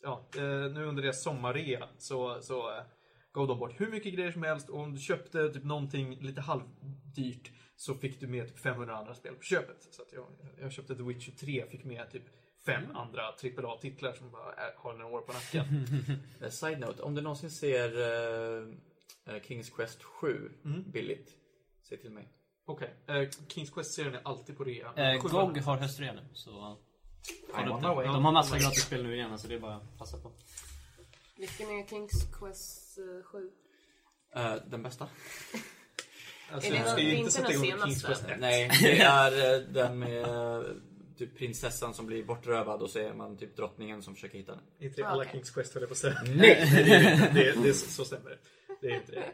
ja, 0.04 0.28
nu 0.74 0.86
under 0.86 1.04
deras 1.04 1.24
sommarrea 1.24 1.90
så, 1.98 2.42
så 2.42 2.84
gav 3.34 3.48
de 3.48 3.60
bort 3.60 3.80
hur 3.82 3.92
mycket 3.92 4.14
grejer 4.14 4.32
som 4.32 4.44
helst 4.44 4.70
och 4.70 4.80
om 4.80 4.94
du 4.94 5.00
köpte 5.00 5.50
typ 5.50 5.64
någonting 5.64 6.20
lite 6.22 6.42
halvdyrt 6.42 7.52
så 7.76 7.94
fick 7.96 8.20
du 8.20 8.28
med 8.28 8.48
typ 8.48 8.60
500 8.60 8.96
andra 8.98 9.16
spel 9.16 9.36
på 9.36 9.44
köpet. 9.44 9.88
Så 9.92 10.02
att 10.02 10.14
jag, 10.14 10.26
jag 10.60 10.72
köpte 10.72 10.96
The 10.96 11.04
Witcher 11.04 11.32
3 11.32 11.66
fick 11.70 11.84
med 11.86 12.12
typ 12.12 12.24
fem 12.66 12.84
andra 12.96 13.22
AAA-titlar 13.28 14.14
som 14.14 14.32
bara 14.32 14.54
är, 14.54 14.74
har 14.78 14.94
några 14.94 15.16
år 15.16 15.22
på 15.22 15.34
nacken. 15.34 15.86
Eh, 16.42 16.50
Side 16.50 16.80
note, 16.80 17.02
om 17.04 17.16
du 17.16 17.22
någonsin 17.22 17.52
ser 17.52 17.90
eh, 19.26 19.42
Kings 19.42 19.70
Quest 19.70 20.04
7 20.04 20.52
Mm. 20.66 20.92
billigt, 20.92 21.30
säg 21.90 21.98
till 22.02 22.12
mig. 22.12 22.30
Okej, 22.66 22.94
eh, 23.08 23.30
Kings 23.48 23.70
Quest-serien 23.70 24.16
är 24.16 24.22
alltid 24.24 24.58
på 24.58 24.64
rea. 24.64 24.94
Sjuan- 24.96 25.48
GOG 25.54 25.58
har 25.58 25.78
höstrea 25.78 26.14
nu, 26.14 26.22
så. 26.34 26.78
De 27.54 28.26
har 28.26 28.32
massa 28.32 28.58
gratis 28.60 28.84
spel 28.84 29.04
nu 29.04 29.16
igen, 29.16 29.40
så 29.40 29.48
det 29.48 29.56
är 29.56 29.60
bara 29.60 29.76
att 29.76 29.98
passa 29.98 30.18
på. 30.18 30.32
Vilken 31.38 31.70
är 31.70 31.88
Kings 31.88 32.28
Quest 32.40 32.98
eh, 32.98 33.24
7? 33.24 33.52
Eh, 34.36 34.56
den 34.68 34.84
bästa? 34.84 35.10
Alltså, 36.52 36.74
Är 36.74 36.80
det 36.80 36.86
ska 36.86 36.96
den- 36.96 37.06
ju 37.06 37.16
inte 37.16 37.42
den 37.42 37.60
senaste? 37.62 38.08
Quest 38.08 38.26
1. 38.30 38.40
Nej, 38.40 38.70
det 38.82 39.00
är 39.02 39.56
eh, 39.56 39.62
den 39.62 40.00
med 40.00 40.24
eh, 40.24 40.64
typ 41.18 41.38
prinsessan 41.38 41.94
som 41.94 42.06
blir 42.06 42.24
bortrövad 42.26 42.82
och 42.82 42.90
så 42.90 43.00
är 43.00 43.14
man 43.14 43.38
typ 43.38 43.56
drottningen 43.56 44.02
som 44.04 44.16
försöker 44.16 44.38
hitta 44.38 44.52
den. 44.52 44.64
Inte 44.80 45.02
det 45.02 45.08
alla 45.08 45.22
Okej. 45.22 45.32
Kings 45.32 45.52
Quest 45.52 45.74
höll 45.74 45.82
jag 45.84 45.90
på 45.90 45.94
att 45.94 45.98
säga. 45.98 46.18
Nej! 46.26 46.36
Det, 46.36 46.54
är 46.82 46.84
det, 46.84 47.34
det, 47.34 47.64
det 47.64 47.70
är 47.70 47.74
så, 47.74 48.06
stämmer 48.06 48.30
det. 48.30 48.38
Det 48.82 48.88
är 48.88 48.96
inte 48.96 49.12
det. 49.12 49.32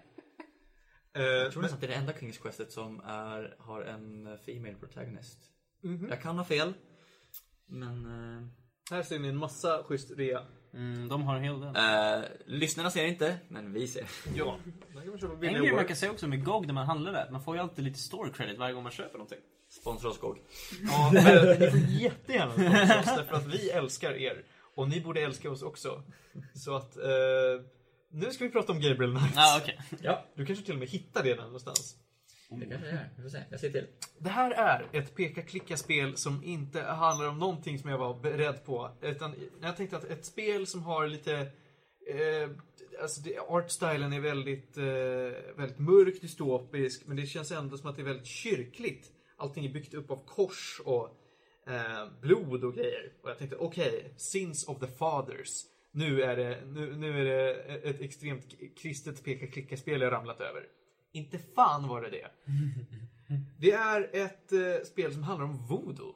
Eh, 1.14 1.24
Jag 1.26 1.52
tror 1.52 1.62
men, 1.62 1.72
nästan 1.72 1.76
att 1.78 1.82
det 1.82 1.88
är 1.88 1.92
det 1.92 1.96
enda 1.96 2.14
Kings 2.14 2.38
Questet 2.38 2.72
som 2.72 3.00
är, 3.00 3.56
har 3.60 3.82
en 3.82 4.28
eh, 4.28 4.38
female 4.46 4.76
protagonist. 4.76 5.40
Mhm. 5.84 6.08
Jag 6.10 6.22
kan 6.22 6.38
ha 6.38 6.46
fel. 6.46 6.74
Men... 7.68 8.06
eh, 8.06 8.48
här 8.92 9.04
ser 9.04 9.20
ni 9.20 9.28
en 9.28 9.38
massa 9.38 9.84
schysst 9.84 10.12
rea. 10.12 10.42
Mm, 10.74 11.08
de 11.08 11.24
har 11.24 11.36
en 11.36 11.44
hel 11.44 11.60
del. 11.60 11.76
Eh, 11.76 12.26
lyssnarna 12.46 12.92
ser 12.92 13.06
inte, 13.06 13.38
men 13.48 13.74
vi 13.74 13.88
ser. 13.88 14.06
Ja, 14.36 14.58
där 14.94 15.02
kan 15.02 15.10
man 15.10 15.20
köpa 15.20 15.34
En 15.34 15.40
billiga 15.40 15.60
grej 15.60 15.74
man 15.74 15.86
kan 15.86 15.96
säga 15.96 16.12
också 16.12 16.28
med 16.28 16.46
GOG 16.46 16.68
när 16.68 16.74
man 16.74 16.86
handlar 16.86 17.12
där, 17.14 17.30
man 17.32 17.44
får 17.44 17.56
ju 17.56 17.62
alltid 17.62 17.86
lite 17.86 18.00
store 18.00 18.30
credit 18.32 18.58
varje 18.60 18.74
gång 18.74 18.84
man 18.84 18.92
köper 18.92 19.14
någonting. 19.14 19.40
Sponsra 19.70 20.10
oss 20.10 20.20
GOG. 20.20 20.38
Ja, 20.90 21.12
men 21.14 21.60
ni 21.60 21.70
får 21.72 21.80
jättegärna 21.80 22.52
sponsra 22.54 23.00
oss 23.00 23.18
därför 23.18 23.36
att 23.36 23.48
vi 23.48 23.70
älskar 23.70 24.12
er. 24.14 24.44
Och 24.76 24.90
ni 24.90 25.02
borde 25.02 25.22
älska 25.22 25.52
oss 25.52 25.62
också. 25.62 26.04
Så 26.56 26.76
att, 26.76 26.98
eh, 26.98 27.04
nu 28.12 28.32
ska 28.32 28.44
vi 28.44 28.50
prata 28.52 28.72
om 28.72 28.82
Gabriel 28.82 29.12
Knights. 29.18 29.36
Ja, 29.36 29.56
ah, 29.56 29.60
okej. 29.62 29.80
Ja, 30.02 30.26
Du 30.36 30.46
kanske 30.46 30.66
till 30.66 30.74
och 30.74 30.80
med 30.80 30.88
hittar 30.90 31.24
det 31.24 31.34
där 31.34 31.44
någonstans 31.44 31.96
det 32.50 32.66
kanske 32.66 32.88
det 32.88 32.92
är. 32.92 33.10
Vi 33.16 33.24
får 33.24 33.30
se. 33.30 33.44
Jag 33.50 33.60
ser 33.60 33.70
till. 33.70 33.88
Det 34.20 34.30
här 34.30 34.52
är 34.52 35.00
ett 35.00 35.16
peka-klicka-spel 35.16 36.18
som 36.18 36.44
inte 36.44 36.82
handlar 36.82 37.28
om 37.30 37.40
någonting 37.40 37.80
som 37.80 37.90
jag 37.90 37.98
var 37.98 38.20
beredd 38.20 38.66
på. 38.66 38.92
Utan 39.02 39.36
jag 39.62 39.78
tänkte 39.78 39.98
att 39.98 40.04
ett 40.04 40.26
spel 40.26 40.68
som 40.68 40.84
har 40.84 41.08
lite... 41.08 41.34
Eh, 42.08 42.50
alltså 43.02 43.22
det, 43.22 43.40
artstylen 43.40 44.14
är 44.14 44.20
väldigt, 44.20 44.78
eh, 44.78 44.84
väldigt 45.58 45.80
mörk, 45.80 46.22
dystopisk, 46.22 47.08
men 47.08 47.18
det 47.18 47.26
känns 47.26 47.52
ändå 47.52 47.78
som 47.78 47.90
att 47.90 47.96
det 47.96 48.02
är 48.02 48.06
väldigt 48.06 48.28
kyrkligt. 48.28 49.12
Allting 49.38 49.66
är 49.66 49.74
byggt 49.74 49.94
upp 49.94 50.12
av 50.12 50.26
kors 50.26 50.82
och 50.86 51.10
eh, 51.68 52.08
blod 52.22 52.64
och 52.64 52.74
grejer. 52.74 53.14
Och 53.24 53.30
jag 53.30 53.38
tänkte, 53.38 53.58
okej, 53.58 54.14
Sins 54.18 54.68
of 54.68 54.80
the 54.80 54.88
Fathers. 54.88 55.66
Nu 55.92 56.24
är 56.24 56.38
det, 56.38 56.66
nu, 56.66 56.96
nu 56.96 57.22
är 57.22 57.26
det 57.26 57.54
ett 57.90 58.02
extremt 58.02 58.46
kristet 58.82 59.24
peka-klicka-spel 59.24 60.02
jag 60.02 60.12
ramlat 60.12 60.42
över. 60.42 60.64
Inte 61.12 61.40
fan 61.40 61.88
var 61.88 62.02
det 62.02 62.10
det. 62.10 62.32
Det 63.60 63.72
är 63.72 64.10
ett 64.16 64.52
eh, 64.52 64.84
spel 64.86 65.14
som 65.14 65.24
handlar 65.24 65.46
om 65.46 65.68
voodoo. 65.68 66.16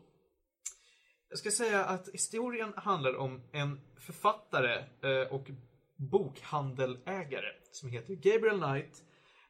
Jag 1.30 1.40
ska 1.40 1.52
säga 1.52 1.86
att 1.86 2.10
historien 2.14 2.74
handlar 2.76 3.16
om 3.16 3.42
en 3.52 3.82
författare 3.98 4.86
eh, 5.02 5.28
och 5.34 5.50
bokhandelägare 5.96 7.52
som 7.72 7.90
heter 7.90 8.14
Gabriel 8.14 8.60
Knight. 8.60 9.04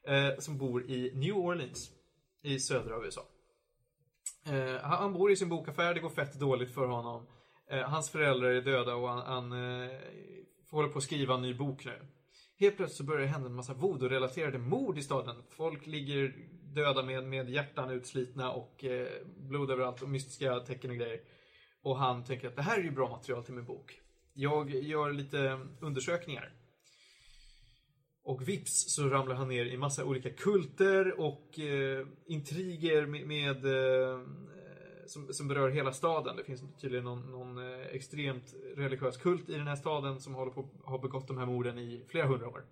Eh, 0.06 0.38
som 0.38 0.58
bor 0.58 0.90
i 0.90 1.12
New 1.14 1.36
Orleans. 1.36 1.90
I 2.42 2.58
södra 2.58 3.04
USA. 3.04 3.22
Eh, 4.46 4.82
han, 4.82 5.12
bor 5.12 5.30
i 5.30 5.36
sin 5.36 5.48
bokaffär, 5.48 5.94
det 5.94 6.00
går 6.00 6.10
fett 6.10 6.40
dåligt 6.40 6.74
för 6.74 6.86
honom. 6.86 7.26
Eh, 7.70 7.80
hans 7.80 8.10
föräldrar 8.10 8.48
är 8.48 8.62
döda 8.62 8.94
och 8.94 9.08
han, 9.08 9.26
han 9.26 9.52
eh, 9.52 9.98
håller 10.70 10.88
på 10.88 10.98
att 10.98 11.04
skriva 11.04 11.34
en 11.34 11.42
ny 11.42 11.54
bok 11.54 11.84
nu. 11.84 12.06
Helt 12.60 12.76
plötsligt 12.76 12.96
så 12.96 13.04
börjar 13.04 13.20
det 13.20 13.26
hända 13.26 13.48
en 13.48 13.54
massa 13.54 13.74
voodoo-relaterade 13.74 14.58
mord 14.58 14.98
i 14.98 15.02
staden. 15.02 15.36
Folk 15.50 15.86
ligger 15.86 16.34
döda 16.74 17.02
med, 17.02 17.24
med 17.24 17.50
hjärtan 17.50 17.90
utslitna 17.90 18.50
och 18.50 18.84
eh, 18.84 19.08
blod 19.36 19.70
överallt 19.70 20.02
och 20.02 20.08
mystiska 20.08 20.60
tecken 20.60 20.90
och 20.90 20.96
grejer. 20.96 21.20
Och 21.82 21.98
han 21.98 22.24
tänker 22.24 22.48
att 22.48 22.56
det 22.56 22.62
här 22.62 22.78
är 22.78 22.82
ju 22.82 22.90
bra 22.90 23.08
material 23.08 23.44
till 23.44 23.54
min 23.54 23.64
bok. 23.64 24.00
Jag 24.32 24.70
gör 24.70 25.12
lite 25.12 25.60
undersökningar. 25.80 26.52
Och 28.24 28.48
vips 28.48 28.94
så 28.94 29.08
ramlar 29.08 29.34
han 29.34 29.48
ner 29.48 29.66
i 29.66 29.76
massa 29.76 30.04
olika 30.04 30.30
kulter 30.30 31.20
och 31.20 31.58
eh, 31.58 32.06
intriger 32.26 33.06
med, 33.06 33.26
med 33.26 33.64
eh, 33.64 34.20
som, 35.06 35.32
som 35.32 35.48
berör 35.48 35.70
hela 35.70 35.92
staden. 35.92 36.36
Det 36.36 36.44
finns 36.44 36.62
tydligen 36.80 37.04
någon, 37.04 37.32
någon 37.32 37.58
eh, 37.58 37.86
extremt 37.86 38.54
religiös 38.76 39.16
kult 39.16 39.48
i 39.48 39.52
den 39.52 39.66
här 39.66 39.76
staden 39.76 40.20
som 40.20 40.34
håller 40.34 40.52
på 40.52 40.68
har 40.84 40.98
begått 40.98 41.28
de 41.28 41.38
här 41.38 41.46
morden 41.46 41.78
i 41.78 42.04
flera 42.08 42.26
hundra 42.26 42.48
år. 42.48 42.64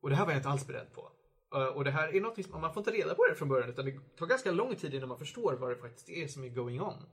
Och 0.00 0.10
det 0.10 0.16
här 0.16 0.24
var 0.24 0.32
jag 0.32 0.38
inte 0.38 0.48
alls 0.48 0.66
beredd 0.66 0.92
på. 0.92 1.12
Eh, 1.54 1.66
och 1.66 1.84
det 1.84 1.90
här 1.90 2.16
är 2.16 2.20
något 2.20 2.44
som 2.44 2.60
man 2.60 2.74
får 2.74 2.80
inte 2.80 2.90
reda 2.90 3.14
på 3.14 3.26
det 3.26 3.34
från 3.34 3.48
början 3.48 3.70
utan 3.70 3.84
det 3.84 4.16
tar 4.16 4.26
ganska 4.26 4.50
lång 4.50 4.76
tid 4.76 4.94
innan 4.94 5.08
man 5.08 5.18
förstår 5.18 5.52
vad 5.52 5.70
det 5.70 5.76
faktiskt 5.76 6.08
är 6.08 6.26
som 6.26 6.44
är 6.44 6.48
going 6.48 6.80
on. 6.80 7.06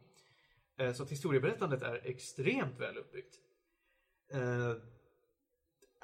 Eh, 0.77 0.93
så 0.93 1.03
att 1.03 1.11
historieberättandet 1.11 1.81
är 1.81 2.01
extremt 2.03 2.80
väl 2.80 2.97
uppbyggt. 2.97 3.35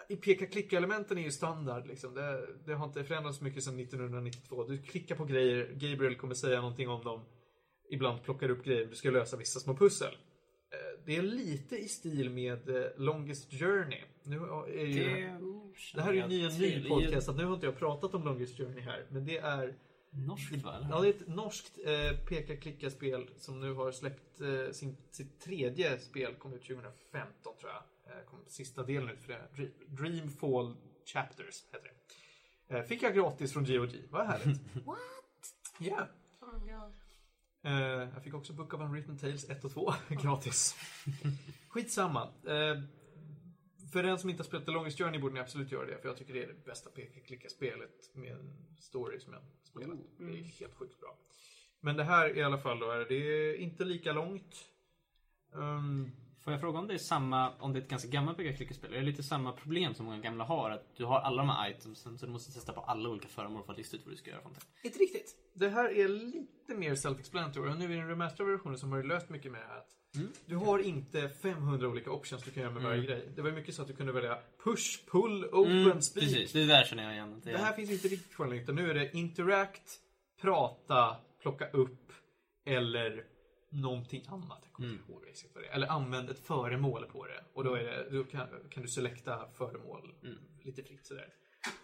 I 0.10 0.16
peka-klicka-elementen 0.16 1.18
är 1.18 1.22
ju 1.22 1.32
standard. 1.32 1.88
Liksom. 1.88 2.14
Det, 2.14 2.48
det 2.66 2.74
har 2.74 2.86
inte 2.86 3.04
förändrats 3.04 3.38
så 3.38 3.44
mycket 3.44 3.64
sedan 3.64 3.80
1992. 3.80 4.64
Du 4.64 4.82
klickar 4.82 5.16
på 5.16 5.26
grejer, 5.26 5.74
Gabriel 5.74 6.16
kommer 6.16 6.34
säga 6.34 6.62
någonting 6.62 6.90
om 6.90 7.04
dem. 7.04 7.26
Ibland 7.92 8.24
plockar 8.24 8.50
upp 8.50 8.64
grejer, 8.66 8.86
du 8.86 8.96
ska 8.96 9.10
lösa 9.12 9.38
vissa 9.38 9.60
små 9.60 9.76
pussel. 9.76 10.14
Eh, 10.14 11.04
Det 11.06 11.16
är 11.18 11.22
lite 11.22 11.78
i 11.78 11.88
stil 11.88 12.30
med 12.30 12.70
eh, 12.70 12.86
Longest 12.98 13.52
Journey. 13.60 14.02
Nu 14.24 14.36
är 14.38 14.86
ju, 14.86 15.04
det, 15.04 15.40
det 15.96 16.02
här 16.02 16.14
är 16.14 16.28
ju 16.30 16.46
en 16.46 16.52
ny 16.58 16.90
podcast, 16.90 17.26
så 17.26 17.34
nu 17.34 17.46
har 17.46 17.54
inte 17.54 17.66
jag 17.66 17.78
pratat 17.80 18.14
om 18.14 18.24
Longest 18.24 18.58
Journey 18.58 18.82
här. 18.82 19.06
Men 19.10 19.26
det 19.26 19.38
är 19.38 19.76
Norskt 20.14 20.64
va? 20.64 20.88
Ja, 20.92 21.02
det 21.02 21.08
är 21.08 21.14
ett 21.14 21.28
norskt 21.28 21.80
eh, 21.86 22.26
peka-klicka-spel 22.28 23.30
som 23.38 23.60
nu 23.60 23.74
har 23.74 23.92
släppt 23.92 24.42
eh, 24.42 24.72
sin, 24.72 24.98
sitt 25.12 25.40
tredje 25.42 26.00
spel, 26.00 26.36
kom 26.36 26.54
ut 26.54 26.62
2015 26.62 27.58
tror 27.60 27.72
jag. 27.72 27.84
Eh, 28.18 28.26
kom 28.26 28.40
sista 28.48 28.84
delen 28.84 29.10
ut 29.10 29.22
för 29.22 29.34
det. 29.34 29.48
Dre- 29.56 29.72
Dreamfall 29.88 30.76
Chapters 31.06 31.64
heter 31.72 31.92
det. 32.68 32.76
Eh, 32.78 32.84
fick 32.84 33.04
jag 33.04 33.16
gratis 33.16 33.54
från 33.54 33.64
GOG, 33.66 33.90
vad 34.10 34.28
härligt. 34.28 34.60
What? 34.86 34.98
Ja. 35.80 36.08
Oh 36.42 36.60
god. 36.60 36.70
Eh, 36.72 37.01
jag 37.62 38.24
fick 38.24 38.34
också 38.34 38.54
Book 38.54 38.74
of 38.74 38.82
Unwritten 38.82 39.18
Tales 39.18 39.50
1 39.50 39.66
och 39.66 39.72
2 39.72 39.94
gratis. 40.22 40.76
Skitsamma. 41.68 42.22
Eh, 42.24 42.82
för 43.92 44.04
den 44.04 44.20
som 44.20 44.30
inte 44.30 44.40
har 44.40 44.46
spelat 44.46 44.66
The 44.66 44.72
Longest 44.72 44.98
Journey 44.98 45.20
borde 45.20 45.34
ni 45.34 45.40
absolut 45.40 45.72
göra 45.72 45.86
det, 45.86 45.98
för 46.02 46.08
jag 46.08 46.18
tycker 46.18 46.34
det 46.34 46.44
är 46.44 46.48
det 46.48 46.66
bästa 46.66 46.90
peka-klicka-spelet 46.90 48.12
med 48.14 48.32
en 48.32 48.54
story 48.80 49.20
som 49.20 49.34
jag 49.34 49.42
spelat. 49.64 49.98
Det 50.18 50.24
är 50.24 50.44
helt 50.44 50.74
sjukt 50.74 51.00
bra. 51.00 51.18
Men 51.80 51.98
det 51.98 52.04
här 52.04 52.38
i 52.38 52.44
alla 52.44 52.58
fall 52.58 52.80
då, 52.80 52.92
är 52.92 53.06
det 53.10 53.16
är 53.16 53.56
inte 53.56 53.86
lika 53.86 54.14
långt. 54.14 54.56
Ehm, 55.54 56.12
Får 56.44 56.54
jag 56.54 56.60
fråga 56.62 56.80
om 56.80 56.88
det 56.88 56.94
är 56.94 56.98
samma, 56.98 57.52
om 57.60 57.74
det 57.74 57.80
är 57.80 57.84
ett 57.84 57.90
ganska 57.90 58.08
gammalt 58.10 58.38
peka-klicka-spel? 58.38 58.94
Är 58.94 58.98
det 58.98 59.06
lite 59.06 59.24
samma 59.24 59.52
problem 59.52 59.94
som 59.94 60.06
många 60.06 60.18
gamla 60.20 60.44
har? 60.44 60.70
Att 60.72 60.96
du 60.98 61.06
har 61.06 61.20
alla 61.20 61.38
de 61.38 61.50
här 61.50 61.70
itemsen 61.72 62.18
så 62.18 62.26
du 62.26 62.32
måste 62.32 62.52
testa 62.54 62.74
på 62.74 62.82
alla 62.82 63.10
olika 63.10 63.28
föremål 63.28 63.64
för 63.64 63.72
att 63.72 63.78
lista 63.78 63.98
ut 63.98 64.02
vad 64.06 64.14
du 64.14 64.18
ska 64.18 64.30
göra 64.30 64.42
för 64.42 64.50
någonting. 64.50 64.70
Inte 64.84 65.00
riktigt. 65.00 65.36
Det 65.54 65.70
här 65.70 65.90
är 65.98 66.08
lite 66.08 66.76
mer 66.76 66.96
self-explanatory 66.96 67.70
och 67.72 67.78
nu 67.80 67.94
i 67.94 67.98
den 67.98 68.08
remasterade 68.08 68.52
versionen 68.52 68.78
så 68.78 68.88
har 68.88 69.04
löst 69.04 69.30
mycket 69.30 69.52
med 69.52 69.62
att 69.62 69.88
du 70.46 70.56
har 70.56 70.80
inte 70.80 71.30
500 71.30 71.88
olika 71.88 72.12
options 72.12 72.44
du 72.44 72.52
kan 72.52 72.64
göra 72.64 72.74
med 72.74 72.84
varje 72.84 73.04
grej. 73.06 73.30
Det 73.36 73.42
var 73.42 73.52
mycket 73.52 73.76
så 73.76 73.82
att 73.82 73.88
du 73.88 73.94
kunde 73.96 74.12
välja 74.12 74.38
push, 74.64 75.06
pull, 75.12 75.46
open, 75.46 75.72
Mm, 75.82 76.02
speed. 76.02 76.24
precis, 76.24 76.52
det 76.52 76.66
där 76.66 76.84
känner 76.84 77.04
jag 77.04 77.14
igen. 77.14 77.42
Det, 77.44 77.52
Det 77.52 77.58
här 77.58 77.74
finns 77.74 77.92
inte 77.92 78.08
riktigt 78.08 78.36
kvar 78.36 78.48
längre 78.48 78.64
utan 78.64 78.76
nu 78.76 78.90
är 78.90 78.94
det 78.94 79.14
interact, 79.18 80.00
prata, 80.42 81.16
plocka 81.42 81.70
upp 81.70 82.12
eller 82.66 83.24
någonting 83.72 84.24
annat. 84.28 84.60
Jag 84.64 84.74
kommer 84.74 84.90
inte 84.90 85.12
ihåg 85.12 85.24
exakt 85.28 85.56
vad 85.56 85.64
det 85.64 85.68
är. 85.68 85.74
Eller 85.74 85.88
använd 85.88 86.30
ett 86.30 86.40
föremål 86.40 87.06
på 87.06 87.26
det. 87.26 87.44
Och 87.54 87.64
då, 87.64 87.76
är 87.76 87.84
det, 87.84 88.10
då 88.10 88.24
kan, 88.24 88.48
kan 88.70 88.84
du 88.84 88.90
selekta 88.90 89.48
föremål 89.54 90.14
lite 90.64 90.84
fritt 90.84 91.06
sådär. 91.06 91.34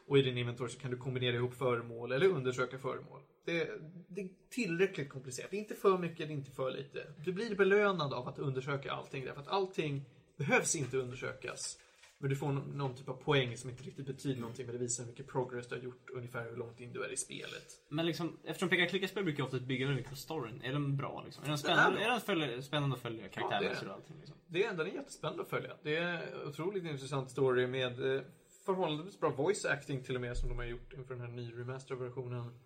Och 0.07 0.18
i 0.18 0.22
din 0.22 0.38
inventory 0.38 0.69
så 0.69 0.80
kan 0.80 0.91
du 0.91 0.97
kombinera 0.97 1.35
ihop 1.35 1.53
föremål 1.53 2.11
eller 2.11 2.27
undersöka 2.27 2.80
föremål. 2.80 3.22
Det, 3.45 3.69
det 4.07 4.22
är 4.22 4.30
tillräckligt 4.49 5.09
komplicerat. 5.09 5.51
Det 5.51 5.57
är 5.57 5.59
inte 5.59 5.76
för 5.76 5.97
mycket, 5.97 6.18
det 6.18 6.34
är 6.34 6.38
inte 6.38 6.51
för 6.51 6.72
lite. 6.72 7.14
Du 7.26 7.34
blir 7.34 7.55
belönad 7.55 8.14
av 8.14 8.27
att 8.27 8.39
undersöka 8.39 8.91
allting 8.91 9.26
därför 9.26 9.41
att 9.41 9.47
allting 9.47 10.05
behövs 10.38 10.76
inte 10.76 10.97
undersökas. 10.97 11.77
Men 12.19 12.30
du 12.30 12.35
får 12.35 12.52
någon, 12.52 12.77
någon 12.77 12.95
typ 12.95 13.10
av 13.10 13.14
poäng 13.14 13.57
som 13.57 13.69
inte 13.69 13.84
riktigt 13.84 14.06
betyder 14.06 14.41
någonting 14.41 14.65
men 14.65 14.76
det 14.76 14.81
visar 14.81 15.03
hur 15.03 15.11
mycket 15.11 15.27
progress 15.27 15.68
du 15.68 15.76
har 15.76 15.84
gjort 15.84 16.10
ungefär 16.10 16.49
hur 16.49 16.57
långt 16.57 16.80
in 16.80 16.94
du 16.94 17.03
är 17.03 17.14
i 17.14 17.18
spelet. 17.18 17.65
Men 17.89 18.06
liksom, 18.06 18.39
eftersom 18.44 18.69
peka-klicka-spel 18.69 19.23
brukar 19.23 19.44
ofta 19.44 19.60
bygga 19.60 19.88
mycket 19.88 20.10
på 20.10 20.15
storyn. 20.15 20.61
Är 20.61 20.73
den 20.73 20.98
bra 20.98 21.23
liksom? 21.26 21.44
Är 21.44 21.48
den 21.48 21.57
spännande, 21.57 21.98
bra. 21.98 22.06
är 22.06 22.11
den 22.11 22.22
följa, 22.22 22.61
spännande 22.61 22.95
att 22.95 23.02
följa 23.02 23.30
karaktärmässigt 23.30 23.81
det 23.81 23.85
är 23.85 23.89
och 23.89 23.95
allting? 23.95 24.18
Liksom? 24.19 24.38
Det 24.48 24.64
är, 24.64 24.73
den 24.73 24.88
är 24.88 24.91
jättespännande 24.91 25.44
att 25.44 25.49
följa. 25.49 25.77
Det 25.84 25.95
är 25.98 26.48
otroligt 26.48 26.84
intressant 26.84 27.31
story 27.31 27.68
med 27.68 28.15
eh, 28.15 28.22
förhållandevis 28.65 29.19
bra 29.19 29.30
voice 29.30 29.65
acting 29.65 30.03
till 30.03 30.15
och 30.15 30.22
med 30.22 30.38
som 30.38 30.49
de 30.49 30.57
har 30.57 30.65
gjort 30.65 30.94
inför 30.94 31.14
den 31.14 31.22
här 31.22 31.31
ny 31.31 31.52
remaster-versionen. 31.52 32.60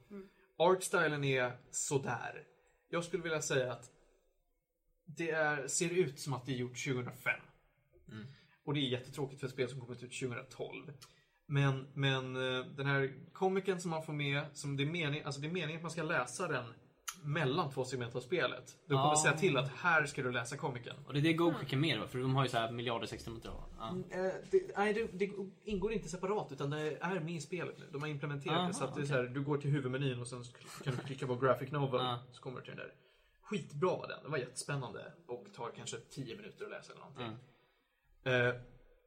Artstylen 0.57 1.23
är 1.23 1.51
sådär. 1.71 2.43
Jag 2.89 3.03
skulle 3.03 3.23
vilja 3.23 3.41
säga 3.41 3.71
att 3.71 3.91
det 5.05 5.31
är, 5.31 5.67
ser 5.67 5.89
ut 5.89 6.19
som 6.19 6.33
att 6.33 6.45
det 6.45 6.51
är 6.51 6.57
gjort 6.57 6.83
2005. 6.85 7.39
Och 8.65 8.73
det 8.73 8.79
är 8.79 8.81
jättetråkigt 8.89 9.39
för 9.39 9.47
ett 9.47 9.53
spel 9.53 9.69
som 9.69 9.79
kommit 9.81 10.03
ut 10.03 10.19
2012. 10.19 10.91
Men, 11.45 11.87
men 11.93 12.35
eh, 12.35 12.65
den 12.65 12.85
här 12.85 13.13
komiken 13.33 13.81
som 13.81 13.91
man 13.91 14.03
får 14.03 14.13
med, 14.13 14.41
som 14.53 14.77
det 14.77 14.83
är 14.83 14.87
meningen, 14.87 15.25
alltså 15.25 15.41
det 15.41 15.47
är 15.47 15.51
meningen 15.51 15.75
att 15.75 15.81
man 15.81 15.91
ska 15.91 16.03
läsa 16.03 16.47
den 16.47 16.65
mellan 17.23 17.71
två 17.71 17.85
segment 17.85 18.15
av 18.15 18.19
spelet. 18.21 18.77
Du 18.87 18.93
kommer 18.95 19.11
Ah. 19.11 19.15
säga 19.15 19.37
till 19.37 19.57
att 19.57 19.69
här 19.69 20.05
ska 20.05 20.21
du 20.23 20.31
läsa 20.31 20.57
komiken. 20.57 20.95
Och 21.07 21.13
det 21.13 21.19
är 21.19 21.23
det 21.23 21.33
Go 21.33 21.53
skickar 21.53 21.77
med 21.77 21.99
va? 21.99 22.07
För 22.07 22.19
de 22.19 22.35
har 22.35 22.43
ju 22.43 22.49
så 22.49 22.57
här 22.57 22.71
miljarder 22.71 23.07
16 23.07 23.33
material. 23.33 23.61
Ja. 23.79 23.89
Eh, 24.09 24.33
det, 24.51 24.77
nej, 24.77 24.93
det, 24.93 25.07
det 25.13 25.31
ingår 25.63 25.91
inte 25.93 26.09
separat 26.09 26.51
utan 26.51 26.69
det 26.69 26.97
är 27.01 27.19
med 27.19 27.33
i 27.33 27.39
spelet 27.41 27.75
nu. 27.79 27.85
De 27.91 28.01
har 28.01 28.09
implementerat 28.09 28.57
Aha, 28.57 28.67
det 28.67 28.73
så 28.73 28.83
att 28.83 28.95
det 28.95 29.01
är 29.01 29.05
så 29.05 29.13
här, 29.13 29.23
du 29.23 29.41
går 29.43 29.57
till 29.57 29.69
huvudmenyn 29.71 30.19
och 30.19 30.27
sen 30.27 30.43
kan 30.83 30.95
du 30.95 31.01
klicka 31.03 31.27
på 31.27 31.35
Graphic 31.35 31.71
Novel 31.71 32.01
Ja. 32.01 32.19
så 32.31 32.41
kommer 32.41 32.59
du 32.59 32.65
till 32.65 32.75
den 32.75 32.85
där. 32.85 32.93
Skitbra 33.41 33.89
var 33.89 34.07
den. 34.07 34.19
Den 34.21 34.31
var 34.31 34.37
jättespännande 34.37 35.13
och 35.27 35.45
tar 35.55 35.71
kanske 35.75 35.97
10 35.97 36.35
minuter 36.35 36.65
att 36.65 36.71
läsa 36.71 36.91
eller 36.93 37.01
någonting. 37.01 37.25
Eh, 37.25 37.33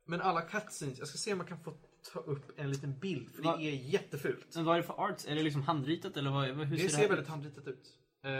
men 0.06 0.20
alla 0.20 0.42
cutscenes, 0.42 0.98
jag 0.98 1.08
ska 1.08 1.18
se 1.18 1.32
om 1.32 1.38
jag 1.38 1.48
kan 1.48 1.60
få 1.64 1.76
ta 2.12 2.20
upp 2.20 2.52
en 2.56 2.70
liten 2.70 2.98
bild 2.98 3.30
för 3.30 3.42
Va- 3.42 3.56
det 3.56 3.64
är 3.64 3.74
jättefult. 3.74 4.54
Men 4.54 4.64
vad 4.64 4.74
är 4.74 4.80
det 4.80 4.86
för 4.86 5.04
arts? 5.08 5.26
Är 5.26 5.34
det 5.34 5.42
liksom 5.42 5.62
handritat 5.62 6.16
eller 6.16 6.30
vad, 6.30 6.44
hur 6.46 6.76
Det 6.76 6.82
ser 6.82 6.88
ser 6.88 7.02
det 7.02 7.08
väldigt 7.08 7.28
handritat 7.28 7.66
ut. 7.66 7.98
Eh, 8.24 8.30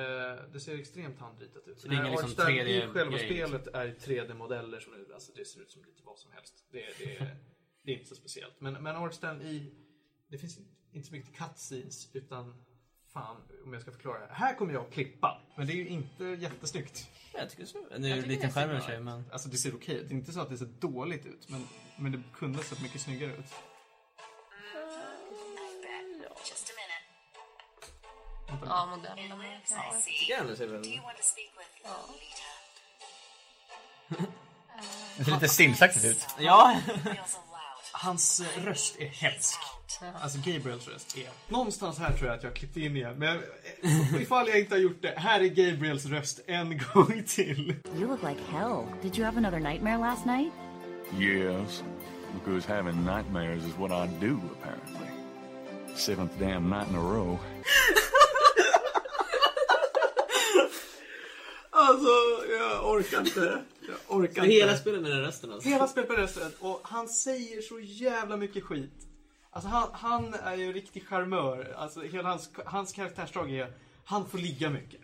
det 0.53 0.61
ser 0.61 0.79
extremt 0.79 1.19
handritat 1.19 1.69
ut. 1.69 1.81
Så 1.81 1.89
det 1.89 1.95
är 1.95 2.01
ingen 2.01 2.11
liksom 2.11 2.31
artstyle 2.31 2.65
3D 2.65 2.85
i 2.85 2.89
själva 2.89 3.17
grej, 3.17 3.31
spelet 3.31 3.67
är 3.67 3.87
3D-modeller 3.87 4.81
som 4.81 4.93
nu, 4.93 5.15
alltså 5.15 5.33
det 5.37 5.45
ser 5.45 5.61
ut 5.61 5.71
som 5.71 5.85
lite 5.85 6.03
vad 6.05 6.19
som 6.19 6.33
helst. 6.33 6.67
Det, 6.71 6.79
det, 6.99 7.37
det 7.83 7.93
är 7.93 7.97
inte 7.97 8.09
så 8.09 8.15
speciellt. 8.15 8.61
Men, 8.61 8.83
men 8.83 8.97
artstyle 8.97 9.43
i, 9.43 9.75
det 10.29 10.39
finns 10.39 10.59
inte 10.93 11.09
så 11.09 11.15
mycket 11.15 11.37
cutscenes 11.37 12.15
utan 12.15 12.65
fan 13.15 13.37
om 13.65 13.73
jag 13.73 13.83
ska 13.83 13.91
förklara. 13.91 14.19
det. 14.19 14.35
Här 14.35 14.55
kommer 14.55 14.73
jag 14.73 14.85
att 14.85 14.93
klippa. 14.93 15.41
Men 15.57 15.67
det 15.67 15.73
är 15.73 15.77
ju 15.77 15.89
inte 15.89 16.25
jättesnyggt. 16.25 17.11
Jag 17.33 17.51
tycker 17.51 17.67
så. 17.67 17.79
Det 17.99 18.09
är 18.09 18.17
en 18.17 18.21
liten 18.21 18.53
skärm 18.53 18.71
i 18.71 18.79
och 18.79 18.83
för 18.83 18.91
sig 18.91 19.01
men... 19.01 19.25
Alltså 19.33 19.49
det 19.49 19.57
ser 19.57 19.75
okej 19.75 19.95
ut. 19.95 20.09
Det 20.09 20.15
är 20.15 20.17
inte 20.17 20.33
så 20.33 20.41
att 20.41 20.51
det 20.51 20.59
ser 20.59 20.67
dåligt 20.67 21.27
ut. 21.27 21.49
Men, 21.49 21.69
men 21.97 22.13
det 22.13 22.23
kunde 22.35 22.59
ha 22.59 22.65
sett 22.65 22.83
mycket 22.83 23.01
snyggare 23.01 23.33
ut. 23.33 23.55
Vänta. 28.49 28.67
Ja, 28.67 28.99
see. 30.01 30.27
Ja, 30.29 30.45
det 30.45 30.57
ser 30.57 30.67
väl... 30.67 30.83
Do 30.83 30.89
you 30.89 31.03
want 31.03 31.17
to 31.17 31.23
speak 31.23 31.51
with 31.59 31.71
Lolita? 31.85 32.45
Det 35.19 35.25
ser 35.25 35.33
lite 35.33 35.49
stilsaktigt 35.49 36.05
ut. 36.05 36.27
Ja! 36.39 36.81
Hans 38.05 38.41
eh, 38.41 38.65
röst 38.65 38.97
är 38.99 39.07
hemsk. 39.07 39.59
Alltså 40.23 40.39
Gabriels 40.39 40.89
röst 40.89 41.17
är... 41.17 41.29
Någonstans 41.49 41.99
här 41.99 42.13
tror 42.13 42.29
jag 42.29 42.37
att 42.37 42.43
jag 42.43 42.55
klippt 42.55 42.77
in 42.77 42.97
igen. 42.97 43.15
Men 43.19 43.37
eh, 43.83 44.23
ifall 44.23 44.49
jag 44.49 44.59
inte 44.61 44.75
har 44.75 44.81
gjort 44.81 45.03
det, 45.03 45.15
här 45.17 45.41
är 45.41 45.49
Gabriels 45.49 46.07
röst 46.07 46.41
en 46.47 46.81
gång 46.95 47.23
till. 47.27 47.75
You 47.97 48.09
look 48.09 48.23
like 48.23 48.41
hell. 48.51 48.83
Did 49.03 49.19
you 49.19 49.25
have 49.25 49.39
another 49.39 49.61
nightmare 49.61 49.99
last 49.99 50.27
night? 50.27 50.53
Yes, 51.19 51.83
because 52.35 52.73
having 52.73 53.05
nightmares 53.05 53.65
is 53.65 53.75
what 53.79 53.91
I 53.91 54.27
do, 54.27 54.41
apparently. 54.61 55.09
Seventh 55.97 56.39
damn 56.39 56.69
night 56.71 56.89
in 56.89 56.97
a 56.97 57.03
row. 57.03 57.39
Alltså, 61.77 62.09
jag 62.59 62.91
orkar 62.91 63.21
inte. 63.21 63.63
Jag 63.89 64.19
orkar 64.19 64.45
inte. 64.45 64.57
hela 64.57 64.77
spelet 64.77 65.03
med 65.03 65.11
den 65.11 65.21
rösten 65.21 65.53
alltså. 65.53 65.69
Hela 65.69 65.87
spelet 65.87 66.09
med 66.09 66.19
rösten. 66.19 66.53
Och 66.61 66.81
han 66.83 67.09
säger 67.09 67.63
så 67.63 67.81
jävla 67.81 68.37
mycket 68.37 68.65
skit. 68.65 69.09
Alltså 69.51 69.69
han, 69.69 69.89
han 69.93 70.35
är 70.35 70.57
ju 70.57 70.73
riktig 70.73 71.07
charmör. 71.07 71.75
Alltså 71.77 72.01
hela 72.01 72.29
hans, 72.29 72.51
hans 72.65 72.93
karaktärsdrag 72.93 73.51
är, 73.51 73.73
han 74.05 74.29
får 74.29 74.39
ligga 74.39 74.71
mycket. 74.71 75.01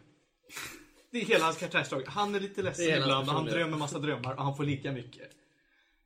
Det 1.12 1.18
är 1.18 1.24
hela 1.24 1.44
hans 1.44 1.56
karaktärsdrag. 1.56 2.04
Han 2.06 2.34
är 2.34 2.40
lite 2.40 2.62
ledsen 2.62 3.02
ibland 3.02 3.28
och 3.28 3.34
han 3.34 3.44
drömmer 3.44 3.76
massa 3.76 3.98
drömmar 3.98 4.34
och 4.34 4.44
han 4.44 4.56
får 4.56 4.64
ligga 4.64 4.92
mycket. 4.92 5.30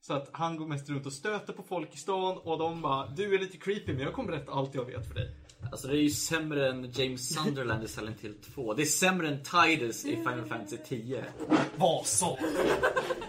Så 0.06 0.14
att 0.14 0.28
han 0.32 0.56
går 0.56 0.66
mest 0.66 0.88
runt 0.88 1.06
och 1.06 1.12
stöter 1.12 1.52
på 1.52 1.62
folk 1.62 1.94
i 1.94 1.98
stan 1.98 2.38
och 2.38 2.58
de 2.58 2.82
bara 2.82 3.06
Du 3.06 3.34
är 3.34 3.38
lite 3.38 3.56
creepy 3.56 3.92
men 3.92 4.02
jag 4.02 4.12
kommer 4.12 4.32
berätta 4.32 4.52
allt 4.52 4.74
jag 4.74 4.84
vet 4.84 5.08
för 5.08 5.14
dig. 5.14 5.30
Alltså 5.72 5.88
det 5.88 5.96
är 5.96 6.00
ju 6.00 6.10
sämre 6.10 6.68
än 6.68 6.90
James 6.92 7.34
Sunderland 7.34 7.84
i 7.84 7.88
Silent 7.88 8.20
Hill 8.20 8.34
2. 8.54 8.74
Det 8.74 8.82
är 8.82 8.86
sämre 8.86 9.28
än 9.28 9.42
Tidus 9.42 10.04
i 10.04 10.16
Final 10.16 10.44
Fantasy 10.44 10.76
10. 10.76 11.24
Vad 11.76 12.06
sa 12.06 12.38
du? 12.40 12.46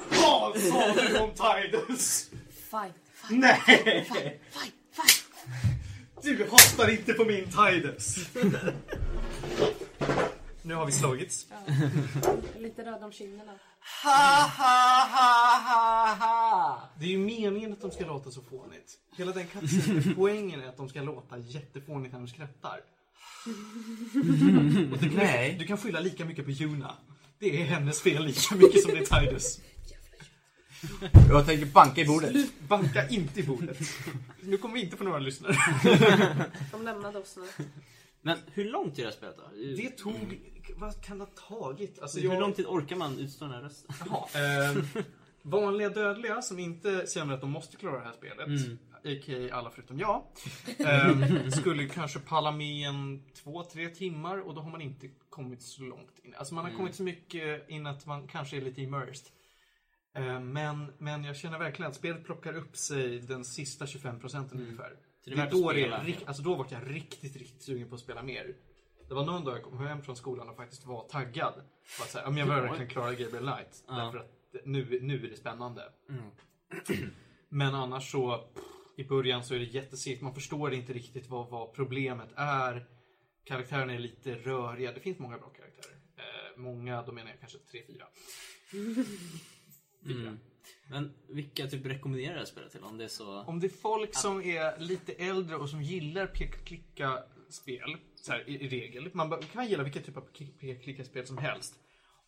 Vad 0.09 0.57
sa 0.57 0.93
du 0.93 1.19
om 1.19 1.29
Tidus? 1.29 2.29
Fight, 2.49 2.93
fight, 3.13 3.39
Nej! 3.39 3.61
fight, 3.65 4.41
fight, 4.51 4.73
fight. 4.91 5.25
Du 6.21 6.47
hatar 6.51 6.91
inte 6.91 7.13
på 7.13 7.25
min 7.25 7.45
Tidus! 7.45 8.15
nu 10.61 10.73
har 10.73 10.85
vi 10.85 10.91
slagits. 10.91 11.47
Ja. 11.49 11.73
Lite 12.59 12.85
röd 12.85 13.03
om 13.03 13.11
kinderna. 13.11 13.53
Ha, 14.03 14.49
ha, 14.57 15.07
ha, 15.15 15.59
ha, 15.67 16.15
ha. 16.19 16.89
Det 16.99 17.05
är 17.05 17.09
ju 17.09 17.17
meningen 17.17 17.73
att 17.73 17.81
de 17.81 17.91
ska 17.91 18.05
låta 18.05 18.31
så 18.31 18.41
fånigt. 18.41 18.99
Hela 19.17 19.31
den 19.31 19.47
cutscenen, 19.47 20.13
poängen 20.15 20.61
är 20.61 20.67
att 20.67 20.77
de 20.77 20.89
ska 20.89 21.01
låta 21.01 21.37
jättefånigt 21.37 22.13
när 22.13 22.19
de 22.19 22.27
skrattar. 22.27 22.79
Och 24.91 24.97
du, 24.99 25.09
kan, 25.09 25.17
Nej. 25.17 25.55
du 25.59 25.65
kan 25.65 25.77
skylla 25.77 25.99
lika 25.99 26.25
mycket 26.25 26.45
på 26.45 26.51
Juna. 26.51 26.95
Det 27.39 27.61
är 27.61 27.65
hennes 27.65 28.01
fel 28.01 28.25
lika 28.25 28.55
mycket 28.55 28.81
som 28.81 28.91
det 28.91 28.97
är 28.99 29.19
Tidus. 29.19 29.59
Jag 31.29 31.45
tänker 31.45 31.65
banka 31.65 32.01
i 32.01 32.05
bordet. 32.05 32.35
Banka 32.67 33.07
inte 33.09 33.39
i 33.39 33.43
bordet. 33.43 33.77
Nu 34.41 34.57
kommer 34.57 34.75
vi 34.75 34.81
inte 34.81 34.97
få 34.97 35.03
några 35.03 35.19
lyssnare. 35.19 35.55
De 36.71 36.83
lämnade 36.83 37.19
oss 37.19 37.37
nu. 37.37 37.65
Men 38.21 38.37
hur 38.53 38.65
långt 38.65 38.93
är 38.93 39.01
det 39.01 39.07
här 39.07 39.11
spelet 39.11 39.37
då? 39.37 39.43
Det 39.77 39.89
tog... 39.89 40.39
Vad 40.75 41.01
kan 41.03 41.17
det 41.19 41.23
ha 41.25 41.31
tagit? 41.59 41.99
Alltså, 42.01 42.19
Hur 42.19 42.29
jag- 42.29 42.39
lång 42.41 42.53
tid 42.53 42.65
orkar 42.65 42.95
man 42.95 43.19
utstå 43.19 43.45
den 43.45 43.53
här 43.53 43.61
rösten? 43.61 43.95
Ehm, 44.35 45.03
vanliga 45.41 45.89
dödliga 45.89 46.41
som 46.41 46.59
inte 46.59 47.05
känner 47.13 47.33
att 47.33 47.41
de 47.41 47.51
måste 47.51 47.77
klara 47.77 47.97
det 47.99 48.05
här 48.05 48.13
spelet, 48.13 48.47
Mm. 48.47 48.77
a.k.a. 48.93 49.55
alla 49.57 49.69
förutom 49.69 49.99
jag, 49.99 50.23
ehm, 50.77 51.51
skulle 51.51 51.87
kanske 51.87 52.19
palla 52.19 52.51
med 52.51 52.87
en 52.87 53.23
två, 53.33 53.63
tre 53.63 53.89
timmar 53.89 54.37
och 54.37 54.53
då 54.55 54.61
har 54.61 54.71
man 54.71 54.81
inte 54.81 55.09
kommit 55.29 55.61
så 55.61 55.81
långt 55.83 56.19
in. 56.23 56.35
Alltså 56.37 56.53
man 56.55 56.63
har 56.63 56.69
Mm. 56.69 56.79
kommit 56.79 56.95
så 56.95 57.03
mycket 57.03 57.69
in 57.69 57.87
att 57.87 58.05
man 58.05 58.27
kanske 58.27 58.57
är 58.57 58.61
lite 58.61 58.81
immersed. 58.81 59.27
Ehm, 60.15 60.53
men, 60.53 60.93
men 60.97 61.23
jag 61.23 61.35
känner 61.35 61.59
verkligen 61.59 61.89
att 61.91 61.95
spelet 61.97 62.25
plockar 62.25 62.53
upp 62.55 62.77
sig 62.77 63.19
den 63.19 63.45
sista 63.45 63.87
25 63.87 64.19
procenten 64.19 64.59
ungefär. 64.59 64.87
Mm. 64.87 64.97
Så 65.23 65.29
det 65.29 65.35
Det 65.35 65.41
är 65.41 65.41
är 65.41 65.45
värt 65.45 65.53
att 65.53 65.61
då, 65.61 65.71
det 65.71 65.85
är, 65.85 66.27
alltså 66.27 66.43
då 66.43 66.55
var 66.55 66.67
jag 66.69 66.95
riktigt, 66.95 67.35
riktigt 67.37 67.61
sugen 67.61 67.89
på 67.89 67.95
att 67.95 68.01
spela 68.01 68.23
mer. 68.23 68.55
Det 69.07 69.13
var 69.13 69.25
någon 69.25 69.43
dag 69.43 69.55
jag 69.55 69.63
kom 69.63 69.77
hem 69.77 70.01
från 70.01 70.15
skolan 70.15 70.49
och 70.49 70.55
faktiskt 70.55 70.85
var 70.85 71.07
taggad. 71.07 71.53
Säga, 72.07 72.23
ja, 72.23 72.29
men 72.29 72.37
jag 72.37 72.45
vill 72.45 72.55
verkligen 72.69 72.89
klara 72.89 73.13
Gabriel 73.13 73.43
Knight. 73.43 73.83
Ja. 73.87 73.93
Därför 73.93 74.17
att 74.17 74.35
nu, 74.65 74.99
nu 75.01 75.25
är 75.25 75.29
det 75.29 75.37
spännande. 75.37 75.83
Mm. 76.09 76.31
Men 77.49 77.75
annars 77.75 78.11
så, 78.11 78.37
pff, 78.37 78.63
i 78.97 79.03
början 79.03 79.43
så 79.43 79.53
är 79.53 79.59
det 79.59 79.65
jättesegt. 79.65 80.21
Man 80.21 80.33
förstår 80.33 80.73
inte 80.73 80.93
riktigt 80.93 81.29
vad, 81.29 81.49
vad 81.49 81.73
problemet 81.73 82.29
är. 82.35 82.85
Karaktärerna 83.43 83.93
är 83.93 83.99
lite 83.99 84.35
röriga. 84.35 84.91
Det 84.91 84.99
finns 84.99 85.19
många 85.19 85.37
bra 85.37 85.49
karaktärer. 85.49 85.95
Eh, 86.17 86.61
många, 86.61 87.01
då 87.01 87.11
menar 87.11 87.29
jag 87.29 87.39
kanske 87.39 87.57
tre, 87.57 87.81
fyra. 87.87 88.05
Mm. 90.05 90.39
Men 90.89 91.13
vilka 91.27 91.67
typ 91.67 91.85
rekommenderar 91.85 92.33
det 92.33 92.39
här 92.39 92.45
spelet 92.45 92.71
till? 92.71 92.83
Om 92.83 92.97
det 92.97 93.03
är 93.03 93.07
så... 93.07 93.41
Om 93.41 93.59
det 93.59 93.67
är 93.67 93.77
folk 93.81 94.15
som 94.15 94.41
är 94.41 94.79
lite 94.79 95.13
äldre 95.13 95.55
och 95.55 95.69
som 95.69 95.81
gillar 95.81 96.27
peka-klicka-spel, 96.27 97.97
så 98.25 98.31
här, 98.31 98.49
i, 98.49 98.53
i 98.53 98.69
regel. 98.69 99.09
Man 99.13 99.41
kan 99.53 99.67
gilla 99.67 99.83
vilka 99.83 99.99
typ 99.99 100.17
av 100.17 100.27
klicka-spel 100.83 101.27
som 101.27 101.37
helst. 101.37 101.75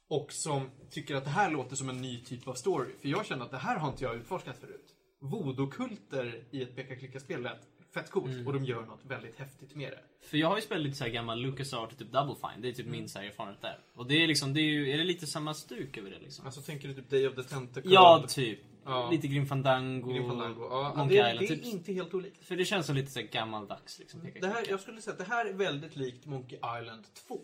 Och 0.10 0.32
som 0.32 0.69
tycker 0.90 1.15
att 1.15 1.24
det 1.24 1.30
här 1.30 1.52
låter 1.52 1.76
som 1.76 1.90
en 1.90 2.02
ny 2.02 2.24
typ 2.24 2.48
av 2.48 2.53
story. 2.53 2.94
För 3.02 3.07
jag 3.07 3.26
känner 3.26 3.45
att 3.45 3.52
det 3.52 3.57
här 3.57 3.78
har 3.78 3.90
inte 3.90 4.03
jag 4.03 4.15
utforskat 4.15 4.57
förut. 4.57 4.94
Voodoo-kulter 5.22 6.44
i 6.52 6.61
ett 6.61 6.76
peka-klicka-spel 6.76 7.41
lät 7.41 7.76
fett 7.99 8.11
coolt 8.11 8.34
Mm. 8.34 8.48
och 8.48 8.53
de 8.53 8.65
gör 8.65 8.82
något 8.86 9.06
väldigt 9.06 9.40
häftigt 9.40 9.76
med 9.76 9.91
det. 9.91 9.99
För 10.28 10.38
jag 10.38 10.48
har 10.48 10.56
ju 10.56 10.61
spelat 10.61 10.84
lite 10.84 10.98
så 10.98 11.03
här 11.03 11.11
gammal 11.11 11.40
LucasArts 11.41 11.95
typ 11.98 12.11
Double 12.11 12.36
Fine. 12.36 12.61
Det 12.61 12.68
är 12.68 12.72
typ 12.72 12.86
Mm. 12.86 12.91
min 12.99 13.10
så 13.10 13.19
erfarenhet 13.19 13.61
där. 13.61 13.80
Och 13.95 14.07
det 14.07 14.24
är 14.24 14.28
liksom, 14.28 14.53
det 14.53 14.60
är 14.61 14.64
ju, 14.64 14.91
är 14.91 14.98
det 14.98 15.03
lite 15.03 15.28
samma 15.28 15.53
stuk 15.53 15.98
över 15.98 16.10
det 16.10 16.19
liksom? 16.19 16.45
Alltså 16.45 16.61
tänker 16.61 16.88
du 16.88 16.94
typ 16.94 17.10
Day 17.10 17.28
of 17.28 17.36
the 17.36 17.44
Tentacle? 17.44 17.91
Ja, 17.94 18.26
typ. 18.28 18.60
Ja. 18.86 19.10
Lite 19.11 19.28
Grim 19.28 19.45
Fandango. 19.48 20.14
Grim 20.14 20.28
Fandango. 20.28 20.68
Ja, 20.69 20.94
Monkey 20.98 21.18
det, 21.18 21.22
Island. 21.32 21.40
det 21.40 21.53
är 21.53 21.57
typ. 21.57 21.65
inte 21.65 21.94
helt 21.94 22.14
olikt. 22.14 22.45
För 22.45 22.56
det 22.56 22.65
känns 22.65 22.86
som 22.86 22.95
lite 22.95 23.11
så 23.11 23.19
här 23.19 23.28
gammaldags 23.28 23.99
liksom. 23.99 24.22
peka- 24.22 24.41
Det 24.41 24.48
här, 24.48 24.65
jag 24.69 24.80
skulle 24.80 25.02
säga 25.02 25.11
att 25.11 25.18
det 25.19 25.26
här 25.34 25.45
är 25.45 25.53
väldigt 25.53 25.95
likt 25.95 26.26
Monkey 26.26 26.57
Island 26.82 27.03
2. 27.28 27.40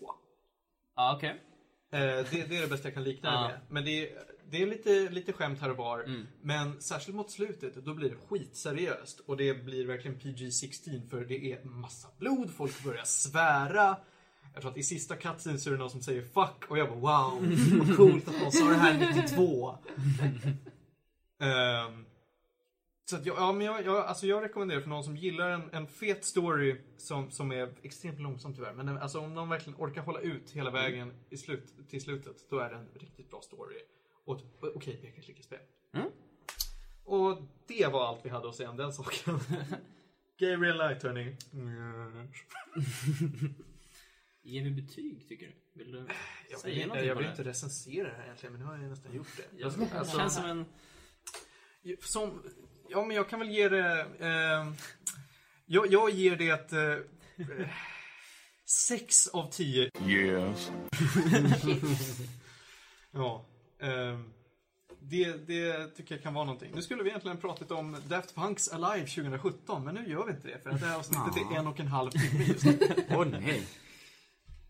Ja, 0.96 1.16
okej. 1.18 1.30
Eh, 1.92 2.00
det, 2.00 2.26
det 2.50 2.58
är 2.58 2.62
det 2.62 2.68
bästa 2.68 2.88
jag 2.88 2.94
kan 2.94 3.04
likna 3.04 3.32
det 3.42 3.48
med. 3.48 3.60
Men 3.70 3.86
det 3.86 4.10
är, 4.10 4.18
det 4.54 4.62
är 4.62 4.68
lite, 4.68 5.10
lite 5.10 5.34
skämt 5.34 5.60
här 5.60 5.70
och 5.70 5.78
var. 5.78 6.00
Mm. 6.00 6.28
Men 6.42 6.82
särskilt 6.82 7.16
mot 7.16 7.32
slutet, 7.32 7.76
då 7.76 7.94
blir 7.94 8.10
det 8.10 8.16
skitseriöst. 8.16 9.20
Och 9.20 9.38
det 9.38 9.64
blir 9.66 9.86
verkligen 9.86 10.20
PG-16 10.20 11.10
för 11.10 11.26
det 11.26 11.52
är 11.52 11.64
massa 11.64 12.08
blod, 12.20 12.52
folk 12.52 12.84
börjar 12.84 13.04
svära. 13.04 13.98
Jag 14.54 14.62
tror 14.62 14.72
att 14.72 14.78
i 14.78 14.84
sista 14.84 15.16
cutscene 15.16 15.58
så 15.58 15.70
är 15.70 15.72
det 15.72 15.80
någon 15.80 15.90
som 15.90 16.02
säger 16.02 16.22
'fuck' 16.22 16.66
och 16.68 16.78
jag 16.78 16.90
bara 16.90 17.00
'wow' 17.00 17.78
vad 17.80 17.98
coolt 17.98 18.28
att 18.28 18.42
någon 18.42 18.52
sa 18.52 18.66
det 18.66 18.76
här 18.76 19.14
92. 19.16 19.78
Ehm, 21.40 22.06
så 23.06 23.16
att 23.16 23.26
jag, 23.26 23.38
ja, 23.38 23.52
men 23.52 23.66
jag, 23.66 23.86
jag, 23.86 24.06
alltså 24.06 24.28
jag 24.28 24.44
rekommenderar 24.44 24.82
för 24.82 24.90
någon 24.90 25.04
som 25.04 25.18
gillar 25.18 25.50
en, 25.50 25.70
en 25.72 25.88
fet 25.88 26.26
story 26.26 26.82
som, 26.98 27.32
som 27.32 27.52
är 27.52 27.74
extremt 27.82 28.20
långsam 28.20 28.54
tyvärr. 28.54 28.74
Men 28.74 28.98
alltså, 28.98 29.20
om 29.20 29.34
någon 29.34 29.50
verkligen 29.50 29.80
orkar 29.80 30.02
hålla 30.02 30.20
ut 30.20 30.52
hela 30.52 30.72
vägen 30.72 31.14
i 31.30 31.38
slut, 31.38 31.74
till 31.90 32.02
slutet, 32.02 32.50
då 32.50 32.60
är 32.60 32.70
det 32.70 32.76
en 32.76 32.90
riktigt 32.94 33.30
bra 33.30 33.42
story. 33.42 33.76
Och 34.26 34.38
ett 34.38 34.44
okej 34.60 34.72
okay, 34.76 34.96
peka-klicka-spel. 34.96 35.60
Mm. 35.94 36.08
Och 37.06 37.42
det 37.68 37.88
var 37.88 38.08
allt 38.08 38.26
vi 38.26 38.30
hade 38.30 38.50
att 38.50 38.56
säga 38.56 38.70
om 38.70 38.78
den 38.78 38.94
saken. 38.94 39.40
Gabriel 40.40 40.78
Light, 40.78 41.04
hörni. 41.04 41.38
Mm. 41.54 42.28
Ger 44.44 44.64
vi 44.64 44.72
betyg 44.72 45.28
tycker 45.28 45.46
du? 45.48 45.54
Vill 45.84 45.92
du 45.92 46.08
Jag 46.50 46.60
säga 46.60 46.76
vill, 46.76 46.88
någonting 46.88 47.08
jag 47.08 47.16
vill 47.16 47.24
det? 47.26 47.30
inte 47.32 47.44
recensera 47.44 48.10
det 48.10 48.16
här 48.16 48.24
egentligen, 48.24 48.54
men 48.54 48.62
nu 48.62 48.68
har 48.68 48.78
jag 48.78 48.90
nästan 48.90 49.14
gjort 49.16 49.38
det. 49.38 49.44
Ja, 49.58 49.72
Jag- 49.78 50.06
det 50.06 50.10
känns 50.18 50.36
som 50.36 50.46
en... 50.46 50.66
Som, 52.02 52.44
ja, 52.90 53.06
men 53.06 53.16
jag 53.16 53.30
kan 53.30 53.40
väl 53.40 53.50
ge 53.52 53.70
det... 53.70 54.02
Eh, 54.20 54.74
jag, 55.66 55.92
jag 55.94 56.10
ger 56.10 56.36
det 56.36 56.50
ett... 56.50 56.74
Eh, 56.74 57.68
sex 58.66 59.28
av 59.28 59.52
tio. 59.52 59.90
Yes. 60.08 60.72
ja. 63.12 63.46
Ehm, 63.84 64.34
det, 65.00 65.48
det 65.48 65.88
tycker 65.88 66.16
jag 66.16 66.24
kan 66.24 66.34
vara 66.34 66.46
någonting. 66.46 66.72
Nu 66.76 66.82
skulle 66.82 67.04
vi 67.04 67.10
egentligen 67.10 67.38
pratat 67.38 67.72
om 67.72 67.98
Daft 68.08 68.36
Punks 68.36 68.74
Alive 68.74 69.08
2017, 69.08 69.84
men 69.84 69.96
nu 69.96 70.08
gör 70.10 70.26
vi 70.26 70.32
inte 70.32 70.48
det 70.48 70.60
för 70.64 70.70
att 70.70 70.80
det 70.80 70.86
här 70.86 70.98
avsnittet 70.98 71.52
är 71.52 71.58
en 71.58 71.68
och 71.68 71.80
en 71.80 71.88
halv 71.88 72.10
timme 72.12 72.44
just 72.44 72.66
nu. 72.66 72.80
Åh 73.10 73.26
nej. 73.26 73.64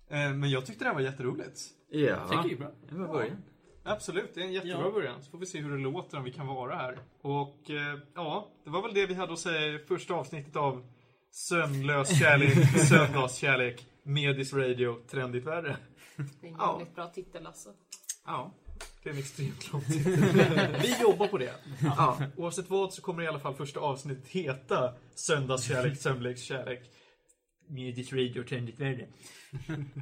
Eh, 0.09 0.33
Men 0.33 0.49
jag 0.49 0.65
tyckte 0.65 0.83
det 0.83 0.87
här 0.87 0.95
var 0.95 1.01
jätteroligt. 1.01 1.59
Ja. 1.89 2.27
Tycker 2.27 2.43
det 2.43 2.53
är 2.53 2.57
bra. 2.57 2.71
Det 2.89 2.95
var 2.95 3.07
början. 3.07 3.37
Absolut, 3.85 4.31
det 4.33 4.39
är 4.41 4.45
en 4.45 4.53
jättebra 4.53 4.81
Ja. 4.85 4.91
början. 4.91 5.23
Så 5.23 5.31
får 5.31 5.37
vi 5.37 5.45
se 5.45 5.59
hur 5.61 5.71
det 5.71 5.77
låter 5.83 6.17
om 6.17 6.23
vi 6.23 6.31
kan 6.31 6.47
vara 6.47 6.75
här. 6.75 6.97
Och 7.21 7.69
eh, 7.69 7.99
ja, 8.15 8.51
det 8.63 8.69
var 8.69 8.81
väl 8.81 8.93
det 8.93 9.05
vi 9.05 9.13
hade 9.13 9.33
att 9.33 9.39
säga 9.39 9.67
i 9.75 9.79
första 9.79 10.13
avsnittet 10.13 10.55
av 10.55 10.85
Sömnlös 11.31 12.19
kärlek, 12.19 12.79
sömnlaskärlek, 12.89 13.85
Medis 14.03 14.53
Radio, 14.53 14.95
trendigt 15.09 15.45
värre. 15.47 15.77
Det 16.15 16.47
är 16.47 16.51
en 16.51 16.55
Ja. 16.59 16.81
bra 16.95 17.07
titel 17.07 17.47
alltså. 17.47 17.69
Ja, 18.25 18.51
det 19.03 19.09
är 19.09 19.13
en 19.13 19.19
extremt 19.19 19.71
lång 19.73 19.81
titel. 19.81 20.13
Vi 20.81 21.01
jobbar 21.01 21.27
på 21.27 21.37
det. 21.37 21.53
Ja. 21.81 22.21
Oavsett 22.37 22.69
vad 22.69 22.93
så 22.93 23.01
kommer 23.01 23.23
i 23.23 23.27
alla 23.27 23.39
fall 23.39 23.55
första 23.55 23.79
avsnittet 23.79 24.27
heta 24.27 24.93
Söndagskärlek, 25.15 25.97
sömnlekskärlek, 25.97 26.91
Medis 27.67 28.13
Radio, 28.13 28.43
trendigt 28.43 28.79
värre. 28.79 29.07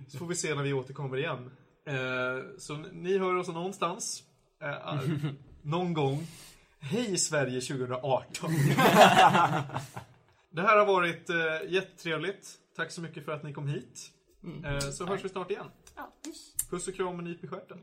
Så 0.07 0.17
får 0.17 0.25
vi 0.25 0.35
se 0.35 0.55
när 0.55 0.63
vi 0.63 0.73
återkommer 0.73 1.17
igen. 1.17 1.51
Eh, 1.87 2.57
så 2.57 2.77
ni 2.77 3.17
hör 3.17 3.35
oss 3.35 3.47
någonstans. 3.47 4.23
Eh, 4.61 5.01
någon 5.61 5.93
gång. 5.93 6.27
Hej 6.79 7.17
Sverige 7.17 7.61
2018. 7.61 8.51
Det 10.51 10.61
här 10.61 10.77
har 10.77 10.85
varit 10.85 11.29
eh, 11.29 11.35
jättetrevligt. 11.69 12.47
Tack 12.75 12.91
så 12.91 13.01
mycket 13.01 13.25
för 13.25 13.31
att 13.31 13.43
ni 13.43 13.53
kom 13.53 13.67
hit. 13.67 14.11
Eh, 14.65 14.79
så 14.79 15.05
hörs 15.05 15.25
vi 15.25 15.29
snart 15.29 15.51
igen. 15.51 15.65
Puss 16.69 16.87
och 16.87 16.95
kram 16.95 17.17
och 17.17 17.23
nyp 17.23 17.43
i 17.43 17.47
stjärten. 17.47 17.77